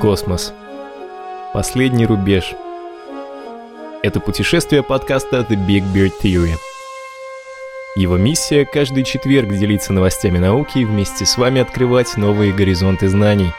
Космос. 0.00 0.54
Последний 1.52 2.06
рубеж. 2.06 2.54
Это 4.02 4.18
путешествие 4.18 4.82
подкаста 4.82 5.40
The 5.40 5.56
Big 5.56 5.82
Beard 5.92 6.12
Theory. 6.22 6.54
Его 7.96 8.16
миссия– 8.16 8.64
каждый 8.72 9.04
четверг 9.04 9.50
делиться 9.50 9.92
новостями 9.92 10.38
науки 10.38 10.78
и 10.78 10.84
вместе 10.86 11.26
с 11.26 11.36
вами 11.36 11.60
открывать 11.60 12.16
новые 12.16 12.54
горизонты 12.54 13.08
знаний. 13.08 13.52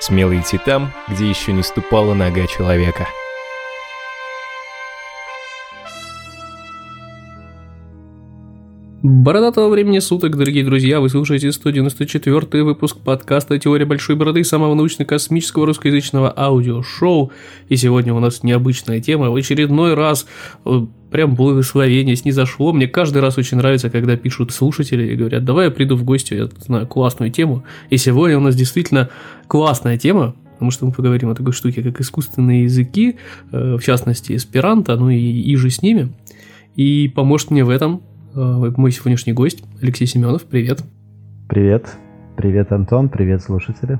Смело 0.00 0.36
идти 0.36 0.58
там, 0.58 0.92
где 1.06 1.28
еще 1.28 1.52
не 1.52 1.62
ступала 1.62 2.14
нога 2.14 2.48
человека– 2.48 3.06
Бородатого 9.06 9.68
времени 9.68 9.98
суток, 9.98 10.34
дорогие 10.34 10.64
друзья, 10.64 10.98
вы 10.98 11.10
слушаете 11.10 11.52
194 11.52 12.62
выпуск 12.64 12.96
подкаста 12.96 13.58
«Теория 13.58 13.84
большой 13.84 14.16
бороды» 14.16 14.42
самого 14.44 14.74
научно-космического 14.74 15.66
русскоязычного 15.66 16.32
аудиошоу. 16.34 17.30
И 17.68 17.76
сегодня 17.76 18.14
у 18.14 18.20
нас 18.20 18.42
необычная 18.42 19.02
тема. 19.02 19.30
В 19.30 19.36
очередной 19.36 19.92
раз 19.92 20.24
э, 20.64 20.86
прям 21.10 21.34
благословение 21.34 22.16
снизошло. 22.16 22.72
Мне 22.72 22.88
каждый 22.88 23.20
раз 23.20 23.36
очень 23.36 23.58
нравится, 23.58 23.90
когда 23.90 24.16
пишут 24.16 24.52
слушатели 24.52 25.12
и 25.12 25.16
говорят, 25.16 25.44
давай 25.44 25.66
я 25.66 25.70
приду 25.70 25.96
в 25.96 26.04
гости, 26.04 26.32
я 26.32 26.48
знаю 26.64 26.86
классную 26.86 27.30
тему. 27.30 27.62
И 27.90 27.98
сегодня 27.98 28.38
у 28.38 28.40
нас 28.40 28.56
действительно 28.56 29.10
классная 29.48 29.98
тема, 29.98 30.34
потому 30.54 30.70
что 30.70 30.86
мы 30.86 30.92
поговорим 30.92 31.28
о 31.28 31.34
такой 31.34 31.52
штуке, 31.52 31.82
как 31.82 32.00
искусственные 32.00 32.62
языки, 32.62 33.16
э, 33.52 33.76
в 33.76 33.82
частности, 33.82 34.34
эсперанто, 34.34 34.96
ну 34.96 35.10
и, 35.10 35.18
и 35.18 35.56
же 35.56 35.68
с 35.68 35.82
ними. 35.82 36.10
И 36.74 37.12
поможет 37.14 37.50
мне 37.50 37.64
в 37.64 37.68
этом 37.68 38.02
мой 38.34 38.92
сегодняшний 38.92 39.32
гость 39.32 39.62
Алексей 39.80 40.06
Семенов. 40.06 40.42
Привет. 40.44 40.82
Привет. 41.48 41.96
Привет, 42.36 42.72
Антон. 42.72 43.08
Привет, 43.08 43.42
слушатели. 43.42 43.98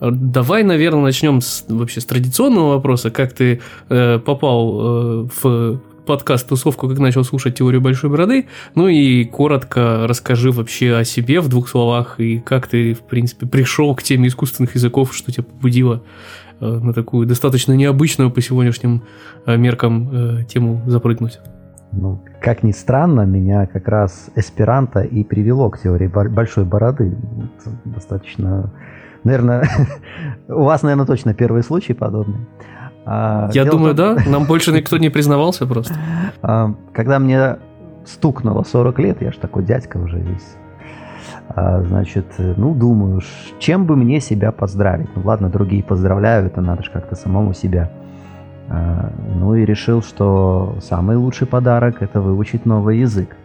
Э, 0.00 0.10
давай, 0.10 0.62
наверное, 0.62 1.02
начнем 1.02 1.40
с, 1.40 1.64
вообще 1.68 2.00
с 2.00 2.04
традиционного 2.04 2.74
вопроса. 2.74 3.10
Как 3.10 3.32
ты 3.32 3.60
э, 3.88 4.18
попал 4.18 4.80
э, 5.24 5.28
в 5.42 5.80
подкаст 6.06 6.48
«Тусовку», 6.48 6.88
как 6.88 6.98
начал 6.98 7.24
слушать 7.24 7.56
теорию 7.56 7.82
большой 7.82 8.08
бороды. 8.08 8.46
Ну 8.74 8.88
и 8.88 9.24
коротко 9.24 10.06
расскажи 10.06 10.52
вообще 10.52 10.94
о 10.94 11.04
себе 11.04 11.40
в 11.40 11.48
двух 11.48 11.68
словах 11.68 12.20
и 12.20 12.38
как 12.38 12.68
ты, 12.68 12.94
в 12.94 13.00
принципе, 13.00 13.46
пришел 13.46 13.94
к 13.94 14.02
теме 14.02 14.28
искусственных 14.28 14.74
языков, 14.76 15.14
что 15.14 15.32
тебя 15.32 15.44
побудило 15.44 16.02
э, 16.60 16.66
на 16.66 16.94
такую 16.94 17.26
достаточно 17.26 17.72
необычную 17.72 18.30
по 18.30 18.40
сегодняшним 18.40 19.02
э, 19.44 19.56
меркам 19.56 20.10
э, 20.12 20.44
тему 20.44 20.82
запрыгнуть. 20.86 21.40
Ну, 21.92 22.20
как 22.40 22.62
ни 22.62 22.72
странно, 22.72 23.22
меня 23.22 23.66
как 23.66 23.88
раз 23.88 24.30
эсперанто 24.34 25.00
и 25.00 25.24
привело 25.24 25.70
к 25.70 25.78
теории 25.78 26.08
большой 26.08 26.64
бороды. 26.64 27.16
достаточно... 27.84 28.72
Наверное, 29.24 29.68
у 30.48 30.62
вас, 30.62 30.82
наверное, 30.82 31.06
точно 31.06 31.34
первый 31.34 31.62
случай 31.62 31.94
подобный. 31.94 32.46
А, 33.04 33.50
Я 33.52 33.64
думаю, 33.64 33.94
том... 33.94 34.16
да. 34.16 34.30
Нам 34.30 34.44
больше 34.44 34.72
никто 34.72 34.98
не 34.98 35.10
признавался 35.10 35.66
просто. 35.66 35.94
А, 36.42 36.74
когда 36.92 37.18
мне 37.18 37.56
стукнуло 38.04 38.62
40 38.62 38.98
лет, 39.00 39.22
я 39.22 39.32
ж 39.32 39.36
такой 39.36 39.64
дядька 39.64 39.96
уже 39.96 40.18
весь. 40.18 40.56
А, 41.48 41.82
значит, 41.82 42.26
ну, 42.38 42.74
думаю, 42.74 43.20
чем 43.58 43.86
бы 43.86 43.96
мне 43.96 44.20
себя 44.20 44.52
поздравить? 44.52 45.08
Ну, 45.16 45.22
ладно, 45.24 45.48
другие 45.48 45.82
поздравляют, 45.82 46.52
это 46.52 46.60
надо 46.60 46.82
же 46.82 46.90
как-то 46.90 47.16
самому 47.16 47.52
себя 47.52 47.90
а, 47.90 48.05
ну 48.68 49.54
и 49.54 49.64
решил, 49.64 50.02
что 50.02 50.76
самый 50.80 51.16
лучший 51.16 51.46
подарок 51.46 52.02
это 52.02 52.20
выучить 52.20 52.66
новый 52.66 52.98
язык. 52.98 53.36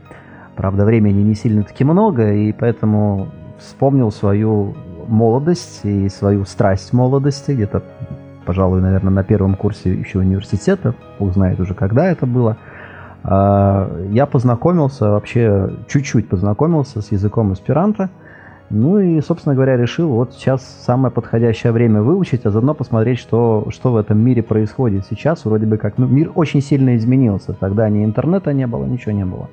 Правда, 0.55 0.85
времени 0.85 1.21
не 1.21 1.35
сильно-таки 1.35 1.83
много, 1.83 2.33
и 2.33 2.51
поэтому 2.51 3.27
вспомнил 3.59 4.11
свою 4.11 4.75
молодость 5.07 5.81
и 5.83 6.09
свою 6.09 6.45
страсть 6.45 6.93
молодости, 6.93 7.51
где-то, 7.51 7.83
пожалуй, 8.45 8.81
наверное, 8.81 9.11
на 9.11 9.23
первом 9.23 9.55
курсе 9.55 9.93
еще 9.93 10.19
университета, 10.19 10.95
бог 11.19 11.33
знает 11.33 11.59
уже, 11.59 11.73
когда 11.73 12.05
это 12.05 12.25
было. 12.25 12.57
А, 13.23 13.89
я 14.09 14.25
познакомился, 14.25 15.09
вообще 15.09 15.71
чуть-чуть 15.87 16.29
познакомился 16.29 17.01
с 17.01 17.11
языком 17.11 17.53
эсперанто– 17.53 18.09
ну 18.71 18.99
и, 18.99 19.19
собственно 19.21 19.53
говоря, 19.53 19.75
решил 19.75 20.09
вот 20.09 20.33
сейчас 20.33 20.63
самое 20.85 21.13
подходящее 21.13 21.73
время 21.73 22.01
выучить, 22.01 22.45
а 22.45 22.51
заодно 22.51 22.73
посмотреть, 22.73 23.19
что, 23.19 23.67
что 23.69 23.91
в 23.91 23.97
этом 23.97 24.19
мире 24.19 24.41
происходит 24.41 25.05
сейчас. 25.09 25.43
Вроде 25.45 25.65
бы 25.65 25.77
как 25.77 25.97
ну, 25.97 26.07
мир 26.07 26.31
очень 26.35 26.61
сильно 26.61 26.95
изменился. 26.95 27.53
Тогда 27.53 27.89
ни 27.89 28.05
интернета 28.05 28.53
не 28.53 28.67
было, 28.67 28.85
ничего 28.85 29.11
не 29.11 29.25
было. 29.25 29.49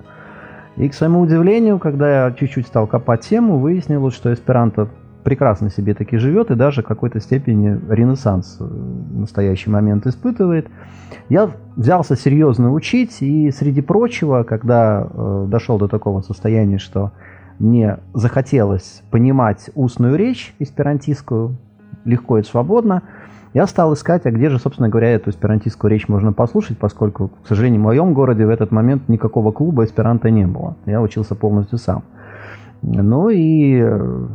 И 0.76 0.88
к 0.88 0.94
своему 0.94 1.20
удивлению, 1.20 1.80
когда 1.80 2.26
я 2.26 2.32
чуть-чуть 2.32 2.68
стал 2.68 2.86
копать 2.86 3.22
тему, 3.22 3.58
выяснилось, 3.58 4.14
что 4.14 4.32
эсперанто 4.32 4.88
прекрасно 5.24 5.68
себе 5.70 5.94
таки 5.94 6.16
живет 6.16 6.50
и 6.50 6.54
даже 6.54 6.82
в 6.82 6.86
какой-то 6.86 7.20
степени 7.20 7.78
ренессанс 7.92 8.58
в 8.60 9.18
настоящий 9.18 9.68
момент 9.68 10.06
испытывает. 10.06 10.68
Я 11.28 11.50
взялся 11.76 12.16
серьезно 12.16 12.72
учить, 12.72 13.20
и 13.20 13.50
среди 13.50 13.80
прочего, 13.80 14.44
когда 14.44 15.06
э, 15.10 15.46
дошел 15.48 15.78
до 15.78 15.88
такого 15.88 16.22
состояния, 16.22 16.78
что 16.78 17.12
мне 17.58 17.98
захотелось 18.14 19.02
понимать 19.10 19.70
устную 19.74 20.16
речь 20.16 20.54
эсперантистскую 20.58 21.56
легко 22.04 22.38
и 22.38 22.42
свободно, 22.42 23.02
я 23.54 23.66
стал 23.66 23.94
искать, 23.94 24.26
а 24.26 24.30
где 24.30 24.50
же, 24.50 24.58
собственно 24.58 24.88
говоря, 24.88 25.10
эту 25.10 25.30
эсперантистскую 25.30 25.90
речь 25.90 26.08
можно 26.08 26.32
послушать, 26.32 26.78
поскольку, 26.78 27.28
к 27.42 27.46
сожалению, 27.48 27.80
в 27.80 27.84
моем 27.84 28.12
городе 28.12 28.44
в 28.44 28.50
этот 28.50 28.70
момент 28.70 29.08
никакого 29.08 29.52
клуба 29.52 29.84
эсперанто 29.84 30.30
не 30.30 30.46
было. 30.46 30.76
Я 30.86 31.00
учился 31.00 31.34
полностью 31.34 31.78
сам. 31.78 32.04
Ну 32.82 33.30
и 33.30 33.80
э, 33.80 34.26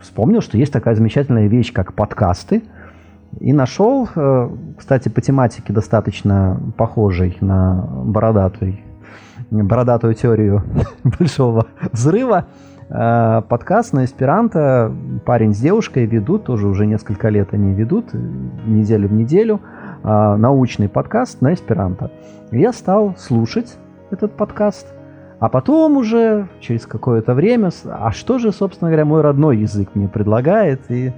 вспомнил, 0.00 0.40
что 0.42 0.58
есть 0.58 0.72
такая 0.72 0.94
замечательная 0.94 1.48
вещь, 1.48 1.72
как 1.72 1.94
подкасты. 1.94 2.62
И 3.40 3.52
нашел, 3.52 4.08
э, 4.14 4.50
кстати, 4.76 5.08
по 5.08 5.20
тематике 5.20 5.72
достаточно 5.72 6.60
похожей 6.76 7.36
на 7.40 7.88
бородатый, 8.04 8.84
бородатую 9.50 10.14
теорию 10.14 10.62
большого 11.04 11.66
взрыва, 11.92 12.46
Э, 12.90 13.42
подкаст 13.46 13.92
на 13.92 14.04
эсперанто. 14.04 14.92
Парень 15.26 15.54
с 15.54 15.58
девушкой 15.58 16.06
ведут, 16.06 16.44
тоже 16.44 16.66
уже 16.66 16.86
несколько 16.86 17.28
лет 17.28 17.52
они 17.52 17.74
ведут, 17.74 18.06
неделю 18.66 19.08
в 19.08 19.12
неделю, 19.12 19.60
э, 20.02 20.36
научный 20.36 20.88
подкаст 20.88 21.42
на 21.42 21.52
эсперанто. 21.52 22.10
Я 22.50 22.72
стал 22.72 23.14
слушать 23.18 23.76
этот 24.10 24.32
подкаст, 24.32 24.86
а 25.38 25.50
потом 25.50 25.98
уже 25.98 26.48
через 26.60 26.86
какое-то 26.86 27.34
время, 27.34 27.70
а 27.84 28.10
что 28.10 28.38
же, 28.38 28.52
собственно 28.52 28.90
говоря, 28.90 29.04
мой 29.04 29.20
родной 29.20 29.58
язык 29.58 29.90
мне 29.94 30.08
предлагает, 30.08 30.90
и 30.90 31.12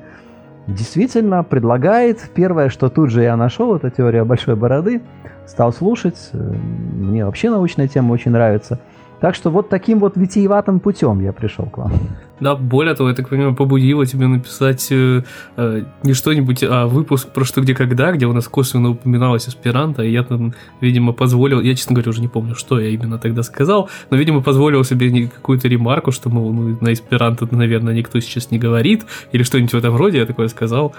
действительно 0.75 1.43
предлагает. 1.43 2.31
Первое, 2.35 2.69
что 2.69 2.89
тут 2.89 3.11
же 3.11 3.23
я 3.23 3.37
нашел, 3.37 3.77
это 3.77 3.91
теория 3.91 4.25
большой 4.25 4.57
бороды, 4.57 5.03
стал 5.47 5.73
слушать, 5.73 6.31
э, 6.33 6.39
мне 6.39 7.25
вообще 7.25 7.51
научная 7.51 7.89
тема 7.89 8.13
очень 8.13 8.31
нравится– 8.31 8.79
так 9.21 9.35
что 9.35 9.51
вот 9.51 9.69
таким 9.69 9.99
вот 9.99 10.17
витиеватым 10.17 10.81
путем 10.81 11.21
я 11.21 11.33
пришел 11.33 11.67
к 11.67 11.79
вам. 11.79 11.93
Да, 12.41 12.57
более 12.57 12.95
того, 12.95 13.11
я 13.11 13.15
так 13.15 13.29
понимаю, 13.29 13.55
побудило 13.55 14.07
тебя 14.07 14.27
написать 14.27 14.89
э, 14.91 15.23
э, 15.57 15.83
не 16.03 16.15
что-нибудь, 16.15 16.65
а 16.65 16.87
выпуск 16.87 17.29
про 17.29 17.45
что, 17.45 17.61
где, 17.61 17.75
когда, 17.75 18.13
где 18.13 18.27
у 18.27 18.33
нас 18.33 18.49
косвенно 18.49 18.91
упоминалось 18.91 19.47
аспиранта, 19.47 20.03
и 20.03 20.11
я 20.11 20.23
там, 20.23 20.55
видимо, 20.81 21.13
позволил, 21.13 21.61
я, 21.61 21.75
честно 21.75 21.95
говоря, 21.95 22.09
уже 22.09 22.23
не 22.23 22.29
помню, 22.29 22.55
что 22.55 22.81
я 22.81 22.89
именно 22.89 23.19
тогда 23.19 23.43
сказал, 23.43 23.91
но, 24.09 24.17
видимо, 24.17 24.41
позволил 24.41 24.85
себе 24.85 25.29
какую-то 25.29 25.69
ремарку, 25.69 26.13
что, 26.13 26.31
мол, 26.31 26.51
ну, 26.53 26.79
на 26.81 26.91
аспиранта, 26.91 27.47
наверное, 27.55 27.93
никто 27.93 28.19
сейчас 28.21 28.51
не 28.51 28.59
говорит, 28.59 29.05
или 29.33 29.43
что-нибудь 29.43 29.75
в 29.75 29.77
этом 29.77 29.95
роде, 29.97 30.19
я 30.19 30.27
такое 30.27 30.49
сказал, 30.49 30.95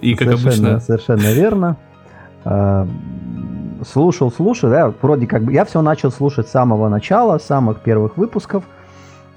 и 0.00 0.14
как 0.14 0.28
совершенно, 0.28 0.70
обычно... 0.76 0.80
Совершенно 0.80 1.32
верно. 1.34 1.76
Слушал, 3.86 4.32
слушал, 4.32 4.70
да, 4.70 4.92
вроде 5.00 5.26
как 5.26 5.42
бы 5.42 5.52
я 5.52 5.64
все 5.64 5.80
начал 5.80 6.10
слушать 6.10 6.48
с 6.48 6.50
самого 6.50 6.88
начала, 6.88 7.38
с 7.38 7.44
самых 7.44 7.80
первых 7.80 8.16
выпусков, 8.16 8.64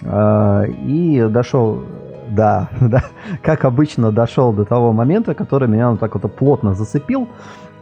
э, 0.01 0.65
и 0.85 1.27
дошел, 1.29 1.83
да, 2.29 2.69
да, 2.81 3.03
как 3.43 3.65
обычно, 3.65 4.11
дошел 4.11 4.51
до 4.51 4.65
того 4.65 4.91
момента, 4.91 5.35
который 5.35 5.67
меня 5.67 5.91
вот 5.91 5.99
так 5.99 6.15
вот 6.15 6.35
плотно 6.35 6.73
зацепил. 6.73 7.27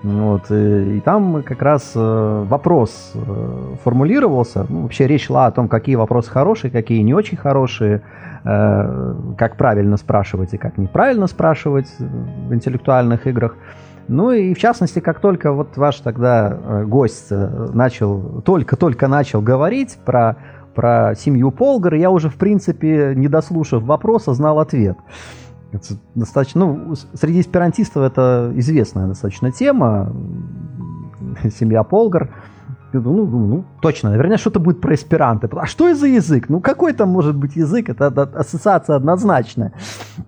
Вот, 0.04 0.52
и, 0.52 0.98
и 0.98 1.00
там 1.00 1.42
как 1.42 1.62
раз 1.62 1.94
э, 1.96 2.46
вопрос 2.48 3.14
э, 3.16 3.76
формулировался. 3.84 4.66
Ну, 4.70 4.84
вообще 4.84 5.08
речь 5.08 5.26
шла 5.26 5.48
о 5.48 5.52
том, 5.52 5.68
какие 5.68 5.96
вопросы 5.96 6.30
хорошие, 6.30 6.70
какие 6.70 7.02
не 7.02 7.16
очень 7.16 7.38
хорошие, 7.38 8.04
э, 8.44 9.14
как 9.38 9.56
правильно 9.56 9.98
спрашивать 9.98 10.54
и 10.54 10.58
как 10.58 10.78
неправильно 10.78 11.26
спрашивать 11.26 11.88
в 11.98 12.54
интеллектуальных 12.54 13.26
играх. 13.26 13.56
Ну 14.08 14.32
и 14.32 14.54
в 14.54 14.58
частности, 14.58 15.00
как 15.00 15.20
только 15.20 15.52
вот 15.52 15.76
ваш 15.78 15.98
тогда 15.98 16.50
э, 16.50 16.86
гость 16.86 17.28
э, 17.30 17.70
начал, 17.74 18.42
только-только 18.42 19.08
начал 19.08 19.42
говорить 19.42 19.98
про, 20.06 20.38
про 20.74 21.14
семью 21.16 21.52
Полгар, 21.52 21.96
я 21.96 22.10
уже, 22.10 22.30
в 22.30 22.36
принципе, 22.36 23.14
не 23.16 23.28
дослушав 23.28 23.84
вопроса, 23.84 24.34
знал 24.34 24.60
ответ. 24.60 24.98
Это 25.74 25.96
достаточно, 26.16 26.66
ну, 26.66 26.96
среди 27.14 27.42
эсперантистов 27.42 28.04
это 28.04 28.52
известная 28.56 29.08
достаточно 29.08 29.52
тема, 29.52 30.14
семья 31.60 31.84
Полгар. 31.84 32.30
Ну, 32.94 33.02
ну, 33.02 33.26
ну, 33.26 33.66
точно, 33.82 34.12
наверное, 34.12 34.38
что-то 34.38 34.60
будет 34.60 34.80
про 34.80 34.96
эсперанто. 34.96 35.50
А 35.60 35.66
что 35.66 35.90
это 35.90 36.00
за 36.00 36.08
язык? 36.08 36.48
Ну, 36.48 36.62
какой 36.62 36.94
там 36.94 37.10
может 37.10 37.36
быть 37.36 37.58
язык? 37.58 37.90
Это 37.90 38.08
ассоциация 38.08 38.96
однозначная. 38.96 39.74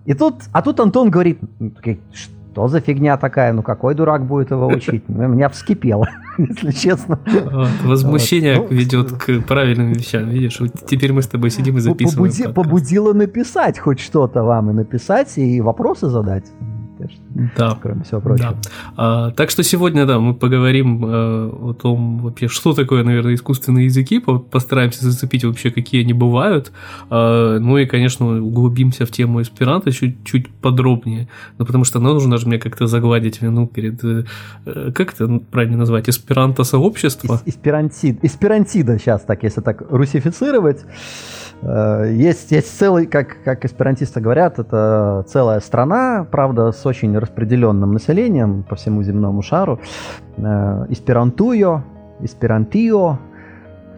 И 0.04 0.12
тут, 0.12 0.42
а 0.52 0.60
тут 0.60 0.78
Антон 0.78 1.10
говорит, 1.10 1.40
что 2.52 2.68
за 2.68 2.80
фигня 2.80 3.16
такая, 3.16 3.52
ну 3.52 3.62
какой 3.62 3.94
дурак 3.94 4.26
будет 4.26 4.50
его 4.50 4.66
учить? 4.66 5.04
Ну, 5.08 5.28
меня 5.28 5.48
вскипело, 5.48 6.08
если 6.38 6.72
честно. 6.72 7.18
Вот, 7.26 7.68
возмущение 7.84 8.60
вот. 8.60 8.70
Ну, 8.70 8.76
ведет 8.76 9.12
к 9.12 9.40
правильным 9.42 9.92
вещам, 9.92 10.28
видишь? 10.28 10.60
Вот 10.60 10.70
теперь 10.86 11.12
мы 11.12 11.22
с 11.22 11.28
тобой 11.28 11.50
сидим 11.50 11.76
и 11.78 11.80
записываем. 11.80 12.32
Побуди, 12.32 12.52
побудило 12.52 13.12
написать 13.12 13.78
хоть 13.78 14.00
что-то 14.00 14.42
вам 14.42 14.70
и 14.70 14.72
написать, 14.72 15.38
и 15.38 15.60
вопросы 15.60 16.08
задать 16.08 16.44
конечно. 17.00 17.24
Да. 17.56 17.78
Кроме 17.80 18.04
всего 18.04 18.20
прочего. 18.20 18.50
Да. 18.50 18.70
А, 18.96 19.30
так 19.30 19.50
что 19.50 19.62
сегодня, 19.62 20.06
да, 20.06 20.18
мы 20.18 20.34
поговорим 20.34 21.04
а, 21.04 21.48
о 21.48 21.72
том, 21.74 22.18
вообще, 22.18 22.48
что 22.48 22.72
такое, 22.72 23.04
наверное, 23.04 23.34
искусственные 23.34 23.86
языки, 23.86 24.18
постараемся 24.18 25.04
зацепить 25.04 25.44
вообще, 25.44 25.70
какие 25.70 26.02
они 26.02 26.12
бывают. 26.12 26.72
А, 27.08 27.58
ну 27.58 27.78
и, 27.78 27.86
конечно, 27.86 28.40
углубимся 28.40 29.06
в 29.06 29.10
тему 29.10 29.42
эсперанто 29.42 29.92
чуть-чуть 29.92 30.48
подробнее. 30.48 31.28
Ну, 31.58 31.66
потому 31.66 31.84
что 31.84 32.00
нам 32.00 32.14
нужно 32.14 32.36
же 32.38 32.46
мне 32.46 32.58
как-то 32.58 32.86
загладить 32.86 33.40
вину 33.42 33.66
перед, 33.66 34.02
э, 34.04 34.24
как 34.92 35.14
это 35.14 35.40
правильно 35.50 35.78
назвать, 35.78 36.08
эсперанто-сообщество? 36.08 37.40
Эсперантид, 37.46 38.24
эсперантида 38.24 38.98
сейчас 38.98 39.22
так, 39.22 39.42
если 39.42 39.60
так 39.60 39.82
русифицировать. 39.90 40.84
Э, 41.62 42.10
есть, 42.12 42.50
есть 42.50 42.78
целый, 42.78 43.06
как, 43.06 43.42
как 43.44 43.64
эсперантисты 43.64 44.20
говорят, 44.20 44.58
это 44.58 45.24
целая 45.28 45.60
страна, 45.60 46.26
правда, 46.30 46.72
с 46.72 46.84
очень 46.86 47.18
распределенным 47.20 47.92
населением 47.92 48.62
по 48.62 48.76
всему 48.76 49.02
земному 49.02 49.42
шару. 49.42 49.80
Э, 50.36 50.86
эсперантуйо, 50.88 51.84
эсперантио, 52.20 53.18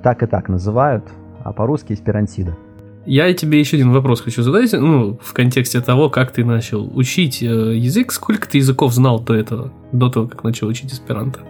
так 0.03 0.23
и 0.23 0.27
так 0.27 0.49
называют, 0.49 1.05
а 1.43 1.53
по-русски 1.53 1.93
эсперантида. 1.93 2.57
Я 3.05 3.33
тебе 3.35 3.59
еще 3.59 3.77
один 3.77 3.91
вопрос 3.93 4.21
хочу 4.21 4.43
задать, 4.43 4.73
ну, 4.73 5.19
в 5.21 5.33
контексте 5.33 5.81
того, 5.81 6.09
как 6.09 6.31
ты 6.31 6.45
начал 6.45 6.89
учить 6.97 7.43
э, 7.43 7.47
язык. 7.47 8.13
Сколько 8.13 8.49
ты 8.49 8.59
языков 8.59 8.93
знал 8.93 9.19
до 9.19 9.35
этого, 9.35 9.73
до 9.91 10.09
того, 10.09 10.29
как 10.29 10.45
начал 10.45 10.69
учить 10.69 10.93
эсперанто? 10.93 11.41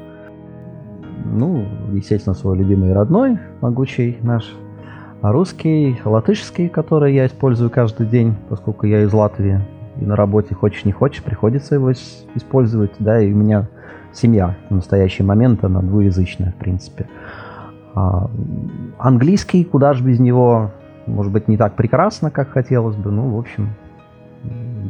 Ну, 1.24 1.66
естественно, 1.92 2.34
свой 2.34 2.56
любимый 2.56 2.92
родной, 2.92 3.38
могучий 3.60 4.16
наш 4.22 4.44
а 5.22 5.30
русский, 5.30 6.00
латышский, 6.04 6.69
который 6.69 7.14
я 7.14 7.26
использую 7.26 7.70
каждый 7.70 8.06
день, 8.06 8.34
поскольку 8.48 8.86
я 8.86 9.04
из 9.04 9.12
Латвии. 9.12 9.60
И 9.99 10.05
на 10.05 10.17
работе, 10.17 10.55
хочешь 10.55 10.85
не 10.85 10.93
хочешь, 10.93 11.23
приходится 11.23 11.75
его 11.75 11.93
использовать. 11.93 12.93
Да, 12.99 13.21
и 13.21 13.33
у 13.33 13.37
меня 13.37 13.69
семья 14.12 14.56
в 14.71 14.75
настоящий 14.75 15.23
момент, 15.23 15.65
она 15.65 15.81
двуязычная, 15.81 16.53
в 16.53 16.56
принципе. 16.56 17.09
А, 17.94 18.31
английский, 18.99 19.65
куда 19.65 19.93
же 19.93 20.05
без 20.05 20.19
него, 20.19 20.71
может 21.06 21.33
быть, 21.33 21.49
не 21.49 21.56
так 21.56 21.75
прекрасно, 21.75 22.31
как 22.31 22.50
хотелось 22.50 22.97
бы. 22.97 23.11
Ну, 23.11 23.31
в 23.31 23.39
общем, 23.39 23.71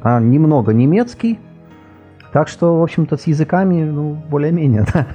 да, 0.03 0.21
немного 0.21 0.73
немецкий. 0.73 1.39
Так 2.33 2.49
что, 2.49 2.79
в 2.79 2.83
общем-то, 2.83 3.17
с 3.17 3.27
языками, 3.27 3.85
ну, 3.85 4.17
более-менее, 4.31 4.87
да. 4.95 5.07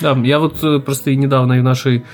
Да, 0.00 0.16
я 0.24 0.38
вот 0.38 0.62
э, 0.62 0.78
просто 0.78 1.14
недавно 1.14 1.54
и 1.54 1.60
в 1.60 1.64
нашей 1.64 2.04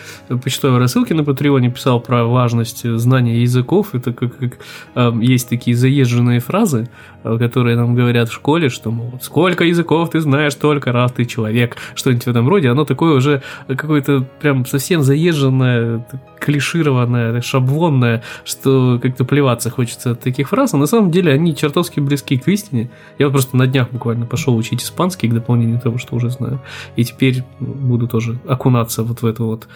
почтовой 0.43 0.79
рассылке 0.79 1.15
на 1.15 1.25
Патреоне 1.25 1.71
писал 1.71 2.01
про 2.01 2.25
важность 2.25 2.89
знания 2.99 3.43
языков. 3.43 3.95
Это 3.95 4.13
как, 4.13 4.37
как 4.37 4.59
э, 4.95 5.13
есть 5.21 5.49
такие 5.49 5.77
заезженные 5.77 6.41
фразы, 6.41 6.89
э, 7.25 7.39
которые 7.39 7.77
нам 7.77 7.95
говорят 7.95 8.29
в 8.29 8.33
школе, 8.33 8.69
что, 8.69 8.91
мол, 8.91 9.19
сколько 9.21 9.65
языков 9.65 10.11
ты 10.11 10.21
знаешь, 10.21 10.55
только 10.55 10.93
раз 10.93 11.13
ты 11.13 11.25
человек, 11.25 11.77
что-нибудь 11.95 12.25
в 12.25 12.29
этом 12.29 12.49
роде. 12.49 12.71
Оно 12.71 12.85
такое 12.85 13.15
уже 13.15 13.43
какое-то 13.67 14.27
прям 14.41 14.65
совсем 14.67 15.03
заезженное, 15.03 16.07
клишированное, 16.39 17.41
шаблонное, 17.41 18.23
что 18.45 18.99
как-то 19.03 19.25
плеваться 19.25 19.71
хочется 19.71 20.13
от 20.13 20.21
таких 20.21 20.49
фраз. 20.49 20.75
А 20.75 20.77
на 20.77 20.87
самом 20.87 21.11
деле 21.11 21.33
они 21.33 21.55
чертовски 21.55 22.01
близки 22.01 22.37
к 22.37 22.49
истине. 22.49 22.91
Я 23.19 23.27
вот 23.27 23.33
просто 23.33 23.57
на 23.57 23.67
днях 23.67 23.91
буквально 23.91 24.27
пошел 24.27 24.57
учить 24.57 24.83
испанский 24.83 25.29
к 25.29 25.35
дополнению 25.35 25.81
того, 25.81 25.99
что 25.99 26.17
уже 26.17 26.31
знаю. 26.31 26.61
И 26.97 27.05
теперь 27.05 27.45
буду 27.63 28.09
тоже 28.09 28.39
окунаться 28.47 29.03
вот 29.03 29.23
в 29.23 29.27
это 29.27 29.43
вот 29.45 29.69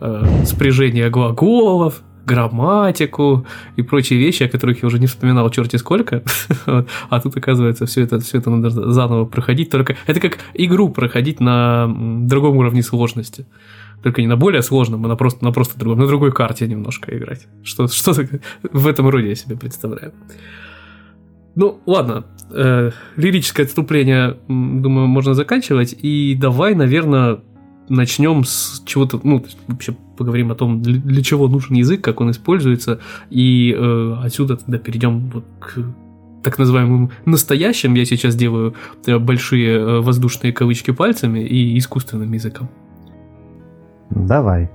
э, 0.00 0.44
спряжение 0.44 1.10
глаголов, 1.10 2.02
грамматику 2.26 3.46
и 3.76 3.82
прочие 3.82 4.18
вещи, 4.18 4.44
о 4.44 4.48
которых 4.48 4.82
я 4.82 4.86
уже 4.86 4.98
не 4.98 5.06
вспоминал 5.06 5.50
черти 5.50 5.76
сколько. 5.76 6.22
а 7.10 7.20
тут, 7.20 7.36
оказывается, 7.36 7.86
все 7.86 8.02
это, 8.02 8.20
все 8.20 8.38
это 8.38 8.50
надо 8.50 8.70
заново 8.70 9.24
проходить. 9.24 9.70
Только 9.70 9.96
это 10.06 10.20
как 10.20 10.38
игру 10.54 10.88
проходить 10.90 11.40
на 11.40 11.86
другом 11.88 12.56
уровне 12.56 12.82
сложности. 12.82 13.46
Только 14.02 14.20
не 14.20 14.26
на 14.26 14.36
более 14.36 14.62
сложном, 14.62 15.04
а 15.04 15.08
на 15.08 15.16
просто, 15.16 15.44
на 15.44 15.52
просто 15.52 15.78
другом, 15.78 16.00
на 16.00 16.06
другой 16.06 16.32
карте 16.32 16.66
немножко 16.66 17.16
играть. 17.16 17.46
Что, 17.62 17.86
что 17.88 18.14
в 18.62 18.86
этом 18.86 19.08
роде 19.08 19.28
я 19.28 19.34
себе 19.34 19.56
представляю. 19.56 20.12
Ну, 21.54 21.80
ладно, 21.86 22.24
э, 22.50 22.90
лирическое 23.16 23.66
отступление, 23.66 24.38
думаю, 24.48 25.06
можно 25.06 25.34
заканчивать. 25.34 25.94
И 26.00 26.36
давай, 26.40 26.74
наверное, 26.74 27.40
начнем 27.88 28.44
с 28.44 28.82
чего-то, 28.86 29.20
ну, 29.22 29.44
вообще 29.68 29.94
поговорим 30.16 30.50
о 30.50 30.54
том, 30.54 30.82
для, 30.82 30.98
для 30.98 31.22
чего 31.22 31.48
нужен 31.48 31.76
язык, 31.76 32.02
как 32.02 32.20
он 32.20 32.30
используется, 32.30 33.00
и 33.30 33.74
э, 33.76 34.16
отсюда 34.22 34.56
тогда 34.56 34.78
перейдем 34.78 35.30
вот 35.30 35.44
к 35.58 35.78
так 36.42 36.58
называемым 36.58 37.10
настоящим, 37.24 37.94
я 37.94 38.04
сейчас 38.04 38.34
делаю 38.34 38.74
э, 39.06 39.18
большие 39.18 39.78
э, 39.78 40.00
воздушные 40.00 40.52
кавычки 40.52 40.90
пальцами, 40.90 41.40
и 41.40 41.78
искусственным 41.78 42.32
языком. 42.32 42.68
Давай. 44.10 44.70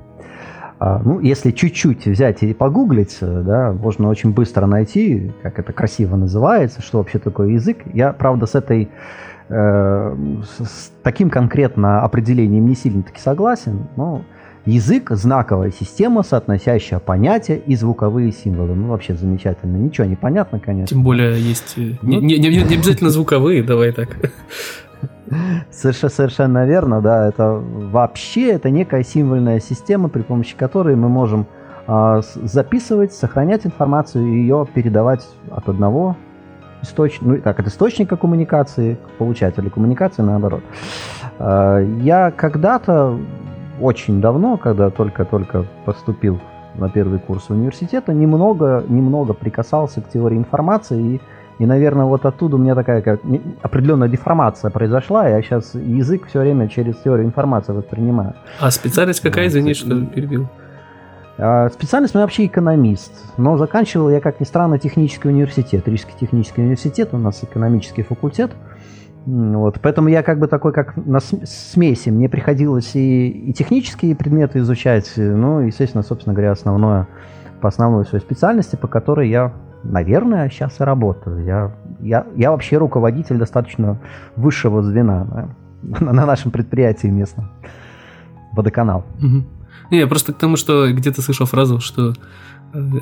А, 0.79 1.01
ну, 1.03 1.19
если 1.19 1.51
чуть-чуть 1.51 2.05
взять 2.05 2.43
и 2.43 2.53
погуглить, 2.53 3.17
э, 3.21 3.43
да, 3.43 3.73
можно 3.73 4.09
очень 4.09 4.31
быстро 4.31 4.67
найти, 4.67 5.31
как 5.41 5.57
это 5.57 5.73
красиво 5.73 6.15
называется, 6.15 6.81
что 6.81 6.99
вообще 6.99 7.17
такое 7.17 7.49
язык. 7.49 7.79
Я, 7.93 8.13
правда, 8.13 8.45
с 8.45 8.53
этой 8.53 8.89
э, 9.49 10.15
с 10.53 10.91
таким 11.01 11.31
конкретно 11.31 12.03
определением 12.03 12.67
не 12.67 12.75
сильно 12.75 13.01
таки 13.01 13.19
согласен, 13.19 13.87
но 13.95 14.21
язык– 14.65 15.09
знаковая 15.11 15.71
система, 15.71 16.21
соотносящая 16.21 16.99
понятия 16.99 17.57
и 17.57 17.75
звуковые 17.75 18.31
символы. 18.31 18.75
Ну, 18.75 18.89
вообще 18.89 19.15
замечательно. 19.15 19.77
Ничего 19.77 20.05
не 20.05 20.15
понятно, 20.15 20.59
конечно. 20.59 20.95
Тем 20.95 21.03
более 21.03 21.41
есть... 21.41 21.73
Э, 21.77 21.93
не, 22.03 22.17
не, 22.17 22.37
не, 22.37 22.49
не 22.49 22.75
обязательно 22.75 23.09
звуковые, 23.09 23.63
давай 23.63 23.93
так. 23.93 24.15
Совершенно, 25.71 26.11
совершенно 26.11 26.65
верно, 26.65 27.01
да. 27.01 27.27
Это 27.27 27.53
вообще 27.53 28.51
это 28.51 28.69
некая 28.69 29.03
символьная 29.03 29.59
система, 29.59 30.09
при 30.09 30.21
помощи 30.21 30.55
которой 30.55 30.95
мы 30.95 31.09
можем 31.09 31.47
э, 31.87 32.21
записывать, 32.43 33.13
сохранять 33.13 33.65
информацию 33.65 34.25
и 34.25 34.41
ее 34.41 34.67
передавать 34.73 35.27
от 35.51 35.67
одного 35.69 36.15
источника, 36.81 37.25
ну 37.25 37.41
как 37.41 37.59
от 37.59 37.67
источника 37.67 38.17
коммуникации 38.17 38.95
к 38.95 39.17
получателю 39.17 39.69
коммуникации, 39.69 40.21
наоборот. 40.21 40.63
Э, 41.39 41.85
я 42.01 42.31
когда-то 42.31 43.17
очень 43.81 44.21
давно, 44.21 44.57
когда 44.57 44.89
только-только 44.89 45.65
поступил 45.85 46.39
на 46.75 46.89
первый 46.89 47.19
курс 47.19 47.49
университета, 47.49 48.13
немного, 48.13 48.83
немного 48.87 49.33
прикасался 49.33 50.01
к 50.01 50.09
теории 50.09 50.37
информации 50.37 51.15
и 51.15 51.21
и, 51.59 51.65
наверное, 51.65 52.05
вот 52.05 52.25
оттуда 52.25 52.55
у 52.55 52.59
меня 52.59 52.75
такая 52.75 53.01
как 53.01 53.19
определенная 53.61 54.07
деформация 54.07 54.69
произошла. 54.69 55.27
Я 55.27 55.41
сейчас 55.41 55.73
язык 55.73 56.27
все 56.27 56.41
время 56.41 56.69
через 56.69 56.97
теорию 56.97 57.25
информации 57.25 57.71
воспринимаю. 57.73 58.35
А 58.59 58.69
специальность 58.69 59.21
какая, 59.21 59.47
извини, 59.47 59.73
что 59.73 60.05
перебил? 60.05 60.47
А, 61.39 61.69
специальность 61.69 62.15
у 62.15 62.17
меня 62.17 62.25
вообще 62.25 62.45
экономист, 62.45 63.11
но 63.37 63.57
заканчивал 63.57 64.09
я, 64.09 64.19
как 64.19 64.39
ни 64.39 64.45
странно, 64.45 64.79
технический 64.79 65.29
университет, 65.29 65.87
Рижский 65.87 66.13
технический 66.19 66.61
университет, 66.61 67.09
у 67.13 67.17
нас 67.17 67.43
экономический 67.43 68.03
факультет. 68.03 68.51
Вот, 69.25 69.79
поэтому 69.81 70.07
я 70.07 70.23
как 70.23 70.39
бы 70.39 70.47
такой, 70.47 70.71
как 70.71 70.95
на 70.95 71.19
смеси. 71.19 72.09
Мне 72.09 72.29
приходилось 72.29 72.95
и, 72.95 73.27
и 73.27 73.53
технические 73.53 74.15
предметы 74.15 74.59
изучать, 74.59 75.11
ну, 75.17 75.59
естественно, 75.59 76.01
собственно 76.01 76.33
говоря, 76.33 76.51
основное 76.51 77.07
по 77.59 77.67
основной 77.67 78.05
своей 78.05 78.23
специальности, 78.23 78.77
по 78.77 78.87
которой 78.87 79.29
я 79.29 79.51
наверное, 79.83 80.49
сейчас 80.49 80.79
и 80.79 80.83
работаю. 80.83 81.43
Я, 81.45 81.75
я, 81.99 82.25
я 82.35 82.51
вообще 82.51 82.77
руководитель 82.77 83.37
достаточно 83.37 83.99
высшего 84.35 84.83
звена 84.83 85.25
да, 85.25 85.99
на 86.11 86.25
нашем 86.25 86.51
предприятии 86.51 87.07
местном. 87.07 87.49
Водоканал. 88.53 89.05
Угу. 89.17 89.43
Не, 89.91 90.07
просто 90.07 90.33
к 90.33 90.37
тому, 90.37 90.57
что 90.57 90.91
где-то 90.91 91.21
слышал 91.21 91.45
фразу, 91.45 91.79
что 91.79 92.13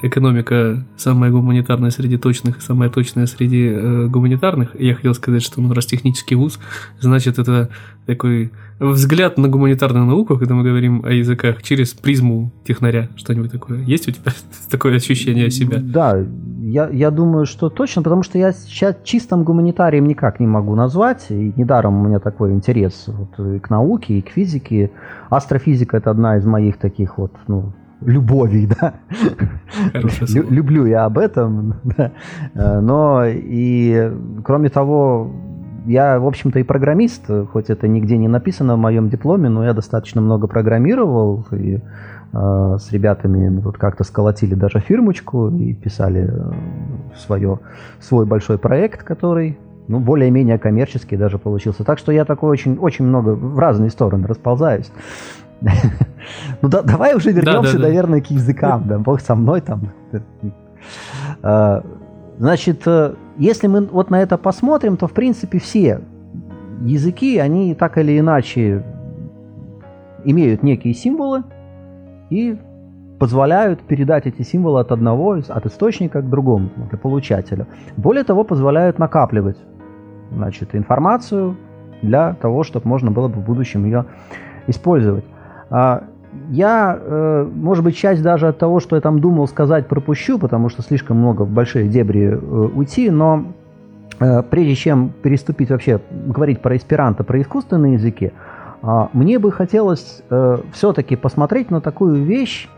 экономика 0.01 0.83
самая 0.97 1.31
гуманитарная 1.31 1.91
среди 1.91 2.17
точных, 2.17 2.61
самая 2.61 2.89
точная 2.89 3.25
среди 3.25 3.67
э, 3.67 4.07
гуманитарных. 4.07 4.79
Я 4.79 4.95
хотел 4.95 5.13
сказать, 5.13 5.41
что 5.41 5.61
ну, 5.61 5.73
раз 5.73 5.85
технический 5.85 6.35
вуз, 6.35 6.59
значит 6.99 7.39
это 7.39 7.69
такой 8.05 8.51
взгляд 8.79 9.37
на 9.37 9.47
гуманитарную 9.47 10.05
науку, 10.05 10.37
когда 10.37 10.53
мы 10.53 10.63
говорим 10.63 11.03
о 11.05 11.11
языках, 11.11 11.63
через 11.63 11.93
призму 11.93 12.51
технаря. 12.65 13.09
Что-нибудь 13.15 13.51
такое. 13.51 13.79
Есть 13.83 14.07
у 14.07 14.11
тебя 14.11 14.31
такое 14.69 14.95
ощущение 14.95 15.49
себя? 15.49 15.79
Да, 15.81 16.23
я, 16.61 16.89
я 16.89 17.11
думаю, 17.11 17.45
что 17.45 17.69
точно, 17.69 18.03
потому 18.03 18.23
что 18.23 18.37
я 18.37 18.51
сейчас 18.51 18.97
чистым 19.03 19.43
гуманитарием 19.43 20.05
никак 20.05 20.39
не 20.39 20.47
могу 20.47 20.75
назвать. 20.75 21.27
И 21.29 21.53
недаром 21.55 22.01
у 22.01 22.07
меня 22.07 22.19
такой 22.19 22.51
интерес 22.51 23.05
вот, 23.07 23.39
и 23.39 23.59
к 23.59 23.69
науке, 23.69 24.19
и 24.19 24.21
к 24.21 24.29
физике. 24.29 24.91
Астрофизика– 25.29 25.97
это 25.97 26.11
одна 26.11 26.37
из 26.37 26.45
моих 26.45 26.77
таких 26.77 27.17
вот, 27.17 27.31
ну, 27.47 27.73
любовей, 28.05 28.67
да. 28.67 28.93
Лю- 29.93 30.49
люблю 30.49 30.85
я 30.85 31.05
об 31.05 31.17
этом, 31.17 31.75
да. 31.83 32.11
Э, 32.53 32.79
но 32.79 33.23
и 33.25 34.11
кроме 34.43 34.69
того, 34.69 35.31
я, 35.85 36.19
в 36.19 36.25
общем-то, 36.25 36.59
и 36.59 36.63
программист, 36.63 37.29
хоть 37.51 37.69
это 37.69 37.87
нигде 37.87 38.17
не 38.17 38.27
написано 38.27 38.75
в 38.75 38.79
моем 38.79 39.09
дипломе, 39.09 39.49
но 39.49 39.63
я 39.63 39.73
достаточно 39.73 40.21
много 40.21 40.47
программировал, 40.47 41.45
и 41.51 41.79
э, 42.33 42.77
с 42.79 42.91
ребятами 42.91 43.59
вот 43.59 43.77
как-то 43.77 44.03
сколотили 44.03 44.55
даже 44.55 44.79
фирмочку 44.79 45.49
и 45.49 45.73
писали 45.73 46.31
свое, 47.15 47.59
свой 47.99 48.25
большой 48.25 48.57
проект, 48.57 49.03
который 49.03 49.57
ну, 49.87 49.99
более-менее 49.99 50.57
коммерческий 50.57 51.17
даже 51.17 51.37
получился. 51.37 51.83
Так 51.83 51.99
что 51.99 52.11
я 52.11 52.25
такой 52.25 52.49
очень, 52.49 52.77
очень 52.77 53.05
много 53.05 53.29
в 53.31 53.59
разные 53.59 53.89
стороны 53.89 54.27
расползаюсь. 54.27 54.91
Ну 56.61 56.69
да, 56.69 56.81
давай 56.81 57.15
уже 57.15 57.31
вернемся, 57.31 57.79
наверное, 57.79 58.21
к 58.21 58.31
языкам. 58.31 58.83
Да, 58.87 58.97
бог 58.97 59.21
со 59.21 59.35
мной 59.35 59.61
там. 59.61 59.91
А, 61.41 61.83
значит, 62.37 62.81
э, 62.87 63.13
если 63.37 63.67
мы 63.67 63.81
вот 63.85 64.09
на 64.09 64.21
это 64.21 64.37
посмотрим, 64.37 64.97
то 64.97 65.07
в 65.07 65.13
принципе 65.13 65.59
все 65.59 66.01
языки, 66.81 67.37
они 67.37 67.75
так 67.75 67.97
или 67.97 68.19
иначе 68.19 68.83
имеют 70.23 70.63
некие 70.63 70.93
символы 70.93 71.43
и 72.29 72.57
позволяют 73.19 73.81
передать 73.81 74.25
эти 74.25 74.41
символы 74.41 74.79
от 74.79 74.91
одного, 74.91 75.39
от 75.47 75.65
источника 75.65 76.21
к 76.21 76.29
другому, 76.29 76.69
к 76.91 76.97
получателю. 76.97 77.67
Более 77.97 78.23
того, 78.23 78.43
позволяют 78.43 78.99
накапливать 78.99 79.57
значит, 80.31 80.75
информацию 80.75 81.55
для 82.01 82.33
того, 82.33 82.63
чтобы 82.63 82.87
можно 82.87 83.11
было 83.11 83.27
бы 83.27 83.39
в 83.39 83.45
будущем 83.45 83.85
ее 83.85 84.05
использовать. 84.67 85.25
А, 85.69 86.03
я, 86.49 86.97
э, 86.99 87.49
может 87.53 87.83
быть, 87.83 87.95
часть 87.95 88.21
даже 88.21 88.47
от 88.47 88.57
того, 88.57 88.79
что 88.79 88.95
я 88.95 89.01
там 89.01 89.19
думал 89.19 89.47
сказать, 89.47 89.87
пропущу, 89.87 90.37
потому 90.37 90.69
что 90.69 90.81
слишком 90.81 91.17
много 91.17 91.43
в 91.43 91.49
большие 91.49 91.87
дебри 91.87 92.31
э, 92.31 92.37
уйти, 92.37 93.09
но 93.09 93.45
э, 94.19 94.43
прежде 94.43 94.75
чем 94.75 95.11
переступить 95.21 95.69
вообще, 95.69 96.01
говорить 96.11 96.61
про 96.61 96.75
эсперанто, 96.75 97.23
про 97.23 97.41
искусственные 97.41 97.93
языки, 97.93 98.31
а, 98.81 99.09
мне 99.13 99.39
бы 99.39 99.51
хотелось 99.51 100.21
все-таки 100.73 101.15
посмотреть 101.15 101.71
на 101.71 101.81
такую 101.81 102.23
вещь, 102.23 102.69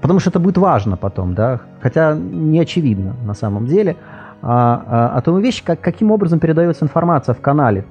потому 0.00 0.18
что 0.18 0.30
это 0.30 0.40
будет 0.40 0.58
важно 0.58 0.96
потом, 0.96 1.34
да, 1.34 1.60
хотя 1.80 2.16
не 2.16 2.58
очевидно 2.58 3.14
на 3.24 3.34
самом 3.34 3.66
деле, 3.66 3.96
а, 4.40 4.84
а, 4.86 5.18
о 5.18 5.20
том 5.20 5.40
вещи, 5.40 5.64
как, 5.64 5.80
каким 5.80 6.10
образом 6.10 6.38
передается 6.38 6.84
информация 6.84 7.34
в 7.34 7.40
канале. 7.40 7.84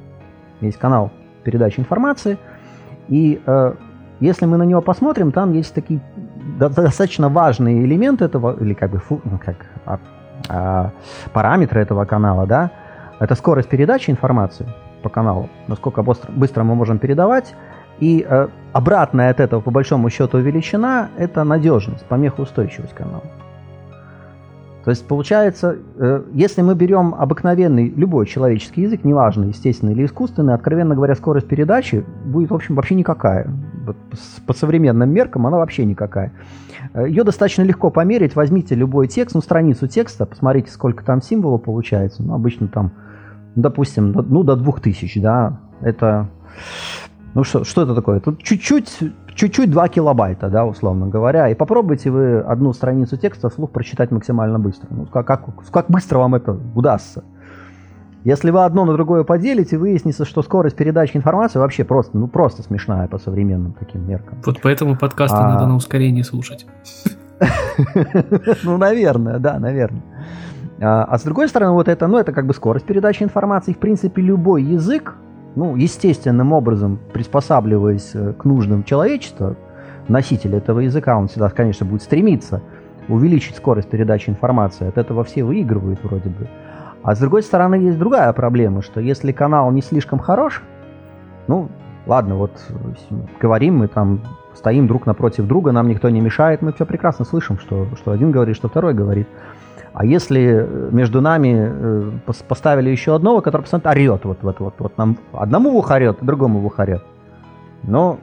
Есть 0.61 0.77
канал 0.77 1.11
передачи 1.43 1.79
информации, 1.79 2.37
и 3.07 3.41
если 4.19 4.45
мы 4.45 4.57
на 4.57 4.63
него 4.63 4.81
посмотрим, 4.81 5.31
там 5.31 5.53
есть 5.53 5.73
такие 5.73 5.99
достаточно 6.59 7.29
важные 7.29 7.85
элементы 7.85 8.25
этого, 8.25 8.55
или 8.59 8.73
как 8.73 8.91
бы 8.91 9.01
ну, 9.09 9.39
как, 9.43 9.55
а, 9.85 9.99
а, 10.49 10.91
параметры 11.33 11.81
этого 11.81 12.05
канала, 12.05 12.45
да, 12.47 12.71
это 13.19 13.35
скорость 13.35 13.69
передачи 13.69 14.11
информации 14.11 14.67
по 15.03 15.09
каналу, 15.09 15.49
насколько 15.67 16.03
быстро, 16.03 16.31
быстро 16.31 16.63
мы 16.63 16.75
можем 16.75 16.99
передавать, 16.99 17.55
и 17.99 18.25
э, 18.27 18.47
обратная 18.73 19.31
от 19.31 19.39
этого, 19.39 19.61
по 19.61 19.71
большому 19.71 20.09
счету, 20.09 20.37
величина– 20.37 21.09
это 21.17 21.43
надежность, 21.43 22.05
помехоустойчивость 22.05 22.93
канала. 22.93 23.23
То 24.83 24.91
есть 24.91 25.07
получается, 25.07 25.77
э, 25.97 26.23
если 26.33 26.61
мы 26.61 26.75
берем 26.75 27.15
обыкновенный 27.15 27.89
любой 27.89 28.25
человеческий 28.25 28.83
язык, 28.83 29.03
неважно, 29.03 29.45
естественный 29.45 29.93
или 29.93 30.05
искусственный, 30.05 30.53
откровенно 30.53 30.95
говоря, 30.95 31.15
скорость 31.15 31.47
передачи 31.47 32.05
будет, 32.23 32.51
в 32.51 32.55
общем, 32.55 32.75
вообще 32.75 32.95
никакая. 32.95 33.47
По 34.45 34.53
современным 34.53 35.09
меркам 35.09 35.47
она 35.47 35.57
вообще 35.57 35.85
никакая. 35.85 36.33
Э, 36.93 37.07
Ее 37.07 37.23
достаточно 37.23 37.63
легко 37.63 37.89
померить. 37.89 38.35
Возьмите 38.35 38.75
любой 38.75 39.07
текст, 39.07 39.35
ну, 39.35 39.41
страницу 39.41 39.87
текста, 39.87 40.25
посмотрите, 40.25 40.71
сколько 40.71 41.03
там 41.03 41.21
символов 41.21 41.63
получается. 41.63 42.23
Ну, 42.23 42.33
обычно 42.33 42.67
там, 42.67 42.91
допустим, 43.55 44.11
ну, 44.11 44.43
до 44.43 44.55
2000, 44.55 45.19
да. 45.19 45.59
Это, 45.81 46.29
ну, 47.33 47.43
что, 47.43 47.63
что 47.63 47.83
это 47.83 47.95
такое? 47.95 48.19
Тут 48.19 48.41
чуть-чуть 48.41 48.99
чуть-чуть 49.37 49.69
2 49.69 49.87
килобайта, 49.89 50.49
да, 50.49 50.65
условно 50.65 51.07
говоря, 51.07 51.47
и 51.49 51.53
попробуйте 51.53 52.09
вы 52.09 52.39
одну 52.39 52.73
страницу 52.73 53.17
текста 53.17 53.49
вслух 53.49 53.71
прочитать 53.71 54.11
максимально 54.11 54.59
быстро. 54.59 54.87
Ну, 54.89 55.05
как, 55.05 55.27
как, 55.27 55.45
как 55.71 55.89
быстро 55.89 56.17
вам 56.17 56.35
это 56.35 56.57
удастся? 56.75 57.23
Если 58.27 58.51
вы 58.51 58.65
одно 58.65 58.83
на 58.83 58.91
другое 58.91 59.23
поделите, 59.23 59.77
выяснится, 59.77 60.25
что 60.25 60.41
скорость 60.41 60.75
передачи 60.75 61.15
информации 61.15 61.59
вообще 61.59 61.85
просто, 61.85 62.17
ну, 62.17 62.27
просто 62.27 62.61
смешная 62.61 63.07
по 63.07 63.19
современным 63.19 63.71
таким 63.71 64.05
меркам. 64.05 64.39
Вот 64.45 64.59
поэтому 64.61 64.97
подкасты 64.97 65.37
а... 65.37 65.47
надо 65.47 65.65
на 65.65 65.77
ускорении 65.77 66.23
слушать. 66.23 66.65
Ну, 68.63 68.77
наверное, 68.77 69.39
да, 69.39 69.59
наверное. 69.59 70.01
А, 70.81 71.05
а 71.05 71.17
с 71.17 71.23
другой 71.23 71.47
стороны, 71.47 71.71
вот 71.71 71.87
это, 71.87 72.07
ну, 72.07 72.17
это 72.17 72.33
как 72.33 72.47
бы 72.47 72.53
скорость 72.53 72.85
передачи 72.85 73.23
информации. 73.23 73.71
В 73.71 73.77
принципе, 73.77 74.21
любой 74.21 74.61
язык, 74.63 75.15
ну, 75.55 75.77
естественным 75.77 76.51
образом 76.51 76.99
приспосабливаясь 77.13 78.11
э, 78.13 78.33
к 78.33 78.43
нуждам 78.43 78.83
человечества, 78.83 79.55
носитель 80.09 80.55
этого 80.55 80.81
языка, 80.81 81.17
он 81.17 81.29
всегда, 81.29 81.49
конечно, 81.49 81.85
будет 81.85 82.01
стремиться 82.01 82.61
увеличить 83.07 83.55
скорость 83.55 83.89
передачи 83.89 84.29
информации. 84.29 84.87
От 84.87 84.97
этого 84.97 85.23
все 85.23 85.45
выигрывают 85.45 86.03
вроде 86.03 86.29
бы. 86.29 86.49
А 87.07 87.15
с 87.15 87.19
другой 87.19 87.41
стороны, 87.41 87.75
есть 87.75 87.97
другая 87.97 88.33
проблема, 88.33 88.81
что 88.81 88.99
если 88.99 89.31
канал 89.31 89.71
не 89.71 89.81
слишком 89.81 90.19
хорош, 90.19 90.61
ну, 91.47 91.69
ладно, 92.05 92.35
вот 92.35 92.51
говорим 93.39 93.77
мы 93.77 93.87
там, 93.87 94.19
стоим 94.53 94.87
друг 94.87 95.05
напротив 95.05 95.47
друга, 95.47 95.71
нам 95.71 95.87
никто 95.87 96.09
не 96.09 96.19
мешает, 96.19 96.61
мы 96.61 96.73
все 96.73 96.85
прекрасно 96.85 97.23
слышим, 97.23 97.59
что, 97.59 97.87
что 97.95 98.11
один 98.11 98.31
говорит, 98.31 98.57
что 98.57 98.67
второй 98.67 98.93
говорит. 98.93 99.29
А 99.93 100.03
если 100.03 100.65
э, 100.67 100.89
между 100.91 101.21
нами 101.21 101.71
э, 101.71 102.11
поставили 102.45 102.89
еще 102.89 103.15
одного, 103.15 103.39
который 103.39 103.61
постоянно 103.61 103.89
орет, 103.91 104.25
вот, 104.25 104.39
вот, 104.41 104.59
вот, 104.59 104.73
вот 104.77 104.97
нам 104.97 105.17
одному 105.31 105.71
в 105.71 105.77
ухо 105.77 105.93
орет, 105.93 106.17
другому 106.19 106.59
в 106.59 106.65
ухо 106.65 106.81
орет, 106.81 107.05
но 107.83 108.19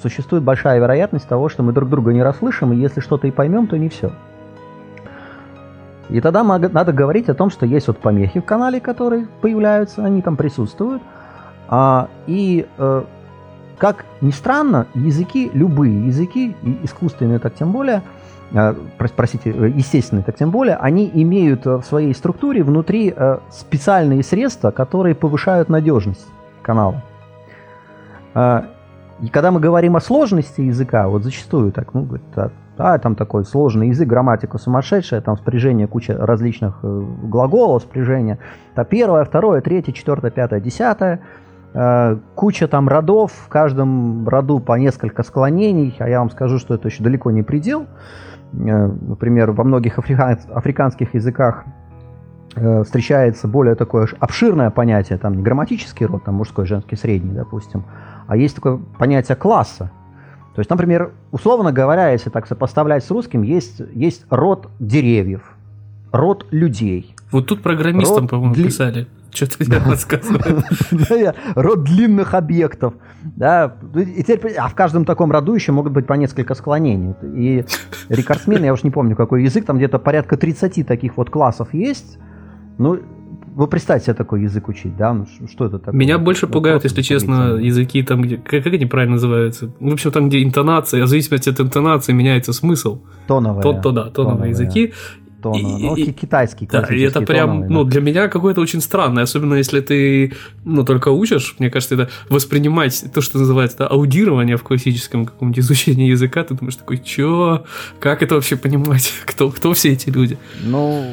существует 0.00 0.42
большая 0.42 0.78
вероятность 0.78 1.28
того, 1.28 1.50
что 1.50 1.62
мы 1.62 1.74
друг 1.74 1.90
друга 1.90 2.14
не 2.14 2.22
расслышим, 2.22 2.72
и 2.72 2.76
если 2.76 3.00
что-то 3.00 3.26
и 3.26 3.30
поймем, 3.30 3.66
то 3.66 3.76
не 3.76 3.90
все. 3.90 4.10
И 6.12 6.20
тогда 6.20 6.42
надо 6.42 6.92
говорить 6.92 7.28
о 7.28 7.34
том, 7.34 7.50
что 7.50 7.66
есть 7.66 7.88
вот 7.88 7.98
помехи 7.98 8.40
в 8.40 8.44
канале, 8.44 8.80
которые 8.80 9.26
появляются, 9.40 10.04
они 10.04 10.22
там 10.22 10.36
присутствуют. 10.36 11.02
А, 11.68 12.08
и 12.26 12.66
э, 12.78 13.02
как 13.78 14.04
ни 14.20 14.30
странно, 14.30 14.86
языки, 14.94 15.50
любые 15.54 16.06
языки, 16.06 16.54
искусственные 16.82 17.38
так 17.38 17.54
тем 17.54 17.72
более– 17.72 18.02
Э, 18.54 18.74
простите, 19.16 19.50
э, 19.50 19.68
естественные, 19.68 20.24
так 20.24 20.36
тем 20.36 20.50
более, 20.50 20.76
они 20.76 21.10
имеют 21.14 21.66
э, 21.66 21.76
в 21.76 21.82
своей 21.84 22.14
структуре 22.14 22.62
внутри 22.62 23.14
специальные 23.50 24.22
средства, 24.22 24.70
которые 24.70 25.14
повышают 25.14 25.68
надежность 25.68 26.26
канала. 26.62 27.02
И 29.22 29.28
когда 29.28 29.50
мы 29.50 29.60
говорим 29.60 29.96
о 29.96 30.00
сложности 30.00 30.60
языка, 30.60 31.08
вот 31.08 31.22
зачастую 31.22 31.72
так, 31.72 31.94
ну, 31.94 32.02
говорит, 32.02 32.26
а, 32.36 32.50
а, 32.76 32.98
там 32.98 33.14
такой 33.14 33.44
сложный 33.44 33.88
язык, 33.88 34.08
грамматика 34.08 34.58
сумасшедшая, 34.58 35.20
там 35.20 35.36
спряжение, 35.36 35.86
куча 35.86 36.14
различных 36.18 36.80
глаголов, 36.82 37.82
спряжение, 37.82 38.38
это 38.74 38.84
первое, 38.84 39.24
второе, 39.24 39.60
третье, 39.60 39.92
четвертое, 39.92 40.30
пятое, 40.30 40.60
десятое, 40.60 41.20
куча 42.34 42.68
там 42.68 42.88
родов, 42.88 43.32
в 43.32 43.48
каждом 43.48 44.28
роду 44.28 44.58
по 44.58 44.74
несколько 44.74 45.22
склонений, 45.22 45.94
а 46.00 46.08
я 46.08 46.18
вам 46.18 46.30
скажу, 46.30 46.58
что 46.58 46.74
это 46.74 46.88
еще 46.88 47.02
далеко 47.02 47.30
не 47.30 47.42
предел, 47.42 47.86
Э, 48.52 48.86
например, 48.86 49.52
во 49.52 49.64
многих 49.64 49.98
африканских 49.98 51.14
языках 51.14 51.64
э, 52.54 52.82
встречается 52.84 53.48
более 53.48 53.74
такое 53.74 54.08
обширное 54.20 54.70
понятие, 54.70 55.18
там 55.18 55.34
не 55.34 55.42
грамматический 55.42 56.06
род, 56.06 56.24
там 56.24 56.34
мужской, 56.34 56.66
женский, 56.66 56.96
средний, 56.96 57.32
допустим, 57.32 57.84
а 58.26 58.36
есть 58.36 58.54
такое 58.56 58.78
понятие 58.98 59.36
класса. 59.36 59.90
То 60.54 60.60
есть, 60.60 60.68
например, 60.68 61.12
условно 61.30 61.72
говоря, 61.72 62.10
если 62.10 62.30
так 62.30 62.46
сопоставлять 62.46 63.04
с 63.04 63.10
русским, 63.10 63.42
есть, 63.42 63.80
есть 63.94 64.24
род 64.28 64.68
деревьев, 64.78 65.42
род 66.12 66.46
людей. 66.50 67.14
Вот 67.30 67.46
тут 67.46 67.62
программистам, 67.62 68.28
по-моему, 68.28 68.54
дли... 68.54 68.64
писали. 68.64 69.08
Что-то 69.34 69.64
я 69.64 69.82
рассказываю. 69.82 70.62
Род 71.54 71.84
длинных 71.84 72.34
объектов. 72.34 72.92
Да, 73.22 73.76
и 73.94 74.22
теперь, 74.22 74.52
а 74.56 74.68
в 74.68 74.74
каждом 74.74 75.06
таком 75.06 75.32
роду 75.32 75.54
еще 75.54 75.72
могут 75.72 75.92
быть 75.92 76.06
по 76.06 76.12
несколько 76.12 76.54
склонений. 76.54 77.14
И 77.34 77.64
рекордсмен, 78.10 78.62
я 78.62 78.74
уж 78.74 78.82
не 78.82 78.90
помню, 78.90 79.16
какой 79.16 79.42
язык, 79.42 79.64
там 79.64 79.78
где-то 79.78 79.98
порядка 79.98 80.36
30 80.36 80.86
таких 80.86 81.16
вот 81.16 81.30
классов 81.30 81.72
есть. 81.72 82.18
Ну, 82.76 83.00
вы 83.54 83.66
представьте 83.66 84.06
себе 84.06 84.14
такой 84.14 84.42
язык 84.42 84.68
учить, 84.68 84.96
да? 84.96 85.12
Ну, 85.12 85.26
что 85.48 85.66
это 85.66 85.78
такое? 85.78 85.94
Меня 85.94 86.18
больше 86.18 86.46
ну, 86.46 86.52
пугают, 86.52 86.84
если 86.84 87.02
честно, 87.02 87.56
языки 87.56 88.02
там, 88.02 88.22
где... 88.22 88.36
Как, 88.36 88.64
как 88.64 88.72
они 88.72 88.86
правильно 88.86 89.14
называются? 89.14 89.70
В 89.78 89.92
общем, 89.92 90.10
там, 90.10 90.28
где 90.28 90.42
интонация, 90.42 91.02
а 91.02 91.06
в 91.06 91.08
зависимости 91.08 91.48
от 91.48 91.60
интонации 91.60 92.12
меняется 92.12 92.52
смысл. 92.52 93.00
Тоновые. 93.26 93.62
То, 93.62 93.72
то 93.72 93.92
да, 93.92 94.04
тоновые, 94.04 94.12
тоновые 94.12 94.50
языки 94.50 94.92
тона. 95.42 95.56
И, 95.56 95.62
ну, 95.62 95.96
и, 95.96 96.12
китайский 96.12 96.66
Да, 96.66 96.86
и 96.88 97.00
это 97.00 97.20
прям, 97.20 97.50
тоновый, 97.50 97.68
ну, 97.68 97.84
для 97.84 98.00
меня 98.00 98.28
какое-то 98.28 98.60
очень 98.60 98.80
странное, 98.80 99.24
особенно 99.24 99.54
если 99.54 99.80
ты, 99.80 100.32
ну, 100.64 100.84
только 100.84 101.08
учишь, 101.08 101.56
мне 101.58 101.70
кажется, 101.70 101.96
это 101.96 102.10
воспринимать 102.28 103.04
то, 103.12 103.20
что 103.20 103.38
называется 103.38 103.78
да, 103.78 103.86
аудирование 103.88 104.56
в 104.56 104.62
классическом 104.62 105.26
каком-нибудь 105.26 105.58
изучении 105.58 106.08
языка, 106.08 106.44
ты 106.44 106.54
думаешь 106.54 106.76
такой, 106.76 106.98
чё, 106.98 107.64
как 108.00 108.22
это 108.22 108.36
вообще 108.36 108.56
понимать, 108.56 109.12
кто, 109.26 109.50
кто 109.50 109.74
все 109.74 109.92
эти 109.92 110.08
люди? 110.08 110.38
Ну, 110.62 111.04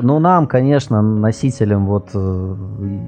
ну, 0.00 0.18
нам, 0.18 0.46
конечно, 0.46 1.02
носителям 1.02 1.86
вот 1.86 2.10
э, 2.14 2.56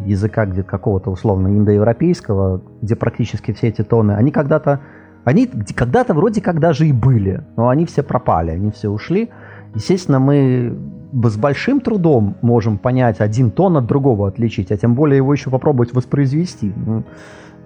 языка 0.06 0.46
где 0.46 0.62
какого-то 0.62 1.10
условно 1.10 1.48
индоевропейского, 1.48 2.62
где 2.82 2.96
практически 2.96 3.52
все 3.52 3.68
эти 3.68 3.82
тоны, 3.82 4.12
они 4.12 4.30
когда-то, 4.30 4.80
они 5.24 5.46
когда-то 5.46 6.14
вроде 6.14 6.40
как 6.40 6.60
даже 6.60 6.86
и 6.86 6.92
были, 6.92 7.42
но 7.56 7.68
они 7.68 7.86
все 7.86 8.02
пропали, 8.02 8.50
они 8.50 8.70
все 8.70 8.88
ушли. 8.88 9.30
Естественно, 9.74 10.18
мы 10.18 10.76
с 11.12 11.36
большим 11.36 11.80
трудом 11.80 12.36
можем 12.42 12.78
понять 12.78 13.20
один 13.20 13.50
тон 13.50 13.76
от 13.76 13.86
другого 13.86 14.28
отличить, 14.28 14.70
а 14.70 14.76
тем 14.76 14.94
более 14.94 15.18
его 15.18 15.32
еще 15.32 15.50
попробовать 15.50 15.94
воспроизвести. 15.94 16.72
Ну, 16.74 17.04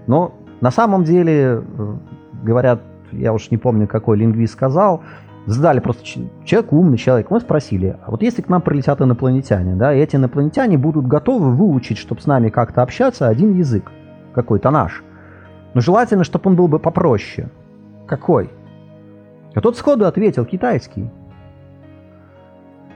но 0.06 0.34
на 0.60 0.70
самом 0.70 1.04
деле, 1.04 1.62
э, 1.62 1.94
говорят, 2.42 2.82
я 3.12 3.32
уж 3.32 3.50
не 3.50 3.56
помню, 3.56 3.86
какой 3.86 4.18
лингвист 4.18 4.52
сказал, 4.52 5.02
задали 5.46 5.80
просто 5.80 6.04
человек, 6.44 6.72
умный 6.72 6.98
человек, 6.98 7.30
мы 7.30 7.40
спросили, 7.40 7.96
а 8.04 8.10
вот 8.10 8.22
если 8.22 8.42
к 8.42 8.48
нам 8.48 8.62
прилетят 8.62 9.00
инопланетяне, 9.00 9.74
да, 9.74 9.94
и 9.94 10.00
эти 10.00 10.16
инопланетяне 10.16 10.78
будут 10.78 11.06
готовы 11.06 11.54
выучить, 11.54 11.98
чтобы 11.98 12.20
с 12.20 12.26
нами 12.26 12.48
как-то 12.48 12.82
общаться, 12.82 13.28
один 13.28 13.54
язык, 13.54 13.90
какой-то 14.34 14.70
наш. 14.70 15.02
Но 15.74 15.80
желательно, 15.80 16.24
чтобы 16.24 16.50
он 16.50 16.56
был 16.56 16.68
бы 16.68 16.78
попроще. 16.78 17.48
Какой? 18.06 18.50
А 19.54 19.60
тот 19.60 19.76
сходу 19.76 20.06
ответил, 20.06 20.44
китайский. 20.44 21.10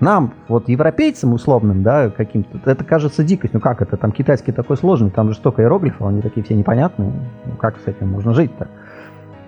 Нам, 0.01 0.35
вот 0.49 0.69
европейцам 0.69 1.33
условным, 1.33 1.83
да, 1.83 2.11
каким-то, 2.11 2.59
это 2.69 2.85
кажется 2.85 3.23
дикость. 3.23 3.55
Ну 3.55 3.61
как 3.61 3.81
это, 3.81 3.97
там 3.97 4.13
китайский 4.13 4.53
такой 4.53 4.77
сложный, 4.77 5.11
там 5.11 5.31
же 5.31 5.37
столько 5.37 5.63
иероглифов, 5.63 6.07
они 6.07 6.21
такие 6.21 6.45
все 6.45 6.55
непонятные. 6.55 7.13
Ну 7.47 7.57
как 7.57 7.79
с 7.79 7.87
этим 7.87 8.11
можно 8.11 8.35
жить-то? 8.35 8.69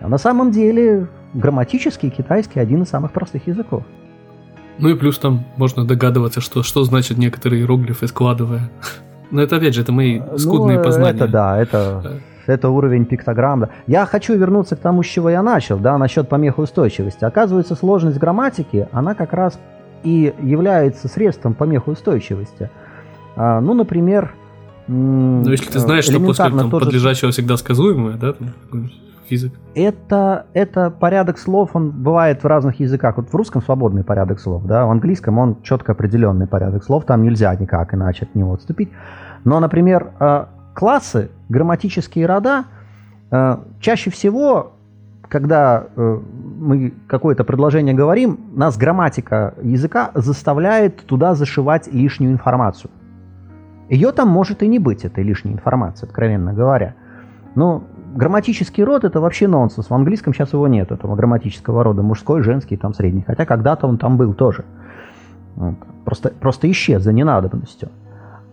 А 0.01 0.09
на 0.09 0.19
самом 0.19 0.53
деле 0.53 1.09
грамматически 1.37 2.11
китайский 2.11 2.61
один 2.61 2.83
из 2.83 2.89
самых 2.89 3.13
простых 3.13 3.47
языков. 3.47 3.85
Ну 4.79 4.91
и 4.91 4.95
плюс 4.95 5.19
там 5.19 5.45
можно 5.57 5.87
догадываться, 5.87 6.41
что, 6.41 6.63
что 6.63 6.85
значит 6.85 7.19
некоторые 7.19 7.63
иероглифы, 7.63 8.07
складывая. 8.07 8.71
Но 9.31 9.43
это 9.43 9.57
опять 9.57 9.75
же, 9.75 9.83
это 9.83 9.93
мои 9.93 10.21
ну, 10.21 10.39
скудные 10.39 10.79
ну, 10.79 10.85
познания. 10.85 11.17
Это 11.17 11.29
да, 11.29 11.59
это, 11.59 12.21
это 12.47 12.69
уровень 12.69 13.07
пиктограмм. 13.07 13.61
Да. 13.61 13.71
Я 13.87 14.07
хочу 14.07 14.37
вернуться 14.37 14.77
к 14.77 14.81
тому, 14.81 15.03
с 15.03 15.07
чего 15.07 15.31
я 15.31 15.43
начал, 15.43 15.79
да, 15.79 15.99
насчет 15.99 16.29
помехоустойчивости. 16.29 17.25
Оказывается, 17.25 17.75
сложность 17.75 18.19
грамматики, 18.19 18.89
она 18.93 19.15
как 19.15 19.33
раз 19.33 19.59
и 20.05 20.33
является 20.43 21.09
средством 21.09 21.55
помехоустойчивости. 21.55 22.71
А, 23.35 23.61
ну, 23.61 23.75
например... 23.75 24.33
Ну, 24.87 25.49
если 25.51 25.73
ты 25.73 25.81
знаешь, 25.81 26.05
что 26.05 26.21
после 26.21 26.45
там, 26.51 26.71
подлежащего 26.71 27.33
всегда 27.33 27.57
сказуемое, 27.57 28.17
да, 28.17 28.35
там, 28.35 28.91
язык? 29.31 29.53
Это, 29.75 30.47
это 30.53 30.91
порядок 30.91 31.39
слов, 31.39 31.71
он 31.75 31.91
бывает 31.91 32.43
в 32.43 32.47
разных 32.47 32.81
языках. 32.81 33.17
Вот 33.17 33.31
в 33.31 33.35
русском 33.35 33.63
свободный 33.63 34.05
порядок 34.05 34.41
слов, 34.41 34.65
да, 34.65 34.87
в 34.87 34.91
английском 34.91 35.39
он 35.39 35.63
четко 35.63 35.93
определенный 35.93 36.47
порядок 36.47 36.85
слов, 36.85 37.05
там 37.05 37.23
нельзя 37.23 37.55
никак 37.55 37.95
иначе 37.95 38.25
от 38.27 38.35
него 38.35 38.55
отступить. 38.55 38.91
Но, 39.45 39.61
например, 39.61 40.13
э, 40.19 40.47
классы, 40.75 41.31
грамматические 41.49 42.27
рода, 42.27 42.65
э, 43.31 43.57
чаще 43.81 44.11
всего, 44.11 44.73
когда 45.29 45.85
э, 45.97 46.21
мы 46.59 46.93
какое-то 47.07 47.45
предложение 47.45 47.95
говорим, 47.95 48.39
нас 48.55 48.77
грамматика 48.77 49.55
языка 49.63 50.11
заставляет 50.15 51.05
туда 51.07 51.35
зашивать 51.35 51.93
лишнюю 51.93 52.33
информацию. 52.33 52.91
Ее 53.89 54.13
там 54.13 54.29
может 54.29 54.63
и 54.63 54.69
не 54.69 54.79
быть, 54.79 55.05
этой 55.05 55.23
лишней 55.23 55.53
информации, 55.53 56.07
откровенно 56.07 56.53
говоря. 56.53 56.95
Но 57.55 57.85
грамматический 58.17 58.83
род 58.85 59.05
это 59.05 59.21
вообще 59.21 59.47
нонсенс. 59.47 59.91
В 59.91 59.95
английском 59.95 60.35
сейчас 60.35 60.53
его 60.53 60.67
нет, 60.67 60.91
этого 60.91 61.15
грамматического 61.15 61.85
рода. 61.85 62.03
Мужской, 62.03 62.43
женский, 62.43 62.77
там 62.77 62.95
средний. 62.95 63.23
Хотя 63.23 63.45
когда-то 63.45 63.87
он 63.87 63.99
там 63.99 64.17
был 64.17 64.35
тоже. 64.35 64.65
Просто, 66.05 66.31
просто 66.31 66.71
исчез 66.71 67.03
за 67.03 67.13
ненадобностью. 67.13 67.91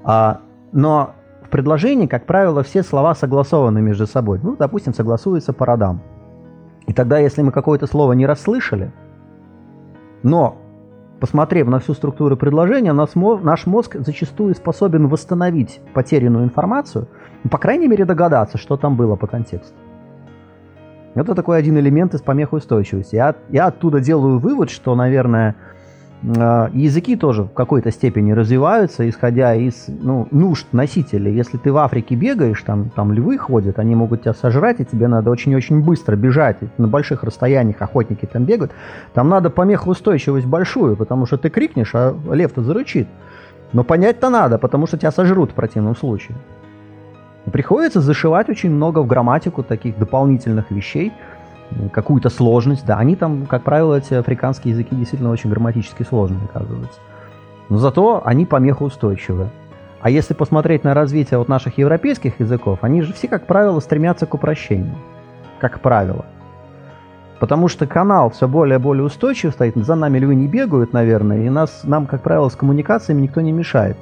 А, 0.03 0.39
но 0.71 1.13
в 1.43 1.49
предложении, 1.49 2.07
как 2.07 2.25
правило, 2.25 2.63
все 2.63 2.83
слова 2.83 3.15
согласованы 3.15 3.81
между 3.81 4.07
собой. 4.07 4.39
Ну, 4.41 4.55
допустим, 4.57 4.93
согласуются 4.93 5.53
по 5.53 5.65
родам. 5.65 6.01
И 6.87 6.93
тогда, 6.93 7.19
если 7.19 7.41
мы 7.41 7.51
какое-то 7.51 7.87
слово 7.87 8.13
не 8.13 8.25
расслышали, 8.25 8.91
но 10.23 10.57
посмотрев 11.23 11.67
на 11.67 11.79
всю 11.79 11.93
структуру 11.93 12.35
предложения, 12.35 12.91
наш 12.91 13.65
мозг 13.65 13.95
зачастую 13.99 14.53
способен 14.55 15.07
восстановить 15.07 15.79
потерянную 15.93 16.43
информацию– 16.43 17.07
ну, 17.43 17.49
по 17.49 17.57
крайней 17.57 17.87
мере, 17.87 18.05
догадаться, 18.05 18.57
что 18.57 18.77
там 18.77 18.95
было 18.95 19.15
по 19.15 19.27
контексту. 19.27 19.75
Это 21.15 21.35
такой 21.35 21.57
один 21.57 21.77
элемент 21.77 22.13
из 22.13 22.21
помехоустойчивости. 22.21 23.15
Я, 23.15 23.35
я 23.49 23.67
оттуда 23.67 23.99
делаю 23.99 24.39
вывод, 24.39 24.69
что, 24.69 24.95
наверное, 24.95 25.55
языки 26.23 27.17
тоже 27.17 27.43
в 27.43 27.49
какой-то 27.49 27.91
степени 27.91 28.31
развиваются, 28.31 29.07
исходя 29.09 29.55
из 29.55 29.85
ну, 29.87 30.27
нужд 30.31 30.67
носителей. 30.71 31.33
Если 31.33 31.57
ты 31.57 31.71
в 31.71 31.77
Африке 31.77 32.15
бегаешь, 32.15 32.61
там, 32.61 32.89
там 32.89 33.11
львы 33.11 33.37
ходят, 33.37 33.77
они 33.77 33.93
могут 33.95 34.21
тебя 34.21 34.33
сожрать, 34.33 34.79
и 34.79 34.85
тебе 34.85 35.07
надо 35.07 35.29
очень-очень 35.31 35.81
быстро 35.81 36.15
бежать. 36.15 36.57
На 36.77 36.87
больших 36.87 37.23
расстояниях 37.23 37.81
охотники 37.81 38.25
там 38.25 38.45
бегают. 38.45 38.71
Там 39.13 39.27
надо 39.27 39.49
помехоустойчивость 39.49 40.47
большую, 40.47 40.95
потому 40.95 41.25
что 41.25 41.37
ты 41.37 41.49
крикнешь, 41.49 41.93
а 41.93 42.15
лев-то 42.31 42.63
зарычит. 42.63 43.07
Но 43.73 43.83
понять-то 43.83 44.29
надо, 44.29 44.57
потому 44.57 44.87
что 44.87 44.97
тебя 44.97 45.11
сожрут 45.11 45.51
в 45.51 45.55
противном 45.55 45.95
случае. 45.95 46.37
Приходится 47.51 47.99
зашивать 47.99 48.49
очень 48.49 48.71
много 48.71 48.99
в 48.99 49.07
грамматику 49.07 49.63
таких 49.63 49.97
дополнительных 49.97 50.71
вещей, 50.71 51.11
какую-то 51.91 52.29
сложность. 52.29 52.85
Да, 52.85 52.97
они 52.97 53.15
там, 53.15 53.45
как 53.45 53.63
правило, 53.63 53.95
эти 53.95 54.13
африканские 54.13 54.71
языки 54.71 54.95
действительно 54.95 55.31
очень 55.31 55.49
грамматически 55.49 56.03
сложные, 56.03 56.45
оказываются. 56.45 56.99
Но 57.69 57.77
зато 57.77 58.21
они 58.25 58.45
помехоустойчивы. 58.45 59.49
А 60.01 60.09
если 60.09 60.33
посмотреть 60.33 60.83
на 60.83 60.93
развитие 60.93 61.37
вот 61.37 61.47
наших 61.47 61.77
европейских 61.77 62.39
языков, 62.39 62.79
они 62.81 63.01
же 63.01 63.13
все, 63.13 63.27
как 63.27 63.47
правило, 63.47 63.79
стремятся 63.79 64.25
к 64.25 64.33
упрощению. 64.33 64.95
Как 65.59 65.79
правило. 65.79 66.25
Потому 67.39 67.67
что 67.67 67.87
канал 67.87 68.29
все 68.29 68.47
более 68.47 68.79
и 68.79 68.81
более 68.81 69.05
устойчив 69.05 69.53
стоит, 69.53 69.75
за 69.75 69.95
нами 69.95 70.19
львы 70.19 70.35
не 70.35 70.47
бегают, 70.47 70.93
наверное, 70.93 71.45
и 71.45 71.49
нас, 71.49 71.81
нам, 71.83 72.05
как 72.05 72.21
правило, 72.21 72.49
с 72.49 72.55
коммуникациями 72.55 73.21
никто 73.21 73.41
не 73.41 73.51
мешает. 73.51 73.97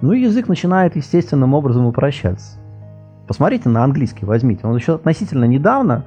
Ну 0.00 0.12
и 0.12 0.20
язык 0.20 0.48
начинает 0.48 0.94
естественным 0.94 1.54
образом 1.54 1.86
упрощаться. 1.86 2.58
Посмотрите 3.26 3.68
на 3.68 3.84
английский, 3.84 4.26
возьмите. 4.26 4.66
Он 4.66 4.76
еще 4.76 4.94
относительно 4.94 5.44
недавно, 5.44 6.04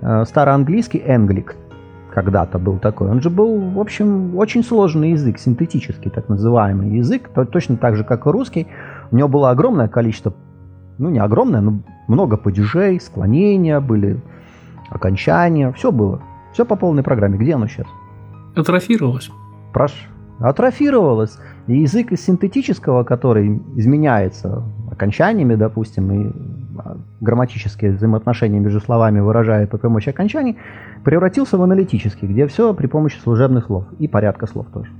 староанглийский 0.00 1.02
энглик, 1.04 1.56
когда-то 2.12 2.58
был 2.58 2.78
такой. 2.78 3.10
Он 3.10 3.20
же 3.20 3.30
был, 3.30 3.58
в 3.70 3.80
общем, 3.80 4.36
очень 4.36 4.62
сложный 4.62 5.12
язык, 5.12 5.38
синтетический 5.38 6.10
так 6.10 6.28
называемый 6.28 6.90
язык, 6.90 7.30
точно 7.50 7.76
так 7.76 7.96
же, 7.96 8.04
как 8.04 8.26
и 8.26 8.30
русский. 8.30 8.68
У 9.10 9.16
него 9.16 9.28
было 9.28 9.50
огромное 9.50 9.88
количество, 9.88 10.32
ну 10.98 11.10
не 11.10 11.18
огромное, 11.18 11.60
но 11.60 11.80
много 12.08 12.36
падежей, 12.36 13.00
склонения 13.00 13.80
были, 13.80 14.20
окончания, 14.90 15.72
все 15.72 15.90
было. 15.90 16.20
Все 16.52 16.64
по 16.64 16.76
полной 16.76 17.02
программе. 17.02 17.36
Где 17.36 17.54
оно 17.54 17.66
сейчас? 17.66 17.86
Атрофировалось. 18.54 19.30
Прошу. 19.72 19.96
Атрофировалось. 20.38 21.38
И 21.66 21.78
язык 21.78 22.12
из 22.12 22.24
синтетического, 22.24 23.02
который 23.02 23.60
изменяется 23.74 24.62
окончаниями, 24.90 25.56
допустим, 25.56 26.12
и 26.12 26.63
грамматические 27.20 27.92
взаимоотношения 27.92 28.60
между 28.60 28.80
словами 28.80 29.20
выражает 29.20 29.70
при 29.70 29.78
помощи 29.78 30.10
окончаний, 30.10 30.58
превратился 31.04 31.58
в 31.58 31.62
аналитический, 31.62 32.28
где 32.28 32.46
все 32.46 32.74
при 32.74 32.86
помощи 32.86 33.18
служебных 33.18 33.66
слов 33.66 33.84
и 33.98 34.08
порядка 34.08 34.46
слов 34.46 34.66
тоже. 34.72 34.90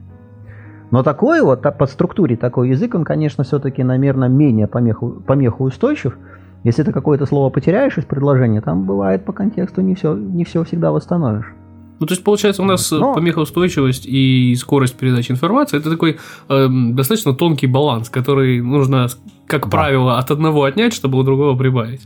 Но 0.91 1.03
такой 1.03 1.43
вот, 1.43 1.63
по 1.63 1.87
структуре 1.87 2.37
такой 2.37 2.69
язык, 2.69 2.95
он, 2.95 3.05
конечно, 3.05 3.43
все-таки, 3.43 3.83
наверное, 3.83 4.29
менее 4.29 4.69
помеху, 4.69 5.23
помехоустойчив. 5.27 6.17
Если 6.63 6.83
ты 6.83 6.93
какое-то 6.93 7.27
слово 7.27 7.51
потеряешь 7.51 7.99
из 7.99 8.05
предложения, 8.05 8.61
там 8.61 8.85
бывает 8.85 9.25
по 9.25 9.33
контексту 9.33 9.81
не 9.81 9.95
все, 9.95 10.15
не 10.15 10.45
все 10.45 10.63
всегда 10.63 10.93
восстановишь. 10.93 11.53
Ну, 12.01 12.07
то 12.07 12.13
есть, 12.13 12.25
получается, 12.25 12.63
у 12.63 12.65
нас 12.65 12.91
Но... 12.91 13.15
помехоустойчивость 13.15 14.05
и 14.07 14.55
скорость 14.57 14.97
передачи 14.97 15.31
информации 15.31 15.79
это 15.79 15.91
такой 15.91 16.19
э, 16.49 16.69
достаточно 16.69 17.35
тонкий 17.35 17.67
баланс, 17.67 18.11
который 18.11 18.61
нужно, 18.61 19.07
как 19.47 19.65
да. 19.65 19.69
правило, 19.69 20.19
от 20.19 20.31
одного 20.31 20.65
отнять, 20.65 20.93
чтобы 20.93 21.19
у 21.19 21.23
другого 21.23 21.57
прибавить. 21.57 22.03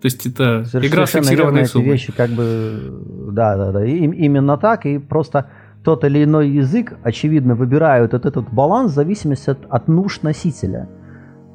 То 0.00 0.06
есть 0.06 0.26
это 0.26 0.64
Совершенно 0.64 0.86
игра 0.86 1.06
с 1.06 1.10
фиксированной 1.10 1.66
суммой. 1.66 1.92
вещи 1.92 2.12
как 2.12 2.30
бы, 2.30 3.02
да, 3.32 3.56
да, 3.56 3.72
да, 3.72 3.84
и, 3.84 3.96
именно 3.96 4.56
так, 4.56 4.86
и 4.86 4.98
просто 4.98 5.50
тот 5.82 6.04
или 6.04 6.22
иной 6.22 6.50
язык, 6.50 6.98
очевидно, 7.02 7.54
выбирают 7.54 8.12
вот 8.12 8.26
этот 8.26 8.52
баланс 8.52 8.92
в 8.92 8.94
зависимости 8.94 9.50
от, 9.50 9.58
от 9.70 9.88
нужд 9.88 10.22
носителя. 10.22 10.88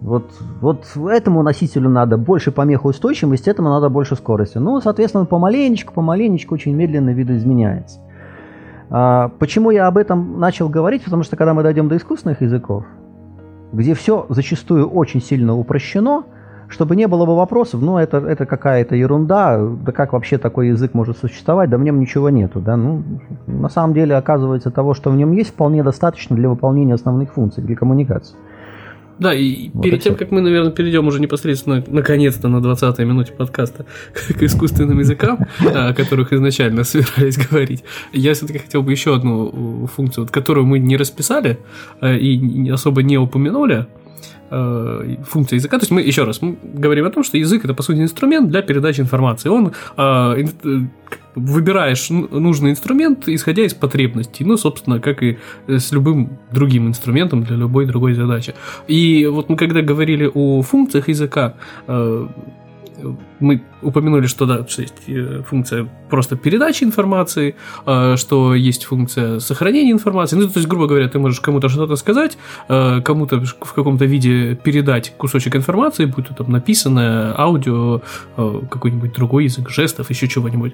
Вот, 0.04 0.34
вот 0.60 0.86
этому 1.10 1.44
носителю 1.44 1.89
надо 1.89 2.18
больше 2.18 2.52
помехоустойчивости, 2.52 3.50
этому 3.50 3.70
надо 3.70 3.88
больше 3.88 4.18
скорости. 4.18 4.58
Ну, 4.58 4.82
соответственно, 4.82 5.24
помаленечку, 5.24 5.94
помаленечку 5.94 6.56
очень 6.56 6.76
медленно 6.76 7.12
видоизменяется. 7.12 8.02
А, 8.89 9.32
почему 9.39 9.72
я 9.72 9.88
об 9.88 9.98
этом 9.98 10.42
начал 10.42 10.68
говорить? 10.68 11.06
Потому 11.06 11.24
что 11.24 11.38
когда 11.38 11.54
мы 11.54 11.63
дойдем 11.63 11.88
до 11.88 11.96
искусственных 11.96 12.42
языков, 12.42 12.84
где 13.72 13.94
все 13.94 14.26
зачастую 14.28 14.89
очень 14.89 15.22
сильно 15.22 15.58
упрощено, 15.58 16.26
чтобы 16.68 16.98
не 16.98 17.08
было 17.08 17.26
бы 17.26 17.38
вопросов, 17.38 17.82
ну, 17.82 17.98
это, 17.98 18.18
это 18.18 18.46
какая-то 18.46 18.96
ерунда, 18.96 19.58
да 19.58 19.92
как 19.94 20.12
вообще 20.12 20.38
такой 20.38 20.70
язык 20.70 20.94
может 20.94 21.18
существовать, 21.18 21.70
да 21.70 21.78
в 21.78 21.82
нем 21.82 22.00
ничего 22.00 22.30
нету, 22.30 22.60
да, 22.60 22.76
ну, 22.76 23.04
на 23.48 23.70
самом 23.70 23.94
деле, 23.94 24.16
оказывается, 24.16 24.70
того, 24.70 24.94
что 24.94 25.12
в 25.12 25.16
нем 25.16 25.32
есть, 25.32 25.52
вполне 25.52 25.82
достаточно 25.82 26.36
для 26.36 26.50
выполнения 26.50 26.96
основных 26.96 27.32
функций, 27.32 27.63
для 27.63 27.76
коммуникации. 27.76 28.36
Да, 29.19 29.34
и 29.34 29.69
вот 29.73 29.84
перед 29.84 30.02
тем, 30.02 30.15
все. 30.15 30.19
как 30.26 30.32
мы, 30.32 30.41
наверное, 30.41 30.71
перейдем 30.71 31.08
уже 31.08 31.19
непосредственно, 31.19 31.84
наконец-то, 31.88 32.47
на 32.47 32.58
20-й 32.58 33.06
минуте 33.06 33.34
подкаста 33.34 33.86
к 34.13 34.41
искусственным 34.43 34.99
языкам, 34.99 35.39
о 35.60 35.93
которых 35.93 36.34
изначально 36.34 36.84
собирались 36.84 37.38
говорить, 37.38 37.84
я 38.12 38.34
все-таки 38.34 38.60
хотел 38.60 38.82
бы 38.82 38.91
еще 38.91 39.15
одну 39.15 39.88
функцию, 39.88 40.28
которую 40.30 40.65
мы 40.65 40.80
не 40.80 40.97
расписали 40.97 41.60
э, 42.02 42.17
и 42.17 42.69
особо 42.69 43.04
не 43.04 43.17
упомянули, 43.17 43.88
э, 44.54 45.16
функция 45.24 45.58
языка. 45.58 45.78
То 45.78 45.84
есть 45.84 45.92
мы 45.92 46.02
еще 46.02 46.24
раз 46.24 46.42
мы 46.42 46.58
говорим 46.62 47.06
о 47.06 47.10
том, 47.10 47.24
что 47.24 47.38
язык 47.38 47.66
это 47.66 47.74
по 47.74 47.84
сути 47.84 48.00
инструмент 48.00 48.50
для 48.50 48.62
передачи 48.62 49.02
информации. 49.02 49.50
Он 49.50 49.72
э, 49.98 50.46
выбираешь 51.36 52.10
нужный 52.10 52.72
инструмент, 52.72 53.28
исходя 53.28 53.63
из 53.63 53.74
потребностей. 53.74 54.46
Ну, 54.46 54.58
собственно, 54.58 55.00
как 55.00 55.24
и 55.24 55.38
с 55.68 55.92
любым 55.92 56.38
другим 56.52 56.88
инструментом 56.88 57.44
для 57.44 57.58
любой 57.58 57.86
другой 57.86 58.13
задачи. 58.13 58.54
И 58.88 59.26
вот 59.26 59.50
мы 59.50 59.56
когда 59.56 59.82
говорили 59.82 60.30
о 60.34 60.62
функциях 60.62 61.10
языка, 61.10 61.56
э, 61.88 62.28
мы 63.39 63.62
упомянули, 63.82 64.28
что 64.28 64.46
да, 64.46 64.65
что 64.67 64.82
есть 64.82 64.93
э, 65.08 65.41
функция 65.48 65.88
просто 66.10 66.36
передачи 66.36 66.84
информации, 66.84 67.56
э, 67.86 68.15
что 68.17 68.56
есть 68.56 68.86
функция 68.86 69.39
сохранения 69.39 69.91
информации. 69.91 70.36
Ну, 70.36 70.48
то 70.48 70.60
есть, 70.60 70.67
грубо 70.67 70.88
говоря, 70.88 71.08
ты 71.08 71.19
можешь 71.19 71.39
кому-то 71.39 71.69
что-то 71.69 71.96
сказать, 71.96 72.38
э, 72.69 73.02
кому-то 73.02 73.39
в 73.39 73.74
каком-то 73.74 74.06
виде 74.06 74.56
передать 74.56 75.13
кусочек 75.17 75.56
информации, 75.56 76.06
будь 76.06 76.28
то 76.28 76.34
там 76.34 76.52
написанное, 76.52 77.34
аудио, 77.38 78.02
какой-нибудь 78.36 79.13
другой 79.13 79.46
язык 79.46 79.69
жестов, 79.69 80.10
еще 80.10 80.28
чего-нибудь. 80.28 80.74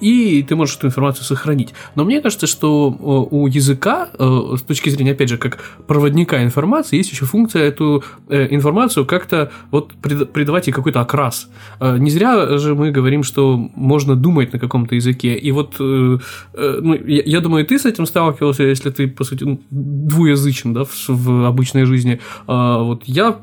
И 0.00 0.44
ты 0.48 0.56
можешь 0.56 0.76
эту 0.76 0.88
информацию 0.88 1.24
сохранить. 1.24 1.74
Но 1.94 2.04
мне 2.04 2.20
кажется, 2.20 2.46
что 2.46 2.90
у 3.30 3.46
языка, 3.46 4.08
с 4.18 4.62
точки 4.62 4.88
зрения, 4.88 5.12
опять 5.12 5.28
же, 5.28 5.38
как 5.38 5.58
проводника 5.86 6.42
информации, 6.42 6.96
есть 6.96 7.12
еще 7.12 7.26
функция 7.26 7.62
эту 7.62 8.02
информацию 8.28 9.06
как-то 9.06 9.52
вот 9.70 9.94
придавать 9.94 10.66
ей 10.66 10.72
какой-то 10.72 11.00
окрас. 11.00 11.48
Не 11.80 12.10
зря 12.10 12.58
же 12.58 12.74
мы 12.74 12.90
говорим, 12.90 13.22
что 13.22 13.56
можно 13.74 14.16
думать 14.16 14.52
на 14.52 14.58
каком-то 14.58 14.94
языке. 14.94 15.34
И 15.34 15.52
вот, 15.52 15.76
э, 15.80 16.18
э, 16.54 16.78
ну, 16.82 16.94
я, 16.94 17.22
я 17.24 17.40
думаю, 17.40 17.66
ты 17.66 17.78
с 17.78 17.84
этим 17.84 18.06
сталкивался, 18.06 18.62
если 18.62 18.90
ты, 18.90 19.08
по 19.08 19.24
сути, 19.24 19.44
ну, 19.44 19.60
двуязычен, 19.70 20.72
да, 20.72 20.84
в, 21.08 21.46
обычной 21.46 21.84
жизни. 21.84 22.20
А, 22.46 22.82
вот 22.82 23.02
я 23.06 23.38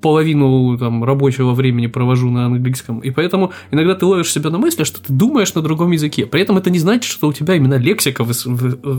половину 0.00 0.78
там 0.78 1.04
рабочего 1.04 1.52
времени 1.52 1.86
провожу 1.86 2.30
на 2.30 2.46
английском, 2.46 3.00
и 3.00 3.10
поэтому 3.10 3.52
иногда 3.70 3.94
ты 3.94 4.06
ловишь 4.06 4.32
себя 4.32 4.50
на 4.50 4.58
мысли, 4.58 4.84
что 4.84 5.00
ты 5.00 5.12
думаешь 5.12 5.54
на 5.54 5.62
другом 5.62 5.92
языке. 5.92 6.26
При 6.26 6.42
этом 6.42 6.58
это 6.58 6.70
не 6.70 6.78
значит, 6.78 7.10
что 7.10 7.28
у 7.28 7.32
тебя 7.32 7.54
именно 7.54 7.78
лексика 7.78 8.24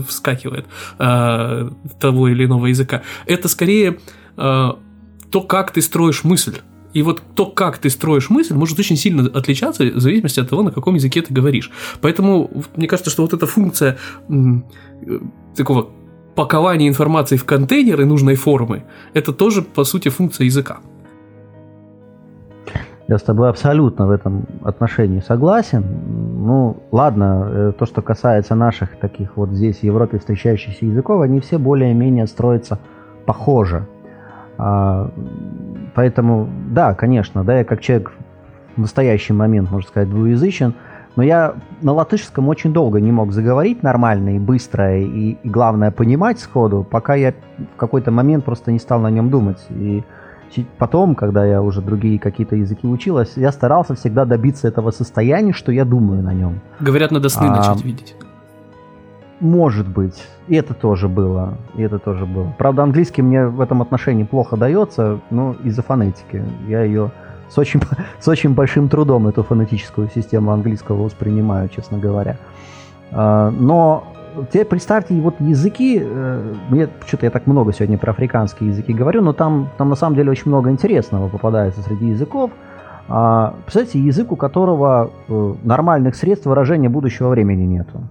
вскакивает 0.08 0.66
того 0.98 2.28
или 2.28 2.44
иного 2.44 2.66
языка. 2.66 3.02
Это 3.26 3.48
скорее 3.48 3.98
то, 4.36 5.40
как 5.46 5.70
ты 5.70 5.82
строишь 5.82 6.24
мысль. 6.24 6.58
И 6.94 7.02
вот 7.02 7.22
то, 7.34 7.46
как 7.46 7.78
ты 7.78 7.90
строишь 7.90 8.30
мысль, 8.30 8.54
может 8.54 8.78
очень 8.78 8.96
сильно 8.96 9.26
отличаться 9.26 9.84
в 9.84 10.00
зависимости 10.00 10.40
от 10.40 10.48
того, 10.48 10.62
на 10.62 10.70
каком 10.70 10.94
языке 10.94 11.22
ты 11.22 11.32
говоришь. 11.32 11.70
Поэтому 12.00 12.50
мне 12.76 12.86
кажется, 12.86 13.10
что 13.10 13.22
вот 13.22 13.32
эта 13.32 13.46
функция 13.46 13.96
э, 14.28 14.34
такого 15.56 15.88
пакования 16.34 16.88
информации 16.88 17.36
в 17.36 17.44
контейнеры 17.44 18.04
нужной 18.04 18.34
формы, 18.34 18.84
это 19.14 19.32
тоже, 19.32 19.62
по 19.62 19.84
сути, 19.84 20.08
функция 20.08 20.44
языка. 20.44 20.80
Я 23.08 23.18
с 23.18 23.22
тобой 23.22 23.50
абсолютно 23.50 24.06
в 24.06 24.10
этом 24.10 24.46
отношении 24.62 25.20
согласен. 25.20 25.84
Ну, 26.46 26.76
ладно, 26.92 27.48
э, 27.50 27.72
то, 27.78 27.84
что 27.84 28.00
касается 28.00 28.54
наших 28.54 28.96
таких 28.96 29.36
вот 29.36 29.50
здесь 29.50 29.80
в 29.80 29.82
Европе 29.82 30.18
встречающихся 30.18 30.86
языков, 30.86 31.20
они 31.20 31.40
все 31.40 31.58
более-менее 31.58 32.26
строятся 32.26 32.78
похоже. 33.26 33.86
А, 34.58 35.10
поэтому, 35.94 36.48
да, 36.68 36.94
конечно, 36.94 37.44
да, 37.44 37.58
я 37.58 37.64
как 37.64 37.80
человек 37.80 38.12
в 38.76 38.80
настоящий 38.80 39.32
момент, 39.32 39.70
можно 39.70 39.88
сказать, 39.88 40.08
двуязычен, 40.08 40.74
но 41.14 41.22
я 41.22 41.54
на 41.82 41.92
латышском 41.92 42.48
очень 42.48 42.72
долго 42.72 43.00
не 43.00 43.12
мог 43.12 43.32
заговорить 43.32 43.82
нормально 43.82 44.36
и 44.36 44.38
быстро, 44.38 44.98
и, 44.98 45.36
и 45.42 45.48
главное 45.48 45.90
понимать 45.90 46.40
сходу, 46.40 46.86
пока 46.88 47.14
я 47.14 47.34
в 47.58 47.76
какой-то 47.76 48.10
момент 48.10 48.44
просто 48.44 48.72
не 48.72 48.78
стал 48.78 49.00
на 49.00 49.10
нем 49.10 49.28
думать. 49.28 49.58
И 49.68 50.02
потом, 50.78 51.14
когда 51.14 51.44
я 51.44 51.62
уже 51.62 51.82
другие 51.82 52.18
какие-то 52.18 52.56
языки 52.56 52.86
училась, 52.86 53.32
я 53.36 53.52
старался 53.52 53.94
всегда 53.94 54.24
добиться 54.24 54.68
этого 54.68 54.90
состояния, 54.90 55.52
что 55.52 55.72
я 55.72 55.84
думаю 55.84 56.22
на 56.22 56.32
нем. 56.32 56.60
Говорят, 56.80 57.10
надо 57.10 57.28
сны 57.28 57.46
а, 57.46 57.56
начать 57.56 57.84
видеть. 57.84 58.16
Может 59.42 59.88
быть. 59.88 60.24
И 60.46 60.54
это 60.54 60.72
тоже 60.72 61.08
было. 61.08 61.54
И 61.74 61.82
это 61.82 61.98
тоже 61.98 62.26
было. 62.26 62.54
Правда, 62.58 62.84
английский 62.84 63.22
мне 63.22 63.46
в 63.46 63.60
этом 63.60 63.82
отношении 63.82 64.22
плохо 64.22 64.56
дается, 64.56 65.18
но 65.30 65.56
из-за 65.64 65.82
фонетики. 65.82 66.44
Я 66.68 66.84
ее 66.84 67.10
с 67.48 67.58
очень, 67.58 67.80
с 68.20 68.28
очень 68.28 68.54
большим 68.54 68.88
трудом, 68.88 69.26
эту 69.26 69.42
фонетическую 69.42 70.08
систему 70.14 70.52
английского 70.52 71.02
воспринимаю, 71.02 71.68
честно 71.70 71.98
говоря. 71.98 72.36
А, 73.10 73.50
но 73.50 74.04
теперь 74.52 74.64
представьте, 74.64 75.20
вот 75.20 75.34
языки, 75.40 76.00
э, 76.00 76.54
мне 76.68 76.88
что-то 77.04 77.26
я 77.26 77.30
так 77.30 77.48
много 77.48 77.72
сегодня 77.72 77.98
про 77.98 78.12
африканские 78.12 78.70
языки 78.70 78.92
говорю, 78.92 79.22
но 79.22 79.32
там, 79.32 79.70
там 79.76 79.88
на 79.88 79.96
самом 79.96 80.14
деле 80.14 80.30
очень 80.30 80.52
много 80.52 80.70
интересного 80.70 81.28
попадается 81.28 81.82
среди 81.82 82.10
языков. 82.10 82.52
А, 83.08 83.56
представьте, 83.64 83.98
язык, 83.98 84.30
у 84.30 84.36
которого 84.36 85.10
э, 85.28 85.54
нормальных 85.64 86.14
средств 86.14 86.46
выражения 86.46 86.88
будущего 86.88 87.28
времени 87.28 87.64
нету. 87.64 88.02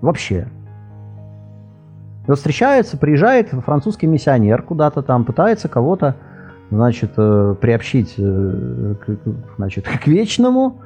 Вообще. 0.00 0.46
И 2.24 2.28
вот 2.28 2.38
встречается, 2.38 2.96
приезжает 2.96 3.48
французский 3.48 4.06
миссионер 4.06 4.62
куда-то 4.62 5.02
там, 5.02 5.24
пытается 5.24 5.68
кого-то, 5.68 6.16
значит, 6.70 7.12
э, 7.16 7.54
приобщить 7.60 8.14
э, 8.18 8.94
значит, 9.56 9.86
к 9.86 10.06
вечному, 10.06 10.80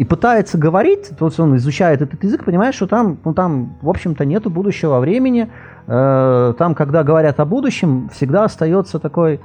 и 0.00 0.04
пытается 0.04 0.56
говорить, 0.56 1.10
то 1.18 1.26
есть 1.26 1.38
он 1.38 1.56
изучает 1.56 2.00
этот 2.00 2.24
язык, 2.24 2.44
понимает, 2.44 2.74
что 2.74 2.86
там, 2.86 3.18
ну, 3.22 3.34
там 3.34 3.76
в 3.82 3.90
общем-то, 3.90 4.24
нету 4.24 4.48
будущего 4.48 4.98
времени. 4.98 5.50
Э, 5.86 6.54
там, 6.56 6.74
когда 6.74 7.02
говорят 7.02 7.38
о 7.38 7.44
будущем, 7.44 8.08
всегда 8.08 8.44
остается 8.44 8.98
такой 8.98 9.40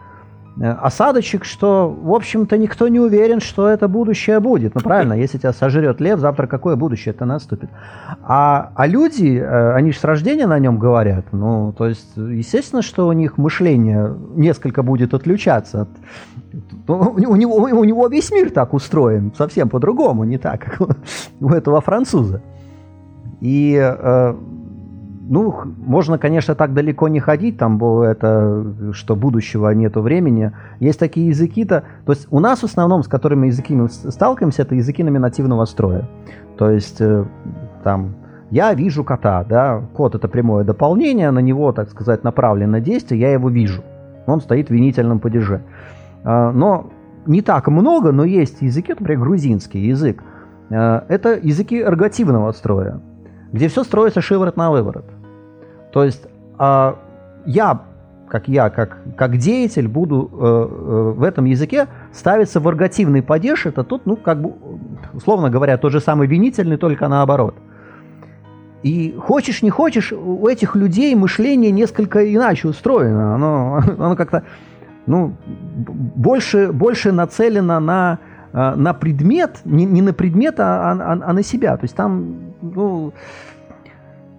осадочек, 0.62 1.44
что, 1.44 1.90
в 1.90 2.14
общем-то, 2.14 2.58
никто 2.58 2.88
не 2.88 3.00
уверен, 3.00 3.42
что 3.42 3.68
это 3.68 3.88
будущее 3.88 4.40
будет. 4.40 4.76
Ну, 4.76 4.82
правильно, 4.82 5.14
если 5.14 5.38
тебя 5.38 5.52
сожрет 5.52 6.00
лев, 6.00 6.20
завтра 6.20 6.48
какое 6.48 6.76
будущее 6.76 7.14
это 7.14 7.26
наступит? 7.26 7.70
А, 8.24 8.72
а 8.76 8.88
люди, 8.88 9.38
э, 9.38 9.74
они 9.74 9.92
же 9.92 10.00
с 10.00 10.04
рождения 10.04 10.48
на 10.48 10.58
нем 10.60 10.80
говорят. 10.80 11.26
Ну, 11.34 11.74
то 11.78 11.88
есть, 11.88 12.16
естественно, 12.16 12.82
что 12.82 13.08
у 13.08 13.12
них 13.12 13.38
мышление 13.38 14.16
несколько 14.36 14.82
будет 14.82 15.14
отличаться 15.14 15.82
от... 15.82 15.90
У 16.88 17.36
него, 17.36 17.56
у 17.56 17.84
него 17.84 18.08
весь 18.08 18.32
мир 18.32 18.50
так 18.50 18.74
устроен, 18.74 19.34
совсем 19.38 19.68
по-другому, 19.68 20.24
не 20.24 20.38
так, 20.38 20.62
как 20.62 20.90
у 21.42 21.50
этого 21.50 21.82
француза. 21.82 22.42
И 23.42 23.76
э, 23.78 24.36
ну, 25.28 25.54
можно, 25.78 26.18
конечно, 26.18 26.56
так 26.56 26.74
далеко 26.74 27.08
не 27.08 27.20
ходить, 27.20 27.58
там 27.58 27.84
это, 27.84 28.92
что 28.94 29.16
будущего 29.16 29.70
нету 29.72 30.02
времени. 30.02 30.52
Есть 30.80 31.00
такие 31.00 31.28
языки-то, 31.28 31.84
то 32.06 32.12
есть 32.12 32.28
у 32.32 32.40
нас 32.40 32.60
в 32.62 32.66
основном, 32.66 33.04
с 33.04 33.08
которыми 33.08 33.48
языки 33.48 33.74
мы 33.76 33.90
сталкиваемся, 33.90 34.62
это 34.64 34.76
языки 34.76 35.04
номинативного 35.04 35.66
строя. 35.66 36.08
То 36.58 36.70
есть 36.70 37.02
э, 37.02 37.26
там 37.84 38.16
я 38.52 38.74
вижу 38.74 39.04
кота, 39.04 39.44
да, 39.44 39.82
кот 39.94 40.16
это 40.16 40.28
прямое 40.28 40.64
дополнение, 40.64 41.32
на 41.32 41.40
него, 41.40 41.72
так 41.72 41.90
сказать, 41.90 42.24
направлено 42.24 42.80
действие, 42.80 43.22
я 43.22 43.34
его 43.34 43.50
вижу. 43.50 43.84
Он 44.28 44.42
стоит 44.42 44.70
в 44.70 44.72
винительном 44.72 45.20
падеже. 45.20 45.62
А, 46.24 46.52
но 46.52 46.90
не 47.26 47.42
так 47.42 47.68
много, 47.68 48.12
но 48.12 48.24
есть 48.24 48.62
языки, 48.62 48.94
например, 48.98 49.20
грузинский 49.24 49.80
язык. 49.80 50.24
Э, 50.70 51.02
это 51.08 51.40
языки 51.42 51.82
эрготивного 51.82 52.52
строя, 52.52 53.02
где 53.52 53.68
все 53.68 53.84
строится 53.84 54.22
шиворот 54.22 54.58
на 54.58 54.72
выворот. 54.72 55.06
То 55.96 56.04
есть 56.04 56.28
э, 56.60 56.94
я, 57.46 57.82
как 58.28 58.50
я, 58.50 58.70
как, 58.70 58.98
как 59.16 59.38
деятель, 59.38 59.88
буду 59.88 60.30
э, 60.30 60.46
э, 60.46 61.14
в 61.16 61.24
этом 61.24 61.46
языке 61.46 61.88
ставиться 62.12 62.60
в 62.60 62.68
эрготивный 62.68 63.22
падеж. 63.22 63.66
Это 63.66 63.86
тут, 63.86 64.06
ну, 64.06 64.18
как 64.18 64.42
бы, 64.42 64.56
условно 65.14 65.50
говоря, 65.50 65.78
тот 65.78 65.94
же 65.94 66.02
самый 66.02 66.28
винительный, 66.28 66.76
только 66.76 67.08
наоборот. 67.08 67.56
И 68.84 69.16
хочешь, 69.18 69.64
не 69.64 69.70
хочешь, 69.70 70.12
у 70.12 70.46
этих 70.50 70.76
людей 70.76 71.16
мышление 71.16 71.72
несколько 71.72 72.30
иначе 72.36 72.68
устроено. 72.68 73.34
Оно, 73.34 73.82
оно 73.98 74.18
как-то 74.18 74.44
ну, 75.06 75.34
больше, 75.78 76.74
больше 76.74 77.14
нацелено 77.14 77.80
на, 77.80 78.20
э, 78.52 78.76
на 78.76 78.94
предмет, 78.94 79.62
не, 79.64 79.86
не 79.86 80.02
на 80.02 80.12
предмет, 80.12 80.60
а, 80.60 80.92
а, 80.92 81.20
а 81.26 81.32
на 81.32 81.42
себя. 81.42 81.78
То 81.78 81.86
есть 81.86 81.96
там, 81.96 82.36
ну, 82.62 83.14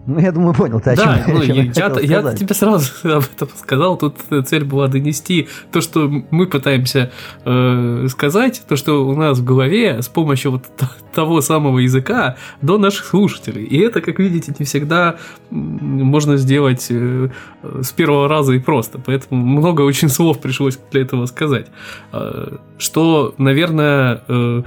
Ну, 0.06 0.20
я 0.20 0.30
думаю, 0.30 0.54
понял, 0.54 0.80
ты 0.80 0.90
о 0.90 0.96
да, 0.96 1.22
чем, 1.24 1.34
ну, 1.34 1.40
о 1.40 1.46
чем 1.46 1.56
я, 1.56 1.62
я, 1.62 1.96
я, 2.00 2.20
я 2.20 2.34
тебе 2.34 2.54
сразу 2.54 2.92
об 3.04 3.24
этом 3.24 3.48
сказал. 3.56 3.96
Тут 3.96 4.16
цель 4.46 4.64
была 4.64 4.86
донести 4.86 5.48
то, 5.72 5.80
что 5.80 6.08
мы 6.30 6.46
пытаемся 6.46 7.10
э, 7.44 8.06
сказать, 8.08 8.62
то, 8.68 8.76
что 8.76 9.06
у 9.06 9.16
нас 9.16 9.38
в 9.38 9.44
голове 9.44 10.00
с 10.00 10.08
помощью 10.08 10.52
вот 10.52 10.64
того 11.12 11.40
самого 11.40 11.78
языка 11.78 12.36
до 12.62 12.78
наших 12.78 13.06
слушателей. 13.06 13.64
И 13.64 13.78
это, 13.78 14.00
как 14.00 14.18
видите, 14.18 14.54
не 14.58 14.64
всегда 14.64 15.16
можно 15.50 16.36
сделать 16.36 16.86
э, 16.90 17.30
с 17.62 17.90
первого 17.92 18.28
раза 18.28 18.52
и 18.52 18.58
просто. 18.58 19.00
Поэтому 19.04 19.44
много 19.44 19.82
очень 19.82 20.08
слов 20.08 20.40
пришлось 20.40 20.78
для 20.92 21.02
этого 21.02 21.26
сказать. 21.26 21.66
Э, 22.12 22.58
что, 22.78 23.34
наверное, 23.38 24.22
э, 24.28 24.62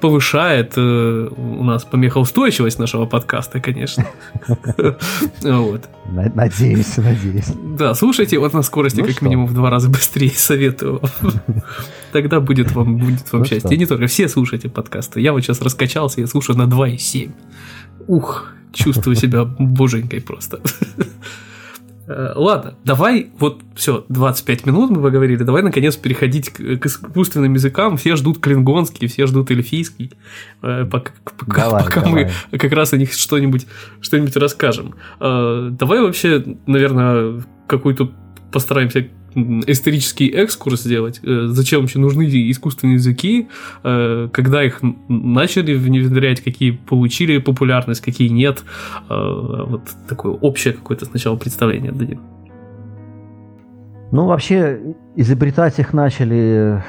повышает 0.00 0.72
э, 0.76 1.28
у 1.36 1.64
нас 1.64 1.84
помехоустойчивость 1.84 2.78
нашего 2.78 3.06
подкаста, 3.06 3.60
конечно. 3.60 4.06
Вот. 5.42 5.88
Надеюсь, 6.06 6.96
надеюсь. 6.96 7.48
Да, 7.78 7.94
слушайте 7.94 8.38
вот 8.38 8.52
на 8.52 8.62
скорости 8.62 9.00
ну 9.00 9.06
как 9.06 9.16
что? 9.16 9.24
минимум 9.24 9.46
в 9.46 9.54
два 9.54 9.70
раза 9.70 9.88
быстрее, 9.88 10.30
советую 10.34 11.00
Тогда 12.12 12.40
будет 12.40 12.72
вам, 12.72 12.98
будет 12.98 13.32
вам 13.32 13.42
ну 13.42 13.44
счастье. 13.44 13.60
Что? 13.60 13.74
И 13.74 13.78
не 13.78 13.86
только, 13.86 14.06
все 14.06 14.28
слушайте 14.28 14.68
подкасты. 14.68 15.20
Я 15.20 15.32
вот 15.32 15.42
сейчас 15.42 15.60
раскачался, 15.60 16.20
я 16.20 16.26
слушаю 16.26 16.56
на 16.56 16.64
2,7. 16.64 17.32
Ух, 18.06 18.46
чувствую 18.72 19.16
себя 19.16 19.44
боженькой 19.44 20.20
просто. 20.20 20.60
Э, 22.06 22.32
ладно, 22.34 22.74
давай, 22.84 23.30
вот 23.38 23.62
все, 23.74 24.04
25 24.08 24.66
минут 24.66 24.90
мы 24.90 25.02
поговорили, 25.02 25.42
давай 25.42 25.62
наконец 25.62 25.96
переходить 25.96 26.50
к, 26.50 26.76
к 26.76 26.86
искусственным 26.86 27.54
языкам. 27.54 27.96
Все 27.96 28.16
ждут 28.16 28.40
клингонский, 28.40 29.06
все 29.06 29.26
ждут 29.26 29.50
эльфийский, 29.50 30.12
э, 30.62 30.84
пока, 30.84 31.12
давай, 31.46 31.84
пока 31.84 32.00
давай. 32.02 32.30
мы 32.50 32.58
как 32.58 32.72
раз 32.72 32.92
о 32.92 32.98
них 32.98 33.12
что-нибудь 33.12 33.66
что 34.00 34.40
расскажем. 34.40 34.94
Э, 35.20 35.68
давай 35.70 36.00
вообще, 36.00 36.44
наверное, 36.66 37.42
какую-то 37.66 38.10
постараемся 38.52 39.08
исторический 39.34 40.28
экскурс 40.28 40.82
сделать, 40.82 41.20
э, 41.22 41.46
зачем 41.48 41.80
вообще 41.80 41.98
нужны 41.98 42.24
искусственные 42.50 42.94
языки, 42.94 43.48
э, 43.82 44.28
когда 44.32 44.62
их 44.62 44.80
начали 45.08 45.74
внедрять, 45.74 46.40
какие 46.40 46.70
получили 46.72 47.38
популярность, 47.38 48.00
какие 48.00 48.28
нет. 48.28 48.64
Э, 49.10 49.64
вот 49.68 49.82
такое 50.08 50.32
общее 50.32 50.74
какое-то 50.74 51.04
сначала 51.06 51.36
представление 51.36 51.92
дадим. 51.92 52.20
Ну, 54.12 54.26
вообще, 54.26 54.80
изобретать 55.16 55.78
их 55.78 55.92
начали 55.92 56.82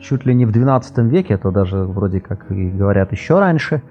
чуть 0.00 0.26
ли 0.26 0.34
не 0.34 0.46
в 0.46 0.52
12 0.52 0.98
веке, 0.98 1.34
это 1.34 1.50
даже 1.50 1.76
вроде 1.76 2.20
как 2.20 2.50
и 2.50 2.68
говорят 2.70 3.12
еще 3.12 3.38
раньше. 3.38 3.82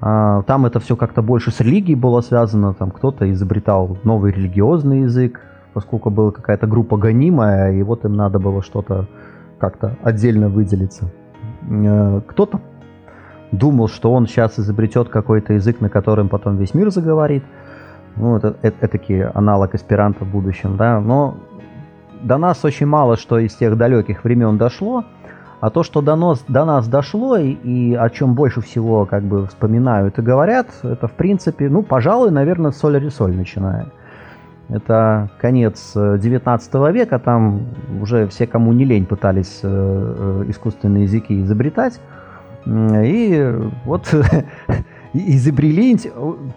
А, 0.00 0.42
там 0.42 0.66
это 0.66 0.78
все 0.78 0.96
как-то 0.96 1.22
больше 1.22 1.50
с 1.50 1.60
религией 1.60 1.96
было 1.96 2.20
связано, 2.20 2.74
там 2.74 2.90
кто-то 2.90 3.30
изобретал 3.32 3.98
новый 4.04 4.32
религиозный 4.32 5.02
язык, 5.02 5.40
поскольку 5.76 6.08
была 6.08 6.30
какая-то 6.30 6.66
группа 6.66 6.96
гонимая, 6.96 7.74
и 7.74 7.82
вот 7.82 8.06
им 8.06 8.14
надо 8.14 8.38
было 8.38 8.62
что-то 8.62 9.08
как-то 9.58 9.94
отдельно 10.02 10.48
выделиться. 10.48 11.10
Э, 11.70 12.22
кто-то 12.26 12.62
думал, 13.52 13.88
что 13.88 14.10
он 14.10 14.26
сейчас 14.26 14.58
изобретет 14.58 15.10
какой-то 15.10 15.52
язык, 15.52 15.82
на 15.82 15.90
котором 15.90 16.30
потом 16.30 16.56
весь 16.56 16.72
мир 16.72 16.90
заговорит. 16.90 17.44
Ну, 18.16 18.38
это, 18.38 18.56
это, 18.62 18.86
это 18.86 19.30
аналог 19.34 19.74
аспиранта 19.74 20.24
в 20.24 20.30
будущем, 20.30 20.78
да. 20.78 20.98
Но 20.98 21.36
до 22.22 22.38
нас 22.38 22.64
очень 22.64 22.86
мало 22.86 23.18
что 23.18 23.38
из 23.38 23.54
тех 23.54 23.76
далеких 23.76 24.24
времен 24.24 24.56
дошло. 24.56 25.04
А 25.60 25.68
то, 25.68 25.82
что 25.82 26.00
до 26.00 26.16
нас, 26.16 26.42
до 26.48 26.64
нас 26.64 26.88
дошло 26.88 27.36
и, 27.36 27.50
и 27.50 27.94
о 27.94 28.08
чем 28.08 28.34
больше 28.34 28.62
всего 28.62 29.04
как 29.04 29.24
бы 29.24 29.46
вспоминают 29.46 30.18
и 30.18 30.22
говорят, 30.22 30.68
это 30.82 31.06
в 31.06 31.12
принципе, 31.12 31.68
ну, 31.68 31.82
пожалуй, 31.82 32.30
наверное, 32.30 32.70
соль 32.70 32.98
рисоль 32.98 33.36
начиная. 33.36 33.88
Это 34.68 35.30
конец 35.38 35.92
19 35.94 36.74
э, 36.74 36.92
века, 36.92 37.18
там 37.20 37.68
уже 38.00 38.26
все, 38.26 38.46
кому 38.46 38.72
не 38.72 38.84
лень, 38.84 39.06
пытались 39.06 39.60
э, 39.62 39.68
э, 39.68 40.44
искусственные 40.48 41.04
языки 41.04 41.40
изобретать. 41.42 42.00
И 42.66 43.54
вот 43.84 44.12
изобрели, 45.12 45.96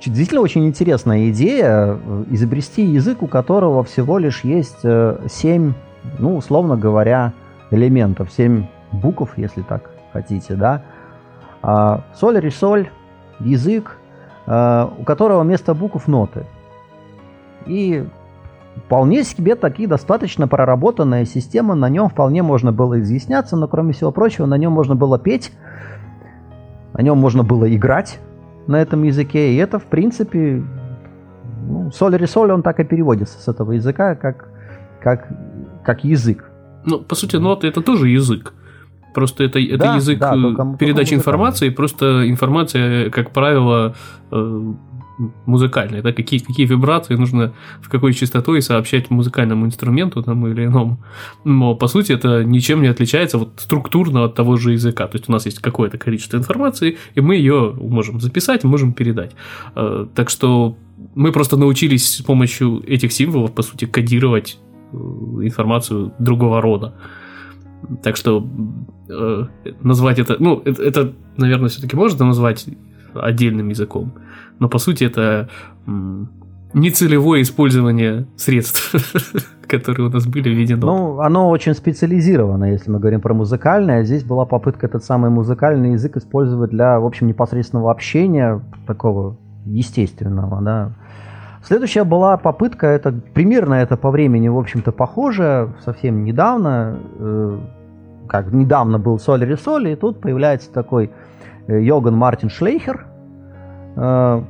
действительно 0.03 0.41
очень 0.41 0.65
интересная 0.65 1.29
идея, 1.29 1.99
изобрести 2.31 2.83
язык, 2.83 3.21
у 3.21 3.27
которого 3.27 3.83
всего 3.83 4.17
лишь 4.17 4.43
есть 4.43 4.81
7, 4.81 5.73
ну, 6.17 6.35
условно 6.35 6.77
говоря, 6.77 7.33
элементов, 7.69 8.31
7 8.31 8.65
букв, 8.91 9.37
если 9.37 9.61
так 9.61 9.91
хотите, 10.11 10.55
да. 10.55 10.81
А 11.61 12.05
соль, 12.15 12.39
ресоль, 12.39 12.89
язык, 13.39 13.97
у 14.47 15.03
которого 15.05 15.43
вместо 15.43 15.75
букв 15.75 16.07
ноты– 16.07 16.43
и 17.65 18.05
вполне 18.85 19.23
себе 19.23 19.55
такие 19.55 19.87
достаточно 19.87 20.47
проработанная 20.47 21.25
система, 21.25 21.75
на 21.75 21.89
нем 21.89 22.09
вполне 22.09 22.43
можно 22.43 22.71
было 22.71 22.99
изъясняться, 23.01 23.55
но 23.55 23.67
кроме 23.67 23.93
всего 23.93 24.11
прочего, 24.11 24.45
на 24.45 24.57
нем 24.57 24.71
можно 24.71 24.95
было 24.95 25.19
петь, 25.19 25.51
на 26.93 27.01
нем 27.01 27.17
можно 27.17 27.43
было 27.43 27.73
играть 27.73 28.19
на 28.67 28.81
этом 28.81 29.03
языке, 29.03 29.53
и 29.53 29.57
это, 29.57 29.79
в 29.79 29.85
принципе, 29.85 30.63
ну, 31.67 31.91
соль 31.91 32.17
ресоль, 32.17 32.51
он 32.51 32.63
так 32.63 32.79
и 32.79 32.83
переводится 32.83 33.39
с 33.39 33.47
этого 33.47 33.73
языка, 33.73 34.15
как, 34.15 34.47
как, 35.01 35.27
как 35.83 36.03
язык. 36.03 36.49
Ну, 36.85 36.99
по 36.99 37.15
сути, 37.15 37.35
ноты 37.35 37.67
это 37.67 37.81
тоже 37.81 38.09
язык. 38.09 38.53
Просто 39.13 39.43
это, 39.43 39.59
это 39.59 39.77
да, 39.77 39.95
язык 39.95 40.19
да, 40.19 40.33
только, 40.33 40.77
передачи 40.77 41.09
только 41.09 41.21
информации, 41.21 41.69
просто 41.69 42.29
информация, 42.29 43.09
как 43.09 43.31
правило, 43.31 43.95
музыкальной, 45.45 46.01
да, 46.01 46.13
какие, 46.13 46.39
какие 46.39 46.65
вибрации 46.65 47.15
нужно 47.15 47.53
в 47.81 47.89
какой 47.89 48.13
частотой 48.13 48.61
сообщать 48.61 49.09
музыкальному 49.09 49.65
инструменту 49.65 50.23
тому 50.23 50.47
или 50.47 50.65
иному. 50.65 50.97
Но, 51.43 51.75
по 51.75 51.87
сути, 51.87 52.13
это 52.13 52.43
ничем 52.43 52.81
не 52.81 52.87
отличается 52.87 53.37
вот 53.37 53.51
структурно 53.57 54.23
от 54.23 54.35
того 54.35 54.55
же 54.55 54.71
языка. 54.71 55.07
То 55.07 55.17
есть, 55.17 55.29
у 55.29 55.31
нас 55.31 55.45
есть 55.45 55.59
какое-то 55.59 55.97
количество 55.97 56.37
информации, 56.37 56.97
и 57.15 57.21
мы 57.21 57.35
ее 57.35 57.73
можем 57.77 58.21
записать, 58.21 58.63
можем 58.63 58.93
передать. 58.93 59.35
Э, 59.75 60.07
так 60.15 60.29
что 60.29 60.77
мы 61.15 61.31
просто 61.31 61.57
научились 61.57 62.17
с 62.17 62.21
помощью 62.21 62.81
этих 62.87 63.11
символов, 63.11 63.53
по 63.53 63.61
сути, 63.61 63.85
кодировать 63.85 64.57
э, 64.91 64.95
информацию 64.95 66.13
другого 66.19 66.61
рода. 66.61 66.93
Так 68.03 68.17
что 68.17 68.47
э, 69.09 69.45
назвать 69.81 70.19
это, 70.19 70.37
ну, 70.39 70.61
это, 70.65 70.83
это 70.83 71.13
наверное, 71.37 71.69
все-таки 71.69 71.95
можно 71.95 72.25
назвать 72.25 72.67
отдельным 73.13 73.69
языком 73.69 74.13
но 74.59 74.67
по 74.67 74.77
сути 74.77 75.05
это 75.05 75.49
нецелевое 76.73 77.41
использование 77.41 78.27
средств, 78.35 78.93
которые 79.67 80.07
у 80.07 80.11
нас 80.11 80.27
были 80.27 80.53
в 80.53 80.57
виде 80.57 80.75
нот. 80.75 80.85
Ну, 80.85 81.19
оно 81.21 81.49
очень 81.49 81.73
специализировано, 81.73 82.65
если 82.65 82.91
мы 82.91 82.99
говорим 82.99 83.21
про 83.21 83.33
музыкальное. 83.33 84.03
Здесь 84.03 84.23
была 84.23 84.45
попытка 84.45 84.85
этот 84.85 85.03
самый 85.03 85.31
музыкальный 85.31 85.93
язык 85.93 86.17
использовать 86.17 86.69
для, 86.69 86.99
в 86.99 87.05
общем, 87.05 87.27
непосредственного 87.27 87.89
общения, 87.89 88.61
такого 88.85 89.37
естественного, 89.65 90.61
да. 90.61 90.91
Следующая 91.63 92.03
была 92.03 92.37
попытка, 92.37 92.87
это 92.87 93.11
примерно 93.11 93.73
это 93.73 93.97
по 93.97 94.11
времени, 94.11 94.47
в 94.47 94.57
общем-то, 94.57 94.91
похоже, 94.91 95.73
совсем 95.83 96.23
недавно, 96.23 96.97
э, 97.17 97.59
как 98.27 98.53
недавно 98.53 98.97
был 98.97 99.19
Соль 99.19 99.43
Ресоль, 99.43 99.89
и 99.89 99.95
тут 99.95 100.21
появляется 100.21 100.71
такой 100.71 101.11
Йоган 101.69 102.15
Мартин 102.15 102.49
Шлейхер, 102.49 103.05
Э, 103.99 104.41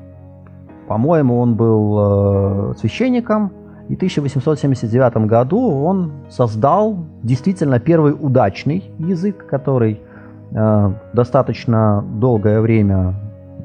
по-моему, 0.88 1.40
он 1.40 1.56
был 1.56 2.72
э, 2.72 2.74
священником, 2.80 3.52
и 3.90 3.94
в 3.94 3.98
1879 3.98 5.28
году 5.28 5.84
он 5.84 6.12
создал 6.30 6.98
действительно 7.24 7.80
первый 7.80 8.14
удачный 8.20 8.92
язык, 9.00 9.46
который 9.48 10.02
э, 10.52 10.94
достаточно 11.14 12.04
долгое 12.20 12.62
время 12.62 13.16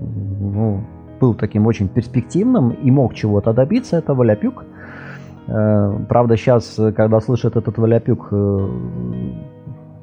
ну, 0.01 0.81
был 1.21 1.35
таким 1.35 1.67
очень 1.67 1.89
перспективным 1.89 2.71
и 2.71 2.91
мог 2.91 3.15
чего-то 3.15 3.53
добиться. 3.53 3.97
Это 3.97 4.15
Валяпюк. 4.15 4.65
Правда, 5.47 6.39
сейчас, 6.39 6.81
когда 6.97 7.21
слышат 7.21 7.57
этот 7.57 7.77
Валяпюк, 7.77 8.33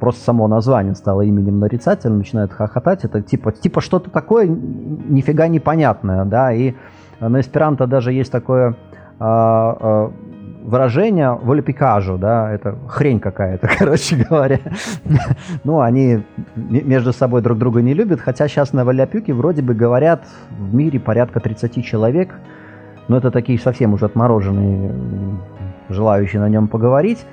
просто 0.02 0.24
само 0.24 0.48
название 0.48 0.96
стало 0.96 1.22
именем 1.22 1.60
нарицательным, 1.60 2.18
начинают 2.18 2.52
хохотать. 2.52 3.06
Это 3.06 3.22
типа, 3.22 3.52
типа 3.52 3.82
что-то 3.82 4.10
такое 4.10 4.48
нифига 4.48 5.48
непонятное, 5.48 6.26
да, 6.26 6.52
и 6.52 6.74
на 7.20 7.40
эсперанто 7.40 7.86
даже 7.86 8.12
есть 8.12 8.32
такое 8.32 8.76
а, 9.20 9.78
а, 9.80 10.12
выражение 10.64 11.34
волепикажу, 11.34 12.18
да, 12.18 12.52
это 12.52 12.76
хрень 12.88 13.20
какая-то, 13.20 13.70
короче 13.78 14.16
говоря. 14.16 14.60
ну, 15.64 15.82
они 15.82 16.24
между 16.56 17.14
собой 17.14 17.44
друг 17.44 17.60
друга 17.60 17.84
не 17.84 17.94
любят, 17.94 18.22
хотя 18.22 18.48
сейчас 18.48 18.74
на 18.74 18.84
Валяпюке 18.84 19.34
вроде 19.34 19.62
бы 19.62 19.76
говорят 19.76 20.24
в 20.50 20.74
мире 20.74 21.00
порядка 21.00 21.40
30 21.40 21.86
человек, 21.86 22.34
но 23.08 23.18
это 23.18 23.30
такие 23.30 23.60
совсем 23.60 23.94
уже 23.94 24.06
отмороженные, 24.06 24.96
желающие 25.90 26.42
на 26.42 26.50
нем 26.50 26.68
поговорить. 26.68 27.24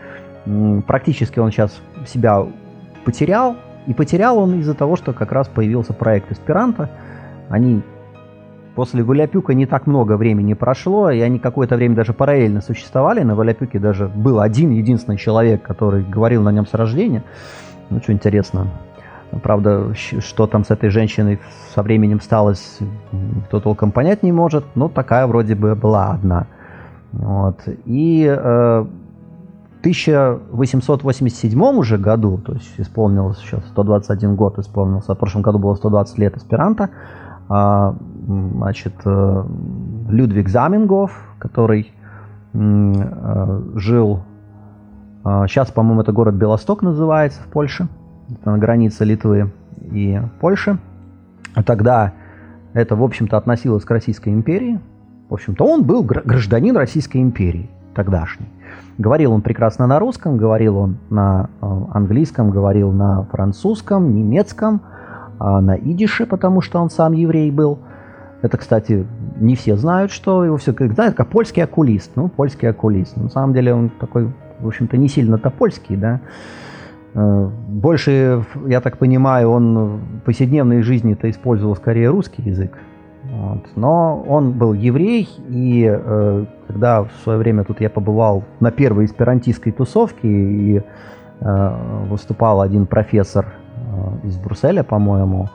Практически 0.87 1.39
он 1.39 1.51
сейчас 1.51 1.81
себя 2.07 2.47
потерял, 3.05 3.57
и 3.87 3.95
потерял 3.95 4.39
он 4.39 4.61
из-за 4.61 4.75
того, 4.75 4.97
что 4.97 5.13
как 5.13 5.33
раз 5.33 5.49
появился 5.49 5.93
проект 5.93 6.31
Эсперанто. 6.31 6.91
Они 7.49 7.83
после 8.75 9.03
Валяпюка 9.03 9.55
не 9.55 9.67
так 9.67 9.87
много 9.87 10.17
времени 10.17 10.55
прошло, 10.55 11.11
и 11.11 11.21
они 11.21 11.39
какое-то 11.39 11.77
время 11.77 11.97
даже 11.97 12.13
параллельно 12.13 12.61
существовали. 12.61 13.23
На 13.23 13.35
Валяпюке 13.35 13.79
даже 13.79 14.09
был 14.09 14.41
один 14.41 14.71
единственный 14.71 15.17
человек, 15.17 15.63
который 15.63 16.05
говорил 16.05 16.43
на 16.43 16.53
нем 16.53 16.67
с 16.67 16.75
рождения. 16.75 17.25
Ну, 17.91 18.01
что 18.01 18.13
интересно. 18.13 18.69
Правда, 19.43 19.95
что 19.95 20.47
там 20.47 20.65
с 20.65 20.71
этой 20.71 20.91
женщиной 20.91 21.39
со 21.75 21.83
временем 21.83 22.21
сталось, 22.21 22.79
кто 23.47 23.61
толком 23.61 23.91
понять 23.91 24.23
не 24.23 24.33
может, 24.33 24.65
но 24.75 24.89
такая 24.89 25.27
вроде 25.27 25.55
бы 25.55 25.75
была 25.75 26.13
одна. 26.13 26.47
Вот. 27.13 27.61
И 27.85 28.27
э, 28.29 28.87
1887 29.91 31.61
уже 31.63 31.99
году, 31.99 32.39
то 32.39 32.53
есть 32.53 32.73
исполнилось 32.79 33.39
сейчас 33.39 33.65
121 33.69 34.37
год 34.37 34.59
исполнился, 34.59 35.15
в 35.15 35.19
прошлом 35.19 35.43
году 35.43 35.59
было 35.59 35.75
120 35.75 36.19
лет 36.19 36.37
аспиранта, 36.37 36.91
а, 37.49 37.97
значит, 38.27 38.95
э, 39.05 39.45
Людвиг 40.09 40.49
Замингов, 40.49 41.13
который 41.39 41.93
э, 42.53 43.63
жил, 43.75 44.21
сейчас, 45.47 45.71
а, 45.71 45.73
по-моему, 45.73 46.03
это 46.03 46.13
город 46.13 46.35
Белосток 46.35 46.83
называется 46.83 47.41
в 47.43 47.47
Польше, 47.47 47.89
на 48.45 48.59
границе 48.59 49.05
Литвы 49.05 49.51
и 49.81 50.21
Польши. 50.41 50.79
Тогда 51.65 52.13
это, 52.75 52.97
в 52.97 53.03
общем-то, 53.03 53.37
относилось 53.37 53.85
к 53.85 53.91
Российской 53.91 54.31
империи. 54.31 54.79
В 55.29 55.35
общем-то, 55.35 55.65
он 55.65 55.85
был 55.85 56.03
гражданин 56.03 56.77
Российской 56.77 57.19
империи 57.19 57.71
тогдашний. 57.95 58.49
Говорил 58.99 59.33
он 59.33 59.43
прекрасно 59.43 59.87
на 59.87 60.01
русском, 60.01 60.37
говорил 60.37 60.77
он 60.77 60.99
на 61.09 61.51
э, 61.63 61.67
английском, 61.93 62.51
говорил 62.51 62.91
на 62.91 63.23
французском, 63.31 64.13
немецком, 64.13 64.81
а 65.39 65.61
на 65.61 65.79
идише, 65.79 66.27
потому 66.27 66.61
что 66.61 66.81
он 66.81 66.91
сам 66.91 67.13
еврей 67.13 67.53
был. 67.53 67.79
Это, 68.43 68.57
кстати, 68.57 69.07
не 69.37 69.55
все 69.55 69.77
знают, 69.77 70.11
что 70.11 70.45
его 70.45 70.57
все 70.57 70.73
знают, 70.73 71.15
как 71.15 71.29
польский 71.29 71.63
окулист. 71.63 72.11
Ну, 72.17 72.29
польский 72.29 72.69
окулист. 72.69 73.17
На 73.17 73.29
самом 73.29 73.55
деле 73.55 73.73
он 73.73 73.89
такой, 73.89 74.33
в 74.59 74.67
общем-то, 74.67 74.97
не 74.97 75.09
сильно-то 75.09 75.51
польский, 75.51 75.97
да. 75.97 76.21
Э, 77.15 77.51
больше, 77.69 78.45
я 78.67 78.81
так 78.81 78.99
понимаю, 78.99 79.51
он 79.51 79.77
в 79.77 80.21
повседневной 80.25 80.83
жизни-то 80.83 81.31
использовал 81.31 81.77
скорее 81.77 82.11
русский 82.11 82.43
язык. 82.43 82.77
Вот. 83.31 83.67
Но 83.77 84.23
он 84.27 84.53
был 84.53 84.73
еврей, 84.73 85.29
и 85.49 85.87
э, 85.87 86.45
когда 86.67 87.03
в 87.03 87.11
свое 87.23 87.39
время 87.39 87.65
тут 87.65 87.81
я 87.81 87.91
побывал 87.91 88.45
на 88.61 88.71
первой 88.71 89.05
эсперантистской 89.05 89.73
тусовке, 89.73 90.29
и 90.29 90.83
э, 91.41 91.77
выступал 92.09 92.63
один 92.63 92.87
профессор 92.87 93.47
э, 93.77 94.27
из 94.27 94.39
Брюсселя, 94.39 94.83
по-моему, 94.83 95.49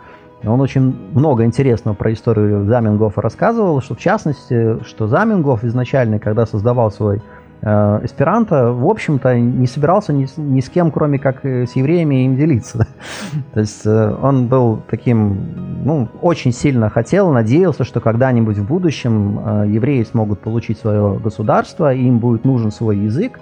он 0.46 0.60
очень 0.60 0.94
много 1.14 1.46
интересного 1.46 1.96
про 1.96 2.12
историю 2.12 2.66
Замингофа 2.66 3.22
рассказывал, 3.22 3.82
что 3.82 3.96
в 3.96 4.00
частности, 4.00 4.84
что 4.84 5.08
Замингоф 5.08 5.64
изначально, 5.64 6.20
когда 6.20 6.46
создавал 6.46 6.92
свой 6.92 7.22
эсперанто, 7.64 8.74
в 8.74 8.86
общем-то, 8.86 9.40
не 9.40 9.68
собирался 9.68 10.12
ни, 10.12 10.28
ни 10.38 10.60
с 10.60 10.68
кем, 10.70 10.92
кроме 10.92 11.18
как 11.18 11.46
э, 11.46 11.66
с 11.66 11.78
евреями, 11.78 12.26
им 12.26 12.36
делиться. 12.36 12.88
То 13.54 13.62
есть 13.62 13.86
э, 13.86 14.16
он 14.22 14.48
был 14.48 14.82
таким, 14.90 15.82
ну, 15.86 16.10
очень 16.22 16.52
сильно 16.52 16.90
хотел, 16.90 17.32
надеялся, 17.32 17.86
что 17.86 18.02
когда-нибудь 18.02 18.58
в 18.58 18.66
будущем 18.66 19.40
евреи 19.72 20.04
смогут 20.04 20.42
получить 20.42 20.78
свое 20.78 21.18
государство, 21.24 21.94
и 21.94 22.04
им 22.04 22.20
будет 22.20 22.44
нужен 22.44 22.70
свой 22.70 22.98
язык, 22.98 23.40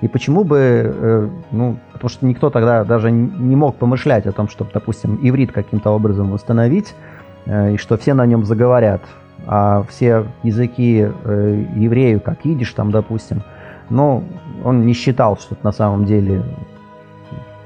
и 0.00 0.06
почему 0.06 0.44
бы, 0.44 1.30
ну, 1.50 1.78
потому 1.92 2.10
что 2.10 2.26
никто 2.26 2.50
тогда 2.50 2.84
даже 2.84 3.10
не 3.10 3.56
мог 3.56 3.76
помышлять 3.76 4.26
о 4.26 4.32
том, 4.32 4.48
чтобы, 4.48 4.70
допустим, 4.74 5.18
иврит 5.22 5.50
каким-то 5.50 5.90
образом 5.90 6.30
восстановить, 6.30 6.94
и 7.46 7.76
что 7.78 7.96
все 7.96 8.12
на 8.12 8.26
нем 8.26 8.44
заговорят. 8.44 9.00
А 9.46 9.82
все 9.88 10.26
языки 10.42 10.96
евреев, 11.76 12.22
как 12.22 12.44
идиш 12.44 12.72
там, 12.72 12.90
допустим, 12.90 13.42
но 13.90 14.22
он 14.64 14.86
не 14.86 14.92
считал, 14.92 15.36
что 15.36 15.54
это 15.54 15.64
на 15.64 15.72
самом 15.72 16.04
деле 16.04 16.42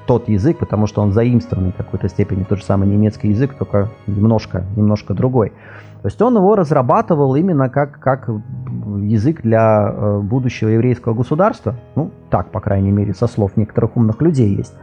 тот 0.06 0.28
язык, 0.28 0.58
потому 0.58 0.86
что 0.86 1.02
он 1.02 1.12
заимствованный 1.12 1.70
в 1.70 1.76
какой-то 1.76 2.08
степени, 2.08 2.42
тот 2.44 2.58
же 2.58 2.64
самый 2.64 2.88
немецкий 2.88 3.28
язык, 3.28 3.54
только 3.54 3.90
немножко, 4.06 4.64
немножко 4.74 5.12
другой. 5.12 5.52
То 6.00 6.08
есть 6.08 6.22
он 6.22 6.36
его 6.36 6.54
разрабатывал 6.54 7.34
именно 7.34 7.68
как, 7.68 7.98
как 8.00 8.28
язык 8.28 9.42
для 9.42 9.92
э, 9.92 10.20
будущего 10.20 10.68
еврейского 10.68 11.12
государства. 11.12 11.74
Ну, 11.94 12.10
так, 12.30 12.50
по 12.50 12.60
крайней 12.60 12.92
мере, 12.92 13.12
со 13.12 13.26
слов 13.26 13.56
некоторых 13.56 13.96
умных 13.96 14.22
людей 14.22 14.54
есть. 14.54 14.74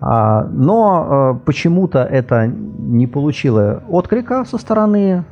А, 0.00 0.44
но 0.44 1.34
э, 1.36 1.44
почему-то 1.44 2.02
это 2.02 2.46
не 2.46 3.06
получило 3.06 3.82
отклика 3.88 4.44
со 4.44 4.56
стороны 4.56 5.24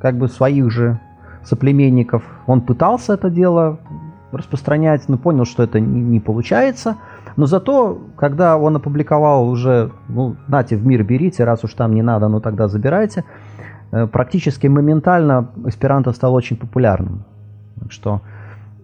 как 0.00 0.16
бы 0.16 0.28
своих 0.28 0.70
же 0.70 1.00
соплеменников. 1.44 2.22
Он 2.46 2.60
пытался 2.60 3.14
это 3.14 3.28
дело 3.28 3.78
распространять, 4.36 5.08
но 5.08 5.18
понял, 5.18 5.44
что 5.44 5.62
это 5.62 5.80
не, 5.80 6.00
не 6.00 6.20
получается. 6.20 6.96
Но 7.36 7.46
зато, 7.46 7.98
когда 8.16 8.56
он 8.56 8.76
опубликовал 8.76 9.48
уже, 9.48 9.90
ну, 10.08 10.36
нате, 10.48 10.76
в 10.76 10.86
мир 10.86 11.02
берите, 11.04 11.44
раз 11.44 11.64
уж 11.64 11.74
там 11.74 11.94
не 11.94 12.02
надо, 12.02 12.28
ну 12.28 12.40
тогда 12.40 12.68
забирайте, 12.68 13.24
э, 13.92 14.06
практически 14.06 14.66
моментально 14.66 15.50
эсперанто 15.66 16.12
стал 16.12 16.34
очень 16.34 16.56
популярным. 16.56 17.24
Так 17.80 17.92
что... 17.92 18.20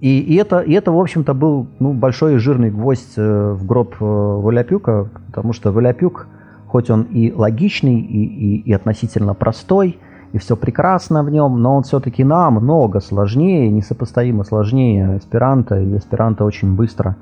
И, 0.00 0.18
и, 0.18 0.34
это, 0.34 0.58
и 0.58 0.72
это, 0.72 0.90
в 0.90 0.98
общем-то, 0.98 1.32
был 1.32 1.68
ну, 1.78 1.92
большой 1.92 2.34
и 2.34 2.38
жирный 2.38 2.72
гвоздь 2.72 3.12
э, 3.16 3.52
в 3.52 3.64
гроб 3.64 3.94
э, 4.00 4.04
Валяпюка, 4.04 5.08
потому 5.28 5.52
что 5.52 5.70
Валяпюк, 5.70 6.26
хоть 6.66 6.90
он 6.90 7.02
и 7.02 7.30
логичный, 7.30 8.00
и, 8.00 8.24
и, 8.24 8.56
и 8.62 8.72
относительно 8.72 9.32
простой, 9.34 10.00
и 10.32 10.38
все 10.38 10.56
прекрасно 10.56 11.22
в 11.22 11.30
нем, 11.30 11.60
но 11.60 11.76
он 11.76 11.82
все-таки 11.82 12.24
намного 12.24 13.00
сложнее, 13.00 13.70
несопоставимо 13.70 14.44
сложнее 14.44 15.16
аспиранта, 15.16 15.80
и 15.80 15.94
аспиранта 15.94 16.44
очень 16.44 16.74
быстро 16.74 17.16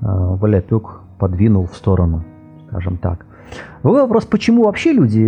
э, 0.00 0.06
Валяпюк 0.06 1.00
подвинул 1.18 1.66
в 1.66 1.76
сторону, 1.76 2.24
скажем 2.68 2.96
так. 2.96 3.26
Другой 3.82 4.02
вопрос, 4.02 4.24
почему 4.26 4.64
вообще 4.64 4.92
люди 4.92 5.18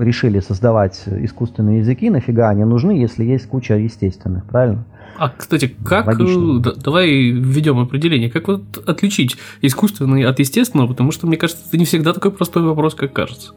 решили 0.00 0.40
создавать 0.40 1.02
искусственные 1.06 1.80
языки, 1.80 2.08
нафига 2.08 2.48
они 2.48 2.64
нужны, 2.64 2.92
если 2.92 3.24
есть 3.24 3.48
куча 3.48 3.74
естественных, 3.74 4.44
правильно? 4.44 4.84
А, 5.18 5.28
кстати, 5.28 5.74
как... 5.84 6.06
Логично. 6.06 6.62
Э, 6.64 6.80
давай 6.82 7.10
введем 7.30 7.78
определение. 7.78 8.30
Как 8.30 8.48
вот 8.48 8.78
отличить 8.86 9.36
искусственный 9.60 10.24
от 10.24 10.38
естественного? 10.38 10.88
Потому 10.88 11.12
что, 11.12 11.26
мне 11.26 11.36
кажется, 11.36 11.64
это 11.68 11.76
не 11.76 11.84
всегда 11.84 12.14
такой 12.14 12.30
простой 12.30 12.62
вопрос, 12.62 12.94
как 12.94 13.12
кажется. 13.12 13.52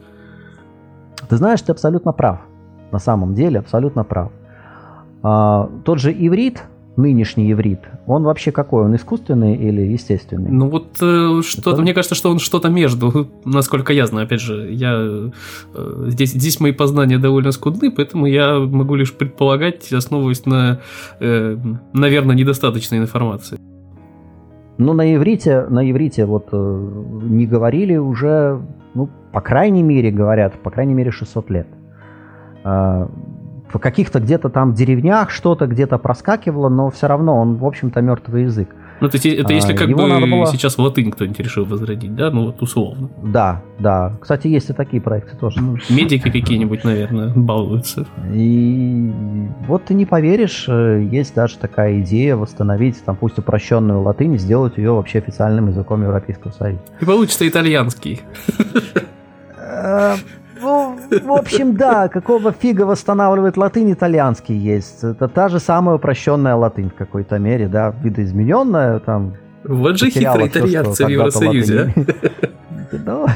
Ты 1.30 1.36
знаешь, 1.36 1.62
ты 1.62 1.72
абсолютно 1.72 2.12
прав 2.12 2.40
на 2.92 2.98
самом 2.98 3.34
деле 3.34 3.60
абсолютно 3.60 4.04
прав. 4.04 4.30
А, 5.22 5.68
тот 5.84 5.98
же 5.98 6.12
иврит, 6.12 6.62
нынешний 6.96 7.52
иврит, 7.52 7.80
он 8.06 8.22
вообще 8.22 8.52
какой? 8.52 8.84
Он 8.84 8.94
искусственный 8.94 9.56
или 9.56 9.82
естественный? 9.82 10.50
Ну 10.50 10.68
вот 10.68 10.96
э, 11.00 11.42
что-то, 11.42 11.72
Это... 11.72 11.82
мне 11.82 11.92
кажется, 11.94 12.14
что 12.14 12.30
он 12.30 12.38
что-то 12.38 12.68
между, 12.68 13.28
насколько 13.44 13.92
я 13.92 14.06
знаю. 14.06 14.26
Опять 14.26 14.40
же, 14.40 14.72
я 14.72 14.94
э, 14.94 15.30
здесь, 16.08 16.32
здесь 16.32 16.60
мои 16.60 16.72
познания 16.72 17.18
довольно 17.18 17.52
скудны, 17.52 17.90
поэтому 17.90 18.26
я 18.26 18.58
могу 18.58 18.94
лишь 18.94 19.12
предполагать, 19.12 19.92
основываясь 19.92 20.46
на, 20.46 20.80
э, 21.20 21.56
наверное, 21.92 22.36
недостаточной 22.36 22.98
информации. 22.98 23.58
Ну, 24.78 24.92
на 24.92 25.14
иврите, 25.14 25.66
на 25.68 25.90
иврите 25.90 26.26
вот 26.26 26.48
э, 26.52 26.88
не 27.22 27.46
говорили 27.46 27.96
уже, 27.96 28.60
ну, 28.94 29.08
по 29.32 29.40
крайней 29.40 29.82
мере, 29.82 30.10
говорят, 30.10 30.54
по 30.62 30.70
крайней 30.70 30.94
мере, 30.94 31.10
600 31.10 31.50
лет. 31.50 31.66
А, 32.66 33.08
в 33.68 33.78
каких-то 33.78 34.18
где-то 34.20 34.48
там 34.48 34.74
деревнях 34.74 35.30
что-то 35.30 35.66
где-то 35.66 35.98
проскакивало, 35.98 36.68
но 36.68 36.90
все 36.90 37.06
равно 37.06 37.36
он, 37.36 37.56
в 37.56 37.64
общем-то, 37.64 38.00
мертвый 38.00 38.44
язык. 38.44 38.68
Ну, 39.00 39.08
то 39.08 39.16
есть, 39.16 39.26
это 39.26 39.52
если 39.52 39.74
а, 39.74 39.76
как 39.76 39.88
Его 39.88 40.06
бы 40.06 40.08
было... 40.08 40.46
сейчас 40.46 40.78
в 40.78 40.80
латынь 40.80 41.10
кто-нибудь 41.10 41.38
решил 41.38 41.64
возродить, 41.66 42.14
да? 42.14 42.30
Ну, 42.30 42.46
вот 42.46 42.62
условно. 42.62 43.10
Да, 43.22 43.62
да. 43.78 44.14
Кстати, 44.20 44.48
есть 44.48 44.70
и 44.70 44.72
такие 44.72 45.02
проекты 45.02 45.36
тоже. 45.36 45.60
Ну, 45.60 45.76
медики 45.90 46.30
какие-нибудь, 46.30 46.82
наверное, 46.82 47.32
балуются. 47.34 48.06
И 48.32 49.12
вот 49.68 49.84
ты 49.84 49.94
не 49.94 50.06
поверишь, 50.06 50.64
э, 50.66 51.06
есть 51.12 51.34
даже 51.34 51.58
такая 51.58 52.00
идея 52.00 52.36
восстановить, 52.36 53.04
там, 53.04 53.16
пусть 53.16 53.38
упрощенную 53.38 54.00
латынь, 54.00 54.38
сделать 54.38 54.78
ее 54.78 54.92
вообще 54.92 55.18
официальным 55.18 55.68
языком 55.68 56.02
Европейского 56.02 56.52
Союза. 56.52 56.80
И 57.00 57.04
получится 57.04 57.46
итальянский. 57.46 58.22
Ну, 60.60 60.98
в 61.10 61.32
общем, 61.32 61.76
да, 61.76 62.08
какого 62.08 62.52
фига 62.52 62.82
восстанавливает 62.82 63.56
латынь 63.56 63.92
итальянский 63.92 64.56
есть. 64.56 65.04
Это 65.04 65.28
та 65.28 65.48
же 65.48 65.60
самая 65.60 65.96
упрощенная 65.96 66.54
латынь 66.54 66.90
в 66.90 66.94
какой-то 66.94 67.38
мере, 67.38 67.68
да, 67.68 67.94
видоизмененная 68.02 68.98
там. 69.00 69.34
Вот 69.64 69.98
же 69.98 70.10
хитрые 70.10 70.48
итальянцы 70.48 71.04
в 71.04 71.08
Евросоюзе, 71.08 71.94
а? 73.06 73.26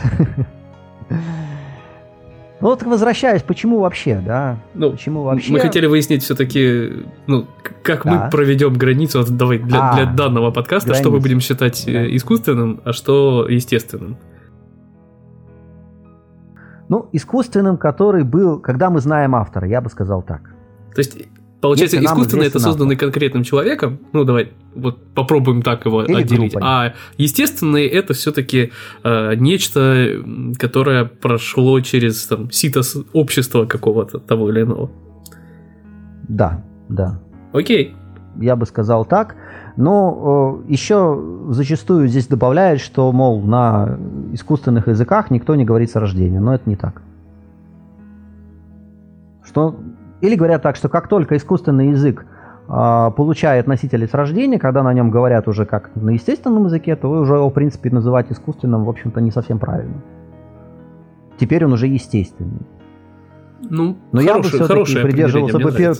Ну 2.60 2.68
вот 2.68 2.82
возвращаясь, 2.82 3.42
почему 3.42 3.80
вообще, 3.80 4.22
да? 4.24 4.58
Ну, 4.74 4.90
почему 4.90 5.22
вообще? 5.22 5.50
Мы 5.50 5.60
хотели 5.60 5.86
выяснить 5.86 6.22
все-таки, 6.22 7.04
ну, 7.26 7.46
как 7.82 8.04
да. 8.04 8.24
мы 8.24 8.30
проведем 8.30 8.74
границу, 8.74 9.20
вот 9.20 9.30
давай 9.30 9.58
для, 9.58 9.90
а, 9.90 9.96
для 9.96 10.04
данного 10.04 10.50
подкаста, 10.50 10.88
границ. 10.88 11.02
что 11.02 11.10
мы 11.10 11.20
будем 11.20 11.40
считать 11.40 11.84
э, 11.88 11.92
да. 11.92 12.16
искусственным, 12.16 12.82
а 12.84 12.92
что 12.92 13.46
естественным. 13.48 14.18
Ну, 16.90 17.08
искусственным, 17.12 17.78
который 17.78 18.24
был, 18.24 18.58
когда 18.58 18.90
мы 18.90 19.00
знаем 19.00 19.36
автора, 19.36 19.68
я 19.68 19.80
бы 19.80 19.88
сказал 19.88 20.22
так. 20.22 20.42
То 20.92 20.98
есть, 20.98 21.16
получается, 21.60 21.96
Если 21.98 22.06
искусственный 22.08 22.46
это 22.48 22.58
созданный 22.58 22.96
автор. 22.96 23.06
конкретным 23.06 23.44
человеком, 23.44 24.00
ну, 24.12 24.24
давай 24.24 24.52
вот 24.74 25.14
попробуем 25.14 25.62
так 25.62 25.86
его 25.86 26.02
Или 26.02 26.22
отделить. 26.22 26.52
Группой. 26.52 26.62
А 26.68 26.94
естественный 27.16 27.86
это 27.86 28.12
все-таки 28.12 28.72
э, 29.04 29.34
нечто, 29.36 30.08
которое 30.58 31.04
прошло 31.04 31.80
через 31.80 32.26
там, 32.26 32.50
сито 32.50 32.80
общества 33.12 33.66
какого-то 33.66 34.18
того 34.18 34.50
или 34.50 34.62
иного. 34.62 34.90
Да, 36.28 36.64
да. 36.88 37.22
Окей. 37.52 37.94
Я 38.36 38.56
бы 38.56 38.66
сказал 38.66 39.04
так. 39.04 39.36
Но 39.76 40.62
э, 40.66 40.72
еще 40.72 41.22
зачастую 41.48 42.08
здесь 42.08 42.26
добавляют, 42.26 42.80
что, 42.80 43.10
мол, 43.12 43.40
на 43.40 43.98
искусственных 44.32 44.88
языках 44.88 45.30
никто 45.30 45.54
не 45.54 45.64
говорит 45.64 45.90
с 45.90 45.96
рождения, 45.96 46.40
но 46.40 46.54
это 46.54 46.68
не 46.68 46.76
так. 46.76 47.02
Что, 49.42 49.76
или 50.20 50.36
говорят 50.36 50.62
так, 50.62 50.76
что 50.76 50.88
как 50.88 51.08
только 51.08 51.36
искусственный 51.36 51.88
язык 51.88 52.26
э, 52.68 53.10
получает 53.16 53.66
носителей 53.66 54.06
с 54.06 54.14
рождения, 54.14 54.58
когда 54.58 54.82
на 54.82 54.92
нем 54.92 55.10
говорят 55.10 55.48
уже 55.48 55.64
как 55.66 55.90
на 55.94 56.10
естественном 56.10 56.66
языке, 56.66 56.94
то 56.96 57.10
уже 57.10 57.34
его, 57.34 57.50
в 57.50 57.54
принципе, 57.54 57.90
называть 57.90 58.30
искусственным, 58.30 58.84
в 58.84 58.88
общем-то, 58.88 59.20
не 59.20 59.30
совсем 59.30 59.58
правильно. 59.58 60.02
Теперь 61.38 61.64
он 61.64 61.72
уже 61.72 61.86
естественный. 61.86 62.66
Ну, 63.62 63.96
Но 64.12 64.20
хороший, 64.20 64.58
я 64.58 64.66
бы 64.66 64.84
все-таки 64.84 65.02
придерживался 65.02 65.58
бы 65.58 65.72
пер 65.72 65.94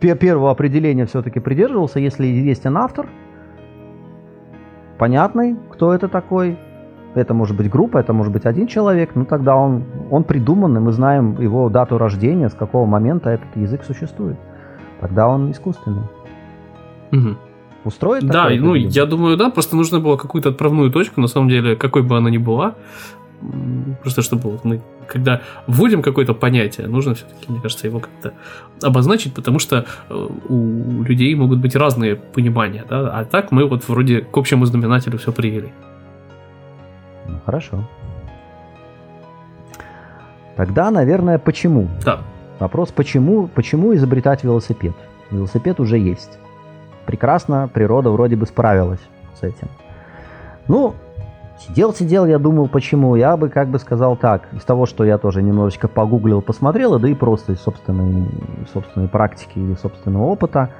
первого 0.00 0.50
определения 0.50 1.06
все-таки 1.06 1.40
придерживался, 1.40 2.00
если 2.00 2.26
известен 2.38 2.76
автор, 2.76 3.08
понятный, 4.98 5.56
кто 5.70 5.92
это 5.92 6.08
такой, 6.08 6.58
это 7.14 7.34
может 7.34 7.56
быть 7.56 7.70
группа, 7.70 7.98
это 7.98 8.12
может 8.12 8.32
быть 8.32 8.44
один 8.44 8.66
человек, 8.66 9.14
ну 9.14 9.24
тогда 9.24 9.56
он, 9.56 9.84
он 10.10 10.24
придуман, 10.24 10.76
и 10.76 10.80
мы 10.80 10.92
знаем 10.92 11.40
его 11.40 11.68
дату 11.68 11.98
рождения, 11.98 12.48
с 12.48 12.54
какого 12.54 12.86
момента 12.86 13.30
этот 13.30 13.56
язык 13.56 13.84
существует. 13.84 14.36
Тогда 15.00 15.28
он 15.28 15.50
искусственный. 15.50 16.02
Угу. 17.12 17.36
Устроит? 17.84 18.26
Да, 18.26 18.48
ну 18.50 18.74
я 18.74 19.06
думаю, 19.06 19.36
да, 19.36 19.50
просто 19.50 19.76
нужно 19.76 20.00
было 20.00 20.16
какую-то 20.16 20.50
отправную 20.50 20.90
точку, 20.90 21.20
на 21.20 21.28
самом 21.28 21.48
деле, 21.48 21.76
какой 21.76 22.02
бы 22.02 22.16
она 22.16 22.30
ни 22.30 22.38
была, 22.38 22.74
Просто 24.02 24.22
чтобы 24.22 24.50
вот 24.50 24.64
мы, 24.64 24.80
когда 25.06 25.40
вводим 25.66 26.02
какое-то 26.02 26.34
понятие, 26.34 26.86
нужно 26.88 27.14
все-таки, 27.14 27.52
мне 27.52 27.60
кажется, 27.60 27.86
его 27.86 28.00
как-то 28.00 28.32
обозначить, 28.82 29.34
потому 29.34 29.58
что 29.58 29.86
э, 30.08 30.28
у 30.48 31.02
людей 31.02 31.34
могут 31.34 31.58
быть 31.58 31.76
разные 31.76 32.16
понимания, 32.16 32.84
да, 32.88 33.10
а 33.10 33.24
так 33.24 33.52
мы 33.52 33.68
вот 33.68 33.88
вроде 33.88 34.20
к 34.20 34.36
общему 34.36 34.66
знаменателю 34.66 35.18
все 35.18 35.32
привели. 35.32 35.72
Ну, 37.28 37.40
хорошо. 37.44 37.88
Тогда, 40.56 40.90
наверное, 40.90 41.38
почему? 41.38 41.88
Да. 42.04 42.20
Вопрос, 42.58 42.90
почему, 42.90 43.48
почему 43.48 43.94
изобретать 43.94 44.44
велосипед? 44.44 44.94
Велосипед 45.30 45.80
уже 45.80 45.98
есть. 45.98 46.38
Прекрасно, 47.04 47.68
природа 47.72 48.10
вроде 48.10 48.36
бы 48.36 48.46
справилась 48.46 49.00
с 49.38 49.42
этим. 49.42 49.68
Ну, 50.68 50.94
Сидел-сидел, 51.58 52.26
я 52.26 52.38
думал, 52.38 52.68
почему. 52.68 53.16
Я 53.16 53.36
бы 53.36 53.48
как 53.48 53.68
бы 53.68 53.78
сказал 53.78 54.16
так, 54.16 54.42
из 54.52 54.62
того, 54.62 54.86
что 54.86 55.04
я 55.04 55.16
тоже 55.16 55.42
немножечко 55.42 55.88
погуглил, 55.88 56.42
посмотрел, 56.42 56.98
да 56.98 57.08
и 57.08 57.14
просто 57.14 57.52
из 57.52 57.60
собственной, 57.60 58.28
собственной 58.72 59.08
практики 59.08 59.58
или 59.58 59.74
собственного 59.74 60.24
опыта. 60.24 60.70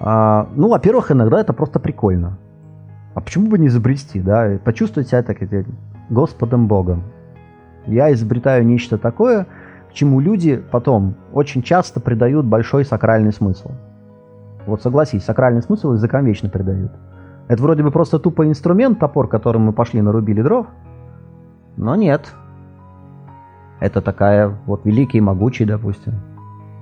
А, 0.00 0.48
ну, 0.54 0.68
во-первых, 0.68 1.10
иногда 1.10 1.40
это 1.40 1.52
просто 1.52 1.78
прикольно. 1.78 2.38
А 3.14 3.20
почему 3.20 3.48
бы 3.48 3.58
не 3.58 3.66
изобрести, 3.66 4.20
да? 4.20 4.58
Почувствовать 4.64 5.08
себя 5.08 5.22
так, 5.22 5.38
Господом 6.08 6.68
Богом. 6.68 7.04
Я 7.86 8.12
изобретаю 8.12 8.66
нечто 8.66 8.96
такое, 8.96 9.46
к 9.90 9.92
чему 9.92 10.20
люди 10.20 10.56
потом 10.70 11.16
очень 11.32 11.62
часто 11.62 12.00
придают 12.00 12.46
большой 12.46 12.84
сакральный 12.84 13.32
смысл. 13.32 13.72
Вот 14.66 14.82
согласись, 14.82 15.24
сакральный 15.24 15.62
смысл 15.62 15.92
языкам 15.92 16.24
вечно 16.24 16.48
придают. 16.48 16.92
Это 17.48 17.62
вроде 17.62 17.82
бы 17.82 17.90
просто 17.90 18.18
тупо 18.18 18.46
инструмент, 18.46 18.98
топор, 18.98 19.28
которым 19.28 19.62
мы 19.62 19.72
пошли 19.72 20.00
нарубили 20.00 20.42
дров. 20.42 20.66
Но 21.76 21.96
нет. 21.96 22.32
Это 23.80 24.00
такая 24.00 24.48
вот 24.66 24.84
великий 24.84 25.18
и 25.18 25.20
могучий, 25.20 25.64
допустим. 25.64 26.14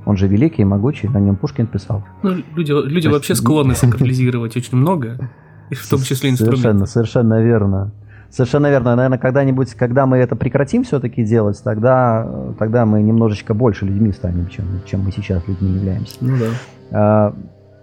Он 0.04 0.16
же 0.16 0.26
великий 0.26 0.62
и 0.62 0.64
могучий, 0.64 1.08
на 1.08 1.18
нем 1.18 1.36
Пушкин 1.36 1.66
писал. 1.66 2.04
Ну, 2.22 2.42
люди, 2.54 2.72
люди 2.72 3.06
есть... 3.06 3.08
вообще 3.08 3.34
склонны 3.34 3.74
сакрализировать 3.74 4.56
очень 4.56 4.76
много, 4.76 5.30
в 5.70 5.90
том 5.90 6.00
числе 6.00 6.30
инструменты. 6.30 6.60
Совершенно, 6.60 6.86
совершенно 6.86 7.42
верно. 7.42 7.92
Совершенно 8.30 8.70
верно. 8.70 8.96
Наверное, 8.96 9.18
когда-нибудь, 9.18 9.74
когда 9.74 10.06
мы 10.06 10.16
это 10.16 10.36
прекратим 10.36 10.84
все-таки 10.84 11.22
делать, 11.22 11.60
тогда, 11.62 12.26
тогда 12.58 12.86
мы 12.86 13.02
немножечко 13.02 13.52
больше 13.52 13.84
людьми 13.84 14.10
станем, 14.12 14.48
чем, 14.48 14.64
чем 14.86 15.02
мы 15.02 15.12
сейчас 15.12 15.46
людьми 15.46 15.70
являемся. 15.70 16.16
Ну 16.20 16.36
да. 16.38 16.46
А, 16.92 17.34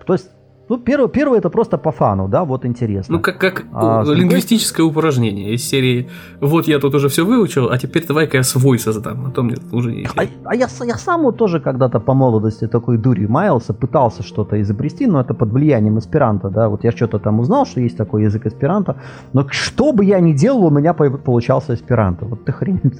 то 0.05 0.13
есть 0.13 0.29
ну, 0.69 0.77
первое, 0.77 1.07
первое 1.07 1.39
это 1.39 1.49
просто 1.49 1.77
по 1.77 1.91
фану, 1.91 2.27
да, 2.27 2.43
вот 2.43 2.65
интересно. 2.65 3.17
Ну, 3.17 3.21
как, 3.21 3.39
как 3.39 3.65
а, 3.73 4.03
лингвистическое 4.03 4.85
другой... 4.85 4.99
упражнение 4.99 5.53
из 5.53 5.63
серии 5.67 6.09
«Вот 6.41 6.67
я 6.67 6.79
тут 6.79 6.95
уже 6.95 7.07
все 7.09 7.25
выучил, 7.25 7.69
а 7.71 7.77
теперь 7.77 8.05
давай-ка 8.05 8.37
я 8.37 8.43
свой 8.43 8.77
создам, 8.79 9.25
а 9.27 9.31
то 9.31 9.43
мне 9.43 9.55
уже 9.71 9.91
не 9.91 10.05
А, 10.15 10.21
а 10.45 10.55
я, 10.55 10.67
я 10.85 10.97
сам 10.97 11.23
вот 11.23 11.37
тоже 11.37 11.59
когда-то 11.59 11.99
по 11.99 12.13
молодости 12.13 12.67
такой 12.67 12.97
дури 12.97 13.25
маялся, 13.25 13.73
пытался 13.73 14.23
что-то 14.23 14.61
изобрести, 14.61 15.07
но 15.07 15.19
это 15.21 15.33
под 15.33 15.51
влиянием 15.51 15.97
эсперанто, 15.97 16.49
да, 16.49 16.69
вот 16.69 16.83
я 16.83 16.91
что-то 16.91 17.19
там 17.19 17.39
узнал, 17.39 17.65
что 17.65 17.81
есть 17.81 17.97
такой 17.97 18.23
язык 18.23 18.45
эсперанто, 18.45 18.95
но 19.33 19.47
что 19.49 19.91
бы 19.91 20.05
я 20.05 20.19
ни 20.19 20.33
делал, 20.33 20.65
у 20.65 20.69
меня 20.69 20.93
получался 20.93 21.73
эсперанто. 21.73 22.25
Вот 22.25 22.45
ты 22.45 22.51
хрень. 22.51 22.81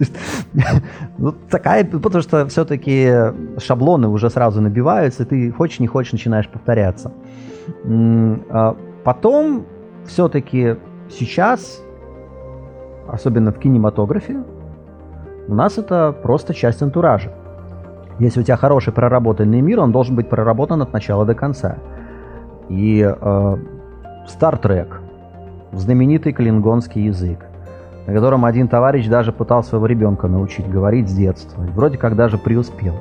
Вот 1.17 1.35
такая, 1.49 1.85
потому 1.85 2.21
что 2.21 2.47
все-таки 2.47 3.11
шаблоны 3.57 4.07
уже 4.07 4.29
сразу 4.29 4.61
набиваются, 4.61 5.25
ты 5.25 5.51
хочешь 5.51 5.79
не 5.79 5.87
хочешь 5.87 6.13
начинаешь 6.13 6.47
повторяться. 6.47 7.11
А 8.49 8.75
потом 9.03 9.65
все-таки 10.05 10.77
сейчас, 11.09 11.81
особенно 13.07 13.51
в 13.51 13.59
кинематографе, 13.59 14.43
у 15.47 15.55
нас 15.55 15.77
это 15.77 16.11
просто 16.11 16.53
часть 16.53 16.81
антуража. 16.81 17.31
Если 18.19 18.41
у 18.41 18.43
тебя 18.43 18.57
хороший 18.57 18.93
проработанный 18.93 19.61
мир, 19.61 19.79
он 19.79 19.91
должен 19.91 20.15
быть 20.15 20.29
проработан 20.29 20.81
от 20.81 20.93
начала 20.93 21.25
до 21.25 21.33
конца. 21.33 21.77
И 22.67 23.01
э, 23.01 23.57
Star 24.27 24.61
Trek, 24.61 24.87
знаменитый 25.71 26.33
клингонский 26.33 27.05
язык, 27.05 27.39
на 28.05 28.13
котором 28.13 28.45
один 28.45 28.67
товарищ 28.67 29.07
даже 29.07 29.31
пытался 29.31 29.69
своего 29.69 29.85
ребенка 29.85 30.27
научить 30.27 30.69
говорить 30.69 31.09
с 31.09 31.13
детства. 31.13 31.63
Вроде 31.75 31.97
как 31.97 32.15
даже 32.15 32.37
преуспел. 32.37 32.95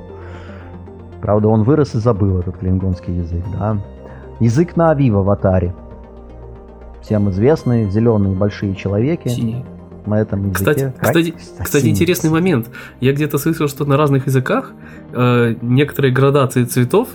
Правда, 1.21 1.49
он 1.49 1.65
вырос 1.65 1.95
и 1.97 1.99
забыл 1.99 2.39
этот 2.39 2.57
клингонский 2.59 3.15
язык, 3.15 3.45
да. 3.59 3.77
Язык 4.41 4.77
на 4.77 4.91
Ави 4.91 5.11
в 5.11 5.19
аватаре. 5.19 5.75
Всем 7.03 7.29
известные 7.31 7.91
зеленые 7.91 8.35
большие 8.35 8.75
человеки. 8.75 9.29
Синие. 9.29 9.65
На 10.07 10.21
этом 10.21 10.51
языке. 10.51 10.55
Кстати, 10.55 10.93
кстати, 10.99 11.35
кстати 11.63 11.87
интересный 11.87 12.31
момент. 12.31 12.69
Я 13.01 13.13
где-то 13.13 13.39
слышал, 13.39 13.69
что 13.69 13.85
на 13.85 13.97
разных 13.97 14.27
языках 14.27 14.73
э, 15.13 15.57
некоторые 15.61 16.13
градации 16.13 16.65
цветов 16.65 17.09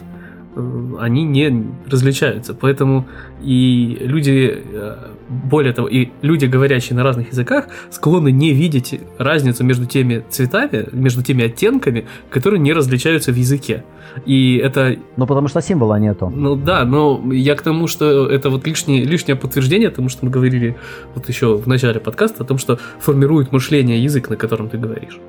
они 0.99 1.24
не 1.24 1.68
различаются. 1.89 2.54
Поэтому 2.54 3.08
и 3.41 3.97
люди 4.01 4.64
э, 4.74 4.95
более 5.30 5.74
того, 5.74 5.88
и 5.88 6.10
люди, 6.22 6.45
говорящие 6.45 6.95
на 6.95 7.04
разных 7.04 7.30
языках, 7.30 7.68
склонны 7.89 8.32
не 8.32 8.54
видеть 8.54 8.99
разницу 9.18 9.64
между 9.64 9.86
теми 9.86 10.24
цветами, 10.30 10.88
между 10.91 11.24
теми 11.24 11.45
оттенками, 11.45 12.06
которые 12.30 12.60
не 12.60 12.74
различаются 12.74 13.32
в 13.32 13.36
языке. 13.36 13.84
И 14.26 14.58
это... 14.58 14.95
Ну, 15.18 15.26
потому 15.26 15.47
что 15.47 15.62
символа 15.62 15.99
нету. 15.99 16.32
Ну, 16.34 16.56
да, 16.56 16.86
но 16.86 17.22
я 17.32 17.56
к 17.56 17.62
тому, 17.62 17.88
что 17.88 18.30
это 18.30 18.49
вот 18.49 18.68
лишнее, 18.68 19.04
лишнее 19.04 19.36
подтверждение 19.36 19.89
тому, 19.89 20.10
что 20.10 20.26
мы 20.26 20.32
говорили 20.32 20.76
вот 21.16 21.28
еще 21.30 21.58
в 21.58 21.68
начале 21.68 21.99
подкаста, 21.99 22.43
о 22.43 22.45
том, 22.45 22.58
что 22.58 22.80
формирует 22.99 23.51
мышление 23.51 24.04
язык, 24.04 24.30
на 24.30 24.36
котором 24.36 24.70
ты 24.70 24.78
говоришь. 24.78 25.20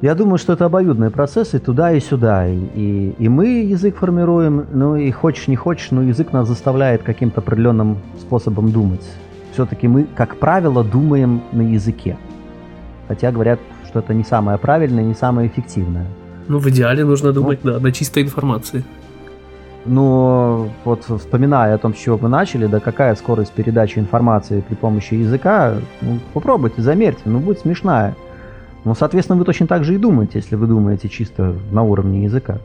Я 0.00 0.14
думаю, 0.14 0.38
что 0.38 0.52
это 0.52 0.66
обоюдные 0.66 1.10
процессы 1.10 1.58
туда 1.58 1.92
и 1.92 1.98
сюда. 1.98 2.46
И, 2.46 3.14
и 3.18 3.28
мы 3.28 3.62
язык 3.62 3.96
формируем, 3.96 4.66
ну 4.72 4.94
и 4.94 5.10
хочешь 5.10 5.48
не 5.48 5.56
хочешь, 5.56 5.90
но 5.90 6.02
язык 6.02 6.32
нас 6.32 6.46
заставляет 6.46 7.02
каким-то 7.02 7.40
определенным 7.40 7.98
способом 8.20 8.70
думать. 8.70 9.04
Все-таки 9.52 9.88
мы, 9.88 10.06
как 10.14 10.36
правило, 10.36 10.84
думаем 10.84 11.42
на 11.50 11.62
языке. 11.62 12.16
Хотя 13.08 13.32
говорят, 13.32 13.58
что 13.86 13.98
это 13.98 14.14
не 14.14 14.22
самое 14.22 14.56
правильное, 14.56 15.02
не 15.02 15.14
самое 15.14 15.48
эффективное. 15.48 16.06
Ну, 16.46 16.58
в 16.58 16.68
идеале 16.68 17.04
нужно 17.04 17.32
думать, 17.32 17.64
ну, 17.64 17.72
да, 17.72 17.80
на 17.80 17.90
чистой 17.90 18.22
информации. 18.22 18.84
Но 19.84 20.68
вот 20.84 21.04
вспоминая 21.04 21.74
о 21.74 21.78
том, 21.78 21.92
с 21.92 21.98
чего 21.98 22.18
мы 22.22 22.28
начали, 22.28 22.66
да 22.66 22.78
какая 22.78 23.16
скорость 23.16 23.52
передачи 23.52 23.98
информации 23.98 24.60
при 24.60 24.76
помощи 24.76 25.14
языка, 25.14 25.74
ну, 26.02 26.20
попробуйте, 26.34 26.82
замерьте, 26.82 27.22
ну 27.24 27.40
будет 27.40 27.60
смешная. 27.60 28.14
Ну, 28.84 28.94
соответственно, 28.94 29.38
вы 29.38 29.44
точно 29.44 29.66
так 29.66 29.84
же 29.84 29.94
и 29.94 29.98
думаете, 29.98 30.38
если 30.38 30.56
вы 30.56 30.66
думаете 30.66 31.08
чисто 31.08 31.54
на 31.72 31.82
уровне 31.82 32.24
языка. 32.24 32.58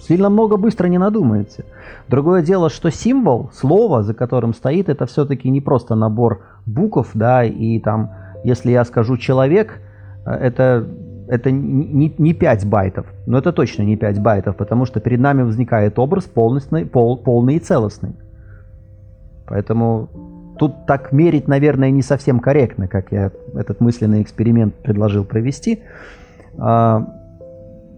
Сильно 0.00 0.28
много 0.28 0.56
быстро 0.56 0.88
не 0.88 0.98
надумаете. 0.98 1.64
Другое 2.08 2.42
дело, 2.42 2.68
что 2.68 2.90
символ, 2.90 3.50
слово, 3.52 4.02
за 4.02 4.14
которым 4.14 4.52
стоит, 4.52 4.88
это 4.88 5.06
все-таки 5.06 5.50
не 5.50 5.60
просто 5.60 5.94
набор 5.94 6.42
букв, 6.66 7.10
да, 7.14 7.44
и 7.44 7.78
там, 7.78 8.10
если 8.44 8.72
я 8.72 8.84
скажу 8.84 9.16
человек, 9.16 9.80
это, 10.26 10.86
это 11.28 11.50
не, 11.50 12.12
не 12.18 12.34
5 12.34 12.66
байтов, 12.66 13.06
но 13.26 13.38
это 13.38 13.52
точно 13.52 13.82
не 13.82 13.96
5 13.96 14.20
байтов, 14.20 14.56
потому 14.56 14.84
что 14.84 15.00
перед 15.00 15.20
нами 15.20 15.42
возникает 15.42 15.98
образ 15.98 16.24
полностный, 16.24 16.84
пол, 16.84 17.16
полный 17.16 17.56
и 17.56 17.60
целостный. 17.60 18.16
Поэтому 19.46 20.10
тут 20.58 20.86
так 20.86 21.12
мерить, 21.12 21.48
наверное, 21.48 21.90
не 21.90 22.02
совсем 22.02 22.40
корректно, 22.40 22.88
как 22.88 23.12
я 23.12 23.30
этот 23.54 23.80
мысленный 23.80 24.22
эксперимент 24.22 24.74
предложил 24.74 25.24
провести. 25.24 25.80
А, 26.58 27.06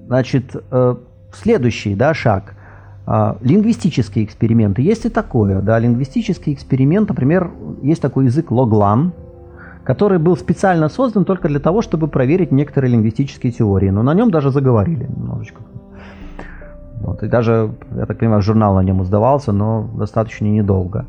значит, 0.06 0.54
э, 0.70 0.96
следующий 1.32 1.94
да, 1.94 2.14
шаг. 2.14 2.54
А, 3.06 3.38
лингвистические 3.40 4.24
эксперименты. 4.24 4.82
Есть 4.82 5.06
и 5.06 5.08
такое. 5.08 5.61
Да, 5.62 5.78
лингвистический 5.78 6.52
эксперимент, 6.52 7.08
например, 7.08 7.50
есть 7.82 8.00
такой 8.00 8.26
язык 8.26 8.50
Логлан, 8.50 9.12
который 9.82 10.18
был 10.18 10.36
специально 10.36 10.88
создан 10.88 11.24
только 11.24 11.48
для 11.48 11.58
того, 11.58 11.82
чтобы 11.82 12.06
проверить 12.06 12.52
некоторые 12.52 12.92
лингвистические 12.92 13.50
теории. 13.50 13.90
Но 13.90 14.02
на 14.02 14.14
нем 14.14 14.30
даже 14.30 14.50
заговорили 14.50 15.06
немножечко. 15.08 15.62
Вот, 17.00 17.22
и 17.22 17.26
даже, 17.26 17.72
я 17.96 18.06
так 18.06 18.18
понимаю, 18.18 18.42
журнал 18.42 18.74
на 18.74 18.82
нем 18.82 19.02
издавался, 19.02 19.52
но 19.52 19.88
достаточно 19.94 20.44
недолго. 20.44 21.06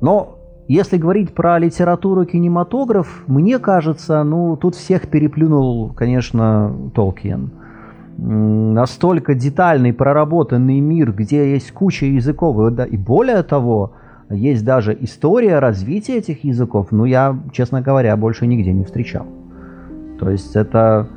Но 0.00 0.37
если 0.68 0.98
говорить 0.98 1.34
про 1.34 1.58
литературу 1.58 2.26
кинематограф, 2.26 3.24
мне 3.26 3.58
кажется, 3.58 4.22
ну, 4.22 4.54
тут 4.56 4.74
всех 4.74 5.08
переплюнул, 5.08 5.94
конечно, 5.94 6.90
Толкиен. 6.94 7.52
Настолько 8.18 9.34
детальный, 9.34 9.94
проработанный 9.94 10.80
мир, 10.80 11.12
где 11.12 11.52
есть 11.52 11.72
куча 11.72 12.04
языков, 12.04 12.78
и 12.86 12.96
более 12.98 13.42
того, 13.44 13.92
есть 14.28 14.62
даже 14.62 14.96
история 15.00 15.58
развития 15.58 16.18
этих 16.18 16.44
языков, 16.44 16.88
ну, 16.90 17.06
я, 17.06 17.38
честно 17.50 17.80
говоря, 17.80 18.14
больше 18.18 18.46
нигде 18.46 18.72
не 18.72 18.84
встречал. 18.84 19.24
То 20.20 20.28
есть 20.28 20.54
это 20.54 21.08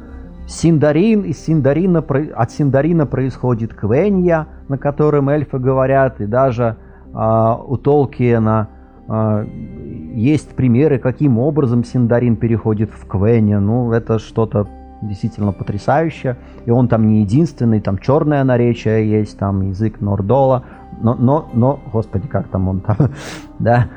Синдарин, 0.47 1.24
из 1.24 1.43
Синдарина, 1.43 1.99
от 1.99 2.52
Синдарина 2.52 3.06
происходит 3.06 3.74
Квенья, 3.74 4.47
на 4.70 4.78
котором 4.78 5.28
эльфы 5.28 5.60
говорят, 5.60 6.22
и 6.22 6.26
даже 6.26 6.78
э, 7.14 7.56
у 7.68 7.76
Толкиена– 7.76 8.70
есть 9.08 10.49
примеры, 10.49 10.99
каким 10.99 11.38
образом 11.39 11.84
Синдарин 11.84 12.36
переходит 12.36 12.91
в 12.91 13.08
Квене. 13.08 13.60
Ну, 13.60 13.91
это 13.91 14.20
что-то 14.20 14.68
действительно 15.02 15.52
потрясающее. 15.52 16.38
И 16.66 16.72
он 16.72 16.88
там 16.88 17.08
не 17.08 17.22
единственный, 17.22 17.82
там 17.82 17.97
черное 17.97 18.43
наречие 18.43 19.10
есть, 19.10 19.38
там 19.38 19.62
язык 19.62 19.99
Нордола. 20.02 20.64
Но, 21.02 21.16
но, 21.16 21.49
но, 21.54 21.80
господи, 21.91 22.28
как 22.28 22.47
там 22.47 22.68
он 22.68 22.82
там, 22.82 22.97
да, 23.60 23.88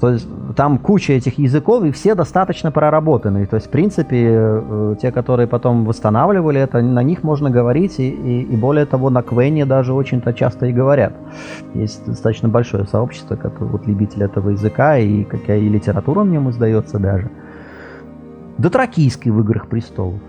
то 0.00 0.10
есть 0.10 0.28
там 0.56 0.78
куча 0.78 1.12
этих 1.12 1.38
языков, 1.38 1.84
и 1.84 1.90
все 1.90 2.14
достаточно 2.14 2.70
проработанные. 2.72 3.46
То 3.46 3.56
есть, 3.56 3.68
в 3.68 3.70
принципе, 3.70 4.26
э, 4.30 4.96
те, 5.00 5.12
которые 5.12 5.46
потом 5.46 5.84
восстанавливали 5.84 6.60
это, 6.60 6.82
на 6.82 7.02
них 7.02 7.22
можно 7.22 7.50
говорить, 7.50 7.98
и, 7.98 8.10
и, 8.10 8.42
и 8.42 8.56
более 8.56 8.86
того, 8.86 9.10
на 9.10 9.22
Квене 9.22 9.64
даже 9.64 9.92
очень-то 9.92 10.32
часто 10.32 10.66
и 10.66 10.72
говорят. 10.72 11.14
Есть 11.74 12.04
достаточно 12.06 12.48
большое 12.48 12.86
сообщество, 12.86 13.36
которое 13.36 13.70
вот 13.70 13.86
любитель 13.86 14.24
этого 14.24 14.50
языка, 14.50 14.98
и 14.98 15.24
какая 15.24 15.58
и 15.58 15.68
литература 15.68 16.20
в 16.20 16.28
нем 16.28 16.50
издается 16.50 16.98
даже. 16.98 17.30
Дотракийский 18.58 19.30
в 19.30 19.40
«Играх 19.40 19.68
престолов». 19.68 20.20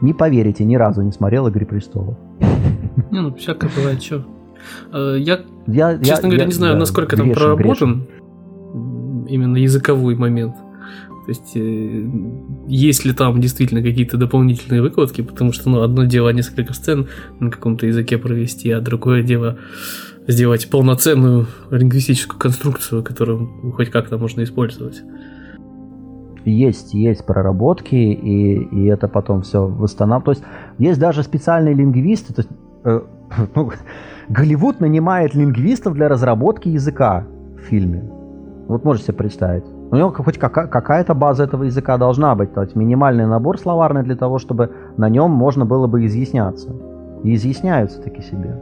Не 0.00 0.12
поверите, 0.12 0.64
ни 0.64 0.76
разу 0.76 1.02
не 1.02 1.12
смотрел 1.12 1.48
«Игры 1.48 1.66
престолов». 1.66 2.16
Не, 3.10 3.20
ну 3.20 3.34
всякое 3.34 3.70
бывает, 3.74 4.02
что. 4.02 4.24
Э, 4.92 5.16
я, 5.18 5.40
я 5.68 5.98
честно 5.98 6.26
я, 6.26 6.30
говоря, 6.30 6.42
я, 6.42 6.46
не 6.46 6.52
знаю, 6.52 6.72
я, 6.74 6.78
насколько 6.78 7.16
грешен, 7.16 7.34
там 7.34 7.34
проработан 7.34 8.06
грешен. 8.74 9.26
именно 9.28 9.56
языковой 9.56 10.14
момент. 10.16 10.54
То 11.26 11.32
есть, 11.32 11.56
э, 11.56 12.08
есть 12.68 13.04
ли 13.04 13.12
там 13.12 13.38
действительно 13.38 13.82
какие-то 13.82 14.16
дополнительные 14.16 14.80
выкладки, 14.80 15.20
потому 15.20 15.52
что, 15.52 15.68
ну, 15.68 15.82
одно 15.82 16.04
дело 16.04 16.30
несколько 16.30 16.72
сцен 16.72 17.08
на 17.38 17.50
каком-то 17.50 17.86
языке 17.86 18.16
провести, 18.16 18.70
а 18.70 18.80
другое 18.80 19.22
дело 19.22 19.58
сделать 20.26 20.70
полноценную 20.70 21.46
лингвистическую 21.70 22.40
конструкцию, 22.40 23.02
которую 23.02 23.72
хоть 23.76 23.90
как-то 23.90 24.16
можно 24.16 24.42
использовать. 24.42 25.02
Есть, 26.46 26.94
есть 26.94 27.26
проработки, 27.26 27.94
и, 27.94 28.64
и 28.64 28.86
это 28.86 29.06
потом 29.06 29.42
все 29.42 29.66
восстанавливает. 29.66 30.24
То 30.24 30.30
есть 30.30 30.42
есть 30.78 30.98
даже 30.98 31.22
специальные 31.22 31.74
лингвисты, 31.74 32.32
то 32.32 32.40
есть, 32.40 32.50
э, 32.84 33.00
ну, 33.54 33.70
Голливуд 34.28 34.80
нанимает 34.80 35.34
лингвистов 35.34 35.94
для 35.94 36.08
разработки 36.08 36.68
языка 36.68 37.24
в 37.56 37.60
фильме. 37.68 38.04
Вот 38.68 38.84
можете 38.84 39.06
себе 39.06 39.16
представить. 39.16 39.64
У 39.90 39.96
него 39.96 40.12
хоть 40.12 40.36
какая-то 40.36 41.14
база 41.14 41.44
этого 41.44 41.64
языка 41.64 41.96
должна 41.96 42.34
быть, 42.34 42.52
то 42.52 42.60
есть 42.60 42.76
минимальный 42.76 43.26
набор 43.26 43.58
словарный 43.58 44.02
для 44.02 44.16
того, 44.16 44.38
чтобы 44.38 44.70
на 44.98 45.08
нем 45.08 45.30
можно 45.30 45.64
было 45.64 45.86
бы 45.86 46.04
изъясняться. 46.04 46.68
И 47.24 47.34
изъясняются 47.34 48.02
таки 48.02 48.22
себе. 48.22 48.60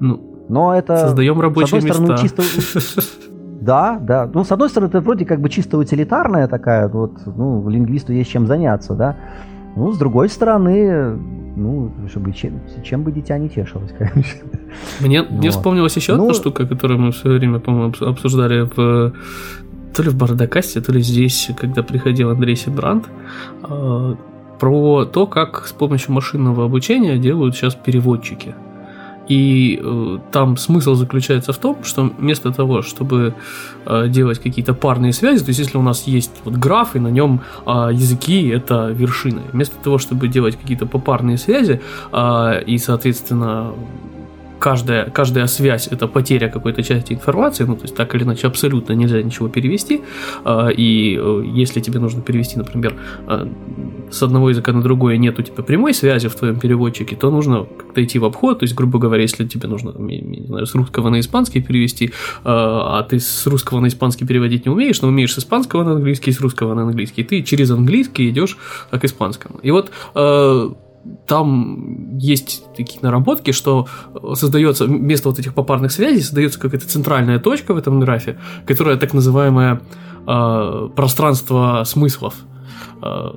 Ну, 0.00 0.20
Но 0.48 0.74
это... 0.74 0.96
Создаем 0.96 1.40
рабочие 1.40 1.80
с 1.80 1.84
одной 1.84 2.10
места. 2.10 2.26
Стороны, 2.28 2.82
чисто... 2.82 3.28
Да, 3.62 4.00
да. 4.00 4.28
Ну, 4.34 4.42
с 4.42 4.50
одной 4.50 4.68
стороны, 4.68 4.88
это 4.88 5.00
вроде 5.00 5.24
как 5.24 5.40
бы 5.40 5.48
чисто 5.48 5.78
утилитарная 5.78 6.48
такая, 6.48 6.88
вот, 6.88 7.12
ну, 7.24 7.68
лингвисту 7.68 8.12
есть 8.12 8.28
чем 8.28 8.48
заняться, 8.48 8.94
да. 8.94 9.16
Ну, 9.76 9.92
с 9.92 9.98
другой 9.98 10.28
стороны, 10.28 11.16
ну, 11.56 11.90
чтобы 12.08 12.32
чем, 12.32 12.60
чем 12.84 13.02
бы 13.02 13.12
дитя 13.12 13.38
не 13.38 13.48
тешилось, 13.48 13.92
конечно. 13.98 14.48
Мне, 15.00 15.22
мне 15.22 15.50
вспомнилась 15.50 15.96
еще 15.96 16.14
ну, 16.14 16.24
одна 16.24 16.34
штука, 16.34 16.66
которую 16.66 17.00
мы 17.00 17.12
в 17.12 17.16
свое 17.16 17.38
время, 17.38 17.58
по-моему, 17.58 17.94
обсуждали 18.00 18.68
в 18.74 19.12
то 19.94 20.02
ли 20.02 20.08
в 20.08 20.16
Бардакасте, 20.16 20.80
то 20.80 20.92
ли 20.92 21.02
здесь, 21.02 21.50
когда 21.56 21.82
приходил 21.82 22.30
Андрей 22.30 22.56
Сибрант, 22.56 23.08
а, 23.62 24.16
про 24.58 25.04
то, 25.04 25.26
как 25.26 25.66
с 25.66 25.72
помощью 25.72 26.12
машинного 26.12 26.64
обучения 26.64 27.18
делают 27.18 27.54
сейчас 27.54 27.74
переводчики. 27.74 28.54
И 29.28 29.80
э, 29.82 30.18
там 30.32 30.56
смысл 30.56 30.94
заключается 30.94 31.52
в 31.52 31.58
том, 31.58 31.84
что 31.84 32.02
вместо 32.18 32.50
того, 32.52 32.82
чтобы 32.82 33.34
э, 33.86 34.08
делать 34.08 34.38
какие-то 34.38 34.74
парные 34.74 35.12
связи, 35.12 35.44
то 35.44 35.50
есть 35.50 35.60
если 35.60 35.78
у 35.78 35.82
нас 35.82 36.06
есть 36.06 36.32
вот 36.44 36.54
граф, 36.54 36.96
и 36.96 36.98
на 36.98 37.08
нем 37.08 37.40
э, 37.66 37.90
языки 37.92 38.48
это 38.48 38.88
вершины, 38.88 39.42
вместо 39.52 39.76
того, 39.82 39.98
чтобы 39.98 40.28
делать 40.28 40.56
какие-то 40.56 40.86
попарные 40.86 41.38
связи, 41.38 41.80
э, 42.12 42.64
и, 42.66 42.78
соответственно, 42.78 43.72
каждая, 44.62 45.10
каждая 45.10 45.48
связь 45.48 45.88
это 45.88 46.06
потеря 46.06 46.48
какой-то 46.48 46.84
части 46.84 47.12
информации, 47.12 47.64
ну, 47.64 47.74
то 47.74 47.82
есть 47.82 47.96
так 47.96 48.14
или 48.14 48.22
иначе 48.22 48.46
абсолютно 48.46 48.92
нельзя 48.92 49.20
ничего 49.20 49.48
перевести, 49.48 50.02
а, 50.44 50.68
и 50.68 51.18
э, 51.20 51.42
если 51.52 51.80
тебе 51.80 51.98
нужно 51.98 52.22
перевести, 52.22 52.56
например, 52.56 52.94
а, 53.26 53.48
с 54.10 54.22
одного 54.22 54.50
языка 54.50 54.72
на 54.72 54.80
другой 54.80 55.18
нет 55.18 55.36
у 55.40 55.42
тебя 55.42 55.64
прямой 55.64 55.94
связи 55.94 56.28
в 56.28 56.36
твоем 56.36 56.60
переводчике, 56.60 57.16
то 57.16 57.30
нужно 57.32 57.64
как-то 57.64 58.04
идти 58.04 58.20
в 58.20 58.24
обход, 58.24 58.60
то 58.60 58.62
есть, 58.62 58.76
грубо 58.76 59.00
говоря, 59.00 59.22
если 59.22 59.44
тебе 59.48 59.68
нужно, 59.68 59.94
не 59.98 60.46
знаю, 60.46 60.64
с 60.64 60.74
русского 60.76 61.10
на 61.10 61.18
испанский 61.18 61.60
перевести, 61.60 62.12
а, 62.44 63.00
а 63.00 63.02
ты 63.02 63.18
с 63.18 63.46
русского 63.48 63.80
на 63.80 63.88
испанский 63.88 64.26
переводить 64.26 64.64
не 64.64 64.70
умеешь, 64.70 65.02
но 65.02 65.08
умеешь 65.08 65.34
с 65.34 65.38
испанского 65.38 65.82
на 65.82 65.92
английский, 65.92 66.30
с 66.30 66.40
русского 66.40 66.74
на 66.74 66.82
английский, 66.82 67.24
ты 67.24 67.42
через 67.42 67.72
английский 67.72 68.30
идешь 68.30 68.56
к 68.92 69.04
испанскому. 69.04 69.58
И 69.64 69.72
вот 69.72 69.90
там 71.26 72.18
есть 72.18 72.64
такие 72.76 73.00
наработки, 73.02 73.52
что 73.52 73.86
создается 74.34 74.86
вместо 74.86 75.28
вот 75.28 75.38
этих 75.38 75.54
попарных 75.54 75.92
связей 75.92 76.20
создается 76.20 76.60
какая-то 76.60 76.88
центральная 76.88 77.38
точка 77.38 77.74
в 77.74 77.76
этом 77.76 78.00
графе, 78.00 78.38
которая 78.66 78.96
так 78.96 79.14
называемое 79.14 79.80
э, 80.26 80.88
пространство 80.94 81.82
смыслов. 81.84 82.34
Э, 83.02 83.32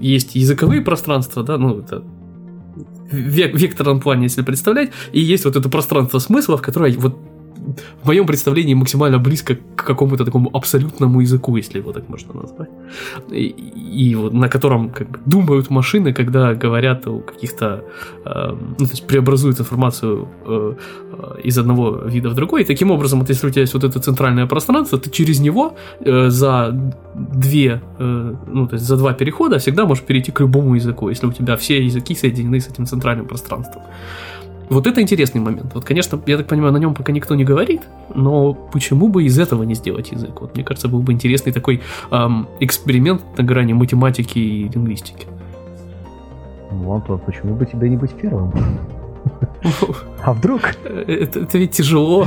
есть 0.00 0.34
языковые 0.34 0.82
пространства, 0.82 1.42
да, 1.42 1.58
ну 1.58 1.80
это 1.80 2.02
в 3.10 3.16
векторном 3.16 4.00
плане, 4.00 4.24
если 4.24 4.42
представлять, 4.42 4.90
и 5.12 5.20
есть 5.20 5.44
вот 5.44 5.56
это 5.56 5.68
пространство 5.68 6.18
смыслов, 6.18 6.60
которое 6.60 6.92
вот 6.98 7.16
в 8.02 8.06
моем 8.06 8.26
представлении 8.26 8.74
максимально 8.74 9.18
близко 9.18 9.56
к 9.76 9.84
какому-то 9.86 10.24
такому 10.24 10.50
абсолютному 10.52 11.20
языку, 11.20 11.56
если 11.56 11.78
его 11.78 11.92
так 11.92 12.08
можно 12.08 12.34
назвать. 12.34 12.68
И, 13.30 13.46
и 13.46 14.14
вот 14.14 14.32
на 14.32 14.48
котором 14.48 14.90
как 14.90 15.10
бы, 15.10 15.18
думают 15.26 15.70
машины, 15.70 16.12
когда 16.12 16.54
говорят 16.54 17.06
о 17.06 17.20
каких-то, 17.20 17.84
э, 18.24 18.56
ну, 18.78 18.86
то 18.86 18.92
есть 18.92 19.06
преобразуют 19.06 19.60
информацию 19.60 20.28
э, 20.46 20.74
э, 21.12 21.40
из 21.44 21.58
одного 21.58 22.08
вида 22.08 22.28
в 22.28 22.34
другой. 22.34 22.62
И 22.62 22.64
таким 22.64 22.90
образом, 22.90 23.20
вот 23.20 23.30
если 23.30 23.48
у 23.48 23.50
тебя 23.50 23.62
есть 23.62 23.74
вот 23.74 23.84
это 23.84 24.00
центральное 24.00 24.46
пространство, 24.46 24.98
ты 24.98 25.10
через 25.10 25.40
него 25.40 25.74
э, 26.00 26.30
за 26.30 26.72
две, 27.14 27.82
э, 27.98 28.34
ну, 28.46 28.66
то 28.66 28.74
есть 28.74 28.86
за 28.86 28.96
два 28.96 29.12
перехода 29.12 29.58
всегда 29.58 29.86
можешь 29.86 30.04
перейти 30.04 30.32
к 30.32 30.40
любому 30.40 30.74
языку, 30.74 31.10
если 31.10 31.26
у 31.26 31.32
тебя 31.32 31.56
все 31.56 31.84
языки 31.84 32.14
соединены 32.14 32.60
с 32.60 32.68
этим 32.68 32.86
центральным 32.86 33.26
пространством. 33.26 33.82
Вот 34.68 34.86
это 34.86 35.00
интересный 35.00 35.40
момент. 35.40 35.74
Вот, 35.74 35.84
конечно, 35.84 36.20
я 36.26 36.36
так 36.36 36.46
понимаю, 36.46 36.72
на 36.72 36.78
нем 36.78 36.94
пока 36.94 37.12
никто 37.12 37.34
не 37.34 37.44
говорит, 37.44 37.82
но 38.14 38.54
почему 38.54 39.08
бы 39.08 39.24
из 39.24 39.38
этого 39.38 39.62
не 39.62 39.74
сделать 39.74 40.10
язык? 40.10 40.40
Вот, 40.40 40.54
мне 40.54 40.64
кажется, 40.64 40.88
был 40.88 41.00
бы 41.00 41.12
интересный 41.12 41.52
такой 41.52 41.82
эм, 42.10 42.48
эксперимент 42.58 43.22
на 43.38 43.44
грани 43.44 43.74
математики 43.74 44.38
и 44.38 44.68
лингвистики. 44.68 45.26
Вот, 46.70 47.08
вот 47.08 47.24
почему 47.24 47.54
бы 47.54 47.64
тебе 47.64 47.88
не 47.88 47.96
быть 47.96 48.12
первым? 48.12 48.52
А 50.22 50.32
вдруг? 50.32 50.62
Это, 50.84 51.40
это 51.40 51.58
ведь 51.58 51.72
тяжело, 51.72 52.26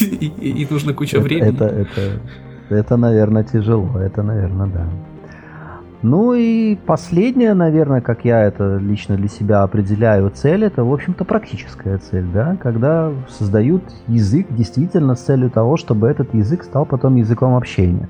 и, 0.00 0.26
и 0.62 0.66
нужно 0.70 0.94
куча 0.94 1.20
времени. 1.20 1.54
Это, 1.54 1.64
это, 1.64 2.20
это, 2.68 2.96
наверное, 2.96 3.44
тяжело, 3.44 3.98
это, 3.98 4.22
наверное, 4.22 4.66
да. 4.66 4.86
Ну 6.02 6.34
и 6.34 6.76
последняя, 6.76 7.54
наверное, 7.54 8.00
как 8.00 8.24
я 8.24 8.42
это 8.44 8.76
лично 8.76 9.16
для 9.16 9.28
себя 9.28 9.64
определяю, 9.64 10.30
цель, 10.30 10.64
это, 10.64 10.84
в 10.84 10.92
общем-то, 10.92 11.24
практическая 11.24 11.98
цель, 11.98 12.26
да, 12.32 12.56
когда 12.62 13.12
создают 13.28 13.82
язык 14.06 14.46
действительно 14.50 15.16
с 15.16 15.20
целью 15.22 15.50
того, 15.50 15.76
чтобы 15.76 16.06
этот 16.08 16.34
язык 16.34 16.62
стал 16.62 16.86
потом 16.86 17.16
языком 17.16 17.56
общения. 17.56 18.08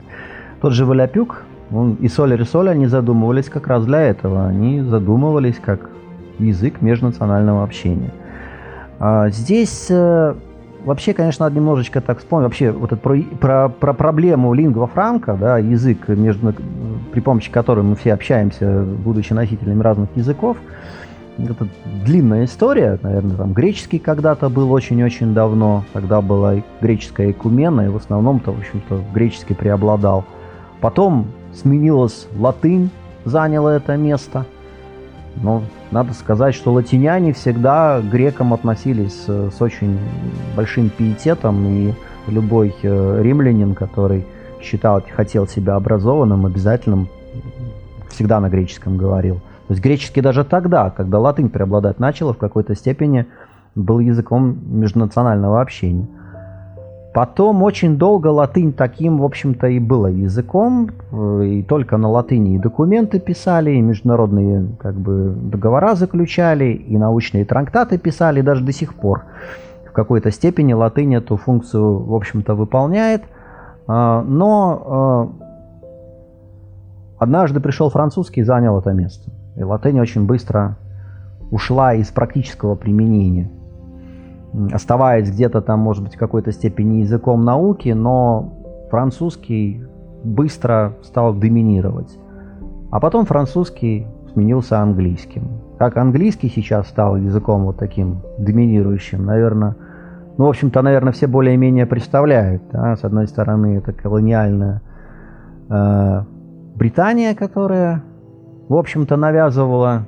Тот 0.61 0.75
же 0.75 0.85
Валяпюк, 0.85 1.45
он, 1.71 1.95
и 1.95 2.09
Соль 2.09 2.39
и 2.39 2.45
Соль, 2.45 2.69
они 2.69 2.87
задумывались 2.87 3.49
как 3.49 3.67
раз 3.67 3.87
для 3.87 4.01
этого. 4.03 4.47
Они 4.47 4.83
задумывались 4.83 5.57
как 5.59 5.91
язык 6.39 6.81
межнационального 6.83 7.63
общения. 7.63 8.13
А 8.99 9.31
здесь 9.31 9.87
э, 9.91 10.35
вообще, 10.89 11.13
конечно, 11.13 11.45
надо 11.45 11.57
немножечко 11.57 12.01
так 12.01 12.19
вспомнить, 12.19 12.45
вообще 12.45 12.71
вот 12.73 12.93
это 12.93 13.01
про, 13.01 13.21
про, 13.39 13.69
про 13.69 13.93
проблему 13.93 14.55
лингва 14.55 14.87
франка, 14.87 15.37
да, 15.39 15.59
язык, 15.59 16.09
между, 16.09 16.55
при 17.13 17.21
помощи 17.21 17.51
которой 17.51 17.85
мы 17.85 17.95
все 17.95 18.15
общаемся, 18.15 18.85
будучи 19.05 19.35
носителями 19.35 19.83
разных 19.83 20.09
языков. 20.17 20.57
Это 21.37 21.69
длинная 22.05 22.47
история, 22.47 22.99
наверное, 23.03 23.37
там 23.37 23.53
греческий 23.53 23.99
когда-то 23.99 24.49
был 24.49 24.73
очень-очень 24.73 25.35
давно, 25.35 25.85
тогда 25.93 26.23
была 26.23 26.55
греческая 26.81 27.33
экумена, 27.33 27.83
и 27.83 27.89
в 27.89 27.97
основном-то, 27.97 28.51
в 28.53 28.59
общем-то, 28.59 29.01
греческий 29.13 29.55
преобладал. 29.55 30.25
Потом 30.81 31.27
сменилась 31.53 32.27
латынь, 32.37 32.91
заняла 33.25 33.77
это 33.77 33.97
место– 33.97 34.47
но 35.43 35.63
надо 35.91 36.13
сказать, 36.15 36.55
что 36.55 36.73
латиняне 36.73 37.33
всегда 37.33 38.01
к 38.01 38.05
грекам 38.05 38.53
относились 38.53 39.25
э, 39.29 39.51
с 39.57 39.61
очень 39.61 39.99
большим 40.57 40.91
пиететом, 40.91 41.67
и 41.67 41.95
любой 42.29 42.75
э, 42.83 43.23
римлянин, 43.23 43.75
который 43.75 44.27
считал, 44.61 45.03
хотел 45.15 45.47
себя 45.47 45.77
образованным, 45.77 46.47
обязательным, 46.47 47.09
всегда 48.09 48.41
на 48.41 48.49
греческом 48.49 48.97
говорил. 48.97 49.37
То 49.69 49.75
есть 49.75 49.83
греческий 49.83 50.21
даже 50.21 50.45
тогда, 50.45 50.91
когда 50.91 51.19
латынь 51.19 51.51
преобладать 51.51 51.99
начала, 51.99 52.33
в 52.33 52.39
какой-то 52.39 52.75
степени 52.75 53.27
был 53.75 54.01
языком 54.01 54.59
межнационального 54.67 55.61
общения. 55.61 56.09
Потом 57.19 57.65
очень 57.65 57.99
долго 57.99 58.29
латынь 58.29 58.73
таким, 58.73 59.19
в 59.19 59.25
общем-то, 59.25 59.67
и 59.67 59.81
было 59.81 60.07
языком, 60.07 60.89
э, 61.11 61.45
и 61.47 61.63
только 61.65 61.97
на 61.97 62.09
латыни 62.09 62.55
и 62.55 62.59
документы 62.61 63.19
писали, 63.19 63.73
и 63.73 63.81
международные 63.81 64.69
как 64.79 64.95
бы, 64.95 65.35
договора 65.37 65.97
заключали, 65.97 66.67
и 66.67 66.97
научные 66.97 67.45
трактаты 67.45 67.99
писали, 67.99 68.39
и 68.39 68.43
даже 68.45 68.65
до 68.65 68.71
сих 68.71 68.95
пор 68.95 69.25
в 69.89 69.91
какой-то 69.91 70.31
степени 70.31 70.75
латынь 70.75 71.13
эту 71.13 71.37
функцию, 71.37 72.05
в 72.05 72.15
общем-то, 72.15 72.55
выполняет. 72.55 73.25
А, 73.89 74.23
но 74.23 74.83
а, 74.87 75.29
однажды 77.19 77.59
пришел 77.59 77.91
французский 77.91 78.43
и 78.43 78.45
занял 78.45 78.79
это 78.79 78.93
место. 78.93 79.33
И 79.57 79.65
латынь 79.65 79.99
очень 79.99 80.25
быстро 80.25 80.77
ушла 81.51 81.95
из 81.95 82.07
практического 82.11 82.77
применения 82.77 83.51
оставаясь 84.73 85.31
где-то 85.31 85.61
там, 85.61 85.81
может 85.81 86.03
быть, 86.03 86.15
в 86.15 86.19
какой-то 86.19 86.53
степени 86.53 87.01
языком 87.01 87.45
науки, 87.45 87.91
но 87.91 88.55
французский 88.91 89.85
быстро 90.25 90.95
стал 91.03 91.35
доминировать. 91.35 92.19
А 92.91 93.01
потом 93.01 93.27
французский 93.27 94.07
сменился 94.33 94.81
английским. 94.81 95.61
Как 95.79 95.97
английский 95.97 96.49
сейчас 96.49 96.89
стал 96.89 97.17
языком 97.17 97.65
вот 97.65 97.77
таким 97.77 98.23
доминирующим, 98.39 99.25
наверное, 99.25 99.77
ну, 100.39 100.47
в 100.47 100.49
общем-то, 100.49 100.83
наверное, 100.83 101.13
все 101.13 101.27
более-менее 101.27 101.87
представляют. 101.87 102.63
Да? 102.73 102.95
С 102.95 103.05
одной 103.05 103.27
стороны, 103.27 103.79
это 103.79 103.93
колониальная 103.93 104.83
э, 105.69 106.23
Британия, 106.77 107.35
которая, 107.35 108.05
в 108.69 108.77
общем-то, 108.77 109.17
навязывала 109.17 110.05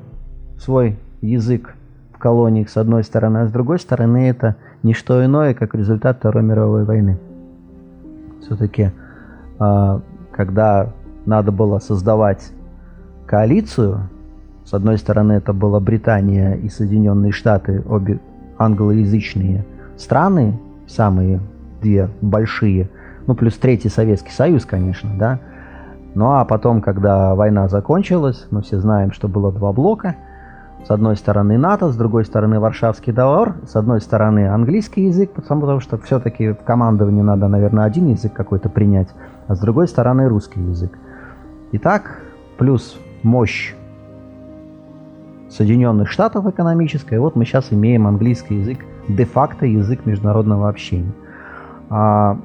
свой 0.56 0.98
язык 1.20 1.74
колониях 2.20 2.68
с 2.68 2.76
одной 2.76 3.02
стороны, 3.02 3.38
а 3.38 3.46
с 3.48 3.50
другой 3.50 3.80
стороны 3.80 4.28
это 4.28 4.54
не 4.84 4.94
что 4.94 5.24
иное, 5.24 5.54
как 5.54 5.74
результат 5.74 6.18
Второй 6.18 6.44
мировой 6.44 6.84
войны. 6.84 7.18
Все-таки, 8.42 8.92
а, 9.58 10.00
когда 10.30 10.90
надо 11.26 11.50
было 11.50 11.80
создавать 11.80 12.52
коалицию, 13.26 14.08
с 14.64 14.72
одной 14.72 14.98
стороны 14.98 15.32
это 15.32 15.52
была 15.52 15.80
Британия 15.80 16.54
и 16.54 16.68
Соединенные 16.68 17.32
Штаты, 17.32 17.82
обе 17.88 18.20
англоязычные 18.58 19.64
страны, 19.96 20.60
самые 20.86 21.40
две 21.82 22.08
большие, 22.20 22.88
ну 23.26 23.34
плюс 23.34 23.56
третий 23.56 23.88
Советский 23.88 24.32
Союз, 24.32 24.64
конечно, 24.64 25.10
да. 25.18 25.40
Ну 26.14 26.32
а 26.32 26.44
потом, 26.44 26.82
когда 26.82 27.34
война 27.34 27.68
закончилась, 27.68 28.46
мы 28.50 28.62
все 28.62 28.78
знаем, 28.78 29.12
что 29.12 29.26
было 29.26 29.50
два 29.50 29.72
блока– 29.72 30.14
с 30.86 30.90
одной 30.90 31.16
стороны 31.16 31.58
НАТО, 31.58 31.90
с 31.90 31.96
другой 31.96 32.24
стороны 32.24 32.58
Варшавский 32.58 33.12
договор, 33.12 33.56
с 33.66 33.76
одной 33.76 34.00
стороны 34.00 34.48
английский 34.48 35.06
язык, 35.06 35.32
потому 35.32 35.80
что 35.80 35.98
все-таки 35.98 36.52
в 36.52 36.64
командовании 36.64 37.22
надо, 37.22 37.48
наверное, 37.48 37.84
один 37.84 38.08
язык 38.08 38.32
какой-то 38.32 38.68
принять, 38.68 39.08
а 39.46 39.54
с 39.54 39.60
другой 39.60 39.88
стороны 39.88 40.28
русский 40.28 40.60
язык. 40.60 40.98
Итак, 41.72 42.22
плюс 42.58 42.98
мощь 43.22 43.74
Соединенных 45.50 46.08
Штатов 46.08 46.46
экономическая, 46.46 47.20
вот 47.20 47.36
мы 47.36 47.44
сейчас 47.44 47.72
имеем 47.72 48.06
английский 48.06 48.56
язык, 48.56 48.78
де-факто 49.08 49.66
язык 49.66 50.06
международного 50.06 50.68
общения. 50.68 51.12
А, 51.90 52.38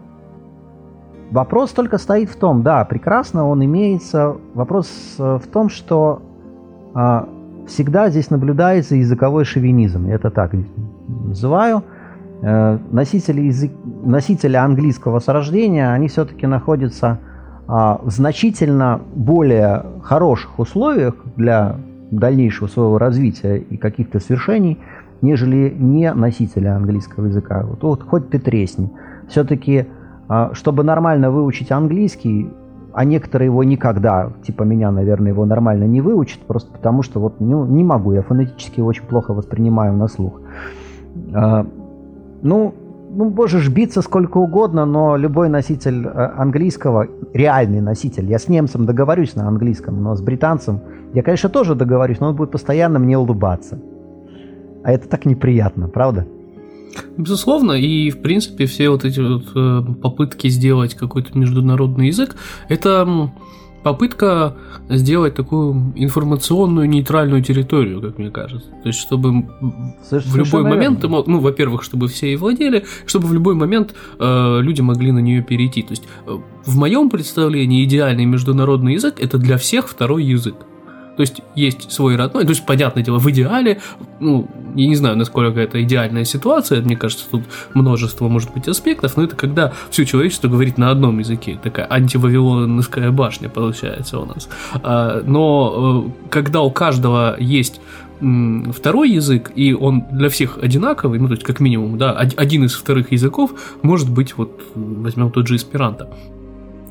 вопрос 1.32 1.72
только 1.72 1.98
стоит 1.98 2.30
в 2.30 2.36
том, 2.36 2.64
да, 2.64 2.84
прекрасно 2.86 3.48
он 3.48 3.64
имеется, 3.64 4.36
вопрос 4.54 5.16
э, 5.20 5.40
в 5.42 5.48
том, 5.48 5.70
что 5.70 6.22
а, 6.94 7.30
всегда 7.68 8.10
здесь 8.10 8.30
наблюдается 8.30 8.96
языковой 8.96 9.46
шовинизм, 9.46 10.08
это 10.08 10.30
так 10.30 10.52
называю. 11.08 11.84
Э, 12.42 12.78
носители, 12.92 13.42
язык, 13.42 13.72
носители 14.04 14.56
английского 14.56 15.20
с 15.20 15.28
рождения, 15.28 15.92
они 15.92 16.08
все-таки 16.08 16.48
находятся 16.48 17.20
а, 17.68 18.00
в 18.04 18.12
значительно 18.12 19.02
более 19.16 19.86
хороших 20.04 20.60
условиях 20.60 21.16
для 21.36 21.78
дальнейшего 22.12 22.68
своего 22.68 23.00
развития 23.00 23.58
и 23.58 23.78
каких-то 23.78 24.20
свершений, 24.20 24.80
нежели 25.22 25.76
не 25.76 26.14
носители 26.14 26.68
английского 26.68 27.26
языка. 27.26 27.64
Вот, 27.64 27.82
вот 27.82 28.04
хоть 28.04 28.30
ты 28.30 28.40
тресни. 28.40 28.92
Все-таки, 29.30 29.88
а, 30.28 30.52
чтобы 30.54 30.84
нормально 30.84 31.32
выучить 31.32 31.72
английский, 31.72 32.48
а 32.96 33.04
некоторые 33.04 33.48
его 33.48 33.64
никогда, 33.64 34.32
типа 34.46 34.64
меня, 34.64 34.90
наверное, 34.90 35.34
его 35.34 35.46
нормально 35.46 35.84
не 35.84 36.00
выучат, 36.00 36.40
просто 36.40 36.72
потому 36.72 37.04
что 37.04 37.20
вот 37.20 37.42
ну, 37.42 37.66
не 37.66 37.84
могу, 37.84 38.14
я 38.14 38.22
фонетически 38.22 38.80
очень 38.80 39.04
плохо 39.04 39.34
воспринимаю 39.34 39.94
на 39.98 40.08
слух. 40.08 40.40
А, 41.34 41.68
ну, 42.42 42.74
ну, 43.14 43.30
можешь 43.30 43.70
биться 43.70 44.02
сколько 44.02 44.38
угодно, 44.38 44.86
но 44.86 45.18
любой 45.18 45.50
носитель 45.50 46.08
а, 46.08 46.36
английского, 46.38 47.08
реальный 47.34 47.82
носитель, 47.82 48.30
я 48.30 48.40
с 48.40 48.48
немцем 48.48 48.86
договорюсь 48.86 49.36
на 49.36 49.48
английском, 49.48 50.02
но 50.02 50.16
с 50.16 50.22
британцем 50.22 50.80
я, 51.14 51.22
конечно, 51.22 51.50
тоже 51.50 51.76
договорюсь, 51.76 52.22
но 52.22 52.30
он 52.30 52.36
будет 52.38 52.52
постоянно 52.52 52.98
мне 52.98 53.18
улыбаться. 53.18 53.78
А 54.86 54.92
это 54.94 55.10
так 55.10 55.26
неприятно, 55.26 55.90
правда? 55.90 56.26
Безусловно, 57.18 57.74
и 57.74 58.10
в 58.10 58.22
принципе 58.22 58.66
все 58.66 58.90
вот 58.90 59.06
эти 59.06 59.20
вот 59.20 59.46
э, 59.56 59.82
попытки 60.02 60.48
сделать 60.48 60.96
какой-то 60.96 61.38
международный 61.38 62.08
язык, 62.08 62.36
это 62.70 63.32
попытка 63.86 64.56
сделать 64.90 65.36
такую 65.36 65.94
информационную 65.96 66.90
нейтральную 66.90 67.44
территорию, 67.44 68.02
как 68.02 68.18
мне 68.18 68.32
кажется. 68.32 68.70
То 68.82 68.88
есть, 68.88 69.00
чтобы 69.00 69.48
Совершенно 70.04 70.34
в 70.34 70.38
любой 70.38 70.64
момент, 70.64 71.02
ты 71.02 71.08
мог, 71.08 71.28
ну, 71.28 71.40
во-первых, 71.40 71.84
чтобы 71.84 72.08
все 72.08 72.34
и 72.34 72.36
владели, 72.36 72.84
чтобы 73.06 73.28
в 73.28 73.34
любой 73.34 73.54
момент 73.54 73.94
э, 74.20 74.60
люди 74.62 74.82
могли 74.82 75.12
на 75.12 75.20
нее 75.20 75.44
перейти. 75.44 75.84
То 75.84 75.92
есть, 75.92 76.04
э, 76.26 76.36
в 76.66 76.78
моем 76.78 77.12
представлении 77.12 77.84
идеальный 77.84 78.26
международный 78.26 78.94
язык 78.94 79.20
это 79.20 79.38
для 79.38 79.58
всех 79.58 79.88
второй 79.88 80.24
язык. 80.24 80.56
То 81.16 81.22
есть 81.22 81.42
есть 81.56 81.92
свой 81.92 82.16
родной, 82.16 82.44
то 82.44 82.50
есть, 82.50 82.66
понятное 82.66 83.04
дело, 83.04 83.20
в 83.20 83.30
идеале, 83.30 83.82
ну, 84.20 84.48
я 84.76 84.88
не 84.88 84.96
знаю, 84.96 85.18
насколько 85.18 85.60
это 85.60 85.82
идеальная 85.82 86.26
ситуация, 86.26 86.82
мне 86.82 86.96
кажется, 86.96 87.26
тут 87.30 87.44
множество, 87.74 88.28
может 88.28 88.54
быть, 88.54 88.68
аспектов, 88.68 89.18
но 89.18 89.24
это 89.24 89.36
когда 89.36 89.74
все 89.90 90.06
человечество 90.06 90.48
говорит 90.48 90.78
на 90.78 90.92
одном 90.92 91.20
языке, 91.20 91.60
такая 91.62 91.88
антивавилонская 91.90 93.12
башня 93.12 93.50
получается 93.50 94.20
у 94.20 94.26
нас. 94.26 94.50
А, 94.84 95.22
но 95.26 96.06
э, 96.08 96.30
когда 96.30 96.62
у 96.62 96.72
каждого 96.72 97.36
есть 97.40 97.80
второй 98.74 99.12
язык, 99.12 99.52
и 99.56 99.74
он 99.74 100.06
для 100.12 100.30
всех 100.30 100.58
одинаковый, 100.58 101.20
ну, 101.20 101.28
то 101.28 101.34
есть, 101.34 101.44
как 101.44 101.60
минимум, 101.60 101.98
да, 101.98 102.14
один 102.14 102.64
из 102.64 102.74
вторых 102.74 103.12
языков 103.12 103.52
может 103.82 104.10
быть, 104.10 104.38
вот, 104.38 104.62
возьмем 104.74 105.32
тот 105.32 105.48
же 105.48 105.58
эсперанто. 105.58 106.10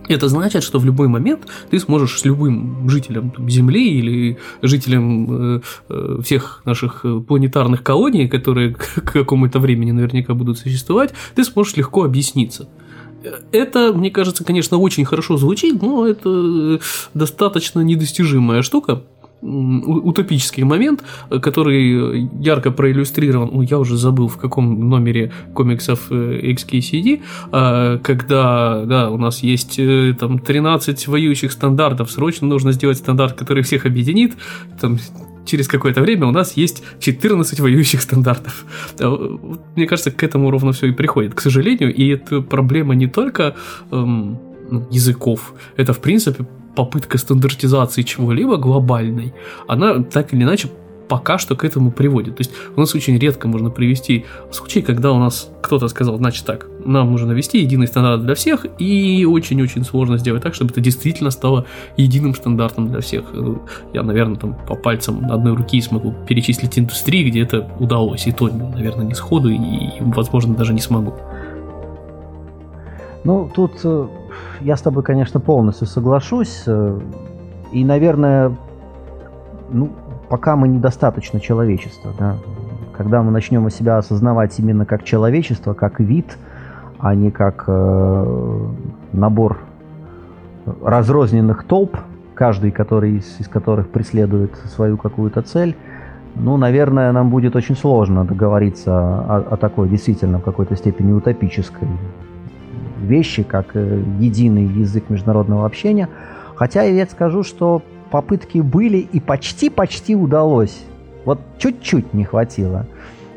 Это 0.09 0.29
значит, 0.29 0.63
что 0.63 0.79
в 0.79 0.85
любой 0.85 1.09
момент 1.09 1.47
ты 1.71 1.79
сможешь 1.81 2.19
с 2.19 2.25
любым 2.25 2.89
жителем 2.91 3.33
Земли 3.49 3.99
или 3.99 4.39
жителем 4.63 5.57
э, 5.57 5.61
э, 5.89 6.19
всех 6.23 6.63
наших 6.65 7.05
э, 7.05 7.21
планетарных 7.27 7.83
колоний, 7.83 8.29
которые 8.29 8.75
к 8.75 9.13
какому-то 9.13 9.59
времени 9.59 9.93
наверняка 9.93 10.35
будут 10.35 10.59
существовать, 10.59 11.15
ты 11.35 11.45
сможешь 11.45 11.77
легко 11.77 12.05
объясниться. 12.05 12.69
это, 13.53 13.95
мне 13.95 14.11
кажется, 14.11 14.45
конечно, 14.45 14.77
очень 14.77 15.07
хорошо 15.07 15.39
звучит, 15.39 15.81
но 15.81 16.07
это 16.07 16.81
достаточно 17.15 17.81
недостижимая 17.81 18.63
штука 18.63 19.03
утопический 19.45 20.65
момент, 20.65 21.05
который 21.29 22.29
ярко 22.41 22.71
проиллюстрирован, 22.71 23.51
ну, 23.53 23.63
я 23.63 23.79
уже 23.79 23.97
забыл 23.97 24.29
в 24.29 24.39
каком 24.39 24.89
номере 24.89 25.33
комиксов 25.53 26.07
э, 26.11 26.41
XKCD, 26.53 27.23
а, 27.53 27.99
когда, 27.99 28.85
да, 28.85 29.11
у 29.11 29.19
нас 29.19 29.43
есть 29.43 29.79
э, 29.79 30.15
там 30.19 30.39
13 30.39 31.09
воюющих 31.09 31.53
стандартов, 31.53 32.11
срочно 32.11 32.47
нужно 32.47 32.73
сделать 32.73 32.99
стандарт, 32.99 33.35
который 33.35 33.63
всех 33.63 33.87
объединит, 33.87 34.35
там 34.81 34.99
через 35.45 35.69
какое-то 35.69 36.01
время 36.01 36.27
у 36.27 36.31
нас 36.31 36.57
есть 36.57 36.83
14 37.01 37.61
воюющих 37.61 38.01
стандартов. 38.01 38.65
Э, 38.99 39.37
мне 39.77 39.87
кажется, 39.87 40.11
к 40.11 40.23
этому 40.23 40.51
ровно 40.51 40.73
все 40.73 40.87
и 40.87 40.93
приходит, 40.93 41.35
к 41.35 41.41
сожалению, 41.41 41.95
и 41.95 42.09
это 42.09 42.41
проблема 42.41 42.95
не 42.95 43.07
только 43.07 43.55
эм, 43.91 44.39
ну, 44.71 44.87
языков, 44.91 45.55
это 45.77 45.93
в 45.93 46.01
принципе 46.01 46.47
попытка 46.75 47.19
стандартизации 47.19 48.03
чего-либо 48.03 48.57
глобальной, 48.57 49.35
она 49.67 50.03
так 50.03 50.33
или 50.35 50.43
иначе 50.43 50.69
пока 51.09 51.39
что 51.39 51.55
к 51.57 51.65
этому 51.65 51.91
приводит. 51.91 52.37
То 52.37 52.41
есть 52.41 52.53
у 52.77 52.81
нас 52.81 52.95
очень 52.95 53.19
редко 53.19 53.49
можно 53.49 53.71
привести 53.71 54.25
случай, 54.51 54.83
когда 54.83 55.13
у 55.13 55.19
нас 55.19 55.51
кто-то 55.63 55.89
сказал, 55.89 56.17
значит 56.17 56.45
так, 56.47 56.67
нам 56.85 57.11
нужно 57.11 57.33
ввести 57.33 57.59
единый 57.59 57.87
стандарт 57.87 58.23
для 58.23 58.35
всех, 58.35 58.67
и 58.79 59.27
очень-очень 59.27 59.85
сложно 59.85 60.19
сделать 60.19 60.43
так, 60.43 60.55
чтобы 60.55 60.71
это 60.71 60.81
действительно 60.81 61.31
стало 61.31 61.67
единым 61.97 62.35
стандартом 62.35 62.89
для 62.89 63.01
всех. 63.01 63.25
Я, 63.93 64.03
наверное, 64.03 64.37
там 64.37 64.57
по 64.67 64.75
пальцам 64.75 65.31
одной 65.31 65.55
руки 65.55 65.81
смогу 65.81 66.15
перечислить 66.27 66.79
индустрии, 66.79 67.29
где 67.29 67.43
это 67.43 67.71
удалось, 67.79 68.27
и 68.27 68.33
то, 68.33 68.49
наверное, 68.49 69.07
не 69.07 69.15
сходу, 69.15 69.51
и, 69.51 69.59
возможно, 70.01 70.55
даже 70.55 70.73
не 70.73 70.81
смогу. 70.81 71.15
Ну, 73.25 73.51
тут 73.55 73.73
э, 73.85 74.07
я 74.61 74.77
с 74.77 74.83
тобой, 74.83 75.03
конечно, 75.03 75.41
полностью 75.41 75.87
соглашусь. 75.87 76.65
Э, 76.67 76.99
и, 77.73 77.85
наверное, 77.85 78.57
ну, 79.71 79.91
пока 80.29 80.57
мы 80.57 80.69
недостаточно 80.69 81.41
человечества, 81.41 82.13
да, 82.19 82.37
когда 82.97 83.23
мы 83.23 83.31
начнем 83.31 83.69
себя 83.71 83.99
осознавать 83.99 84.59
именно 84.59 84.87
как 84.87 85.05
человечество, 85.05 85.75
как 85.75 86.01
вид, 86.01 86.39
а 86.99 87.15
не 87.15 87.31
как 87.31 87.65
э, 87.67 88.67
набор 89.13 89.59
разрозненных 90.83 91.65
толп, 91.65 91.97
каждый 92.35 92.71
который 92.71 93.19
из, 93.19 93.41
из 93.41 93.49
которых 93.49 93.89
преследует 93.89 94.55
свою 94.75 94.97
какую-то 94.97 95.43
цель, 95.43 95.77
ну, 96.37 96.57
наверное, 96.57 97.13
нам 97.13 97.31
будет 97.31 97.55
очень 97.55 97.77
сложно 97.77 98.25
договориться 98.25 98.93
о, 98.93 99.47
о 99.51 99.57
такой 99.57 99.89
действительно 99.89 100.39
в 100.39 100.43
какой-то 100.43 100.75
степени 100.77 101.13
утопической 101.13 101.89
вещи, 103.05 103.43
как 103.43 103.75
э, 103.75 104.03
единый 104.19 104.65
язык 104.65 105.11
международного 105.11 105.67
общения. 105.67 106.09
Хотя 106.57 106.83
я 106.83 107.07
скажу, 107.07 107.43
что 107.43 107.83
попытки 108.11 108.59
были 108.59 108.99
и 108.99 109.21
почти-почти 109.21 110.15
удалось. 110.15 110.85
Вот 111.25 111.41
чуть-чуть 111.59 112.15
не 112.15 112.25
хватило. 112.25 112.87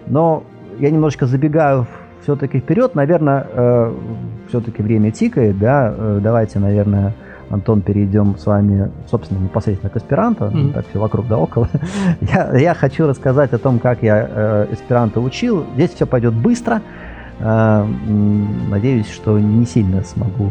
Но 0.07 0.43
я 0.80 0.89
немножечко 0.89 1.26
забегаю 1.26 1.88
все-таки 2.24 2.59
вперед. 2.59 2.93
Наверное, 2.95 3.47
э, 3.51 3.93
все-таки 4.49 4.84
время 4.84 5.11
тикает, 5.11 5.57
да. 5.57 5.93
Э, 5.97 6.20
давайте, 6.22 6.59
наверное, 6.59 7.13
Антон, 7.49 7.82
перейдем 7.82 8.38
с 8.38 8.45
вами, 8.45 8.91
собственно, 9.09 9.39
непосредственно 9.39 9.89
к 9.89 9.95
эсперанто. 9.95 10.45
Mm-hmm. 10.45 10.74
Так 10.74 10.86
все 10.89 10.99
вокруг 10.99 11.28
да 11.28 11.38
около. 11.38 11.70
я, 12.22 12.57
я 12.57 12.74
хочу 12.74 13.07
рассказать 13.07 13.53
о 13.53 13.57
том, 13.57 13.80
как 13.80 14.03
я 14.03 14.28
э, 14.30 14.68
эсперанто 14.72 15.22
учил. 15.22 15.65
Здесь 15.76 15.93
все 15.93 16.05
пойдет 16.05 16.34
быстро. 16.34 16.82
Э, 17.40 17.86
надеюсь, 18.70 19.10
что 19.10 19.38
не 19.40 19.66
сильно 19.66 20.04
смогу 20.04 20.50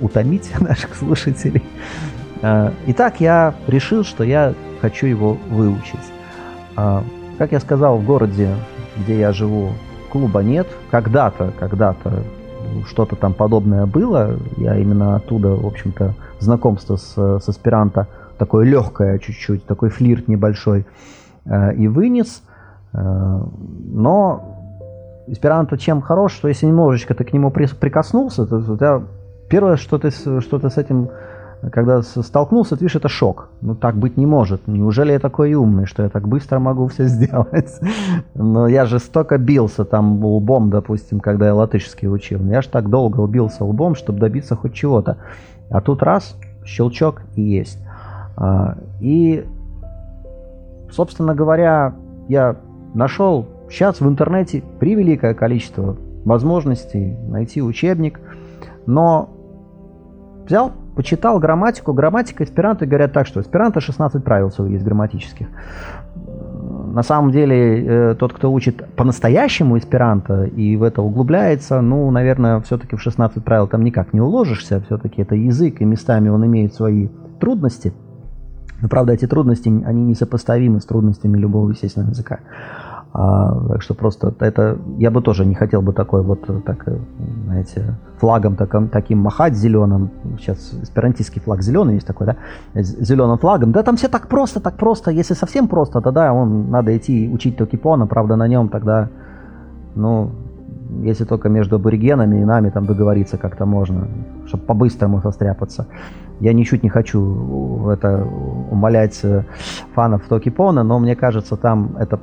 утомить 0.00 0.52
наших 0.60 0.94
слушателей. 0.94 1.62
Э, 2.42 2.70
итак, 2.86 3.20
я 3.20 3.54
решил, 3.66 4.04
что 4.04 4.22
я 4.24 4.54
хочу 4.80 5.06
его 5.06 5.36
выучить. 5.50 5.98
Э, 6.76 7.00
как 7.38 7.52
я 7.52 7.60
сказал, 7.60 7.98
в 7.98 8.04
городе, 8.04 8.54
где 8.96 9.18
я 9.18 9.32
живу, 9.32 9.70
клуба 10.12 10.42
нет. 10.42 10.68
Когда-то, 10.90 11.52
когда-то 11.58 12.22
что-то 12.86 13.16
там 13.16 13.32
подобное 13.32 13.86
было. 13.86 14.36
Я 14.56 14.76
именно 14.76 15.16
оттуда, 15.16 15.48
в 15.48 15.66
общем-то, 15.66 16.14
знакомство 16.38 16.96
с, 16.96 17.14
с 17.16 17.48
аспиранта 17.48 18.06
такое 18.38 18.64
легкое 18.64 19.18
чуть-чуть, 19.18 19.66
такой 19.66 19.90
флирт 19.90 20.28
небольшой 20.28 20.86
и 21.76 21.88
вынес. 21.88 22.42
Но 22.92 24.49
эсперанто 25.30 25.78
чем 25.78 26.00
хорош, 26.02 26.32
что 26.32 26.48
если 26.48 26.66
немножечко 26.66 27.14
ты 27.14 27.24
к 27.24 27.32
нему 27.32 27.50
прикоснулся, 27.50 28.46
то 28.46 28.56
у 28.56 28.76
тебя 28.76 29.02
первое, 29.48 29.76
что 29.76 29.98
ты, 29.98 30.10
что 30.10 30.58
ты 30.58 30.70
с 30.70 30.76
этим, 30.76 31.10
когда 31.70 32.02
столкнулся, 32.02 32.76
ты 32.76 32.84
видишь, 32.84 32.96
это 32.96 33.08
шок. 33.08 33.48
Ну 33.60 33.74
так 33.74 33.96
быть 33.96 34.16
не 34.16 34.26
может. 34.26 34.66
Неужели 34.66 35.12
я 35.12 35.20
такой 35.20 35.54
умный, 35.54 35.86
что 35.86 36.02
я 36.02 36.08
так 36.08 36.26
быстро 36.26 36.58
могу 36.58 36.88
все 36.88 37.04
сделать? 37.04 37.80
Но 38.34 38.66
я 38.66 38.86
же 38.86 38.98
столько 38.98 39.38
бился 39.38 39.84
там 39.84 40.24
лбом, 40.24 40.70
допустим, 40.70 41.20
когда 41.20 41.46
я 41.46 41.54
латышский 41.54 42.08
учил. 42.08 42.40
Я 42.46 42.60
же 42.60 42.68
так 42.68 42.90
долго 42.90 43.20
убился 43.20 43.64
лбом, 43.64 43.94
чтобы 43.94 44.18
добиться 44.18 44.56
хоть 44.56 44.74
чего-то. 44.74 45.18
А 45.70 45.80
тут 45.80 46.02
раз, 46.02 46.36
щелчок 46.64 47.22
и 47.36 47.42
есть. 47.42 47.78
А, 48.36 48.78
и, 49.00 49.46
собственно 50.90 51.34
говоря, 51.36 51.94
я 52.28 52.56
нашел 52.94 53.46
Сейчас 53.70 54.00
в 54.00 54.08
интернете 54.08 54.62
превеликое 54.80 55.32
количество 55.32 55.96
возможностей 56.24 57.16
найти 57.28 57.62
учебник, 57.62 58.20
но 58.86 59.30
взял, 60.44 60.72
почитал 60.96 61.38
грамматику. 61.38 61.92
Грамматика 61.92 62.42
эсперанто 62.42 62.84
говорят 62.84 63.12
так, 63.12 63.26
что 63.26 63.40
эсперанто 63.40 63.80
16 63.80 64.24
правил 64.24 64.50
всего 64.50 64.66
есть 64.66 64.84
грамматических. 64.84 65.46
На 66.92 67.04
самом 67.04 67.30
деле, 67.30 67.84
э, 67.84 68.14
тот, 68.16 68.32
кто 68.32 68.52
учит 68.52 68.84
по-настоящему 68.96 69.78
эсперанто 69.78 70.44
и 70.44 70.74
в 70.74 70.82
это 70.82 71.02
углубляется, 71.02 71.80
ну, 71.80 72.10
наверное, 72.10 72.60
все-таки 72.62 72.96
в 72.96 73.00
16 73.00 73.44
правил 73.44 73.68
там 73.68 73.84
никак 73.84 74.12
не 74.12 74.20
уложишься. 74.20 74.82
Все-таки 74.86 75.22
это 75.22 75.36
язык, 75.36 75.80
и 75.80 75.84
местами 75.84 76.28
он 76.28 76.44
имеет 76.44 76.74
свои 76.74 77.08
трудности. 77.38 77.92
Но, 78.82 78.88
правда, 78.88 79.12
эти 79.12 79.26
трудности, 79.26 79.68
они 79.68 80.04
несопоставимы 80.04 80.80
с 80.80 80.86
трудностями 80.86 81.38
любого 81.38 81.70
естественного 81.70 82.10
языка. 82.10 82.40
А, 83.12 83.60
так 83.68 83.82
что 83.82 83.94
просто 83.94 84.32
это 84.38 84.78
я 84.98 85.10
бы 85.10 85.20
тоже 85.20 85.44
не 85.44 85.54
хотел 85.54 85.82
бы 85.82 85.92
такой 85.92 86.22
вот 86.22 86.46
так, 86.64 86.86
знаете, 87.44 87.94
флагом 88.18 88.54
таком, 88.54 88.88
таким 88.88 89.18
махать 89.18 89.54
зеленым. 89.54 90.10
Сейчас 90.38 90.72
эсперантистский 90.82 91.40
флаг 91.40 91.62
зеленый 91.62 91.94
есть 91.94 92.06
такой, 92.06 92.26
да? 92.28 92.36
Зеленым 92.74 93.38
флагом. 93.38 93.72
Да 93.72 93.82
там 93.82 93.96
все 93.96 94.08
так 94.08 94.28
просто, 94.28 94.60
так 94.60 94.76
просто. 94.76 95.10
Если 95.10 95.34
совсем 95.34 95.66
просто, 95.66 96.00
тогда 96.00 96.32
он 96.32 96.70
надо 96.70 96.96
идти 96.96 97.28
учить 97.32 97.56
токипона, 97.56 98.06
правда, 98.06 98.36
на 98.36 98.46
нем 98.46 98.68
тогда, 98.68 99.08
ну, 99.96 100.30
если 101.02 101.24
только 101.24 101.48
между 101.48 101.76
аборигенами 101.76 102.40
и 102.40 102.44
нами 102.44 102.70
там 102.70 102.86
договориться 102.86 103.38
как-то 103.38 103.66
можно, 103.66 104.06
чтобы 104.46 104.64
по-быстрому 104.64 105.20
состряпаться. 105.20 105.86
Я 106.40 106.52
ничуть 106.52 106.82
не 106.82 106.88
хочу 106.88 107.88
это 107.90 108.24
умолять 108.70 109.20
фанов 109.94 110.22
Токипона, 110.28 110.82
но 110.82 110.98
мне 110.98 111.14
кажется, 111.14 111.56
там 111.56 111.96
это 111.98 112.18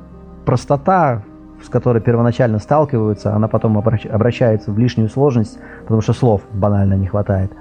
простота, 0.48 1.24
с 1.62 1.68
которой 1.68 2.00
первоначально 2.00 2.58
сталкиваются, 2.58 3.34
она 3.34 3.48
потом 3.48 3.76
обращается 3.76 4.72
в 4.72 4.78
лишнюю 4.78 5.10
сложность, 5.10 5.58
потому 5.82 6.00
что 6.00 6.14
слов 6.14 6.40
банально 6.54 6.94
не 6.94 7.06
хватает. 7.06 7.52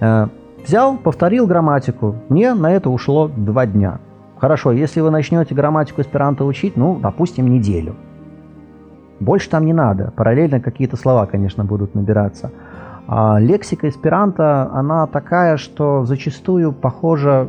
Э, 0.00 0.28
взял, 0.64 0.98
повторил 0.98 1.48
грамматику. 1.48 2.14
Мне 2.28 2.54
на 2.54 2.70
это 2.70 2.90
ушло 2.90 3.26
два 3.26 3.66
дня. 3.66 3.98
Хорошо, 4.38 4.70
если 4.70 5.00
вы 5.00 5.10
начнете 5.10 5.52
грамматику 5.52 6.00
эсперанто 6.00 6.44
учить, 6.44 6.76
ну, 6.76 6.96
допустим, 7.02 7.48
неделю. 7.48 7.96
Больше 9.18 9.50
там 9.50 9.66
не 9.66 9.72
надо. 9.72 10.12
Параллельно 10.16 10.60
какие-то 10.60 10.96
слова, 10.96 11.26
конечно, 11.26 11.64
будут 11.64 11.96
набираться. 11.96 12.52
А 13.08 13.40
лексика 13.40 13.88
эсперанто, 13.88 14.70
она 14.72 15.08
такая, 15.08 15.56
что 15.56 16.04
зачастую 16.04 16.72
похожа, 16.72 17.48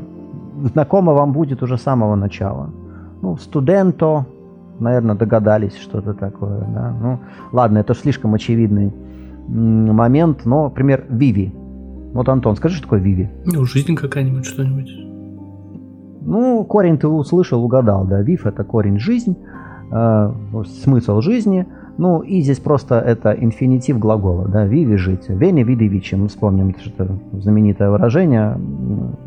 знакома 0.73 1.13
вам 1.13 1.31
будет 1.31 1.61
уже 1.61 1.77
с 1.77 1.83
самого 1.83 2.15
начала. 2.15 2.71
Ну, 3.21 3.37
студенто, 3.37 4.25
наверное, 4.83 5.15
догадались 5.15 5.77
что-то 5.77 6.13
такое. 6.13 6.59
Да? 6.73 6.93
Ну, 7.01 7.19
ладно, 7.51 7.79
это 7.79 7.93
слишком 7.95 8.33
очевидный 8.33 8.93
момент, 9.47 10.45
но, 10.45 10.65
например, 10.65 11.05
Виви. 11.09 11.53
Вот, 12.13 12.29
Антон, 12.29 12.55
скажи, 12.55 12.75
что 12.75 12.83
такое 12.83 12.99
Виви? 12.99 13.29
Ну, 13.45 13.65
жизнь 13.65 13.95
какая-нибудь, 13.95 14.45
что-нибудь. 14.45 14.91
Ну, 16.25 16.63
корень 16.63 16.97
ты 16.97 17.07
услышал, 17.07 17.63
угадал, 17.63 18.05
да. 18.05 18.21
Вив– 18.21 18.45
это 18.45 18.63
корень 18.63 18.99
жизнь, 18.99 19.35
э, 19.91 20.33
смысл 20.83 21.21
жизни. 21.21 21.65
Ну, 21.97 22.21
и 22.21 22.41
здесь 22.41 22.59
просто 22.59 22.99
это 22.99 23.33
инфинитив 23.33 23.99
глагола, 23.99 24.47
да, 24.47 24.65
виви– 24.65 24.95
жить. 24.97 25.27
Вене 25.27 25.63
види 25.63 25.83
вичи, 25.83 26.15
мы 26.15 26.27
вспомним, 26.27 26.73
что 26.79 27.07
знаменитое 27.33 27.89
выражение, 27.89 28.57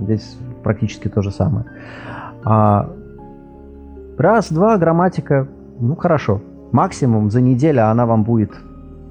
здесь 0.01 0.39
практически 0.63 1.09
то 1.09 1.23
же 1.23 1.31
самое. 1.31 1.67
А 2.45 2.89
Раз, 4.19 4.51
два, 4.51 4.79
грамматика, 4.79 5.49
ну 5.79 5.95
хорошо. 5.97 6.41
Максимум 6.73 7.31
за 7.31 7.41
неделю 7.41 7.89
она 7.89 8.07
вам 8.07 8.25
будет 8.25 8.51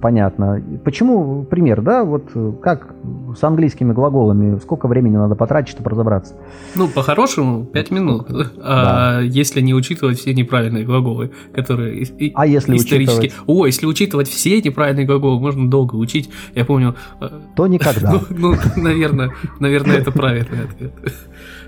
понятно. 0.05 0.61
Почему, 0.83 1.43
пример, 1.45 1.81
да, 1.81 2.03
вот 2.03 2.29
э, 2.35 2.51
как 2.61 2.93
с 3.35 3.43
английскими 3.43 3.91
глаголами, 3.91 4.59
сколько 4.59 4.87
времени 4.87 5.17
надо 5.17 5.33
потратить, 5.33 5.71
чтобы 5.71 5.89
разобраться? 5.89 6.35
Ну, 6.75 6.87
по-хорошему, 6.87 7.65
5 7.65 7.91
минут. 7.91 8.27
А 8.61 9.15
да. 9.15 9.21
если 9.21 9.61
не 9.61 9.73
учитывать 9.73 10.19
все 10.19 10.35
неправильные 10.35 10.85
глаголы, 10.85 11.31
которые 11.55 12.05
а 12.35 12.45
если 12.45 12.75
исторически... 12.75 13.19
Учитывать... 13.19 13.33
О, 13.47 13.65
если 13.65 13.87
учитывать 13.87 14.27
все 14.27 14.61
неправильные 14.61 15.07
глаголы, 15.07 15.39
можно 15.39 15.69
долго 15.71 15.95
учить. 15.95 16.29
Я 16.53 16.65
помню... 16.65 16.95
Э, 17.19 17.29
То 17.55 17.65
никогда. 17.65 18.13
Ну, 18.29 18.53
ну 18.53 18.55
наверное, 18.75 19.31
наверное, 19.59 19.97
это 19.97 20.11
правильный 20.11 20.65
ответ. 20.65 20.93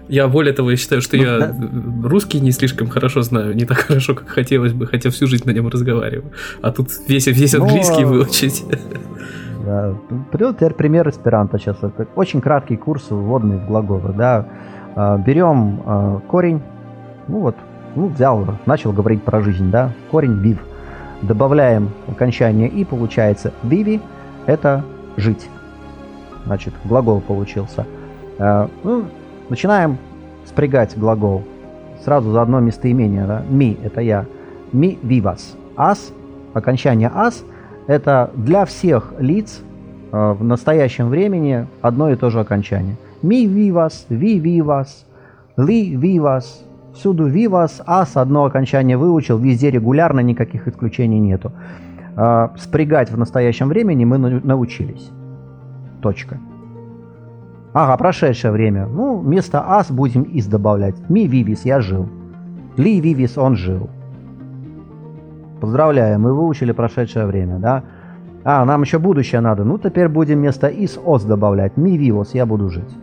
Я 0.07 0.27
более 0.27 0.53
того, 0.53 0.71
я 0.71 0.77
считаю, 0.77 1.01
что 1.01 1.17
ну, 1.17 1.23
я 1.23 1.39
да. 1.39 1.55
русский 2.03 2.39
не 2.39 2.51
слишком 2.51 2.87
хорошо 2.87 3.21
знаю, 3.21 3.55
не 3.55 3.65
так 3.65 3.77
хорошо, 3.77 4.15
как 4.15 4.29
хотелось 4.29 4.73
бы, 4.73 4.87
хотя 4.87 5.09
всю 5.09 5.27
жизнь 5.27 5.45
на 5.45 5.51
нем 5.51 5.67
разговариваю. 5.67 6.31
А 6.61 6.71
тут 6.71 6.89
весь, 7.07 7.27
весь 7.27 7.53
ну, 7.53 7.63
английский 7.63 8.03
Но... 8.03 8.09
выучить. 8.09 8.63
Да. 9.65 9.95
Теперь 10.31 10.73
пример 10.75 11.09
эсперанто 11.09 11.59
сейчас. 11.59 11.75
Это 11.81 12.07
очень 12.15 12.39
краткий 12.39 12.77
курс 12.77 13.07
вводный 13.09 13.57
в 13.57 13.67
глаголы. 13.67 14.13
Да. 14.13 14.47
А, 14.95 15.17
берем 15.17 15.81
а, 15.85 16.19
корень, 16.27 16.61
ну 17.27 17.39
вот, 17.39 17.57
ну, 17.95 18.07
взял, 18.07 18.47
начал 18.65 18.93
говорить 18.93 19.23
про 19.23 19.41
жизнь, 19.41 19.69
да, 19.69 19.91
корень 20.09 20.39
вив. 20.39 20.59
Добавляем 21.21 21.89
окончание 22.07 22.69
и 22.69 22.85
получается 22.85 23.51
vivi– 23.63 23.99
это 24.45 24.83
жить. 25.17 25.49
Значит, 26.45 26.73
глагол 26.85 27.19
получился. 27.19 27.85
А, 28.39 28.69
ну, 28.83 29.05
Начинаем 29.49 29.97
спрягать 30.45 30.97
глагол. 30.97 31.43
Сразу 32.03 32.31
за 32.31 32.41
одно 32.41 32.59
местоимение. 32.59 33.25
Да? 33.25 33.43
Ми– 33.49 33.77
это 33.83 34.01
я. 34.01 34.25
Ми 34.73 34.97
vivas. 35.03 35.55
Ас, 35.75 36.11
окончание 36.53 37.11
ас– 37.13 37.43
это 37.87 38.29
для 38.35 38.65
всех 38.65 39.13
лиц 39.19 39.61
э, 40.11 40.33
в 40.33 40.43
настоящем 40.43 41.09
времени 41.09 41.65
одно 41.81 42.09
и 42.09 42.15
то 42.15 42.29
же 42.29 42.39
окончание. 42.39 42.95
Ми 43.23 43.47
vivas, 43.47 44.05
ви 44.09 44.41
vivas, 44.41 45.05
ли 45.57 45.97
vivas. 45.97 46.63
Всюду 46.93 47.27
vivas, 47.29 47.81
ас 47.85 48.17
одно 48.17 48.45
окончание 48.45 48.97
выучил, 48.97 49.37
везде 49.37 49.71
регулярно, 49.71 50.19
никаких 50.19 50.67
исключений 50.67 51.19
нету. 51.19 51.51
Э, 52.17 52.49
спрягать 52.57 53.11
в 53.11 53.17
настоящем 53.17 53.69
времени 53.69 54.03
мы 54.03 54.17
научились. 54.17 55.09
Точка. 56.01 56.37
Ага, 57.73 57.97
прошедшее 57.97 58.51
время. 58.51 58.87
Ну, 58.87 59.19
вместо 59.19 59.63
ас 59.67 59.91
будем 59.91 60.23
из 60.23 60.47
добавлять. 60.47 60.95
Ми 61.09 61.27
вивис, 61.27 61.65
я 61.65 61.81
жил. 61.81 62.07
Ли 62.77 62.99
вивис, 63.01 63.37
он 63.37 63.55
жил. 63.55 63.89
Поздравляю, 65.59 66.19
мы 66.19 66.33
выучили 66.33 66.71
прошедшее 66.71 67.25
время, 67.25 67.57
да? 67.57 67.83
А, 68.43 68.63
нам 68.65 68.81
еще 68.81 68.99
будущее 68.99 69.41
надо. 69.41 69.63
Ну, 69.63 69.77
теперь 69.77 70.07
будем 70.07 70.37
вместо 70.37 70.67
из 70.67 70.97
ос 71.03 71.23
добавлять. 71.23 71.75
Ми 71.77 71.97
вивос, 71.97 72.33
я 72.33 72.45
буду 72.45 72.69
жить. 72.69 72.95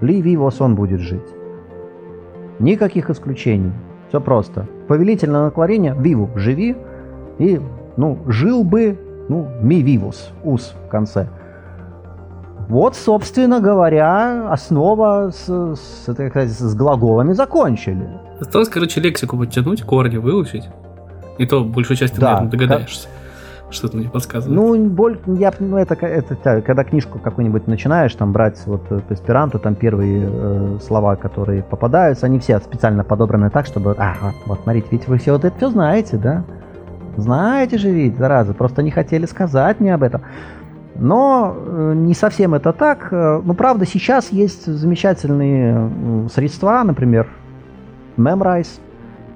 Ли 0.00 0.20
вивос, 0.20 0.60
он 0.60 0.74
будет 0.74 1.00
жить. 1.00 1.34
Никаких 2.58 3.08
исключений. 3.10 3.72
Все 4.08 4.20
просто. 4.20 4.66
Повелительное 4.88 5.44
наклонение 5.44 5.94
виву, 5.98 6.28
живи. 6.34 6.76
И, 7.38 7.60
ну, 7.96 8.18
жил 8.26 8.62
бы, 8.62 8.98
ну, 9.28 9.48
ми 9.62 9.82
вивус, 9.82 10.30
ус 10.44 10.74
в 10.86 10.90
конце. 10.90 11.28
Вот, 12.68 12.96
собственно 12.96 13.60
говоря, 13.60 14.50
основа 14.50 15.30
с, 15.30 15.46
с, 15.48 16.02
сказать, 16.02 16.50
с 16.50 16.74
глаголами 16.74 17.32
закончили. 17.32 18.08
Осталось, 18.40 18.68
короче, 18.68 19.00
лексику 19.00 19.36
подтянуть, 19.36 19.82
корни 19.82 20.16
выучить. 20.16 20.68
И 21.38 21.46
то 21.46 21.64
большую 21.64 21.96
часть 21.96 22.14
ты, 22.14 22.20
да, 22.20 22.34
наверное, 22.34 22.50
догадаешься. 22.50 23.08
Как... 23.08 23.74
Что-то 23.74 23.96
мне 23.96 24.08
подсказывает. 24.08 24.54
Ну, 24.54 24.88
боль, 24.90 25.18
я, 25.26 25.50
ну 25.58 25.78
это, 25.78 25.94
это, 25.94 26.34
это 26.34 26.60
когда 26.60 26.84
книжку 26.84 27.18
какую-нибудь 27.18 27.66
начинаешь 27.66 28.14
там 28.14 28.30
брать 28.32 28.60
вот 28.66 28.86
по 28.86 29.14
эсперанто, 29.14 29.58
там 29.58 29.74
первые 29.74 30.28
э, 30.30 30.78
слова, 30.82 31.16
которые 31.16 31.62
попадаются, 31.62 32.26
они 32.26 32.38
все 32.38 32.58
специально 32.58 33.02
подобраны 33.02 33.48
так, 33.48 33.64
чтобы, 33.64 33.92
ага, 33.92 34.34
вот 34.44 34.60
смотрите, 34.62 34.88
ведь 34.90 35.08
вы 35.08 35.16
все 35.16 35.32
вот 35.32 35.46
это 35.46 35.56
все 35.56 35.70
знаете, 35.70 36.18
да? 36.18 36.44
Знаете 37.16 37.78
же 37.78 37.90
ведь, 37.90 38.18
зараза, 38.18 38.52
просто 38.52 38.82
не 38.82 38.90
хотели 38.90 39.24
сказать 39.24 39.80
мне 39.80 39.94
об 39.94 40.02
этом. 40.02 40.22
Но 40.94 41.56
э, 41.56 41.94
не 41.96 42.14
совсем 42.14 42.54
это 42.54 42.72
так. 42.72 43.08
Э, 43.10 43.40
ну, 43.44 43.54
правда, 43.54 43.86
сейчас 43.86 44.30
есть 44.30 44.66
замечательные 44.66 46.28
средства, 46.32 46.82
например, 46.82 47.28
Memrise, 48.16 48.80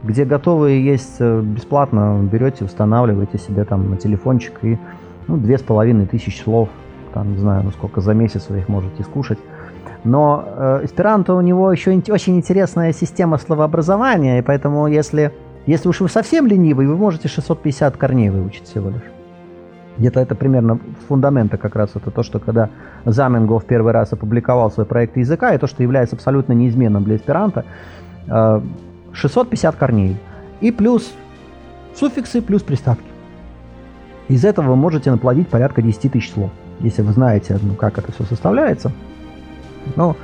где 0.02 0.24
готовые 0.24 0.84
есть 0.84 1.16
э, 1.18 1.40
бесплатно, 1.40 2.20
берете, 2.30 2.64
устанавливаете 2.64 3.38
себе 3.38 3.64
там 3.64 3.90
на 3.90 3.96
телефончик 3.96 4.58
и 4.62 4.78
ну, 5.28 5.36
две 5.36 5.58
с 5.58 5.62
половиной 5.62 6.06
тысячи 6.06 6.42
слов, 6.42 6.68
там, 7.14 7.32
не 7.32 7.38
знаю, 7.38 7.64
ну 7.64 7.70
сколько 7.70 8.00
за 8.00 8.14
месяц 8.14 8.46
вы 8.48 8.58
их 8.58 8.68
можете 8.68 9.02
скушать. 9.02 9.38
Но 10.04 10.44
э, 10.46 10.80
эсперанто 10.84 11.34
у 11.34 11.40
него 11.40 11.72
еще 11.72 11.90
очень 12.10 12.36
интересная 12.36 12.92
система 12.92 13.38
словообразования, 13.38 14.38
и 14.38 14.42
поэтому 14.42 14.86
если, 14.86 15.32
если 15.66 15.88
уж 15.88 16.00
вы 16.00 16.08
совсем 16.08 16.46
ленивый, 16.46 16.86
вы 16.86 16.96
можете 16.96 17.28
650 17.28 17.96
корней 17.96 18.30
выучить 18.30 18.64
всего 18.64 18.90
лишь. 18.90 19.15
Где-то 19.98 20.20
это 20.20 20.34
примерно 20.34 20.78
фундамента 21.08 21.56
как 21.56 21.74
раз 21.74 21.90
это 21.94 22.10
то, 22.10 22.22
что 22.22 22.38
когда 22.38 22.68
Заменгов 23.04 23.64
первый 23.64 23.92
раз 23.92 24.12
опубликовал 24.12 24.70
свой 24.70 24.84
проект 24.84 25.16
языка, 25.16 25.54
и 25.54 25.58
то, 25.58 25.66
что 25.66 25.82
является 25.82 26.16
абсолютно 26.16 26.52
неизменным 26.52 27.04
для 27.04 27.16
эсперанто, 27.16 27.64
650 28.26 29.76
корней. 29.76 30.16
И 30.60 30.70
плюс 30.70 31.12
суффиксы, 31.94 32.42
плюс 32.42 32.62
приставки. 32.62 33.04
Из 34.28 34.44
этого 34.44 34.70
вы 34.70 34.76
можете 34.76 35.10
наплодить 35.10 35.48
порядка 35.48 35.82
10 35.82 36.12
тысяч 36.12 36.32
слов, 36.32 36.50
если 36.80 37.02
вы 37.02 37.12
знаете, 37.12 37.58
ну, 37.62 37.74
как 37.74 37.98
это 37.98 38.12
все 38.12 38.24
составляется. 38.24 38.92
Но 39.94 40.16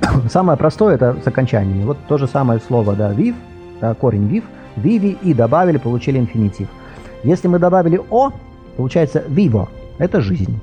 самое 0.30 0.56
простое 0.56 0.94
это 0.94 1.16
с 1.22 1.26
окончаниями. 1.26 1.84
Вот 1.84 1.98
то 2.08 2.16
же 2.16 2.26
самое 2.26 2.60
слово, 2.60 2.94
да, 2.94 3.12
viv, 3.12 3.34
да, 3.80 3.94
корень 3.94 4.28
viv, 4.28 4.44
vivi 4.76 5.18
и 5.22 5.34
добавили, 5.34 5.78
получили 5.78 6.18
инфинитив. 6.18 6.68
Если 7.24 7.48
мы 7.48 7.58
добавили 7.58 8.00
о, 8.10 8.30
Получается 8.76 9.22
vivo– 9.28 9.68
это 9.98 10.20
жизнь. 10.20 10.60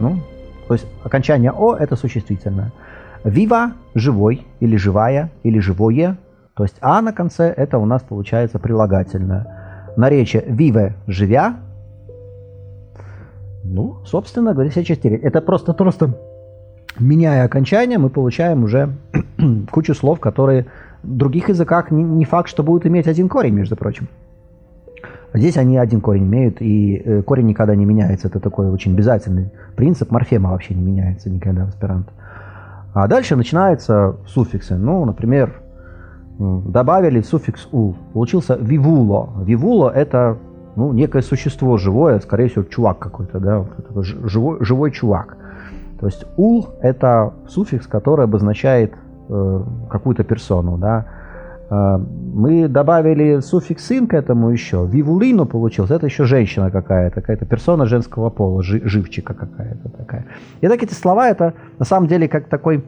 Ну, 0.00 0.20
то 0.66 0.74
есть 0.74 0.86
окончание 1.02 1.50
«о»– 1.50 1.74
это 1.78 1.96
существительное. 1.96 2.72
Viva– 3.24 3.72
живой 3.94 4.46
или 4.60 4.76
живая 4.76 5.30
или 5.42 5.58
живое. 5.58 6.16
То 6.54 6.64
есть 6.64 6.76
«а» 6.80 7.00
на 7.02 7.12
конце– 7.12 7.52
это 7.56 7.78
у 7.78 7.84
нас 7.84 8.02
получается 8.02 8.58
прилагательное. 8.58 9.46
Наречие 9.96 10.42
vive– 10.42 10.92
живя. 11.06 11.56
Ну, 13.64 13.96
собственно 14.06 14.52
говоря, 14.52 14.70
все 14.70 14.84
четыре. 14.84 15.16
Это 15.16 15.40
просто, 15.40 15.74
просто 15.74 16.14
меняя 16.98 17.44
окончание, 17.44 17.98
мы 17.98 18.08
получаем 18.08 18.64
уже 18.64 18.94
кучу 19.70 19.94
слов, 19.94 20.20
которые 20.20 20.66
в 21.02 21.16
других 21.16 21.48
языках 21.48 21.90
не, 21.90 22.02
не 22.02 22.24
факт, 22.24 22.48
что 22.48 22.62
будут 22.62 22.86
иметь 22.86 23.06
один 23.06 23.28
корень, 23.28 23.54
между 23.54 23.76
прочим. 23.76 24.08
Здесь 25.34 25.56
они 25.58 25.76
один 25.76 26.00
корень 26.00 26.24
имеют, 26.24 26.60
и 26.60 27.02
э, 27.04 27.22
корень 27.22 27.46
никогда 27.46 27.74
не 27.74 27.84
меняется. 27.84 28.28
Это 28.28 28.40
такой 28.40 28.70
очень 28.70 28.94
обязательный 28.94 29.50
принцип. 29.76 30.10
Морфема 30.10 30.50
вообще 30.50 30.74
не 30.74 30.82
меняется 30.82 31.28
никогда 31.28 31.66
в 31.66 31.68
аспиранте. 31.68 32.10
А 32.94 33.06
дальше 33.06 33.36
начинаются 33.36 34.16
суффиксы. 34.26 34.76
Ну, 34.76 35.04
например, 35.04 35.62
добавили 36.38 37.20
суффикс 37.20 37.68
«ул». 37.72 37.96
Получился 38.12 38.56
«вивуло». 38.56 39.30
«Вивуло»— 39.44 39.90
это 39.94 40.38
ну, 40.76 40.92
некое 40.92 41.22
существо 41.22 41.76
живое, 41.76 42.20
скорее 42.20 42.48
всего, 42.48 42.64
чувак 42.64 42.98
какой-то, 42.98 43.40
да, 43.40 43.64
живой, 44.02 44.64
живой 44.64 44.92
чувак. 44.92 45.36
То 46.00 46.06
есть 46.06 46.24
«ул»— 46.36 46.68
это 46.80 47.34
суффикс, 47.48 47.86
который 47.86 48.24
обозначает 48.24 48.94
э, 49.28 49.62
какую-то 49.90 50.24
персону, 50.24 50.78
да. 50.78 51.06
А, 51.70 51.98
мы 51.98 52.68
добавили 52.68 53.40
суффикс 53.40 53.90
«ин» 53.90 54.06
к 54.06 54.14
этому 54.14 54.50
еще. 54.50 54.86
Вивулину 54.86 55.46
получилось. 55.46 55.90
Это 55.90 56.06
еще 56.06 56.24
женщина 56.24 56.70
какая-то, 56.70 57.14
какая-то 57.20 57.44
персона 57.44 57.86
женского 57.86 58.30
пола, 58.30 58.62
живчика 58.62 59.34
какая-то 59.34 59.88
такая. 59.90 60.26
И 60.60 60.68
так 60.68 60.82
эти 60.82 60.94
слова, 60.94 61.28
это 61.28 61.54
на 61.78 61.84
самом 61.84 62.08
деле 62.08 62.28
как 62.28 62.48
такой 62.48 62.84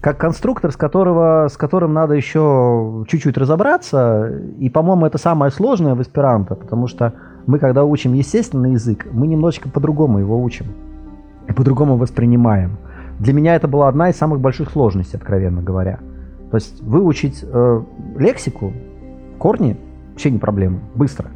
как 0.00 0.18
конструктор, 0.18 0.72
с, 0.72 0.76
которого, 0.76 1.46
с 1.48 1.56
которым 1.56 1.92
надо 1.92 2.14
еще 2.14 3.04
чуть-чуть 3.08 3.38
разобраться. 3.38 4.32
И, 4.58 4.68
по-моему, 4.68 5.06
это 5.06 5.16
самое 5.16 5.52
сложное 5.52 5.94
в 5.94 6.02
эсперанто, 6.02 6.56
потому 6.56 6.88
что 6.88 7.12
мы, 7.46 7.60
когда 7.60 7.84
учим 7.84 8.12
естественный 8.12 8.72
язык, 8.72 9.06
мы 9.12 9.28
немножечко 9.28 9.68
по-другому 9.68 10.18
его 10.18 10.42
учим 10.42 10.66
и 11.48 11.52
по-другому 11.52 11.96
воспринимаем. 11.96 12.78
Для 13.20 13.32
меня 13.32 13.54
это 13.54 13.68
была 13.68 13.86
одна 13.86 14.10
из 14.10 14.16
самых 14.16 14.40
больших 14.40 14.70
сложностей, 14.70 15.18
откровенно 15.18 15.62
говоря– 15.62 16.00
то 16.52 16.56
есть 16.56 16.82
выучить 16.82 17.42
э, 17.42 17.82
лексику, 18.18 18.74
корни, 19.38 19.78
вообще 20.10 20.30
не 20.30 20.38
проблема, 20.38 20.80
быстро. 20.94 21.30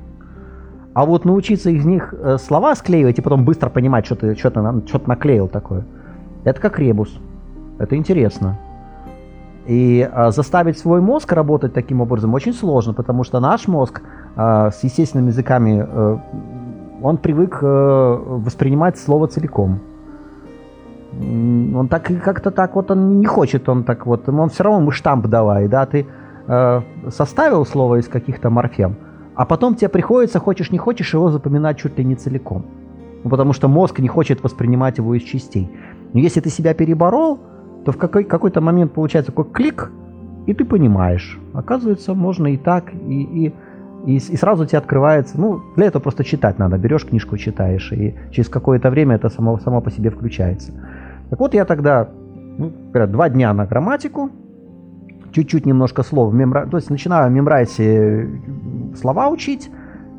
А 0.93 1.07
вот 1.07 1.25
научиться 1.25 1.71
из 1.71 1.87
них 1.87 2.13
э, 2.13 2.37
слова 2.37 2.75
склеивать 2.75 3.19
и 3.19 3.23
потом 3.23 3.47
быстро 3.47 3.71
понимать, 3.71 4.05
что 4.05 4.15
ты 4.15 4.35
что-то 4.35 4.83
что 4.87 5.01
наклеил 5.07 5.49
такое, 5.49 5.87
это 6.45 6.61
как 6.61 6.79
ребус. 6.79 7.19
Это 7.79 7.97
интересно. 7.97 8.59
И 9.65 10.07
э, 10.07 10.31
заставить 10.33 10.79
свой 10.79 11.01
мозг 11.01 11.33
работать 11.33 11.73
таким 11.73 12.03
образом 12.03 12.35
очень 12.35 12.53
сложно, 12.53 12.93
потому 12.93 13.25
что 13.25 13.41
наш 13.41 13.69
мозг 13.69 14.03
э, 14.37 14.71
с 14.71 14.85
естественными 14.85 15.29
языками, 15.29 15.83
э, 15.83 16.19
он 17.03 17.17
привык 17.17 17.61
э, 17.63 17.67
воспринимать 17.67 18.99
слово 18.99 19.29
целиком. 19.29 19.81
Он 21.13 21.89
так 21.89 22.11
как-то 22.23 22.51
так 22.51 22.75
вот 22.75 22.91
он 22.91 23.21
не 23.21 23.27
хочет, 23.27 23.69
он 23.69 23.85
так 23.85 24.07
вот, 24.07 24.29
он 24.29 24.49
все 24.49 24.65
равно 24.65 24.81
ему 24.81 24.91
штамп 24.91 25.27
давай, 25.27 25.69
да, 25.69 25.87
ты 25.87 26.07
э, 26.47 26.81
составил 27.11 27.65
слово 27.65 28.01
из 28.01 28.09
каких-то 28.09 28.51
морфем, 28.51 28.97
а 29.35 29.45
потом 29.47 29.75
тебе 29.77 29.89
приходится, 29.89 30.41
хочешь 30.41 30.71
не 30.73 30.79
хочешь, 30.79 31.15
его 31.15 31.31
запоминать 31.31 31.79
чуть 31.79 31.99
ли 31.99 32.05
не 32.05 32.17
целиком. 32.17 32.67
Ну, 33.25 33.31
потому 33.31 33.53
что 33.53 33.69
мозг 33.69 33.99
не 33.99 34.09
хочет 34.09 34.43
воспринимать 34.43 34.99
его 34.99 35.15
из 35.15 35.23
частей. 35.23 35.71
Но 36.13 36.21
если 36.21 36.41
ты 36.41 36.51
себя 36.51 36.75
переборол, 36.75 37.41
то 37.85 37.93
в 37.93 37.97
какой- 37.97 38.25
какой-то 38.25 38.61
момент 38.61 38.93
получается 38.93 39.33
такой 39.33 39.51
клик, 39.53 39.91
и 40.47 40.55
ты 40.55 40.65
понимаешь. 40.65 41.39
Оказывается, 41.55 42.15
можно 42.15 42.47
и 42.47 42.57
так, 42.57 42.95
и, 42.95 43.23
и, 43.23 43.55
и, 44.07 44.17
и 44.17 44.37
сразу 44.37 44.67
тебе 44.67 44.79
открывается. 44.79 45.41
Ну, 45.41 45.61
для 45.77 45.87
этого 45.87 46.03
просто 46.03 46.25
читать 46.25 46.59
надо. 46.59 46.79
Берешь 46.79 47.05
книжку, 47.05 47.37
читаешь, 47.37 47.93
и 47.93 48.15
через 48.31 48.49
какое-то 48.49 48.91
время 48.91 49.17
это 49.17 49.29
само, 49.29 49.59
само 49.59 49.81
по 49.81 49.91
себе 49.91 50.11
включается. 50.11 50.73
Так 51.31 51.41
вот, 51.41 51.55
я 51.55 51.65
тогда, 51.65 52.09
ну, 52.59 52.73
говорят, 52.91 53.11
два 53.11 53.29
дня 53.29 53.53
на 53.53 53.67
грамматику, 53.67 54.31
чуть-чуть 55.33 55.67
немножко 55.67 56.03
слов, 56.03 56.33
мемра... 56.33 56.67
то 56.67 56.77
есть 56.77 56.91
начинаю 56.91 57.31
в 57.31 57.33
мемрайсе 57.33 58.29
слова 58.99 59.29
учить, 59.29 59.71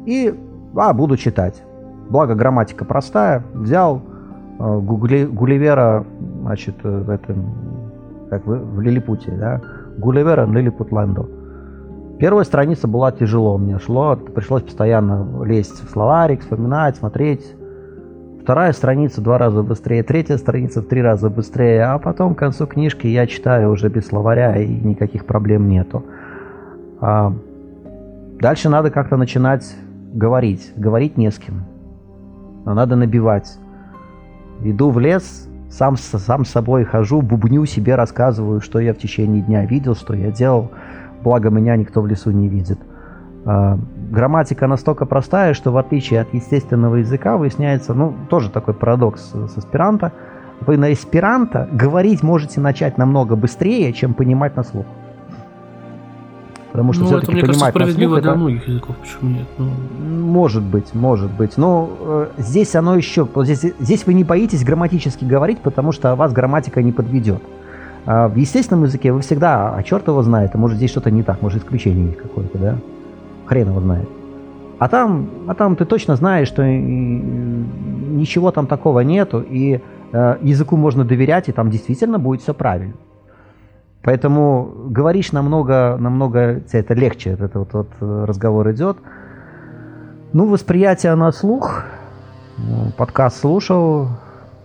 и, 0.06 0.34
а, 0.76 0.94
буду 0.94 1.18
читать. 1.18 1.64
Благо 2.10 2.36
грамматика 2.36 2.86
простая, 2.86 3.44
взял 3.54 4.02
э. 4.60 4.80
Гулливера, 4.80 6.06
значит, 6.42 6.76
э, 6.84 7.04
в 7.04 7.10
этом, 7.10 7.46
как 8.30 8.46
в, 8.46 8.76
в 8.76 8.80
Лилипуте, 8.80 9.32
да, 9.32 9.62
Гулливера 9.98 10.46
Лилипутландо. 10.46 11.28
Первая 12.20 12.46
страница 12.46 12.88
была 12.88 13.12
тяжело 13.12 13.58
мне 13.58 13.78
шло, 13.80 14.16
пришлось 14.16 14.64
постоянно 14.64 15.44
лезть 15.44 15.84
в 15.84 15.92
словарик, 15.92 16.42
вспоминать, 16.42 16.96
смотреть. 16.96 17.56
Вторая 18.48 18.72
страница 18.72 19.20
два 19.20 19.38
раза 19.38 19.62
быстрее, 19.62 20.04
третья 20.04 20.38
страница 20.38 20.82
в 20.82 20.86
три 20.86 21.02
раза 21.02 21.30
быстрее, 21.30 21.84
а 21.84 22.00
потом 22.00 22.34
к 22.34 22.40
концу 22.40 22.66
книжки 22.66 23.06
я 23.06 23.28
читаю 23.28 23.72
уже 23.72 23.90
без 23.90 24.08
словаря 24.08 24.56
и 24.56 24.70
никаких 24.70 25.26
проблем 25.26 25.68
нету. 25.68 26.06
А 27.02 27.34
дальше 28.40 28.70
надо 28.70 28.90
как-то 28.90 29.18
начинать 29.18 29.76
говорить. 30.14 30.72
Говорить 30.78 31.18
не 31.18 31.30
с 31.30 31.38
кем. 31.38 31.66
Но 32.64 32.74
надо 32.74 32.96
набивать. 32.96 33.60
Иду 34.64 34.92
в 34.92 35.00
лес, 35.00 35.50
сам, 35.70 35.98
сам 35.98 36.46
с 36.46 36.50
собой 36.50 36.86
хожу, 36.86 37.22
бубню 37.22 37.66
себе, 37.66 37.96
рассказываю, 37.96 38.62
что 38.62 38.80
я 38.80 38.94
в 38.94 38.98
течение 38.98 39.42
дня 39.42 39.66
видел, 39.66 39.94
что 39.94 40.14
я 40.14 40.32
делал. 40.32 40.72
Благо 41.22 41.50
меня 41.50 41.76
никто 41.76 42.00
в 42.00 42.08
лесу 42.08 42.32
не 42.32 42.48
видит. 42.48 42.80
Грамматика 44.10 44.68
настолько 44.68 45.06
простая, 45.06 45.54
что 45.54 45.72
в 45.72 45.78
отличие 45.78 46.22
от 46.22 46.34
естественного 46.34 46.96
языка 46.98 47.38
выясняется, 47.38 47.94
ну, 47.94 48.14
тоже 48.30 48.50
такой 48.50 48.74
парадокс 48.74 49.34
с 49.34 49.58
эсперанто, 49.58 50.14
вы 50.62 50.78
на 50.78 50.94
эсперанто 50.94 51.68
говорить 51.72 52.24
можете 52.24 52.62
начать 52.62 52.98
намного 52.98 53.36
быстрее, 53.36 53.92
чем 53.94 54.14
понимать 54.14 54.56
на 54.56 54.64
слух. 54.64 54.86
Потому 56.72 56.94
что 56.94 57.04
ну, 57.04 57.08
все-таки 57.08 57.32
это, 57.32 57.32
мне 57.34 57.42
понимать 57.42 57.74
кажется, 57.74 58.00
на 58.00 58.08
слух 58.08 58.22
для 58.22 58.32
это... 58.32 58.38
многих 58.38 58.68
языков, 58.68 58.96
почему 58.98 59.30
нет? 59.32 59.48
Ну, 59.58 59.72
Может 60.00 60.64
быть, 60.64 60.94
может 60.94 61.32
быть. 61.32 61.58
Но 61.58 61.90
э, 62.00 62.28
здесь 62.38 62.76
оно 62.76 62.96
еще... 62.96 63.28
Здесь, 63.36 63.74
здесь 63.80 64.06
вы 64.06 64.14
не 64.14 64.24
боитесь 64.24 64.64
грамматически 64.64 65.26
говорить, 65.26 65.60
потому 65.60 65.92
что 65.92 66.16
вас 66.16 66.32
грамматика 66.32 66.82
не 66.82 66.92
подведет. 66.92 67.42
А 68.06 68.30
в 68.30 68.36
естественном 68.36 68.86
языке 68.86 69.12
вы 69.12 69.22
всегда, 69.22 69.76
а 69.76 69.84
черт 69.84 70.08
его 70.08 70.22
знает, 70.24 70.52
а 70.54 70.58
может 70.58 70.78
здесь 70.78 70.92
что-то 70.92 71.12
не 71.12 71.24
так, 71.24 71.42
может 71.42 71.64
исключение 71.64 72.08
есть 72.08 72.20
какое-то, 72.20 72.58
да? 72.58 72.76
Хрен 73.48 73.70
его 73.70 73.80
знает. 73.82 74.08
А 74.80 74.90
там, 74.90 75.30
а 75.48 75.56
там 75.56 75.76
ты 75.76 75.86
точно 75.86 76.16
знаешь, 76.16 76.48
что 76.48 76.64
ничего 76.64 78.52
там 78.52 78.68
такого 78.68 79.00
нету, 79.00 79.42
и 79.42 79.82
э, 80.12 80.38
языку 80.42 80.78
можно 80.78 81.04
доверять, 81.04 81.50
и 81.50 81.52
там 81.52 81.72
действительно 81.72 82.20
будет 82.20 82.42
все 82.42 82.54
правильно. 82.54 82.94
Поэтому 84.04 84.72
говоришь 84.90 85.32
намного, 85.32 85.98
намного 86.00 86.62
тебе 86.62 86.80
это 86.82 86.94
легче, 86.94 87.32
этот 87.32 87.56
вот, 87.56 87.74
вот 87.74 87.90
э, 88.00 88.26
разговор 88.28 88.72
идет. 88.72 88.98
Ну, 90.34 90.46
восприятие 90.46 91.16
на 91.16 91.32
слух, 91.32 91.84
ну, 92.58 92.92
подкаст 92.98 93.40
слушал, 93.40 94.10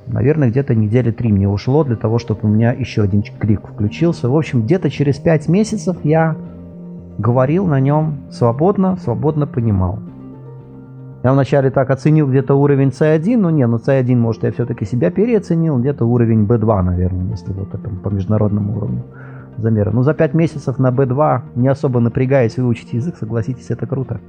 наверное, 0.07 0.51
где-то 0.51 0.75
недели 0.75 1.11
три 1.11 1.33
мне 1.33 1.49
ушло 1.49 1.85
для 1.85 1.97
того, 1.97 2.19
чтобы 2.19 2.41
у 2.43 2.49
меня 2.49 2.73
еще 2.73 3.03
один 3.03 3.23
клик 3.23 3.67
включился. 3.67 4.29
В 4.29 4.37
общем, 4.37 4.63
где-то 4.63 4.91
через 4.91 5.19
пять 5.19 5.49
месяцев 5.49 5.97
я 6.05 6.37
говорил 7.19 7.67
на 7.67 7.81
нем 7.81 8.19
свободно, 8.31 8.97
свободно 8.97 9.47
понимал. 9.47 9.99
Я 11.23 11.33
вначале 11.33 11.71
так 11.71 11.91
оценил 11.91 12.29
где-то 12.29 12.55
уровень 12.55 12.89
C1, 12.89 13.37
но 13.37 13.51
не, 13.51 13.67
ну 13.67 13.77
C1, 13.77 14.17
может, 14.17 14.43
я 14.43 14.51
все-таки 14.51 14.85
себя 14.85 15.11
переоценил, 15.11 15.79
где-то 15.79 16.05
уровень 16.05 16.45
B2, 16.45 16.83
наверное, 16.83 17.31
если 17.31 17.53
вот 17.53 17.73
это 17.73 17.89
по 17.89 18.09
международному 18.09 18.77
уровню 18.77 19.05
замера. 19.57 19.91
Ну, 19.93 20.03
за 20.03 20.15
5 20.15 20.35
месяцев 20.35 20.79
на 20.79 20.91
B2, 20.91 21.43
не 21.55 21.69
особо 21.69 22.01
напрягаясь 22.01 22.57
выучить 22.57 22.93
язык, 22.93 23.17
согласитесь, 23.17 23.71
это 23.71 23.87
круто. 23.87 24.21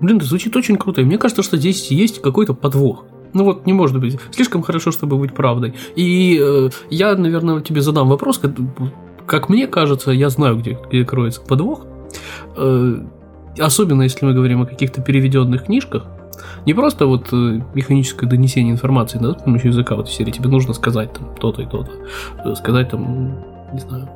Блин, 0.00 0.18
это 0.18 0.26
звучит 0.26 0.54
очень 0.54 0.76
круто. 0.76 1.00
И 1.00 1.04
мне 1.04 1.18
кажется, 1.18 1.42
что 1.42 1.56
здесь 1.56 1.90
есть 1.90 2.20
какой-то 2.20 2.54
подвох. 2.54 3.04
Ну 3.34 3.44
вот 3.44 3.66
не 3.66 3.72
может 3.72 3.98
быть. 4.00 4.18
Слишком 4.30 4.62
хорошо, 4.62 4.90
чтобы 4.90 5.18
быть 5.18 5.34
правдой. 5.34 5.74
И 5.96 6.40
э, 6.40 6.68
я, 6.90 7.14
наверное, 7.16 7.60
тебе 7.60 7.80
задам 7.80 8.08
вопрос. 8.08 8.38
Как, 8.38 8.52
как 9.26 9.48
мне 9.48 9.66
кажется, 9.66 10.12
я 10.12 10.30
знаю, 10.30 10.56
где, 10.56 10.78
где 10.88 11.04
кроется 11.04 11.40
подвох. 11.40 11.86
Э, 12.56 12.96
особенно 13.58 14.02
если 14.02 14.24
мы 14.24 14.34
говорим 14.34 14.62
о 14.62 14.66
каких-то 14.66 15.02
переведенных 15.02 15.64
книжках. 15.64 16.06
Не 16.66 16.74
просто 16.74 17.06
вот 17.06 17.32
э, 17.32 17.60
механическое 17.74 18.26
донесение 18.26 18.72
информации 18.72 19.18
да, 19.18 19.32
с 19.32 19.42
помощью 19.42 19.70
языка 19.70 19.96
вот 19.96 20.08
в 20.08 20.12
серии. 20.12 20.30
Тебе 20.30 20.48
нужно 20.48 20.74
сказать 20.74 21.12
там 21.12 21.34
то-то 21.40 21.62
и 21.62 21.66
то-то. 21.66 21.90
Э, 22.44 22.54
Сказать 22.54 22.90
там, 22.90 23.44
не 23.72 23.80
знаю, 23.80 24.08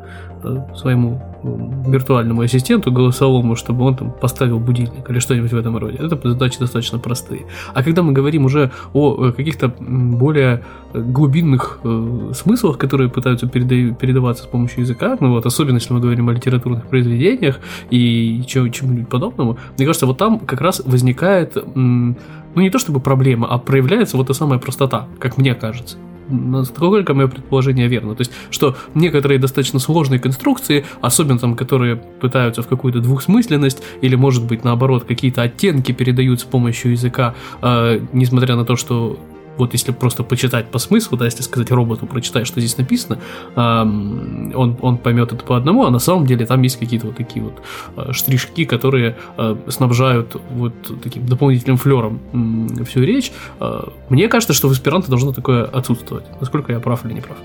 своему 0.77 1.21
э, 1.43 1.91
виртуальному 1.91 2.43
ассистенту 2.43 2.93
голосовому, 2.93 3.57
чтобы 3.57 3.85
он 3.85 3.97
там 3.97 4.11
поставил 4.11 4.59
будильник 4.59 5.09
или 5.09 5.19
что-нибудь 5.19 5.53
в 5.53 5.57
этом 5.57 5.77
роде. 5.77 5.99
Это 5.99 6.19
задачи 6.29 6.59
достаточно 6.59 6.99
простые. 6.99 7.47
А 7.75 7.83
когда 7.83 8.03
мы 8.03 8.13
говорим 8.13 8.45
уже 8.45 8.71
о 8.93 9.27
э, 9.27 9.33
каких-то 9.33 9.73
более 9.79 10.63
э, 10.93 11.01
глубинных 11.01 11.81
э, 11.85 12.33
смыслах, 12.35 12.79
которые 12.79 13.11
пытаются 13.11 13.47
переда- 13.47 13.95
передаваться 13.95 14.45
с 14.45 14.47
помощью 14.47 14.81
языка, 14.81 15.17
ну 15.21 15.31
вот, 15.31 15.47
особенно 15.47 15.77
если 15.77 15.95
мы 15.95 16.01
говорим 16.01 16.29
о 16.29 16.33
литературных 16.33 16.87
произведениях 16.87 17.61
и 17.91 18.43
чему-нибудь 18.47 19.09
подобному, 19.09 19.59
мне 19.77 19.87
кажется, 19.87 20.07
вот 20.07 20.19
там 20.19 20.39
как 20.39 20.61
раз 20.61 20.83
возникает, 20.85 21.57
ну 21.75 22.17
не 22.55 22.71
то 22.71 22.79
чтобы 22.79 23.01
проблема, 23.01 23.49
а 23.49 23.59
проявляется 23.59 24.17
вот 24.17 24.27
та 24.29 24.35
самая 24.35 24.59
простота, 24.59 25.07
как 25.19 25.39
мне 25.39 25.55
кажется 25.55 25.97
насколько 26.29 27.15
мое 27.15 27.29
предположение 27.29 27.89
верно. 27.89 28.15
То 28.15 28.21
есть, 28.21 28.33
что 28.51 28.77
некоторые 28.95 29.39
достаточно 29.39 29.79
сложные 29.79 30.21
конструкции, 30.21 30.85
особенно 31.01 31.39
там, 31.39 31.57
которые 31.57 31.97
пытаются 31.97 32.63
в 32.63 32.69
какую-то 32.69 33.01
двухсмысленность, 33.01 33.83
или, 34.01 34.15
может 34.15 34.45
быть, 34.47 34.65
наоборот, 34.65 35.05
какие-то 35.05 35.43
оттенки 35.43 35.93
передают 35.93 36.41
с 36.41 36.45
помощью 36.45 36.93
языка, 36.93 37.35
э, 37.61 38.01
несмотря 38.13 38.57
на 38.57 38.65
то, 38.65 38.77
что 38.77 39.19
вот 39.59 39.73
если 39.73 39.93
просто 39.93 40.23
почитать 40.23 40.67
по 40.71 40.79
смыслу, 40.79 41.19
да, 41.19 41.25
если 41.27 41.43
сказать 41.43 41.71
роботу, 41.71 42.07
прочитай, 42.07 42.45
что 42.45 42.61
здесь 42.61 42.79
написано, 42.79 43.19
эм, 43.57 44.53
он, 44.55 44.77
он 44.81 44.99
поймет 44.99 45.33
это 45.33 45.45
по 45.45 45.57
одному, 45.57 45.85
а 45.85 45.91
на 45.91 45.99
самом 45.99 46.27
деле 46.27 46.47
там 46.47 46.63
есть 46.63 46.79
какие-то 46.79 47.07
вот 47.07 47.17
такие 47.17 47.45
вот 47.45 47.63
э, 47.97 48.13
штришки, 48.13 48.65
которые 48.65 49.17
э, 49.37 49.57
снабжают 49.69 50.37
вот 50.51 50.73
таким 51.03 51.27
дополнительным 51.27 51.77
флером 51.77 52.21
м, 52.33 52.85
всю 52.85 53.01
речь. 53.01 53.33
Э, 53.61 53.83
мне 54.09 54.29
кажется, 54.29 54.55
что 54.55 54.69
в 54.69 54.73
эсперанто 54.73 55.09
должно 55.11 55.33
такое 55.33 55.65
отсутствовать. 55.65 56.25
Насколько 56.41 56.73
я 56.73 56.81
прав 56.81 57.05
или 57.05 57.13
не 57.15 57.21
прав? 57.21 57.37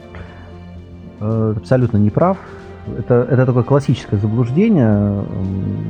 Э, 1.19 1.53
Абсолютно 1.57 1.97
не 1.97 2.09
прав. 2.09 2.37
Это, 2.97 3.27
это 3.29 3.45
такое 3.45 3.63
классическое 3.63 4.19
заблуждение. 4.19 5.23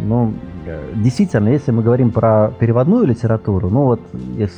Но 0.05 0.33
э, 0.65 0.93
действительно, 0.95 1.49
если 1.49 1.71
мы 1.71 1.83
говорим 1.83 2.11
про 2.11 2.51
переводную 2.59 3.05
литературу, 3.05 3.69
ну 3.69 3.83
вот 3.83 4.01
если 4.37 4.57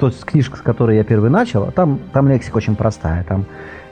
то 0.00 0.10
книжка, 0.24 0.56
с 0.56 0.60
которой 0.60 0.96
я 0.96 1.04
первый 1.04 1.30
начал, 1.30 1.64
а 1.64 1.70
там, 1.70 2.00
там 2.12 2.28
лексика 2.28 2.56
очень 2.56 2.74
простая. 2.74 3.22
Там 3.24 3.44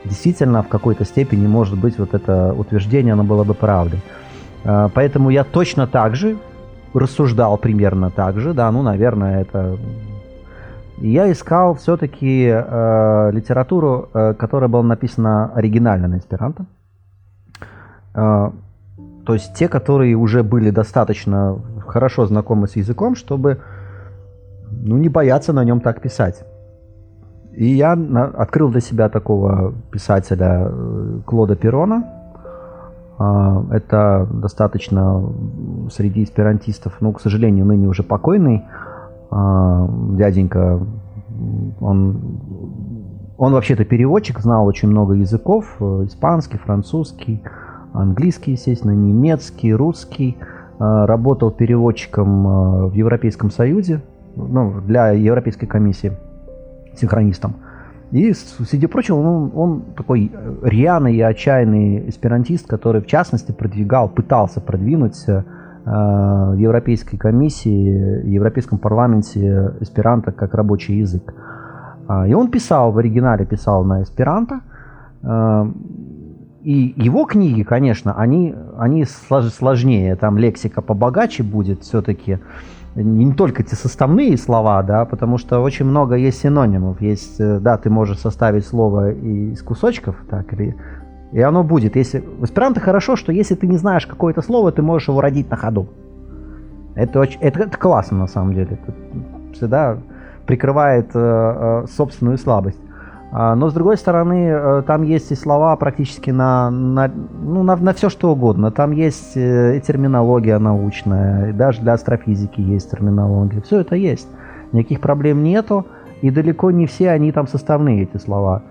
действительно 0.04 0.62
в 0.62 0.68
какой-то 0.68 1.04
степени, 1.04 1.46
может 1.46 1.78
быть, 1.78 1.98
вот 1.98 2.14
это 2.14 2.54
утверждение, 2.54 3.12
оно 3.12 3.24
было 3.24 3.44
бы 3.44 3.54
правдой. 3.54 4.00
А, 4.64 4.88
Поэтому 4.88 5.30
я 5.30 5.44
точно 5.44 5.86
так 5.86 6.16
же 6.16 6.38
рассуждал 6.94 7.58
примерно 7.58 8.10
так 8.10 8.40
же, 8.40 8.54
да, 8.54 8.70
ну, 8.72 8.82
наверное, 8.82 9.42
это... 9.42 9.76
Я 10.96 11.30
искал 11.30 11.74
все-таки 11.76 12.48
э, 12.50 13.30
литературу, 13.32 14.08
э, 14.12 14.34
которая 14.34 14.68
была 14.68 14.82
написана 14.82 15.52
оригинально 15.54 16.08
на 16.08 16.18
эсперанто. 16.18 16.64
Э, 18.14 18.50
то 19.24 19.34
есть 19.34 19.54
те, 19.54 19.68
которые 19.68 20.16
уже 20.16 20.42
были 20.42 20.70
достаточно 20.70 21.60
хорошо 21.86 22.26
знакомы 22.26 22.66
с 22.66 22.74
языком, 22.74 23.14
чтобы 23.14 23.60
ну, 24.70 24.96
не 24.96 25.08
бояться 25.08 25.52
на 25.52 25.64
нем 25.64 25.80
так 25.80 26.00
писать. 26.00 26.44
И 27.52 27.66
я 27.66 27.96
на- 27.96 28.26
открыл 28.26 28.70
для 28.70 28.80
себя 28.80 29.08
такого 29.08 29.72
писателя 29.90 30.68
э, 30.70 31.20
Клода 31.26 31.56
Перона. 31.56 32.04
А, 33.18 33.64
Это 33.72 34.28
достаточно 34.32 35.22
среди 35.90 36.22
эсперантистов, 36.22 36.96
ну, 37.00 37.12
к 37.12 37.20
сожалению, 37.20 37.66
ныне 37.66 37.88
уже 37.88 38.02
покойный 38.02 38.64
А, 39.30 39.86
дяденька, 40.16 40.80
он, 41.80 42.20
он 43.36 43.52
вообще-то 43.52 43.84
переводчик, 43.84 44.40
знал 44.40 44.66
очень 44.66 44.88
много 44.88 45.14
языков, 45.14 45.76
э, 45.80 46.04
испанский, 46.06 46.56
французский, 46.58 47.42
английский, 47.92 48.52
естественно, 48.52 48.92
немецкий, 48.92 49.74
русский. 49.74 50.38
А, 50.78 51.06
работал 51.06 51.50
переводчиком 51.50 52.46
э, 52.46 52.86
в 52.86 52.94
Европейском 52.94 53.50
Союзе, 53.50 54.00
ну, 54.36 54.80
для 54.80 55.10
Европейской 55.10 55.66
комиссии, 55.66 56.12
синхронистом. 56.96 57.56
И, 58.10 58.32
среди 58.32 58.86
прочего, 58.86 59.16
он, 59.16 59.52
он 59.54 59.82
такой 59.96 60.32
рьяный 60.62 61.16
и 61.16 61.20
отчаянный 61.20 62.08
эсперантист, 62.08 62.66
который, 62.66 63.02
в 63.02 63.06
частности, 63.06 63.52
продвигал, 63.52 64.08
пытался 64.08 64.60
продвинуть 64.60 65.28
э, 65.28 65.42
в 65.84 66.56
Европейской 66.56 67.18
комиссии, 67.18 68.22
в 68.22 68.26
Европейском 68.26 68.78
парламенте 68.78 69.74
эсперанто 69.80 70.32
как 70.32 70.54
рабочий 70.54 70.98
язык. 70.98 71.34
А, 72.08 72.26
и 72.26 72.32
он 72.32 72.50
писал, 72.50 72.92
в 72.92 72.98
оригинале 72.98 73.44
писал 73.44 73.84
на 73.84 74.02
эсперанто. 74.02 74.60
Э, 75.22 75.66
и 76.62 76.94
его 76.96 77.24
книги, 77.24 77.62
конечно, 77.62 78.14
они, 78.14 78.54
они 78.78 79.04
сложнее, 79.04 80.16
там 80.16 80.38
лексика 80.38 80.82
побогаче 80.82 81.42
будет 81.42 81.82
все-таки 81.82 82.38
не 83.02 83.32
только 83.32 83.62
те 83.62 83.76
составные 83.76 84.36
слова, 84.36 84.82
да, 84.82 85.04
потому 85.04 85.38
что 85.38 85.60
очень 85.60 85.84
много 85.84 86.16
есть 86.16 86.40
синонимов. 86.40 87.00
Есть, 87.00 87.40
э, 87.40 87.58
да, 87.60 87.76
ты 87.76 87.90
можешь 87.90 88.18
составить 88.18 88.66
слово 88.66 89.12
из 89.12 89.62
кусочков, 89.62 90.16
так, 90.28 90.52
или 90.52 90.76
и 91.32 91.40
оно 91.40 91.62
будет. 91.62 91.96
Если... 91.96 92.20
В 92.20 92.44
эсперанто 92.44 92.80
хорошо, 92.80 93.16
что 93.16 93.32
если 93.32 93.54
ты 93.54 93.66
не 93.66 93.76
знаешь 93.76 94.06
какое-то 94.06 94.42
слово, 94.42 94.72
ты 94.72 94.82
можешь 94.82 95.08
его 95.08 95.20
родить 95.20 95.50
на 95.50 95.56
ходу. 95.56 95.88
Это, 96.94 97.20
очень... 97.20 97.40
это, 97.40 97.60
это 97.60 97.76
классно 97.76 98.18
на 98.18 98.26
самом 98.26 98.54
деле. 98.54 98.78
Это 98.82 98.94
всегда 99.52 99.98
прикрывает 100.46 101.10
э, 101.14 101.18
э, 101.18 101.86
собственную 101.88 102.38
слабость. 102.38 102.80
А, 103.30 103.54
но 103.54 103.68
с 103.68 103.74
другой 103.74 103.98
стороны, 103.98 104.48
э, 104.48 104.82
там 104.86 105.02
есть 105.02 105.30
и 105.32 105.34
слова 105.34 105.76
практически 105.76 106.30
на, 106.30 106.70
на, 106.70 107.10
ну, 107.42 107.62
на, 107.62 107.76
на 107.76 107.92
все 107.92 108.08
что 108.08 108.32
угодно. 108.32 108.70
Там 108.70 108.92
есть 108.92 109.36
э, 109.36 109.76
и 109.76 109.80
терминология 109.80 110.58
научная, 110.58 111.50
и 111.50 111.52
даже 111.52 111.82
для 111.82 111.92
астрофизики 111.92 112.60
есть 112.60 112.90
терминология. 112.90 113.60
Все 113.60 113.80
это 113.80 113.96
есть. 113.96 114.28
Никаких 114.72 115.00
проблем 115.00 115.42
нету, 115.42 115.86
и 116.22 116.30
далеко 116.30 116.70
не 116.70 116.86
все 116.86 117.10
они 117.10 117.30
там 117.32 117.46
составные, 117.46 118.02
эти 118.02 118.16
слова. 118.16 118.62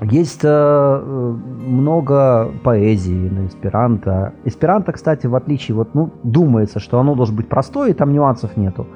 Есть 0.00 0.40
э, 0.44 1.34
много 1.66 2.50
поэзии 2.62 3.28
на 3.28 3.46
эсперанто. 3.46 4.32
Эсперанто, 4.44 4.92
кстати, 4.92 5.26
в 5.26 5.34
отличие, 5.34 5.74
вот, 5.74 5.92
ну, 5.94 6.10
думается, 6.22 6.78
что 6.78 7.00
оно 7.00 7.16
должно 7.16 7.36
быть 7.36 7.48
простое, 7.48 7.90
и 7.90 7.94
там 7.94 8.12
нюансов 8.12 8.56
нету. 8.56 8.86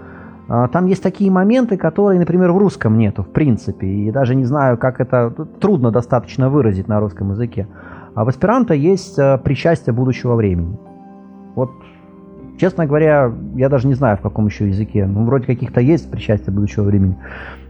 А, 0.49 0.69
там 0.69 0.87
есть 0.87 1.03
такие 1.03 1.31
моменты, 1.31 1.77
которые, 1.77 2.19
например, 2.19 2.53
в 2.53 2.59
русском 2.59 2.99
нету, 2.99 3.23
в 3.23 3.29
принципе. 3.29 3.87
И 3.87 4.11
даже 4.11 4.35
не 4.35 4.45
знаю, 4.45 4.77
как 4.79 5.01
это 5.01 5.31
трудно 5.61 5.91
достаточно 5.91 6.51
выразить 6.51 6.89
на 6.89 7.01
русском 7.01 7.31
языке. 7.31 7.67
А 8.15 8.25
в 8.25 8.31
эсперанто 8.31 8.75
есть 8.75 9.19
э, 9.19 9.39
причастие 9.39 9.93
будущего 9.93 10.35
времени. 10.35 10.79
Вот, 11.55 11.71
честно 12.59 12.87
говоря, 12.87 13.33
я 13.55 13.69
даже 13.69 13.89
не 13.89 13.95
знаю, 13.95 14.17
в 14.19 14.21
каком 14.21 14.47
еще 14.47 14.69
языке. 14.69 15.07
Ну, 15.07 15.25
вроде 15.25 15.47
каких-то 15.47 15.81
есть 15.81 16.11
причастие 16.11 16.55
будущего 16.55 16.85
времени. 16.85 17.17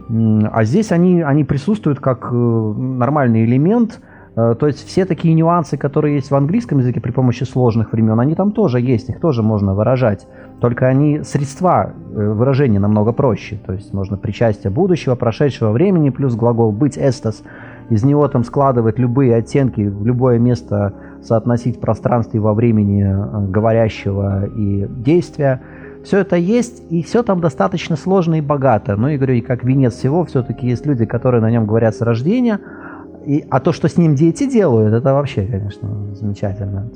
А 0.07 0.63
здесь 0.65 0.91
они, 0.91 1.21
они 1.21 1.43
присутствуют 1.43 1.99
как 1.99 2.29
э, 2.31 2.35
нормальный 2.35 3.45
элемент– 3.45 4.01
Э, 4.09 4.14
то 4.35 4.67
есть 4.67 4.85
все 4.85 5.05
такие 5.05 5.33
нюансы, 5.33 5.77
которые 5.77 6.15
есть 6.15 6.29
в 6.29 6.35
английском 6.35 6.79
языке 6.79 6.99
при 6.99 7.11
помощи 7.11 7.43
сложных 7.43 7.93
времен, 7.93 8.19
они 8.19 8.35
там 8.35 8.51
тоже 8.51 8.81
есть, 8.81 9.09
их 9.09 9.21
тоже 9.21 9.41
можно 9.41 9.73
выражать. 9.73 10.27
Только 10.59 10.87
они 10.87 11.21
средства 11.23 11.93
э, 11.93 12.29
выражения 12.31 12.79
намного 12.79 13.11
проще. 13.13 13.59
То 13.65 13.73
есть 13.73 13.93
можно 13.93 14.17
причастие 14.17 14.71
будущего, 14.71 15.15
прошедшего 15.15 15.71
времени, 15.71 16.09
плюс 16.09 16.35
глагол 16.35 16.71
быть 16.71 16.97
эстас. 16.97 17.43
Из 17.89 18.03
него 18.03 18.27
там 18.27 18.43
складывать 18.43 18.97
любые 18.97 19.35
оттенки, 19.35 19.81
в 19.81 20.05
любое 20.05 20.39
место 20.39 20.93
соотносить 21.21 21.77
в 21.77 21.79
пространстве 21.79 22.39
во 22.39 22.53
времени 22.53 23.03
э, 23.03 23.47
говорящего 23.47 24.47
и 24.47 24.85
действия. 24.89 25.61
Все 26.03 26.19
это 26.19 26.35
есть, 26.35 26.83
и 26.91 27.01
все 27.03 27.23
там 27.23 27.41
достаточно 27.41 27.95
сложно 27.95 28.35
и 28.35 28.41
богато. 28.41 28.95
Ну 28.95 29.07
и 29.07 29.17
говорю, 29.17 29.35
и 29.35 29.41
как 29.41 29.63
венец 29.63 29.95
всего, 29.95 30.23
все-таки 30.25 30.67
есть 30.67 30.85
люди, 30.85 31.05
которые 31.05 31.41
на 31.41 31.49
нем 31.49 31.65
говорят 31.65 31.95
с 31.95 32.01
рождения, 32.01 32.59
и, 33.25 33.45
а 33.49 33.59
то, 33.59 33.71
что 33.71 33.87
с 33.87 33.97
ним 33.97 34.15
дети 34.15 34.49
делают, 34.49 34.93
это 34.93 35.13
вообще, 35.13 35.45
конечно, 35.45 36.13
замечательно. 36.13 36.89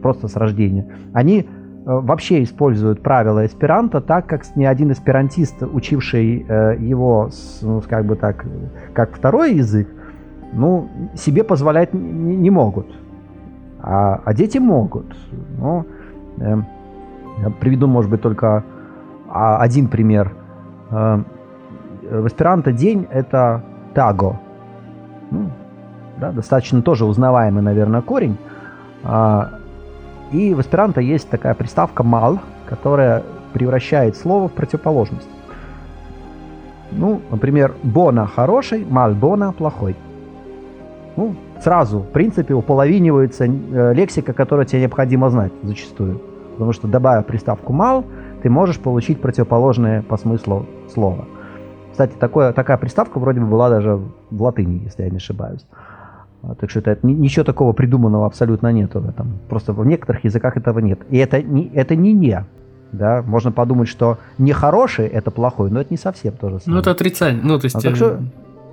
Просто 0.00 0.28
с 0.28 0.36
рождения. 0.36 0.86
Они 1.12 1.40
э, 1.40 1.44
вообще 1.84 2.42
используют 2.42 3.02
правила 3.02 3.44
эсперанто 3.44 4.00
так, 4.00 4.26
как 4.26 4.42
ни 4.56 4.64
один 4.64 4.92
эсперантист, 4.92 5.62
учивший 5.62 6.46
э, 6.48 6.76
его, 6.78 7.30
ну, 7.62 7.82
как 7.88 8.06
бы 8.06 8.16
так, 8.16 8.44
как 8.92 9.14
второй 9.16 9.54
язык, 9.54 9.88
ну, 10.52 10.88
себе 11.14 11.42
позволять 11.44 11.94
не, 11.94 12.36
не 12.36 12.50
могут. 12.50 12.86
А, 13.80 14.20
а 14.24 14.34
дети 14.34 14.58
могут. 14.58 15.16
Ну, 15.58 15.84
э, 16.38 16.56
я 17.42 17.50
приведу, 17.50 17.88
может 17.88 18.10
быть, 18.10 18.22
только 18.22 18.64
а, 19.28 19.58
один 19.58 19.88
пример. 19.88 20.32
Э, 20.90 21.22
в 22.02 22.26
эсперанто 22.26 22.72
день 22.72 23.06
это 23.10 23.64
таго. 23.94 24.38
Ну, 25.30 25.50
да, 26.22 26.30
достаточно 26.30 26.82
тоже 26.82 27.04
узнаваемый, 27.04 27.62
наверное, 27.62 28.00
корень. 28.00 28.36
А, 29.02 29.50
и 30.30 30.54
в 30.54 30.60
аспиранта 30.60 31.00
есть 31.00 31.28
такая 31.28 31.54
приставка 31.54 32.04
«мал», 32.04 32.38
которая 32.66 33.24
превращает 33.52 34.16
слово 34.16 34.48
в 34.48 34.52
противоположность. 34.52 35.28
Ну, 36.92 37.20
например, 37.30 37.74
«бона» 37.82 38.26
хороший, 38.26 38.86
«мал 38.88 39.12
бона» 39.12 39.52
плохой. 39.52 39.96
Ну, 41.16 41.34
сразу, 41.60 41.98
в 41.98 42.08
принципе, 42.08 42.54
уполовинивается 42.54 43.44
э, 43.44 43.94
лексика, 43.94 44.32
которую 44.32 44.66
тебе 44.66 44.82
необходимо 44.82 45.28
знать 45.28 45.52
зачастую. 45.64 46.20
Потому 46.52 46.72
что, 46.72 46.86
добавив 46.86 47.26
приставку 47.26 47.72
«мал», 47.72 48.04
ты 48.42 48.48
можешь 48.48 48.78
получить 48.78 49.20
противоположное 49.20 50.02
по 50.02 50.16
смыслу 50.16 50.66
слово. 50.94 51.24
Кстати, 51.90 52.14
такое, 52.18 52.52
такая 52.52 52.78
приставка 52.78 53.18
вроде 53.18 53.40
бы 53.40 53.46
была 53.46 53.68
даже 53.68 53.98
в 54.30 54.42
латыни, 54.42 54.82
если 54.84 55.02
я 55.02 55.10
не 55.10 55.16
ошибаюсь. 55.16 55.66
А, 56.42 56.54
так 56.54 56.70
что 56.70 56.80
это, 56.80 56.98
ничего 57.06 57.44
такого 57.44 57.72
придуманного 57.72 58.26
абсолютно 58.26 58.72
нету 58.72 59.00
в 59.00 59.08
этом. 59.08 59.38
Просто 59.48 59.72
в 59.72 59.86
некоторых 59.86 60.24
языках 60.24 60.56
этого 60.56 60.80
нет. 60.80 61.00
И 61.10 61.16
это 61.16 61.42
не, 61.42 61.68
это 61.68 61.94
не 61.94 62.12
не. 62.12 62.44
Да, 62.90 63.22
можно 63.26 63.52
подумать, 63.52 63.88
что 63.88 64.18
не 64.36 64.52
хороший 64.52 65.06
это 65.06 65.30
плохой, 65.30 65.70
но 65.70 65.80
это 65.80 65.88
не 65.90 65.96
совсем 65.96 66.34
то 66.34 66.50
же 66.50 66.60
самое. 66.60 66.74
Ну, 66.74 66.80
это 66.80 66.90
отрицание. 66.90 67.40
Ну, 67.42 67.58
то 67.58 67.64
есть... 67.64 67.76
А, 67.76 67.80
так 67.80 67.96
что, 67.96 68.20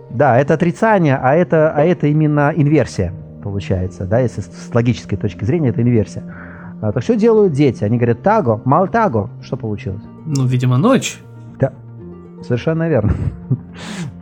да, 0.09 0.37
это 0.37 0.55
отрицание, 0.55 1.17
а 1.21 1.35
это, 1.35 1.71
а 1.71 1.81
это 1.83 2.07
именно 2.07 2.51
инверсия, 2.53 3.13
получается, 3.41 4.05
да, 4.05 4.19
если 4.19 4.41
с 4.41 4.69
логической 4.73 5.17
точки 5.17 5.45
зрения, 5.45 5.69
это 5.69 5.81
инверсия. 5.81 6.23
А, 6.81 6.91
так 6.91 7.03
что 7.03 7.15
делают 7.15 7.53
дети? 7.53 7.83
Они 7.83 7.97
говорят 7.97 8.21
таго, 8.21 8.61
мал 8.65 8.87
таго. 8.87 9.29
Что 9.41 9.55
получилось? 9.57 10.03
Ну, 10.25 10.45
видимо, 10.45 10.77
ночь. 10.77 11.21
Да, 11.59 11.71
совершенно 12.41 12.89
верно. 12.89 13.13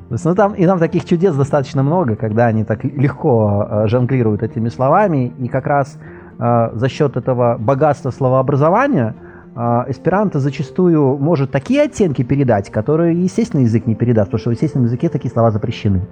Ну, 0.10 0.36
там, 0.36 0.54
и 0.54 0.66
там 0.66 0.80
таких 0.80 1.06
чудес 1.06 1.36
достаточно 1.36 1.84
много, 1.84 2.16
когда 2.16 2.48
они 2.48 2.64
так 2.64 2.84
легко 2.84 3.68
э, 3.70 3.88
жонглируют 3.88 4.42
этими 4.42 4.70
словами, 4.70 5.34
и 5.38 5.50
как 5.50 5.68
раз 5.68 6.00
э, 6.40 6.70
за 6.74 6.88
счет 6.88 7.18
этого 7.18 7.58
богатства 7.60 8.12
словообразования 8.12 9.16
э, 9.56 9.60
эсперанто 9.90 10.40
зачастую 10.40 11.18
может 11.18 11.52
такие 11.52 11.84
оттенки 11.84 12.24
передать, 12.24 12.70
которые 12.72 13.22
естественный 13.22 13.66
язык 13.66 13.86
не 13.86 13.96
передаст, 13.96 14.28
потому 14.30 14.40
что 14.40 14.50
в 14.52 14.54
естественном 14.54 14.86
языке 14.86 15.10
такие 15.10 15.30
слова 15.30 15.52
запрещены, 15.52 16.08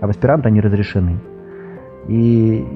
а 0.00 0.06
в 0.06 0.10
эсперанто 0.10 0.48
они 0.48 0.62
разрешены. 0.62 1.18
И, 2.08 2.66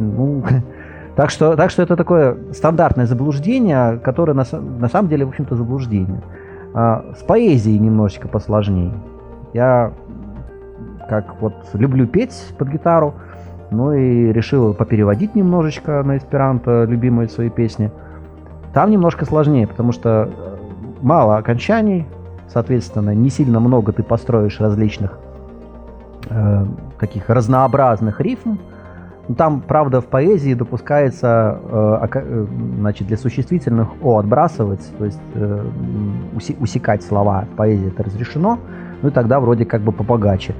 ну, 0.00 0.42
так 1.16 1.30
что, 1.30 1.54
так 1.54 1.70
что 1.70 1.82
это 1.82 1.94
такое 1.94 2.36
стандартное 2.52 3.06
заблуждение, 3.06 3.98
которое 3.98 4.32
на, 4.32 4.44
на 4.52 4.88
самом 4.88 5.08
деле, 5.08 5.26
в 5.26 5.28
общем-то, 5.28 5.54
заблуждение. 5.54 6.22
А, 6.74 7.04
с 7.16 7.22
поэзией 7.22 7.78
немножечко 7.78 8.26
посложнее. 8.26 8.94
Я 9.54 9.92
как 11.08 11.40
вот 11.40 11.54
люблю 11.72 12.06
петь 12.06 12.54
под 12.58 12.68
гитару, 12.68 13.14
ну 13.70 13.92
и 13.92 14.32
решил 14.32 14.74
попереводить 14.74 15.34
немножечко 15.34 16.02
на 16.02 16.16
эсперанто 16.16 16.84
любимые 16.84 17.28
свои 17.28 17.50
песни. 17.50 17.90
Там 18.72 18.90
немножко 18.90 19.24
сложнее, 19.24 19.66
потому 19.66 19.92
что 19.92 20.28
э, 20.30 20.56
мало 21.00 21.36
окончаний, 21.36 22.06
соответственно, 22.48 23.14
не 23.14 23.30
сильно 23.30 23.60
много 23.60 23.92
ты 23.92 24.02
построишь 24.02 24.60
различных 24.60 25.18
э, 26.28 26.64
таких 27.00 27.28
разнообразных 27.28 28.20
рифм. 28.20 28.56
Ну, 29.28 29.34
там, 29.34 29.60
правда, 29.60 30.00
в 30.00 30.06
поэзии 30.06 30.54
допускается 30.54 31.58
э, 31.62 32.06
э, 32.14 32.46
значит, 32.78 33.08
для 33.08 33.16
существительных 33.16 33.88
«о» 34.02 34.18
отбрасывать, 34.18 34.86
то 34.96 35.04
есть 35.04 35.20
э, 35.34 35.64
усекать 36.60 37.02
слова 37.02 37.44
в 37.52 37.56
поэзии 37.56 37.88
это 37.88 38.04
разрешено, 38.04 38.58
ну 39.02 39.08
и 39.10 39.12
тогда 39.12 39.40
вроде 39.40 39.64
как 39.64 39.82
бы 39.82 39.92
побогаче. 39.92 40.54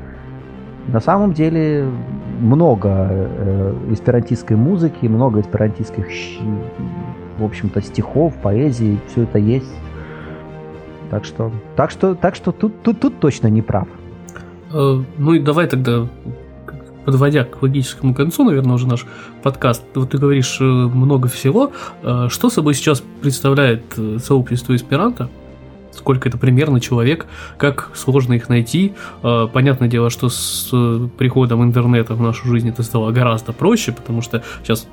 На 0.89 1.01
самом 1.01 1.35
деле 1.35 1.87
много 2.41 3.09
э, 3.11 3.75
эсперантистской 3.91 4.57
музыки, 4.57 5.07
много 5.07 5.41
эсперантистских, 5.41 6.07
в 7.39 7.45
общем-то, 7.45 7.83
стихов, 7.83 8.35
поэзии, 8.43 8.99
все 9.09 9.25
это 9.25 9.39
есть. 9.39 9.75
Так 11.11 11.25
что, 11.25 11.53
так 11.77 11.91
что, 11.91 12.15
так 12.15 12.35
что 12.35 12.53
тут, 12.53 12.83
тут, 12.83 13.01
тут 13.01 13.21
точно 13.21 13.49
не 13.49 13.63
прав. 13.63 13.89
Э, 14.73 15.03
ну 15.19 15.35
и 15.35 15.41
давай 15.41 15.67
тогда 15.67 16.07
подводя 17.05 17.45
к 17.45 17.63
логическому 17.63 18.15
концу, 18.15 18.45
наверное, 18.45 18.75
уже 18.75 18.87
наш 18.87 19.07
подкаст, 19.43 19.83
вот 19.95 20.11
ты 20.11 20.19
говоришь 20.19 20.59
э, 20.61 20.65
много 20.65 21.29
всего. 21.29 21.73
Э, 22.03 22.29
что 22.31 22.51
собой 22.51 22.75
сейчас 22.75 23.03
представляет 23.23 23.83
сообщество 24.23 24.75
эсперанто? 24.75 25.29
Сколько 25.99 26.29
это 26.29 26.39
примерно 26.39 26.81
человек? 26.81 27.27
Как 27.59 27.91
сложно 27.95 28.35
их 28.35 28.49
найти? 28.49 28.95
Понятное 29.21 29.89
дело, 29.89 30.11
что 30.11 30.29
с 30.29 30.71
приходом 31.19 31.65
интернета 31.65 32.15
в 32.15 32.23
нашу 32.23 32.47
жизнь 32.49 32.69
это 32.69 32.83
стало 32.83 33.11
гораздо 33.11 33.53
проще, 33.53 33.93
потому 33.93 34.23
что 34.23 34.43
сейчас 34.63 34.87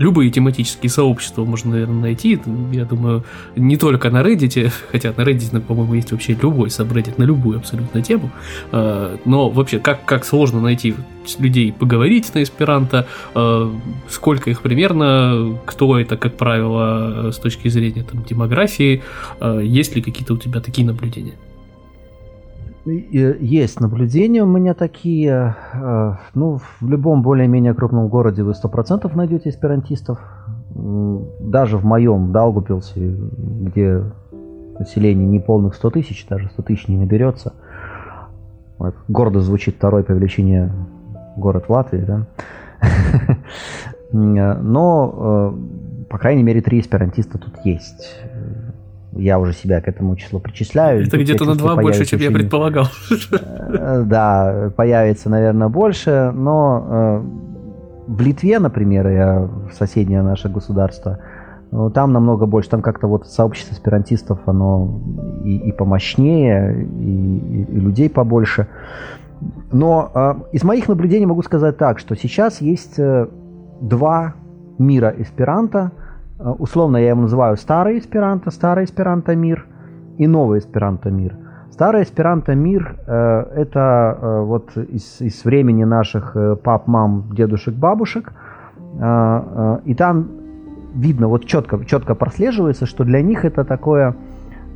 любые 0.00 0.30
тематические 0.30 0.90
сообщества 0.90 1.44
можно, 1.44 1.72
наверное, 1.72 2.00
найти. 2.00 2.40
Я 2.72 2.84
думаю, 2.86 3.22
не 3.54 3.76
только 3.76 4.10
на 4.10 4.22
Reddit, 4.22 4.72
хотя 4.90 5.12
на 5.16 5.20
Reddit, 5.20 5.60
по-моему, 5.60 5.94
есть 5.94 6.10
вообще 6.10 6.36
любой 6.40 6.70
сабреддит 6.70 7.18
на 7.18 7.24
любую 7.24 7.58
абсолютно 7.58 8.02
тему. 8.02 8.30
А, 8.72 9.16
но 9.24 9.50
вообще, 9.50 9.78
как, 9.78 10.04
как 10.06 10.24
сложно 10.24 10.60
найти 10.60 10.94
людей 11.38 11.72
поговорить 11.72 12.34
на 12.34 12.42
эсперанто, 12.42 13.06
а, 13.34 13.72
сколько 14.08 14.50
их 14.50 14.62
примерно, 14.62 15.58
кто 15.66 15.98
это, 15.98 16.16
как 16.16 16.36
правило, 16.36 17.30
с 17.30 17.36
точки 17.38 17.68
зрения 17.68 18.02
там, 18.02 18.24
демографии, 18.24 19.02
а, 19.38 19.60
есть 19.60 19.94
ли 19.94 20.02
какие-то 20.02 20.32
у 20.32 20.38
тебя 20.38 20.60
такие 20.60 20.86
наблюдения? 20.86 21.34
Есть 22.86 23.80
наблюдения 23.80 24.42
у 24.42 24.46
меня 24.46 24.72
такие. 24.72 25.54
Э, 25.74 26.14
ну, 26.34 26.58
в 26.80 26.88
любом 26.88 27.22
более-менее 27.22 27.74
крупном 27.74 28.08
городе 28.08 28.42
вы 28.42 28.52
100% 28.52 29.14
найдете 29.14 29.50
эсперантистов. 29.50 30.18
Даже 31.40 31.76
в 31.76 31.84
моем 31.84 32.32
Даугупилсе, 32.32 33.00
где 33.10 34.02
население 34.78 35.26
не 35.26 35.40
полных 35.40 35.74
100 35.74 35.90
тысяч, 35.90 36.26
даже 36.28 36.48
100 36.48 36.62
тысяч 36.62 36.88
не 36.88 36.96
наберется. 36.96 37.52
Вот, 38.78 38.94
гордо 39.08 39.40
звучит 39.40 39.76
второй 39.76 40.02
по 40.02 40.12
величине 40.12 40.72
город 41.36 41.66
Латвии, 41.68 42.00
да? 42.00 42.26
Но, 44.12 45.52
э, 45.52 46.06
по 46.08 46.18
крайней 46.18 46.42
мере, 46.42 46.62
три 46.62 46.80
эсперантиста 46.80 47.36
тут 47.38 47.54
есть 47.64 48.20
я 49.12 49.38
уже 49.38 49.52
себя 49.52 49.80
к 49.80 49.88
этому 49.88 50.16
числу 50.16 50.40
причисляю. 50.40 51.06
Это 51.06 51.18
где-то 51.18 51.44
на 51.44 51.54
два 51.56 51.76
больше, 51.76 52.04
чем 52.04 52.20
я 52.20 52.30
предполагал. 52.30 52.86
Э, 53.32 54.02
да, 54.06 54.72
появится, 54.76 55.28
наверное, 55.28 55.68
больше, 55.68 56.32
но 56.34 56.86
э, 56.88 57.22
в 58.06 58.20
Литве, 58.20 58.58
например, 58.58 59.08
я 59.08 59.48
соседнее 59.72 60.22
наше 60.22 60.48
государство, 60.48 61.18
ну, 61.72 61.90
там 61.90 62.12
намного 62.12 62.46
больше, 62.46 62.70
там 62.70 62.82
как-то 62.82 63.06
вот 63.06 63.26
сообщество 63.26 63.74
аспирантистов, 63.74 64.40
оно 64.46 65.00
и, 65.44 65.56
и 65.56 65.72
помощнее, 65.72 66.84
и, 66.84 67.64
и, 67.68 67.80
людей 67.80 68.10
побольше. 68.10 68.66
Но 69.72 70.10
э, 70.14 70.34
из 70.52 70.64
моих 70.64 70.88
наблюдений 70.88 71.26
могу 71.26 71.42
сказать 71.42 71.78
так, 71.78 71.98
что 71.98 72.14
сейчас 72.14 72.60
есть 72.60 72.98
э, 72.98 73.26
два 73.80 74.34
мира 74.78 75.12
эсперанто– 75.18 75.92
условно 76.58 76.96
я 76.96 77.10
его 77.10 77.22
называю 77.22 77.56
старый 77.56 77.98
эсперанто, 77.98 78.50
старый 78.50 78.84
эсперанто 78.84 79.34
мир 79.36 79.66
и 80.18 80.26
новый 80.26 80.58
эсперанто 80.58 81.10
мир. 81.10 81.36
Старый 81.70 82.02
эсперанто 82.02 82.54
мир 82.54 82.96
э, 83.06 83.44
это 83.56 84.18
э, 84.20 84.40
вот 84.42 84.76
из, 84.76 85.20
из 85.20 85.44
времени 85.44 85.84
наших 85.84 86.36
э, 86.36 86.56
пап, 86.56 86.86
мам, 86.86 87.24
дедушек, 87.32 87.74
бабушек. 87.74 88.32
Э, 88.98 89.78
э, 89.78 89.78
и 89.86 89.94
там 89.94 90.28
видно, 90.94 91.28
вот 91.28 91.46
четко, 91.46 91.82
четко 91.84 92.14
прослеживается, 92.14 92.86
что 92.86 93.04
для 93.04 93.22
них 93.22 93.44
это 93.44 93.64
такое, 93.64 94.14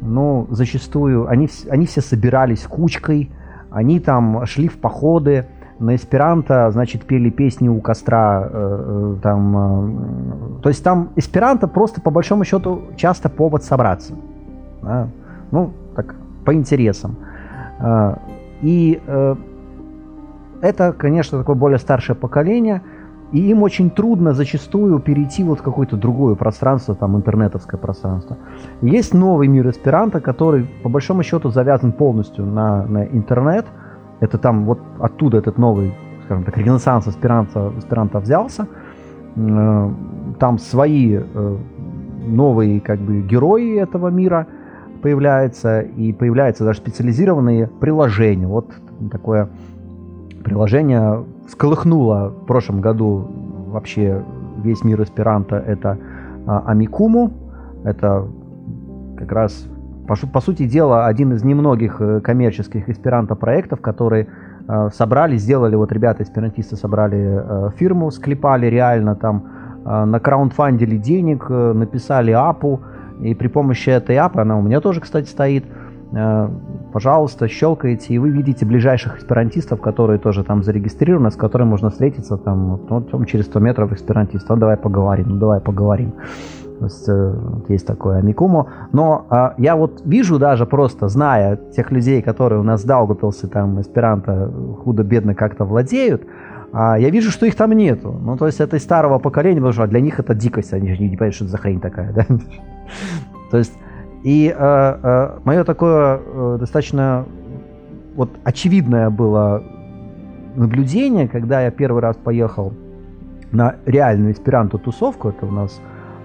ну, 0.01 0.47
зачастую, 0.51 1.29
они, 1.29 1.49
они 1.69 1.87
все 1.87 2.01
собирались 2.01 2.63
кучкой, 2.63 3.31
они 3.71 4.01
там 4.01 4.47
шли 4.47 4.69
в 4.69 4.79
походы, 4.79 5.47
на 5.79 5.97
эсперанто, 5.97 6.71
значит, 6.71 7.05
пели 7.05 7.31
песни 7.31 7.69
у 7.69 7.81
костра, 7.81 8.49
э, 8.49 8.49
э, 8.53 9.17
там, 9.23 10.59
э, 10.59 10.63
то 10.63 10.69
есть 10.69 10.85
там 10.85 11.11
эсперанто 11.17 11.69
просто 11.69 12.01
по 12.01 12.11
большому 12.11 12.45
счету 12.45 12.83
часто 12.97 13.29
повод 13.29 13.65
собраться, 13.65 14.15
да? 14.83 15.09
ну 15.51 15.73
так 15.97 16.15
по 16.45 16.55
интересам, 16.55 17.17
э, 17.81 18.17
и 18.63 19.01
э, 19.07 19.37
это, 20.63 20.93
конечно, 20.93 21.39
такое 21.39 21.57
более 21.57 21.79
старшее 21.79 22.17
поколение, 22.17 22.81
и 23.33 23.51
им 23.51 23.63
очень 23.63 23.91
трудно 23.91 24.33
зачастую 24.33 25.01
перейти 25.01 25.43
вот 25.43 25.59
в 25.59 25.63
какое-то 25.63 25.97
другое 25.97 26.37
пространство, 26.37 26.95
там 26.95 27.17
интернетовское 27.17 27.81
пространство. 27.81 28.37
Есть 28.81 29.13
новый 29.13 29.49
мир 29.49 29.69
эсперанто, 29.69 30.21
который 30.21 30.71
по 30.83 30.89
большому 30.89 31.23
счету 31.23 31.51
завязан 31.51 31.93
полностью 31.93 32.47
на, 32.47 32.87
на 32.87 33.05
интернет, 33.05 33.67
это 34.25 34.39
там 34.39 34.65
вот 34.65 34.81
оттуда 34.99 35.39
этот 35.39 35.59
новый, 35.59 35.95
скажем 36.25 36.45
так, 36.45 36.57
ренессанс 36.57 37.07
аспиранта, 37.07 37.69
аспиранта 37.77 38.19
взялся. 38.21 38.67
Э, 39.37 39.91
там 40.39 40.59
свои 40.59 41.19
э, 41.19 41.57
новые 42.27 42.81
как 42.81 42.99
бы 43.01 43.21
герои 43.21 43.79
этого 43.79 44.09
мира 44.09 44.47
появляются, 45.03 45.81
и 45.81 46.13
появляются 46.13 46.65
даже 46.65 46.79
специализированные 46.79 47.67
приложения. 47.67 48.47
Вот 48.47 48.73
такое 49.11 49.51
приложение 50.43 51.25
всколыхнуло 51.47 52.31
в 52.31 52.47
прошлом 52.47 52.81
году 52.81 53.29
вообще 53.69 54.25
весь 54.63 54.83
мир 54.83 55.03
аспиранта. 55.03 55.57
Это 55.57 55.99
Амикуму, 56.47 57.33
это 57.85 58.27
как 59.19 59.33
раз 59.33 59.69
по, 60.07 60.17
по 60.27 60.41
сути 60.41 60.67
дела, 60.67 61.07
один 61.07 61.33
из 61.33 61.45
немногих 61.45 62.01
э, 62.01 62.21
коммерческих 62.21 62.89
эсперанто-проектов, 62.89 63.81
которые 63.81 64.29
э, 64.69 64.89
собрали, 64.93 65.37
сделали, 65.37 65.77
вот 65.77 65.93
ребята-эсперантисты 65.93 66.77
собрали 66.77 67.19
э, 67.19 67.71
фирму, 67.77 68.11
склепали 68.11 68.67
реально 68.67 69.17
там, 69.17 69.45
э, 69.85 70.05
на 70.05 70.21
краундфандили 70.21 70.97
денег, 70.97 71.47
э, 71.49 71.73
написали 71.73 72.33
апу, 72.33 72.81
и 73.21 73.35
при 73.35 73.49
помощи 73.49 73.91
этой 73.91 74.17
апы, 74.19 74.41
она 74.41 74.59
у 74.59 74.63
меня 74.63 74.81
тоже, 74.81 75.01
кстати, 75.01 75.29
стоит, 75.29 75.65
э, 76.13 76.49
пожалуйста, 76.93 77.49
щелкаете, 77.49 78.15
и 78.15 78.19
вы 78.19 78.31
видите 78.31 78.67
ближайших 78.67 79.19
эсперантистов, 79.19 79.81
которые 79.81 80.19
тоже 80.19 80.45
там 80.45 80.63
зарегистрированы, 80.63 81.31
с 81.31 81.37
которыми 81.37 81.69
можно 81.69 81.91
встретиться 81.91 82.37
там, 82.37 82.81
ну, 82.89 83.25
через 83.25 83.47
100 83.47 83.61
метров 83.61 83.93
эсперантист, 83.93 84.49
ну, 84.49 84.57
давай 84.57 84.77
поговорим, 84.77 85.29
ну, 85.31 85.37
давай 85.39 85.61
поговорим. 85.61 86.13
Э, 86.81 87.35
есть 87.69 87.87
такое 87.87 88.19
Амикумо. 88.19 88.67
Но 88.93 89.27
а, 89.31 89.55
я 89.59 89.77
вот 89.77 90.03
вижу 90.05 90.39
даже 90.39 90.67
просто, 90.67 91.09
зная 91.09 91.57
тех 91.57 91.91
людей, 91.91 92.23
которые 92.23 92.61
у 92.61 92.65
нас 92.65 92.83
в 92.83 92.87
Даугавпилсе, 92.87 93.47
там, 93.47 93.81
эсперанто 93.81 94.51
худо-бедно 94.85 95.35
как-то 95.35 95.65
владеют, 95.65 96.23
а, 96.73 96.99
я 96.99 97.11
вижу, 97.11 97.31
что 97.31 97.47
их 97.47 97.55
там 97.55 97.73
нету. 97.73 98.13
Ну, 98.13 98.37
то 98.37 98.47
есть 98.47 98.61
это 98.61 98.77
из 98.77 98.83
старого 98.83 99.19
поколения, 99.19 99.57
потому 99.57 99.73
что 99.73 99.87
для 99.87 100.01
них 100.01 100.19
это 100.19 100.35
дикость, 100.35 100.73
они 100.73 100.95
же 100.95 101.01
не 101.01 101.09
понимают, 101.11 101.35
что 101.35 101.45
это 101.45 101.53
за 101.53 101.59
хрень 101.59 101.81
такая, 101.81 102.13
да? 102.13 102.27
То 103.51 103.59
есть, 103.59 103.73
и 104.25 104.55
э, 104.57 104.99
э, 105.03 105.39
мое 105.45 105.65
такое 105.65 106.19
э, 106.19 106.57
достаточно 106.59 107.27
вот 108.17 108.31
очевидное 108.43 109.11
было 109.11 109.63
наблюдение, 110.57 111.29
когда 111.29 111.61
я 111.63 111.71
первый 111.71 112.01
раз 112.03 112.17
поехал 112.17 112.73
на 113.53 113.77
реальную 113.87 114.33
эсперанто-тусовку, 114.33 115.29
это 115.29 115.47
у 115.47 115.51
нас 115.51 115.81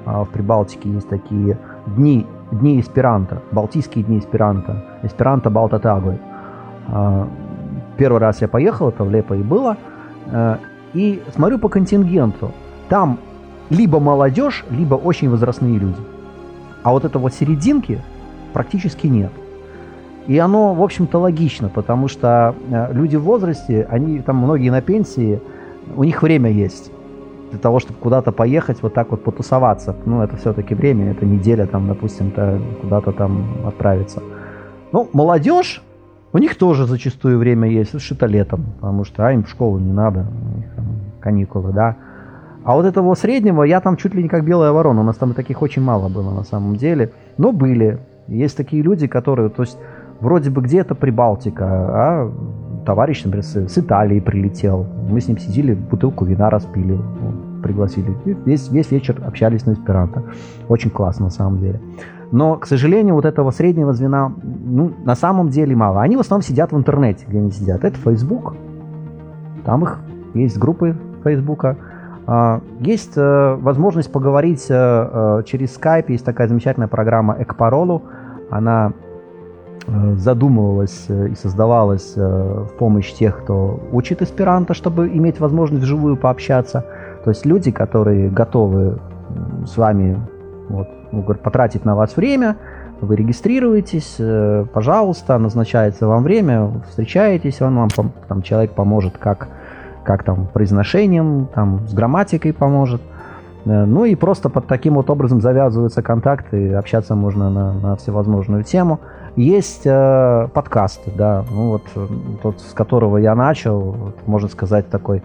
в 0.10 0.30
Прибалтике 0.30 0.90
есть 0.90 1.08
такие 1.08 1.58
дни, 1.86 2.26
дни 2.52 2.80
эсперанто, 2.80 3.42
балтийские 3.52 4.04
дни 4.04 4.20
эсперанто, 4.20 4.84
эсперанто 5.04 5.50
Балтатагой. 5.50 6.20
А, 6.88 7.28
первый 7.98 8.20
раз 8.20 8.42
я 8.42 8.48
поехал, 8.48 8.90
это 8.90 9.04
в 9.04 9.12
Лепо 9.12 9.34
и 9.34 9.44
было, 9.44 9.78
а, 10.28 10.60
и 10.94 11.22
смотрю 11.34 11.60
по 11.60 11.70
контингенту. 11.70 12.52
Там 12.88 13.20
либо 13.70 14.00
молодежь, 14.00 14.66
либо 14.72 14.96
очень 14.96 15.30
возрастные 15.30 15.78
люди. 15.78 16.02
А 16.82 16.92
вот 16.92 17.06
этого 17.06 17.30
серединки 17.30 18.02
практически 18.54 19.06
нет. 19.08 19.32
И 20.26 20.38
оно, 20.38 20.74
в 20.74 20.82
общем-то, 20.82 21.20
логично, 21.20 21.70
потому 21.70 22.08
что 22.08 22.56
люди 22.92 23.16
в 23.16 23.24
возрасте, 23.24 23.88
они 23.90 24.20
там 24.20 24.38
многие 24.38 24.70
на 24.70 24.82
пенсии, 24.82 25.42
у 25.96 26.04
них 26.04 26.22
время 26.22 26.52
есть 26.52 26.92
для 27.50 27.60
того, 27.60 27.80
чтобы 27.80 28.00
куда-то 28.00 28.32
поехать, 28.32 28.82
вот 28.82 28.94
так 28.94 29.12
вот 29.12 29.24
потусоваться. 29.24 29.96
Ну, 30.06 30.22
это 30.22 30.38
все-таки 30.38 30.76
время, 30.76 31.12
это 31.12 31.26
неделя, 31.26 31.66
там, 31.66 31.88
допустим, 31.88 32.32
то 32.32 32.60
куда-то 32.82 33.12
там 33.12 33.66
отправиться. 33.66 34.22
Ну, 34.92 35.10
молодежь, 35.14 35.84
у 36.32 36.38
них 36.38 36.56
тоже 36.56 36.86
зачастую 36.86 37.40
время 37.40 37.70
есть, 37.70 38.00
что-то 38.00 38.28
летом, 38.28 38.66
потому 38.80 39.04
что 39.04 39.26
а, 39.26 39.34
им 39.34 39.44
в 39.44 39.50
школу 39.50 39.80
не 39.80 39.92
надо, 39.92 40.28
у 40.54 40.58
них 40.58 40.68
там 40.76 40.86
каникулы, 41.20 41.74
да. 41.74 41.96
А 42.64 42.76
вот 42.76 42.86
этого 42.86 43.16
среднего 43.16 43.64
я 43.64 43.82
там 43.82 43.98
чуть 43.98 44.14
ли 44.14 44.22
не 44.22 44.30
как 44.30 44.46
белая 44.46 44.72
ворона, 44.72 45.02
у 45.02 45.04
нас 45.04 45.16
там 45.18 45.34
таких 45.34 45.62
очень 45.62 45.82
мало 45.82 46.10
было 46.10 46.32
на 46.32 46.44
самом 46.44 46.76
деле, 46.76 47.12
но 47.38 47.52
были. 47.52 48.00
Есть 48.28 48.58
такие 48.58 48.84
люди, 48.84 49.08
которые, 49.08 49.50
то 49.50 49.64
есть, 49.64 49.78
вроде 50.20 50.52
бы 50.52 50.62
где-то 50.62 50.94
Прибалтика, 50.94 51.66
а 51.66 52.32
товарищ, 52.90 53.24
например, 53.24 53.46
с, 53.46 53.78
Италии 53.78 54.20
прилетел. 54.20 54.88
Мы 55.12 55.22
с 55.22 55.28
ним 55.28 55.38
сидели, 55.38 55.76
бутылку 55.76 56.26
вина 56.26 56.50
распили, 56.50 56.98
пригласили. 57.62 58.16
И 58.26 58.36
весь, 58.46 58.72
весь 58.72 58.90
вечер 58.90 59.22
общались 59.28 59.68
на 59.68 59.74
эсперанто. 59.74 60.24
Очень 60.70 60.90
классно, 60.90 61.26
на 61.26 61.32
самом 61.32 61.60
деле. 61.60 61.80
Но, 62.32 62.56
к 62.56 62.66
сожалению, 62.66 63.14
вот 63.14 63.26
этого 63.26 63.52
среднего 63.52 63.94
звена, 63.94 64.34
ну, 64.66 64.92
на 65.06 65.14
самом 65.14 65.50
деле 65.50 65.76
мало. 65.76 66.02
Они 66.02 66.18
в 66.18 66.20
основном 66.20 66.42
сидят 66.42 66.72
в 66.72 66.78
интернете, 66.78 67.26
где 67.28 67.38
они 67.38 67.52
сидят. 67.52 67.84
Это 67.84 67.96
Facebook. 67.96 68.56
Там 69.66 69.84
их 69.84 70.00
есть 70.34 70.58
группы 70.58 70.96
Фейсбука. 71.24 71.78
Есть 72.80 73.18
э, 73.18 73.56
возможность 73.62 74.12
поговорить 74.12 74.66
э, 74.70 74.74
э, 74.74 75.44
через 75.46 75.78
Skype. 75.78 76.06
Есть 76.08 76.26
такая 76.26 76.48
замечательная 76.48 76.88
программа 76.88 77.36
Экпаролу. 77.40 78.02
Она 78.50 78.94
задумывалась 79.88 81.08
и 81.10 81.36
создавалась 81.36 82.14
в 82.16 82.70
помощь 82.78 83.12
тех, 83.14 83.40
кто 83.40 83.80
учит 83.92 84.22
эсперанто, 84.22 84.74
чтобы 84.74 85.08
иметь 85.10 85.40
возможность 85.40 85.84
вживую 85.84 86.18
пообщаться. 86.18 86.86
То 87.24 87.32
есть 87.32 87.46
люди, 87.46 87.72
которые 87.72 88.30
готовы 88.30 89.00
с 89.66 89.78
вами 89.78 90.20
вот, 90.68 90.88
ну, 91.12 91.24
потратить 91.24 91.86
на 91.86 91.96
вас 91.96 92.18
время, 92.18 92.58
вы 93.02 93.16
регистрируетесь, 93.16 94.18
пожалуйста, 94.74 95.38
назначается 95.38 96.08
вам 96.08 96.24
время, 96.24 96.82
встречаетесь, 96.90 97.62
он 97.62 97.78
вам, 97.78 97.90
там, 98.28 98.42
человек 98.42 98.72
поможет, 98.72 99.18
как 99.18 99.48
как 100.10 100.24
там 100.24 100.48
произношением, 100.48 101.48
там 101.54 101.88
с 101.88 101.94
грамматикой 101.94 102.52
поможет. 102.52 103.00
Э, 103.66 103.86
ну 103.86 104.06
и 104.06 104.16
просто 104.16 104.50
под 104.50 104.66
таким 104.66 104.96
вот 104.96 105.10
образом 105.12 105.40
завязываются 105.40 106.02
контакты, 106.02 106.74
общаться 106.74 107.14
можно 107.14 107.52
на, 107.52 107.74
на 107.74 107.96
всевозможную 107.96 108.64
тему. 108.64 109.00
Есть 109.36 109.84
э, 109.86 110.48
подкасты, 110.54 111.12
да, 111.16 111.46
ну 111.52 111.70
вот 111.70 111.84
э, 111.96 112.08
тот, 112.42 112.60
с 112.60 112.74
которого 112.74 113.18
я 113.18 113.36
начал, 113.36 114.14
можно 114.26 114.50
сказать, 114.50 114.90
такой 114.90 115.22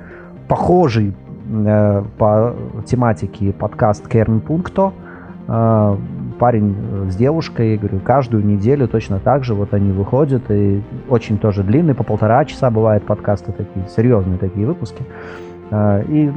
похожий 0.49 1.15
э, 1.51 2.05
по 2.19 2.55
тематике 2.87 3.53
подкаст 3.53 4.07
Керн 4.09 4.41
Пункто. 4.41 4.93
Э, 5.49 5.97
парень 6.39 6.77
э, 6.77 7.11
с 7.11 7.17
девушкой, 7.17 7.73
я 7.73 7.79
говорю, 7.79 8.01
каждую 8.01 8.45
неделю 8.45 8.89
точно 8.89 9.19
так 9.19 9.45
же 9.45 9.55
вот 9.55 9.73
они 9.75 9.93
выходят, 9.93 10.51
и 10.51 10.83
очень 11.09 11.39
тоже 11.39 11.63
длинный, 11.63 11.95
по 11.95 12.05
полтора 12.05 12.45
часа 12.45 12.71
бывают 12.71 13.05
подкасты 13.05 13.53
такие, 13.53 13.87
серьезные 13.97 14.39
такие 14.39 14.67
выпуски. 14.67 15.03
И 16.09 16.31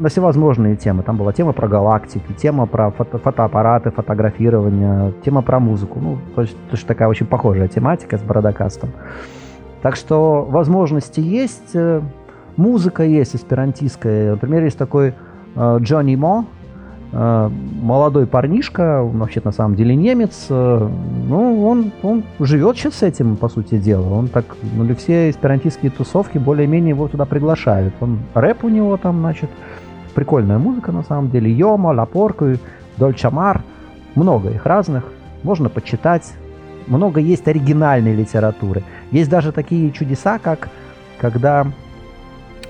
на 0.00 0.08
всевозможные 0.08 0.76
темы. 0.76 1.02
Там 1.02 1.16
была 1.16 1.32
тема 1.32 1.52
про 1.52 1.68
галактики, 1.68 2.32
тема 2.32 2.66
про 2.66 2.90
фото 2.90 3.18
фотоаппараты, 3.18 3.90
фотографирование, 3.90 5.12
тема 5.24 5.42
про 5.42 5.60
музыку. 5.60 5.98
Ну, 6.00 6.18
то 6.34 6.42
есть, 6.42 6.54
то 6.54 6.76
есть 6.76 6.86
такая 6.86 7.08
очень 7.08 7.26
похожая 7.26 7.68
тематика 7.68 8.18
с 8.18 8.22
Бородокастом. 8.22 8.90
Так 9.82 9.96
что 9.96 10.44
возможности 10.44 11.20
есть, 11.20 11.70
э, 11.74 12.00
музыка 12.56 13.02
есть 13.02 13.34
эсперантистская. 13.34 14.32
Например, 14.32 14.64
есть 14.64 14.78
такой 14.78 15.14
Джонни 15.56 16.16
Мо, 16.16 16.44
Э, 16.44 16.59
молодой 17.12 18.26
парнишка, 18.26 19.02
он 19.02 19.18
вообще 19.18 19.40
на 19.42 19.50
самом 19.50 19.74
деле 19.74 19.96
немец, 19.96 20.46
э, 20.48 20.88
ну, 21.28 21.66
он, 21.66 21.90
он 22.02 22.22
живет 22.38 22.76
сейчас 22.76 22.94
с 22.96 23.02
этим, 23.02 23.36
по 23.36 23.48
сути 23.48 23.78
дела. 23.78 24.14
Он 24.14 24.28
так, 24.28 24.44
ну, 24.76 24.84
или 24.84 24.94
все 24.94 25.30
эсперантистские 25.30 25.90
тусовки 25.90 26.38
более-менее 26.38 26.90
его 26.90 27.08
туда 27.08 27.24
приглашают. 27.24 27.94
Он, 28.00 28.20
рэп 28.34 28.64
у 28.64 28.68
него 28.68 28.96
там, 28.96 29.20
значит, 29.20 29.50
прикольная 30.14 30.58
музыка 30.58 30.92
на 30.92 31.02
самом 31.02 31.30
деле. 31.30 31.50
Йома, 31.50 31.88
Лапорку, 31.88 32.52
Дольчамар, 32.96 33.62
много 34.14 34.50
их 34.50 34.64
разных. 34.64 35.04
Можно 35.42 35.68
почитать. 35.68 36.32
Много 36.86 37.20
есть 37.20 37.46
оригинальной 37.48 38.14
литературы. 38.14 38.82
Есть 39.10 39.30
даже 39.30 39.52
такие 39.52 39.90
чудеса, 39.90 40.38
как 40.38 40.68
когда 41.20 41.66
Э, 41.66 41.89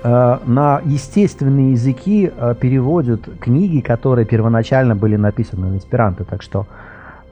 на 0.03 0.81
естественные 0.83 1.73
языки 1.73 2.31
э, 2.35 2.55
переводят 2.59 3.21
книги, 3.39 3.81
которые 3.81 4.25
первоначально 4.25 4.95
были 4.95 5.15
написаны 5.15 5.67
на 5.67 5.77
эсперанто. 5.77 6.23
Так 6.23 6.41
что, 6.41 6.65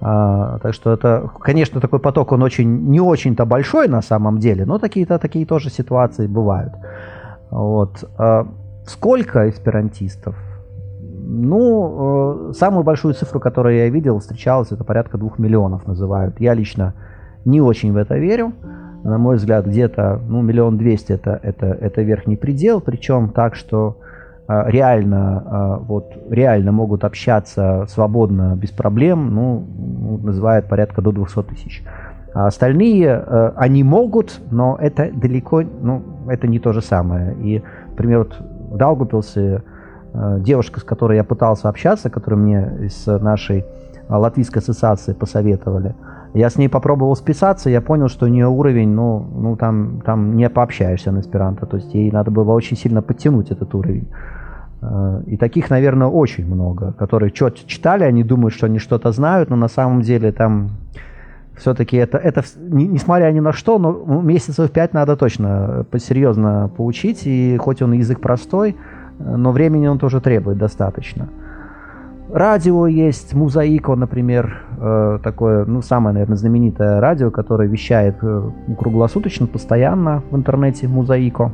э, 0.02 0.60
так 0.62 0.74
что 0.74 0.94
это, 0.94 1.32
конечно, 1.40 1.82
такой 1.82 2.00
поток, 2.00 2.32
он 2.32 2.44
очень, 2.44 2.90
не 2.90 3.00
очень-то 3.00 3.46
большой 3.46 3.88
на 3.88 4.02
самом 4.02 4.38
деле, 4.38 4.66
но 4.66 4.78
такие-то 4.78 5.18
такие 5.18 5.46
тоже 5.46 5.70
ситуации 5.70 6.28
бывают. 6.28 6.74
Вот. 7.50 8.04
Сколько 8.86 9.50
эсперантистов? 9.50 10.36
Ну, 11.32 12.54
самую 12.54 12.84
большую 12.84 13.14
цифру, 13.14 13.40
которую 13.40 13.76
я 13.76 13.90
видел, 13.90 14.20
встречалась, 14.20 14.72
это 14.72 14.84
порядка 14.84 15.18
двух 15.18 15.40
миллионов 15.40 15.88
называют. 15.88 16.40
Я 16.40 16.54
лично 16.54 16.94
не 17.46 17.62
очень 17.62 17.94
в 17.94 17.98
это 17.98 18.18
верю 18.18 18.54
на 19.04 19.18
мой 19.18 19.38
взгляд, 19.38 19.66
где-то 19.66 20.20
ну, 20.28 20.42
миллион 20.42 20.78
двести 20.78 21.14
это, 21.14 21.40
это, 21.42 21.68
это 21.68 22.02
верхний 22.02 22.36
предел, 22.36 22.82
причем 22.82 23.30
так, 23.30 23.56
что 23.56 23.98
а, 24.50 24.68
реально, 24.68 25.44
а, 25.46 25.78
вот, 25.78 26.12
реально 26.28 26.72
могут 26.72 27.04
общаться 27.04 27.86
свободно, 27.88 28.56
без 28.56 28.72
проблем, 28.72 29.36
ну, 29.36 29.64
называют 30.24 30.68
порядка 30.68 31.04
до 31.04 31.12
200 31.12 31.44
тысяч. 31.44 31.84
А 32.34 32.48
остальные, 32.48 33.14
а, 33.14 33.54
они 33.56 33.84
могут, 33.84 34.42
но 34.50 34.76
это 34.82 35.12
далеко, 35.14 35.62
ну, 35.62 36.02
это 36.28 36.48
не 36.48 36.58
то 36.58 36.74
же 36.74 36.82
самое. 36.82 37.36
И, 37.36 37.62
например, 37.90 38.20
вот 38.20 38.38
в 38.72 38.78
Даугупилсе 38.78 39.62
девушка, 40.40 40.80
с 40.80 40.84
которой 40.84 41.18
я 41.18 41.24
пытался 41.24 41.70
общаться, 41.70 42.10
которую 42.10 42.42
мне 42.42 42.88
из 42.88 43.06
нашей 43.06 43.66
латвийской 44.10 44.58
ассоциации 44.58 45.14
посоветовали, 45.14 45.94
я 46.34 46.50
с 46.50 46.58
ней 46.58 46.70
попробовал 46.70 47.16
списаться, 47.16 47.70
я 47.70 47.82
понял, 47.82 48.08
что 48.08 48.26
у 48.26 48.30
нее 48.30 48.48
уровень, 48.48 48.90
ну, 48.90 49.26
ну 49.36 49.56
там, 49.56 50.02
там 50.06 50.36
не 50.36 50.50
пообщаешься 50.50 51.12
на 51.12 51.22
эсперанто, 51.22 51.66
то 51.66 51.78
есть 51.78 51.94
ей 51.94 52.12
надо 52.12 52.32
было 52.32 52.52
очень 52.52 52.78
сильно 52.78 53.02
подтянуть 53.02 53.52
этот 53.52 53.74
уровень. 53.74 54.08
Э, 54.82 55.22
и 55.26 55.38
таких, 55.38 55.70
наверное, 55.70 56.08
очень 56.08 56.46
много, 56.46 56.94
которые 56.94 57.34
что-то 57.34 57.68
читали, 57.68 58.04
они 58.04 58.24
думают, 58.24 58.54
что 58.54 58.68
они 58.68 58.80
что-то 58.80 59.12
знают, 59.12 59.50
но 59.50 59.56
на 59.56 59.68
самом 59.68 60.02
деле 60.02 60.32
там 60.32 60.70
все-таки 61.58 61.98
это, 61.98 62.18
это 62.18 62.44
несмотря 62.58 63.32
ни 63.32 63.40
на 63.40 63.52
что, 63.52 63.80
но 63.80 64.22
месяцев 64.22 64.72
пять 64.72 64.94
надо 64.94 65.18
точно 65.18 65.86
серьезно 65.98 66.70
поучить, 66.78 67.24
и 67.26 67.58
хоть 67.58 67.82
он 67.82 67.94
язык 67.94 68.22
простой, 68.22 68.76
э, 69.20 69.36
но 69.36 69.52
времени 69.52 69.88
он 69.88 69.98
тоже 69.98 70.22
требует 70.22 70.60
достаточно. 70.60 71.28
Радио 72.32 72.86
есть, 72.86 73.34
Музаико, 73.34 73.96
например, 73.96 74.64
э, 74.80 75.20
такое, 75.24 75.66
ну, 75.66 75.82
самое, 75.82 76.14
наверное, 76.14 76.38
знаменитое 76.38 77.00
радио, 77.00 77.32
которое 77.32 77.68
вещает 77.68 78.18
э, 78.22 78.50
круглосуточно, 78.78 79.48
постоянно 79.48 80.24
в 80.32 80.36
интернете, 80.36 80.88
Музаико. 80.88 81.52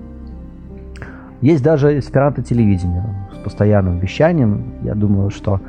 Есть 1.41 1.64
даже 1.64 1.97
эсперанто 1.99 2.41
телевидение 2.41 3.03
с 3.34 3.38
постоянным 3.43 3.99
вещанием. 3.99 4.64
Я 4.84 4.95
думаю, 4.95 5.30
что, 5.30 5.60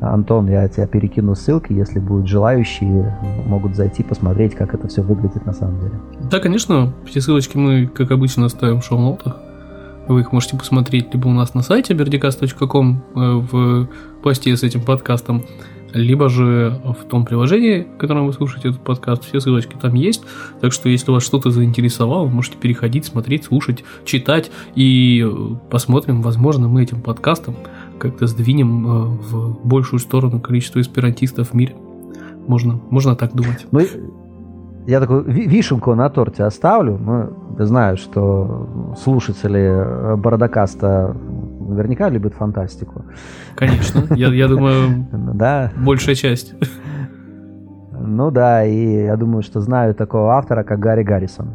Антон, 0.00 0.48
я 0.48 0.68
тебя 0.68 0.86
перекину 0.86 1.34
ссылки, 1.34 1.72
если 1.72 1.98
будут 1.98 2.28
желающие, 2.28 3.14
могут 3.46 3.74
зайти 3.74 4.02
посмотреть, 4.02 4.54
как 4.54 4.74
это 4.74 4.88
все 4.88 5.02
выглядит 5.02 5.44
на 5.44 5.52
самом 5.52 5.80
деле. 5.80 5.94
Да, 6.30 6.38
конечно, 6.38 6.92
все 7.04 7.20
ссылочки 7.20 7.56
мы, 7.56 7.86
как 7.86 8.10
обычно, 8.10 8.46
оставим 8.46 8.80
в 8.80 8.84
шоу-нотах. 8.84 9.36
Вы 10.08 10.20
их 10.20 10.32
можете 10.32 10.56
посмотреть 10.56 11.12
либо 11.12 11.28
у 11.28 11.32
нас 11.32 11.52
на 11.52 11.62
сайте 11.62 11.92
berdicast.com 11.92 13.02
э, 13.14 13.20
в 13.20 13.88
посте 14.22 14.56
с 14.56 14.62
этим 14.62 14.80
подкастом, 14.80 15.42
либо 15.92 16.28
же 16.28 16.80
в 16.84 17.04
том 17.04 17.24
приложении, 17.24 17.82
в 17.82 17.98
котором 17.98 18.26
вы 18.26 18.32
слушаете 18.32 18.68
этот 18.68 18.80
подкаст. 18.82 19.24
Все 19.24 19.40
ссылочки 19.40 19.76
там 19.80 19.94
есть. 19.94 20.22
Так 20.60 20.72
что, 20.72 20.88
если 20.88 21.10
вас 21.10 21.22
что-то 21.22 21.50
заинтересовало, 21.50 22.26
можете 22.26 22.56
переходить, 22.56 23.06
смотреть, 23.06 23.44
слушать, 23.44 23.84
читать. 24.04 24.50
И 24.74 25.24
э, 25.26 25.54
посмотрим, 25.70 26.22
возможно, 26.22 26.68
мы 26.68 26.82
этим 26.82 27.00
подкастом 27.00 27.56
как-то 27.98 28.26
сдвинем 28.26 28.86
э, 28.86 29.04
в 29.30 29.66
большую 29.66 30.00
сторону 30.00 30.40
количество 30.40 30.80
эсперантистов 30.80 31.50
в 31.50 31.54
мире. 31.54 31.74
Можно, 32.46 32.80
можно 32.90 33.16
так 33.16 33.34
думать. 33.34 33.66
Ну, 33.70 33.80
я 34.86 35.00
такую 35.00 35.22
вишенку 35.24 35.94
на 35.94 36.08
торте 36.08 36.44
оставлю. 36.44 36.98
Ну, 36.98 37.64
знаю, 37.64 37.96
что 37.98 38.94
слушатели 38.98 40.16
Бородокаста 40.16 41.14
наверняка 41.68 42.08
любят 42.08 42.34
фантастику. 42.34 43.04
Конечно, 43.54 44.14
я, 44.14 44.28
я 44.28 44.48
думаю, 44.48 45.06
да. 45.34 45.72
большая 45.76 46.14
часть. 46.14 46.54
Ну 48.00 48.30
да, 48.30 48.64
и 48.64 49.04
я 49.04 49.16
думаю, 49.16 49.42
что 49.42 49.60
знаю 49.60 49.94
такого 49.94 50.34
автора, 50.34 50.62
как 50.62 50.78
Гарри 50.78 51.02
Гаррисон. 51.02 51.48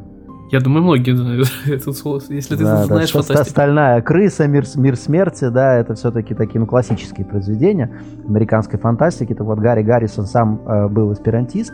Я 0.51 0.59
думаю, 0.59 0.83
многие 0.83 1.15
знают 1.15 1.47
этот 1.65 1.97
слово, 1.97 2.21
если 2.29 2.55
ты 2.55 2.63
да, 2.63 2.85
знаешь 2.85 3.11
да, 3.11 3.21
фантастику. 3.21 3.49
«Стальная 3.49 4.01
крыса», 4.01 4.47
«Мир, 4.47 4.65
«Мир 4.75 4.95
смерти», 4.95 5.49
да, 5.49 5.75
это 5.77 5.95
все-таки 5.95 6.35
такие 6.35 6.59
ну, 6.59 6.67
классические 6.67 7.25
произведения 7.25 7.91
американской 8.27 8.77
фантастики. 8.77 9.33
Так 9.33 9.47
вот, 9.47 9.57
Гарри 9.57 9.81
Гаррисон 9.81 10.27
сам 10.27 10.61
э, 10.67 10.87
был 10.89 11.11
эсперантист, 11.11 11.73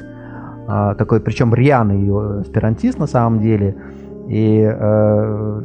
а, 0.67 0.95
такой, 0.95 1.19
причем 1.19 1.53
рьяный 1.53 2.39
аспирантист 2.41 2.99
на 2.99 3.07
самом 3.07 3.41
деле. 3.41 3.75
И 4.29 4.61
э, 4.61 5.61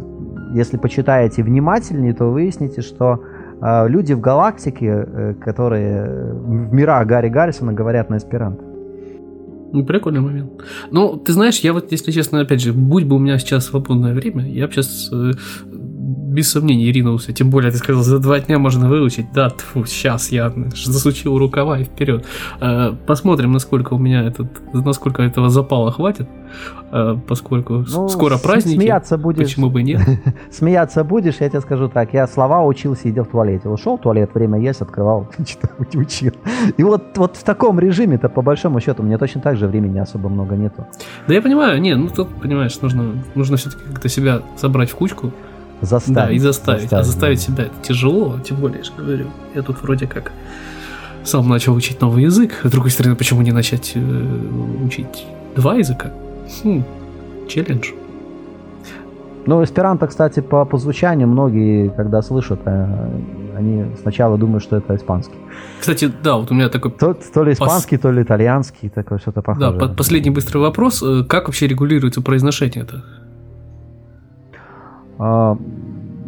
если 0.54 0.76
почитаете 0.76 1.42
внимательнее, 1.42 2.14
то 2.14 2.30
выясните, 2.30 2.80
что 2.80 3.20
э, 3.60 3.88
люди 3.88 4.12
в 4.12 4.20
галактике, 4.20 4.86
э, 4.86 5.34
которые 5.34 6.32
в 6.32 6.72
мирах 6.72 7.06
Гарри 7.06 7.28
Гаррисона 7.28 7.72
говорят 7.72 8.08
на 8.08 8.16
эсперанто. 8.16 8.64
Ну, 9.72 9.84
прикольный 9.84 10.20
момент. 10.20 10.52
Ну, 10.92 11.16
ты 11.16 11.32
знаешь, 11.32 11.58
я 11.58 11.72
вот, 11.72 11.90
если 11.90 12.12
честно, 12.12 12.40
опять 12.40 12.60
же, 12.60 12.72
будь 12.72 13.04
бы 13.04 13.16
у 13.16 13.18
меня 13.18 13.38
сейчас 13.38 13.66
свободное 13.66 14.14
время, 14.14 14.48
я 14.48 14.68
бы 14.68 14.72
сейчас 14.72 15.10
э, 15.12 15.32
без 16.34 16.50
сомнений 16.50 16.90
ринулся. 16.92 17.32
Тем 17.32 17.50
более, 17.50 17.70
ты 17.70 17.78
сказал, 17.78 18.02
за 18.02 18.18
два 18.18 18.40
дня 18.40 18.58
можно 18.58 18.88
выучить. 18.88 19.32
Да, 19.32 19.50
тьфу, 19.50 19.84
сейчас 19.84 20.32
я 20.32 20.52
засучил 20.74 21.38
рукава 21.38 21.78
и 21.78 21.84
вперед. 21.84 22.26
Э, 22.60 22.92
посмотрим, 23.06 23.52
насколько 23.52 23.94
у 23.94 23.98
меня 23.98 24.24
этот, 24.24 24.48
насколько 24.72 25.22
этого 25.22 25.48
запала 25.48 25.92
хватит, 25.92 26.28
э, 26.90 27.16
поскольку 27.28 27.84
ну, 27.88 28.08
скоро 28.08 28.36
праздники. 28.38 28.76
Смеяться 28.78 29.16
будешь. 29.16 29.46
Почему 29.46 29.70
бы 29.70 29.82
нет? 29.82 30.02
Смеяться 30.50 31.04
будешь, 31.04 31.36
я 31.40 31.48
тебе 31.48 31.60
скажу 31.60 31.88
так. 31.88 32.12
Я 32.12 32.26
слова 32.26 32.64
учил, 32.64 32.96
сидя 32.96 33.22
в 33.22 33.28
туалете. 33.28 33.68
Ушел 33.68 33.96
в 33.96 34.00
туалет, 34.00 34.30
время 34.34 34.58
есть, 34.60 34.80
открывал, 34.80 35.30
учил. 35.94 36.32
И 36.76 36.82
вот, 36.82 37.16
вот 37.16 37.36
в 37.36 37.44
таком 37.44 37.78
режиме-то, 37.78 38.28
по 38.28 38.42
большому 38.42 38.80
счету, 38.80 39.02
мне 39.04 39.18
точно 39.18 39.40
так 39.40 39.56
же 39.56 39.68
времени 39.68 39.98
особо 39.98 40.28
много 40.28 40.56
нету. 40.56 40.86
Да 41.28 41.34
я 41.34 41.40
понимаю, 41.40 41.80
не, 41.80 41.94
ну 41.94 42.08
тут, 42.08 42.28
понимаешь, 42.42 42.80
нужно, 42.80 43.22
нужно 43.36 43.56
все-таки 43.56 43.84
как-то 43.84 44.08
себя 44.08 44.42
собрать 44.56 44.90
в 44.90 44.96
кучку 44.96 45.32
Заставить. 45.80 46.14
Да, 46.14 46.30
и 46.30 46.38
заставить. 46.38 46.82
заставить 46.82 47.02
а 47.02 47.04
заставить 47.04 47.38
да. 47.38 47.44
себя 47.44 47.64
это 47.64 47.74
тяжело, 47.82 48.38
тем 48.44 48.56
более, 48.58 48.78
я 48.78 48.84
же 48.84 48.92
говорю. 48.96 49.26
Я 49.54 49.62
тут 49.62 49.82
вроде 49.82 50.06
как 50.06 50.32
сам 51.24 51.48
начал 51.48 51.74
учить 51.74 52.00
новый 52.00 52.24
язык. 52.24 52.60
С 52.62 52.70
другой 52.70 52.90
стороны, 52.90 53.16
почему 53.16 53.42
не 53.42 53.52
начать 53.52 53.92
э, 53.94 54.00
учить 54.84 55.26
два 55.56 55.74
языка? 55.76 56.12
Хм, 56.62 56.84
челлендж. 57.48 57.90
Ну, 59.46 59.62
эсперанто, 59.62 60.06
кстати, 60.06 60.40
по, 60.40 60.64
по 60.64 60.78
звучанию 60.78 61.28
многие, 61.28 61.90
когда 61.90 62.22
слышат, 62.22 62.60
э, 62.64 63.10
они 63.56 63.84
сначала 64.00 64.38
думают, 64.38 64.62
что 64.62 64.76
это 64.76 64.96
испанский. 64.96 65.36
Кстати, 65.80 66.10
да, 66.22 66.36
вот 66.36 66.50
у 66.50 66.54
меня 66.54 66.68
такой... 66.68 66.90
То, 66.92 67.14
то 67.14 67.44
ли 67.44 67.52
испанский, 67.52 67.96
Пос... 67.96 68.02
то 68.02 68.10
ли 68.10 68.22
итальянский, 68.22 68.88
такое 68.88 69.18
что-то 69.18 69.42
похожее. 69.42 69.78
Да, 69.78 69.88
последний 69.88 70.30
быстрый 70.30 70.58
вопрос. 70.58 71.02
Э, 71.02 71.24
как 71.24 71.48
вообще 71.48 71.66
регулируется 71.66 72.22
произношение 72.22 72.84
это? 72.84 73.04
А, 75.18 75.56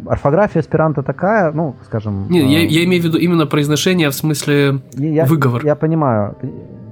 орфография 0.05 0.61
аспиранта 0.61 1.03
такая, 1.03 1.51
ну, 1.51 1.75
скажем... 1.85 2.27
Не, 2.29 2.39
я, 2.39 2.59
а, 2.59 2.61
я 2.61 2.85
имею 2.85 3.01
в 3.01 3.05
виду 3.05 3.17
именно 3.17 3.45
произношение 3.45 4.09
в 4.09 4.13
смысле 4.13 4.81
я, 4.93 5.25
выговор. 5.25 5.65
Я 5.65 5.75
понимаю. 5.75 6.35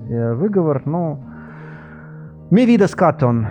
Выговор, 0.09 0.81
ну... 0.85 1.19
Mi 2.51 2.65
vidas 2.65 2.95
katon. 2.95 3.47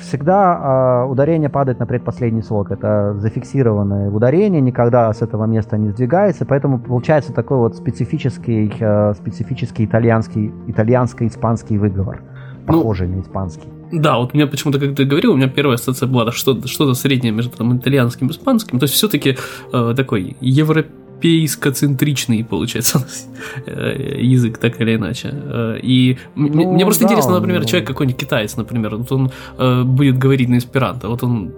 Всегда 0.00 1.06
ударение 1.08 1.48
падает 1.48 1.78
на 1.78 1.86
предпоследний 1.86 2.42
слог. 2.42 2.70
Это 2.70 3.14
зафиксированное 3.18 4.10
ударение, 4.10 4.60
никогда 4.60 5.12
с 5.12 5.22
этого 5.22 5.44
места 5.46 5.78
не 5.78 5.90
сдвигается, 5.90 6.44
поэтому 6.44 6.78
получается 6.78 7.32
такой 7.32 7.58
вот 7.58 7.76
специфический, 7.76 8.72
специфический 9.14 9.84
итальянский, 9.84 10.52
итальянско-испанский 10.66 11.78
выговор, 11.78 12.22
ну, 12.60 12.66
похожий 12.66 13.06
ну, 13.06 13.16
на 13.16 13.20
испанский. 13.20 13.68
Да, 13.92 14.16
вот 14.16 14.30
у 14.32 14.36
меня 14.36 14.46
почему-то, 14.46 14.80
как 14.80 14.96
ты 14.96 15.04
говорил, 15.04 15.32
у 15.32 15.36
меня 15.36 15.48
первая 15.48 15.74
ассоциация 15.74 16.08
была 16.08 16.32
что-то, 16.32 16.66
что-то 16.66 16.94
среднее 16.94 17.30
между 17.30 17.54
там, 17.56 17.76
итальянским 17.76 18.28
и 18.28 18.30
испанским. 18.30 18.78
То 18.78 18.84
есть 18.84 18.94
все-таки 18.94 19.36
э, 19.72 19.94
такой 19.94 20.34
европейско-центричный, 20.40 22.42
получается, 22.42 23.06
э, 23.66 24.16
язык, 24.18 24.56
так 24.56 24.80
или 24.80 24.96
иначе. 24.96 25.28
Э, 25.32 25.78
и 25.82 26.16
ну, 26.34 26.72
мне 26.72 26.86
просто 26.86 27.02
да, 27.02 27.10
интересно, 27.10 27.34
например, 27.34 27.60
ну... 27.60 27.68
человек 27.68 27.86
какой-нибудь 27.86 28.18
китаец, 28.18 28.56
например, 28.56 28.96
вот 28.96 29.12
он 29.12 29.30
э, 29.58 29.82
будет 29.82 30.16
говорить 30.16 30.48
на 30.48 30.56
эсперанто. 30.56 31.08
Вот 31.08 31.22
он, 31.22 31.52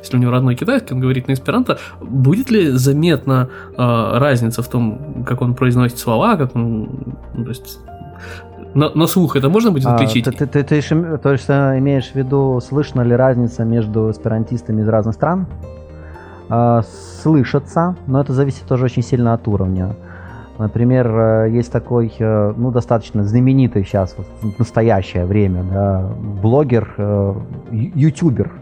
если 0.00 0.16
у 0.16 0.20
него 0.20 0.32
родной 0.32 0.54
китайский, 0.54 0.94
он 0.94 1.00
говорит 1.00 1.28
на 1.28 1.34
эсперанто, 1.34 1.78
будет 2.00 2.50
ли 2.50 2.70
заметна 2.70 3.50
э, 3.76 4.18
разница 4.18 4.62
в 4.62 4.68
том, 4.68 5.22
как 5.26 5.42
он 5.42 5.54
произносит 5.54 5.98
слова, 5.98 6.36
как 6.36 6.56
он, 6.56 6.88
ну, 7.34 7.44
то 7.44 7.50
есть 7.50 7.78
на, 8.74 8.90
на 8.90 9.06
слух 9.06 9.36
это 9.36 9.48
можно 9.48 9.70
будет 9.70 9.86
отличить? 9.86 10.26
А, 10.28 10.32
ты, 10.32 10.46
ты, 10.46 10.64
ты, 10.64 10.82
ты, 10.82 11.18
то 11.18 11.32
есть 11.32 11.48
имеешь 11.48 12.10
в 12.10 12.14
виду, 12.14 12.60
слышно 12.60 13.02
ли 13.02 13.14
разница 13.14 13.64
между 13.64 14.10
эсперантистами 14.10 14.82
из 14.82 14.88
разных 14.88 15.14
стран? 15.14 15.46
А, 16.48 16.82
слышится, 17.22 17.96
но 18.06 18.20
это 18.20 18.32
зависит 18.32 18.64
тоже 18.64 18.84
очень 18.84 19.02
сильно 19.02 19.34
от 19.34 19.46
уровня. 19.48 19.94
Например, 20.58 21.08
э, 21.08 21.50
есть 21.50 21.72
такой, 21.72 22.12
э, 22.16 22.54
ну, 22.56 22.70
достаточно 22.70 23.24
знаменитый 23.24 23.84
сейчас, 23.84 24.14
вот, 24.16 24.26
в 24.40 24.58
настоящее 24.58 25.26
время, 25.26 25.64
да, 25.64 26.08
блогер, 26.42 26.94
э, 26.96 27.34
ютубер 27.72 28.52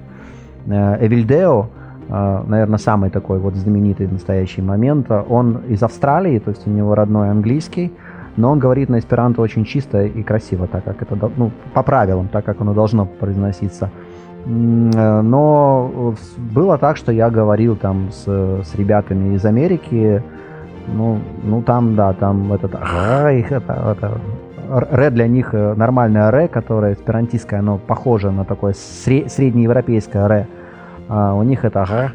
Эвильдео, 0.65 1.67
наверное, 2.09 2.79
самый 2.79 3.11
такой 3.11 3.41
вот 3.41 3.57
знаменитый 3.57 4.07
в 4.07 4.13
настоящий 4.13 4.63
момент. 4.63 5.11
Он 5.11 5.57
из 5.69 5.83
Австралии, 5.83 6.39
то 6.39 6.51
есть 6.51 6.69
у 6.69 6.71
него 6.71 6.95
родной 6.95 7.31
английский, 7.31 7.93
но 8.37 8.51
он 8.51 8.59
говорит 8.59 8.89
на 8.89 8.99
эсперанто 8.99 9.43
очень 9.43 9.65
чисто 9.65 10.05
и 10.05 10.23
красиво, 10.23 10.67
так 10.67 10.85
как 10.85 11.03
это, 11.03 11.31
ну, 11.37 11.51
по 11.75 11.83
правилам, 11.83 12.29
так 12.29 12.45
как 12.45 12.61
оно 12.61 12.75
должно 12.75 13.07
произноситься. 13.07 13.91
Э, 14.47 15.21
но 15.23 16.15
было 16.55 16.79
так, 16.79 16.97
что 16.97 17.13
я 17.13 17.31
говорил 17.31 17.77
там 17.77 18.11
с, 18.11 18.25
с 18.25 18.75
ребятами 18.75 19.35
из 19.37 19.45
Америки, 19.45 20.23
ну, 20.89 21.19
ну 21.45 21.63
там, 21.63 21.95
да, 21.95 22.13
там 22.13 22.53
этот, 22.53 22.75
их 22.75 23.53
это, 23.53 23.97
это 23.99 24.21
ре 24.91 25.11
для 25.11 25.29
них 25.29 25.55
э, 25.55 25.75
нормальное 25.75 26.31
ре, 26.31 26.49
которое 26.49 26.95
эсперантистское, 26.95 27.61
оно 27.61 27.79
похоже 27.79 28.31
на 28.31 28.45
такое 28.45 28.75
среднеевропейское 28.75 30.29
ре. 30.29 30.47
А 31.09 31.35
у 31.35 31.43
них 31.43 31.65
это 31.65 31.83
ага, 31.83 32.13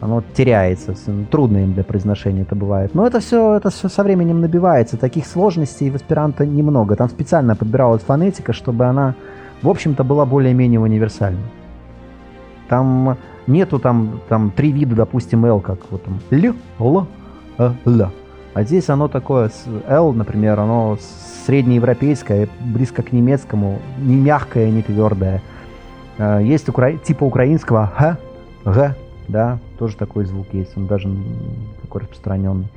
оно 0.00 0.22
теряется, 0.34 0.94
трудно 1.30 1.58
им 1.58 1.72
для 1.72 1.84
произношения 1.84 2.42
это 2.42 2.54
бывает. 2.54 2.94
Но 2.94 3.06
это 3.06 3.20
все, 3.20 3.54
это 3.54 3.70
все 3.70 3.88
со 3.88 4.02
временем 4.02 4.40
набивается, 4.40 4.96
таких 4.96 5.26
сложностей 5.26 5.90
в 5.90 5.96
аспиранта 5.96 6.44
немного. 6.44 6.96
Там 6.96 7.08
специально 7.08 7.56
подбиралась 7.56 8.02
фонетика, 8.02 8.52
чтобы 8.52 8.84
она, 8.84 9.14
в 9.62 9.68
общем-то, 9.68 10.04
была 10.04 10.26
более-менее 10.26 10.80
универсальной. 10.80 11.42
Там 12.68 13.16
нету 13.46 13.78
там, 13.78 14.20
там 14.28 14.50
три 14.50 14.72
вида, 14.72 14.96
допустим, 14.96 15.46
L, 15.46 15.60
как 15.60 15.78
вот 15.90 16.02
там 16.04 16.20
Л, 16.30 16.54
Л, 16.78 17.06
э, 17.58 17.72
Л. 17.84 18.10
А 18.54 18.62
здесь 18.62 18.88
оно 18.88 19.08
такое, 19.08 19.50
L, 19.86 20.12
например, 20.12 20.58
оно 20.60 20.98
среднеевропейское, 21.46 22.48
близко 22.60 23.02
к 23.02 23.12
немецкому, 23.12 23.78
не 23.98 24.16
мягкое, 24.16 24.70
не 24.70 24.82
твердое. 24.82 25.42
Э, 26.18 26.40
есть 26.42 26.68
укра... 26.68 26.92
типа 26.92 27.24
украинского 27.24 27.86
Х, 27.94 28.18
Г, 28.64 28.94
да, 29.28 29.58
тоже 29.78 29.96
такой 29.96 30.24
звук 30.24 30.46
есть, 30.52 30.76
он 30.76 30.86
даже 30.86 31.08
такой 31.82 32.02
распространенный. 32.02 32.68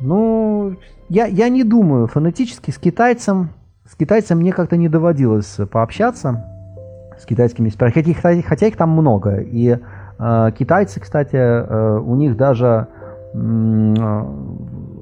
Ну, 0.00 0.76
я, 1.08 1.26
я 1.26 1.48
не 1.48 1.64
думаю, 1.64 2.06
фонетически 2.06 2.70
с 2.70 2.78
китайцем, 2.78 3.50
с 3.88 3.94
китайцем 3.94 4.38
мне 4.38 4.52
как-то 4.52 4.76
не 4.76 4.88
доводилось 4.88 5.58
пообщаться, 5.70 6.44
с 7.18 7.24
китайскими 7.24 7.68
хотя, 7.68 8.42
хотя, 8.42 8.66
их 8.66 8.76
там 8.76 8.90
много. 8.90 9.36
И 9.36 9.78
э, 10.18 10.50
китайцы, 10.58 11.00
кстати, 11.00 11.36
э, 11.36 11.98
у 12.00 12.16
них 12.16 12.36
даже 12.36 12.88
э, 13.34 14.24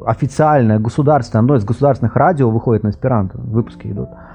официальное 0.04 0.78
государственное, 0.78 1.42
одно 1.42 1.56
из 1.56 1.64
государственных 1.64 2.16
радио 2.16 2.50
выходит 2.50 2.82
на 2.82 2.90
эсперанто, 2.90 3.38
выпуски 3.38 3.86
идут. 3.86 4.10
Э, 4.10 4.29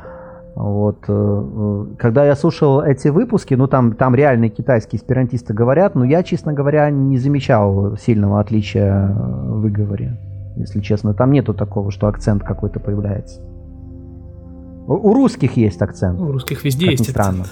э, 1.08 1.86
когда 1.98 2.26
я 2.26 2.36
слушал 2.36 2.82
эти 2.82 3.10
выпуски, 3.10 3.54
ну 3.56 3.68
там, 3.68 3.94
там 3.94 4.16
реальные 4.16 4.50
китайские 4.50 5.00
эсперантисты 5.00 5.54
говорят, 5.54 5.96
но 5.96 6.06
я, 6.06 6.24
честно 6.24 6.54
говоря, 6.54 6.90
не 6.90 7.18
замечал 7.18 7.98
сильного 7.98 8.40
отличия 8.40 9.08
в 9.08 9.62
выговоре, 9.62 10.18
если 10.56 10.80
честно. 10.80 11.14
Там 11.14 11.32
нету 11.32 11.54
такого, 11.54 11.92
что 11.92 12.08
акцент 12.08 12.44
какой-то 12.44 12.80
появляется. 12.80 13.42
У 14.88 15.14
русских 15.14 15.58
есть 15.58 15.82
акцент. 15.82 16.20
У 16.20 16.32
русских 16.32 16.64
везде 16.64 16.92
есть 16.92 17.10
странно. 17.10 17.46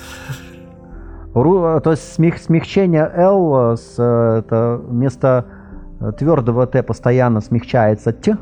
То 1.33 1.81
есть 1.91 2.13
смех, 2.13 2.37
смягчение 2.37 3.09
L 3.13 3.75
с, 3.75 3.99
это 3.99 4.79
вместо 4.87 5.45
твердого 6.17 6.67
Т 6.67 6.83
постоянно 6.83 7.41
смягчается 7.41 8.13
Т 8.13 8.37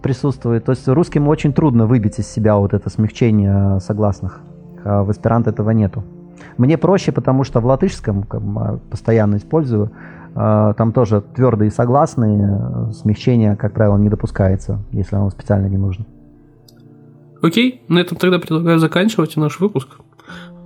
присутствует. 0.00 0.64
То 0.64 0.72
есть 0.72 0.86
русским 0.88 1.28
очень 1.28 1.52
трудно 1.52 1.86
выбить 1.86 2.18
из 2.18 2.26
себя 2.26 2.56
вот 2.56 2.74
это 2.74 2.90
смягчение 2.90 3.80
согласных. 3.80 4.40
А 4.84 5.02
в 5.02 5.10
эсперанто 5.10 5.50
этого 5.50 5.70
нету. 5.70 6.02
Мне 6.56 6.78
проще, 6.78 7.12
потому 7.12 7.44
что 7.44 7.60
в 7.60 7.66
латышском 7.66 8.22
бы, 8.22 8.80
постоянно 8.90 9.36
использую. 9.36 9.90
А, 10.34 10.74
там 10.74 10.92
тоже 10.92 11.20
твердые 11.20 11.70
согласные. 11.70 12.92
Смягчение, 12.92 13.56
как 13.56 13.72
правило, 13.72 13.96
не 13.96 14.08
допускается, 14.08 14.78
если 14.92 15.16
оно 15.16 15.30
специально 15.30 15.66
не 15.66 15.76
нужно. 15.76 16.04
Окей, 17.42 17.82
на 17.88 17.98
этом 17.98 18.18
тогда 18.18 18.38
предлагаю 18.38 18.78
заканчивать 18.78 19.36
наш 19.36 19.60
выпуск. 19.60 19.88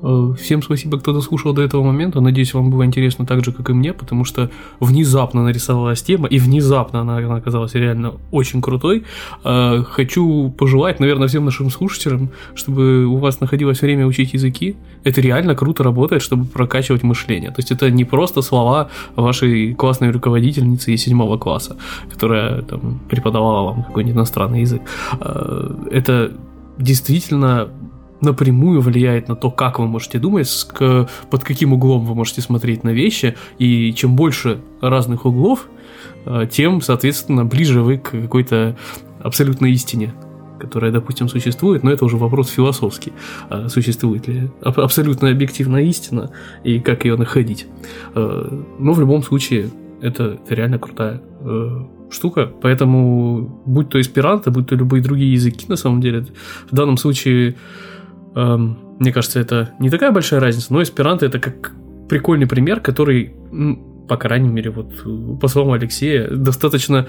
Э, 0.05 0.35
всем 0.39 0.62
спасибо, 0.62 0.98
кто 0.98 1.12
дослушал 1.12 1.55
до 1.55 1.62
этого 1.62 1.82
момента. 1.82 2.20
Надеюсь, 2.20 2.52
вам 2.55 2.70
было 2.70 2.85
интересно 2.85 3.24
так 3.24 3.44
же, 3.44 3.52
как 3.52 3.70
и 3.70 3.72
мне, 3.72 3.93
потому 3.94 4.24
что 4.24 4.51
внезапно 4.81 5.43
нарисовалась 5.43 6.02
тема, 6.02 6.28
и 6.28 6.39
внезапно 6.39 7.01
она, 7.01 7.36
оказалась 7.36 7.74
реально 7.74 8.12
очень 8.31 8.60
крутой. 8.60 9.05
Э, 9.44 9.82
хочу 9.82 10.51
пожелать, 10.51 11.01
наверное, 11.01 11.28
всем 11.28 11.44
нашим 11.44 11.70
слушателям, 11.70 12.28
чтобы 12.55 13.06
у 13.06 13.16
вас 13.16 13.40
находилось 13.40 13.81
время 13.82 14.06
учить 14.06 14.35
языки. 14.35 14.76
Это 15.05 15.20
реально 15.22 15.55
круто 15.55 15.82
работает, 15.82 16.22
чтобы 16.22 16.44
прокачивать 16.44 17.02
мышление. 17.02 17.51
То 17.51 17.60
есть 17.60 17.70
это 17.70 17.90
не 17.90 18.05
просто 18.05 18.43
слова 18.43 18.89
вашей 19.16 19.74
классной 19.74 20.10
руководительницы 20.10 20.93
из 20.93 21.02
седьмого 21.02 21.39
класса, 21.39 21.76
которая 22.12 22.62
там 22.62 23.01
преподавала 23.09 23.72
вам 23.72 23.85
какой-нибудь 23.85 24.16
иностранный 24.16 24.60
язык. 24.60 24.82
Э, 25.20 25.74
это 25.90 26.31
действительно 26.78 27.68
напрямую 28.24 28.80
влияет 28.80 29.28
на 29.28 29.36
то, 29.36 29.51
как 29.51 29.78
вы 29.78 29.86
можете 29.86 30.18
думать, 30.18 30.48
к, 30.72 31.09
под 31.30 31.44
каким 31.44 31.72
углом 31.72 32.05
вы 32.05 32.14
можете 32.14 32.40
смотреть 32.40 32.84
на 32.84 32.90
вещи, 32.90 33.36
и 33.59 33.92
чем 33.92 34.16
больше 34.16 34.60
разных 34.80 35.26
углов, 35.26 35.68
э, 36.26 36.46
тем, 36.51 36.80
соответственно, 36.80 37.44
ближе 37.44 37.82
вы 37.82 37.98
к 37.98 38.10
какой-то 38.10 38.76
абсолютной 39.22 39.72
истине 39.72 40.14
которая, 40.56 40.92
допустим, 40.92 41.28
существует, 41.28 41.82
но 41.82 41.90
это 41.90 42.06
уже 42.06 42.16
вопрос 42.16 42.48
философский. 42.48 43.12
А 43.51 43.68
существует 43.68 44.28
ли 44.28 44.51
абсолютно 44.62 45.28
объективная 45.28 45.82
истина 45.82 46.30
и 46.62 46.80
как 46.80 47.05
ее 47.05 47.16
находить. 47.16 47.66
Э, 48.14 48.62
но 48.78 48.92
в 48.92 49.01
любом 49.01 49.22
случае, 49.22 49.70
это, 50.01 50.38
это 50.44 50.55
реально 50.55 50.78
крутая 50.78 51.20
э, 51.40 51.84
штука. 52.10 52.51
Поэтому, 52.62 53.62
будь 53.66 53.88
то 53.88 54.01
эсперанто, 54.01 54.51
будь 54.51 54.68
то 54.68 54.74
любые 54.74 55.02
другие 55.02 55.32
языки, 55.32 55.66
на 55.68 55.76
самом 55.76 56.01
деле, 56.01 56.26
в 56.70 56.74
данном 56.74 56.96
случае, 56.96 57.56
э, 58.35 58.56
мне 58.56 59.12
кажется, 59.12 59.40
это 59.40 59.70
не 59.78 59.90
такая 59.90 60.12
большая 60.12 60.40
разница, 60.40 60.73
но 60.73 60.82
эсперанто 60.82 61.27
это 61.27 61.39
как 61.39 61.73
прикольный 62.09 62.47
пример, 62.47 62.81
который, 62.81 63.35
по 64.09 64.16
крайней 64.16 64.48
мере, 64.48 64.70
вот 64.70 65.40
по 65.40 65.48
словам 65.48 65.73
Алексея, 65.73 66.28
достаточно 66.31 67.09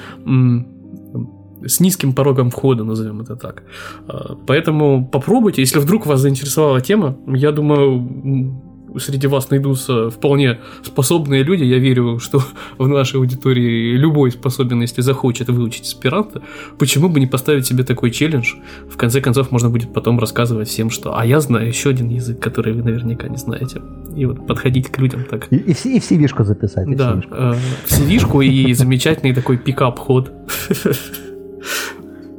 с 1.65 1.79
низким 1.79 2.13
порогом 2.13 2.49
входа, 2.49 2.83
назовем 2.83 3.21
это 3.21 3.35
так. 3.35 3.63
А, 4.07 4.35
поэтому 4.47 5.07
попробуйте, 5.07 5.61
если 5.61 5.79
вдруг 5.79 6.05
вас 6.05 6.19
заинтересовала 6.19 6.81
тема, 6.81 7.17
я 7.27 7.51
думаю, 7.51 8.61
среди 8.99 9.27
вас 9.27 9.49
найдутся 9.49 10.09
вполне 10.09 10.59
способные 10.83 11.43
люди. 11.43 11.63
Я 11.63 11.79
верю, 11.79 12.19
что 12.19 12.41
в 12.77 12.87
нашей 12.87 13.17
аудитории 13.17 13.95
любой 13.97 14.31
способен, 14.31 14.81
если 14.81 15.01
захочет 15.01 15.49
выучить 15.49 15.83
аспиранта. 15.83 16.41
Почему 16.77 17.09
бы 17.09 17.19
не 17.19 17.27
поставить 17.27 17.65
себе 17.65 17.83
такой 17.83 18.11
челлендж? 18.11 18.53
В 18.89 18.97
конце 18.97 19.21
концов, 19.21 19.51
можно 19.51 19.69
будет 19.69 19.93
потом 19.93 20.19
рассказывать 20.19 20.67
всем, 20.67 20.89
что 20.89 21.17
«а 21.17 21.25
я 21.25 21.39
знаю 21.39 21.67
еще 21.67 21.89
один 21.89 22.09
язык, 22.09 22.39
который 22.39 22.73
вы 22.73 22.83
наверняка 22.83 23.27
не 23.27 23.37
знаете». 23.37 23.81
И 24.15 24.25
вот 24.25 24.47
подходить 24.47 24.89
к 24.89 24.97
людям 24.99 25.25
так. 25.29 25.51
И, 25.51 25.57
и, 25.57 25.73
в, 25.73 25.85
и 25.85 25.99
в 25.99 26.11
cv 26.11 26.43
записать. 26.43 26.95
Да, 26.95 27.21
в 27.29 27.91
cv 27.91 28.45
и 28.45 28.73
замечательный 28.73 29.33
такой 29.33 29.57
пикап-ход. 29.57 30.31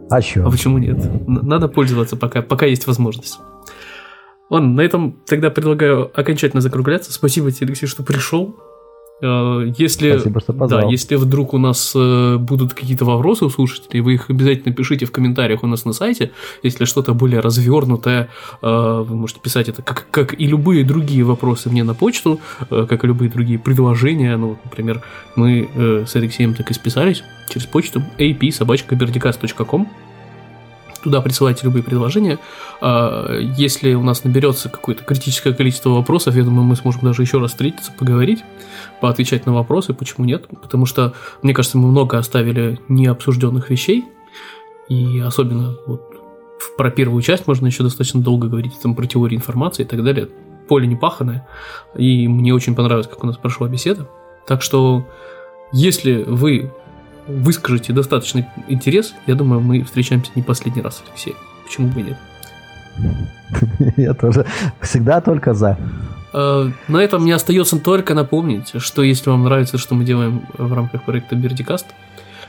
А? 0.09 0.19
А 0.19 0.51
почему 0.51 0.79
нет? 0.79 0.99
Надо 1.27 1.69
пользоваться, 1.69 2.17
пока, 2.17 2.43
пока 2.43 2.67
есть 2.67 2.87
возможность. 2.87 3.41
Ладно, 4.49 4.75
на 4.75 4.81
этом 4.81 5.17
тогда 5.27 5.51
предлагаю 5.51 6.11
окончательно 6.15 6.61
закругляться. 6.61 7.13
Спасибо 7.13 7.51
тебе, 7.51 7.69
Алексей, 7.69 7.87
что 7.87 8.03
пришел. 8.03 8.57
Э, 9.23 9.73
если, 9.79 10.13
Спасибо, 10.13 10.41
что 10.41 10.53
позвал. 10.53 10.83
Да, 10.83 10.89
если 10.89 11.17
вдруг 11.17 11.55
у 11.55 11.59
нас 11.59 11.93
э, 11.95 12.37
будут 12.37 12.75
какие-то 12.75 13.05
вопросы 13.05 13.47
у 13.47 13.51
слушателей, 13.51 14.01
вы 14.01 14.15
их 14.15 14.29
обязательно 14.29 14.75
пишите 14.75 15.07
в 15.07 15.13
комментариях 15.13 15.63
у 15.63 15.67
нас 15.67 15.85
на 15.85 15.93
сайте. 15.93 16.33
Если 16.63 16.85
что-то 16.85 17.15
более 17.15 17.41
развернутое, 17.41 18.29
э, 18.63 19.05
вы 19.07 19.17
можете 19.17 19.41
писать 19.41 19.69
это, 19.69 19.83
как, 19.83 20.07
как 20.11 20.39
и 20.39 20.47
любые 20.47 20.85
другие 20.85 21.25
вопросы 21.25 21.71
мне 21.71 21.83
на 21.83 21.95
почту, 21.95 22.41
как 22.69 23.05
и 23.05 23.07
любые 23.07 23.31
другие 23.31 23.59
предложения. 23.59 24.37
Ну, 24.37 24.59
например, 24.65 25.03
мы 25.35 25.69
с 26.07 26.15
Алексеем 26.15 26.55
так 26.55 26.71
и 26.71 26.75
списались 26.75 27.23
через 27.49 27.67
почту 27.67 28.03
ap-собачка.com 28.19 29.89
туда 31.07 31.21
присылайте 31.21 31.61
любые 31.65 31.85
предложения. 31.85 32.41
А, 32.81 33.39
если 33.39 33.95
у 33.95 34.03
нас 34.03 34.25
наберется 34.25 34.69
какое-то 34.69 35.05
критическое 35.05 35.55
количество 35.55 35.91
вопросов, 35.91 36.35
я 36.35 36.43
думаю, 36.43 36.65
мы 36.65 36.75
сможем 36.75 37.03
даже 37.03 37.23
еще 37.23 37.39
раз 37.39 37.53
встретиться, 37.53 37.93
поговорить, 37.97 38.43
поотвечать 39.01 39.47
на 39.47 39.55
вопросы, 39.55 39.95
почему 39.95 40.27
нет. 40.27 40.49
Потому 40.49 40.85
что, 40.85 41.15
мне 41.43 41.55
кажется, 41.55 41.79
мы 41.79 41.89
много 41.89 42.19
оставили 42.19 42.81
необсужденных 42.89 43.71
вещей, 43.71 44.05
и 44.89 45.21
особенно 45.21 45.77
вот 45.87 46.03
про 46.77 46.91
первую 46.91 47.23
часть 47.23 47.47
можно 47.47 47.69
еще 47.69 47.85
достаточно 47.85 48.21
долго 48.21 48.49
говорить, 48.49 48.73
там 48.83 48.97
про 48.97 49.07
теорию 49.07 49.39
информации 49.39 49.85
и 49.85 49.87
так 49.87 50.03
далее. 50.03 50.29
Поле 50.69 50.89
не 50.89 50.97
паханое, 50.97 51.47
и 51.97 52.27
мне 52.27 52.53
очень 52.53 52.75
понравилось, 52.75 53.07
как 53.07 53.23
у 53.23 53.27
нас 53.29 53.37
прошла 53.37 53.69
беседа. 53.69 54.09
Так 54.45 54.61
что, 54.61 55.07
если 55.73 56.25
вы 56.25 56.73
выскажете 57.27 57.93
достаточный 57.93 58.47
интерес, 58.69 59.15
я 59.27 59.35
думаю, 59.35 59.61
мы 59.61 59.83
встречаемся 59.83 60.31
не 60.35 60.43
последний 60.43 60.83
раз, 60.83 61.03
Алексей. 61.09 61.35
Почему 61.65 61.89
бы 61.89 62.03
нет? 62.03 62.17
Я 63.97 64.15
тоже 64.15 64.47
всегда 64.81 65.21
только 65.21 65.53
за. 65.55 65.77
Э, 66.33 66.71
на 66.89 66.99
этом 66.99 67.23
мне 67.23 67.35
остается 67.35 67.79
только 67.79 68.15
напомнить, 68.15 68.73
что 68.79 69.03
если 69.03 69.31
вам 69.31 69.45
нравится, 69.45 69.79
что 69.79 69.95
мы 69.95 70.05
делаем 70.05 70.47
в 70.57 70.73
рамках 70.73 71.03
проекта 71.03 71.35
Бердикаст, 71.35 71.87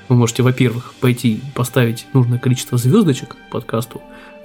вы 0.10 0.16
можете, 0.16 0.44
во-первых, 0.44 0.94
пойти 1.02 1.42
поставить 1.54 2.08
нужное 2.14 2.40
количество 2.40 2.78
звездочек 2.78 3.36
подкасту, 3.52 4.02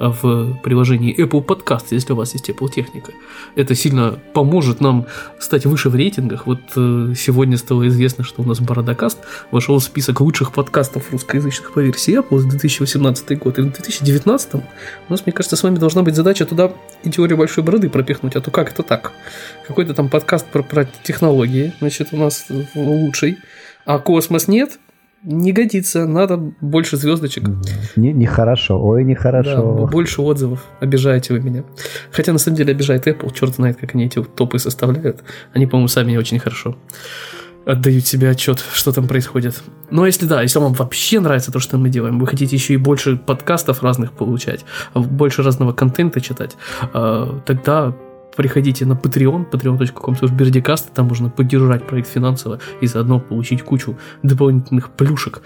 в 0.08 0.54
приложении 0.62 1.16
Apple 1.16 1.44
Podcast, 1.44 1.86
если 1.90 2.12
у 2.12 2.16
вас 2.16 2.32
есть 2.32 2.48
Apple 2.50 2.70
техника. 2.70 3.12
Это 3.54 3.74
сильно 3.74 4.18
поможет 4.32 4.80
нам 4.80 5.06
стать 5.38 5.64
выше 5.64 5.90
в 5.90 5.94
рейтингах. 5.94 6.46
Вот 6.46 6.60
э, 6.76 7.14
сегодня 7.16 7.56
стало 7.56 7.86
известно, 7.88 8.24
что 8.24 8.42
у 8.42 8.44
нас 8.44 8.60
Бородокаст 8.60 9.18
вошел 9.50 9.78
в 9.78 9.84
список 9.84 10.20
лучших 10.20 10.52
подкастов 10.52 11.12
русскоязычных 11.12 11.72
по 11.72 11.80
версии 11.80 12.18
Apple 12.18 12.38
за 12.38 12.48
2018 12.48 13.38
год. 13.38 13.58
И 13.58 13.62
в 13.62 13.72
2019 13.72 14.54
у 14.54 14.62
нас, 15.08 15.24
мне 15.24 15.32
кажется, 15.32 15.56
с 15.56 15.62
вами 15.62 15.76
должна 15.76 16.02
быть 16.02 16.16
задача 16.16 16.46
туда 16.46 16.72
и 17.04 17.10
теорию 17.10 17.38
большой 17.38 17.62
бороды 17.62 17.88
пропихнуть. 17.88 18.34
А 18.36 18.40
то 18.40 18.50
как 18.50 18.72
это 18.72 18.82
так? 18.82 19.12
Какой-то 19.66 19.94
там 19.94 20.08
подкаст 20.08 20.46
про, 20.46 20.62
про 20.62 20.84
технологии, 21.04 21.72
значит, 21.78 22.08
у 22.12 22.16
нас 22.16 22.46
лучший. 22.74 23.38
А 23.84 23.98
космос 23.98 24.48
нет, 24.48 24.78
не 25.24 25.52
годится, 25.52 26.06
надо 26.06 26.36
больше 26.60 26.96
звездочек. 26.96 27.44
Не, 27.96 28.12
нехорошо, 28.12 28.82
ой, 28.82 29.04
нехорошо. 29.04 29.76
Да, 29.80 29.86
больше 29.86 30.20
отзывов, 30.22 30.64
обижаете 30.80 31.34
вы 31.34 31.40
меня. 31.40 31.64
Хотя 32.10 32.32
на 32.32 32.38
самом 32.38 32.56
деле 32.56 32.72
обижает 32.72 33.06
Apple, 33.06 33.32
черт 33.32 33.54
знает, 33.54 33.76
как 33.76 33.94
они 33.94 34.06
эти 34.06 34.22
топы 34.22 34.58
составляют. 34.58 35.22
Они, 35.52 35.66
по-моему, 35.66 35.88
сами 35.88 36.16
очень 36.16 36.38
хорошо 36.38 36.76
отдают 37.64 38.06
себе 38.06 38.28
отчет, 38.30 38.58
что 38.72 38.90
там 38.90 39.06
происходит. 39.06 39.62
Но 39.88 40.04
если 40.04 40.26
да, 40.26 40.42
если 40.42 40.58
вам 40.58 40.72
вообще 40.72 41.20
нравится 41.20 41.52
то, 41.52 41.60
что 41.60 41.78
мы 41.78 41.90
делаем, 41.90 42.18
вы 42.18 42.26
хотите 42.26 42.56
еще 42.56 42.74
и 42.74 42.76
больше 42.76 43.16
подкастов 43.16 43.84
разных 43.84 44.12
получать, 44.12 44.64
больше 44.94 45.44
разного 45.44 45.72
контента 45.72 46.20
читать, 46.20 46.56
а, 46.92 47.40
тогда 47.46 47.94
приходите 48.36 48.86
на 48.86 48.94
Patreon, 48.94 49.50
patreon.com 49.50 50.36
бердикаст, 50.36 50.92
там 50.92 51.06
можно 51.06 51.30
поддержать 51.30 51.86
проект 51.86 52.08
финансово 52.08 52.58
и 52.80 52.86
заодно 52.86 53.20
получить 53.20 53.62
кучу 53.62 53.96
дополнительных 54.22 54.90
плюшек. 54.90 55.42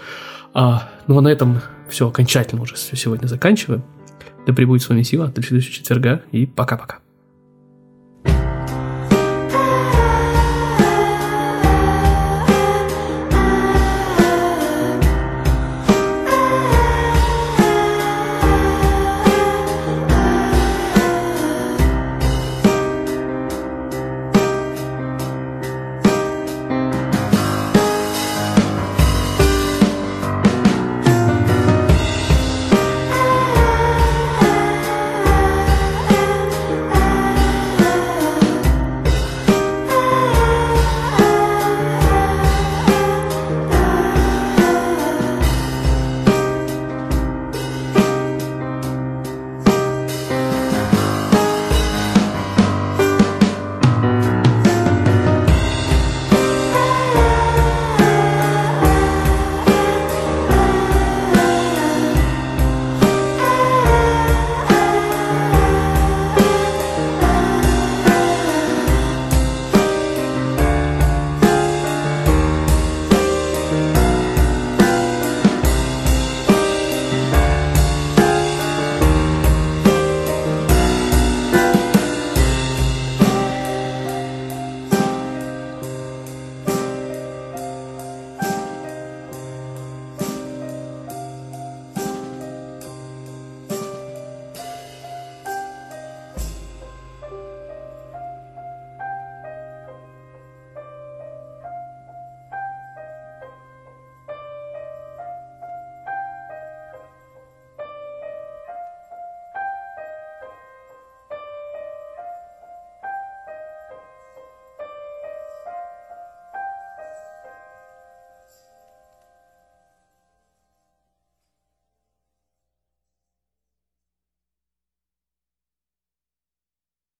А, 0.53 0.89
ну 1.07 1.17
а 1.17 1.21
на 1.21 1.27
этом 1.27 1.61
все 1.89 2.07
окончательно 2.07 2.61
уже 2.61 2.75
сегодня 2.75 3.27
заканчиваем. 3.27 3.83
Да 4.45 4.53
пребудет 4.53 4.83
с 4.83 4.89
вами 4.89 5.03
сила, 5.03 5.27
до 5.27 5.41
следующего 5.41 5.73
четверга 5.73 6.21
и 6.31 6.45
пока-пока. 6.45 6.99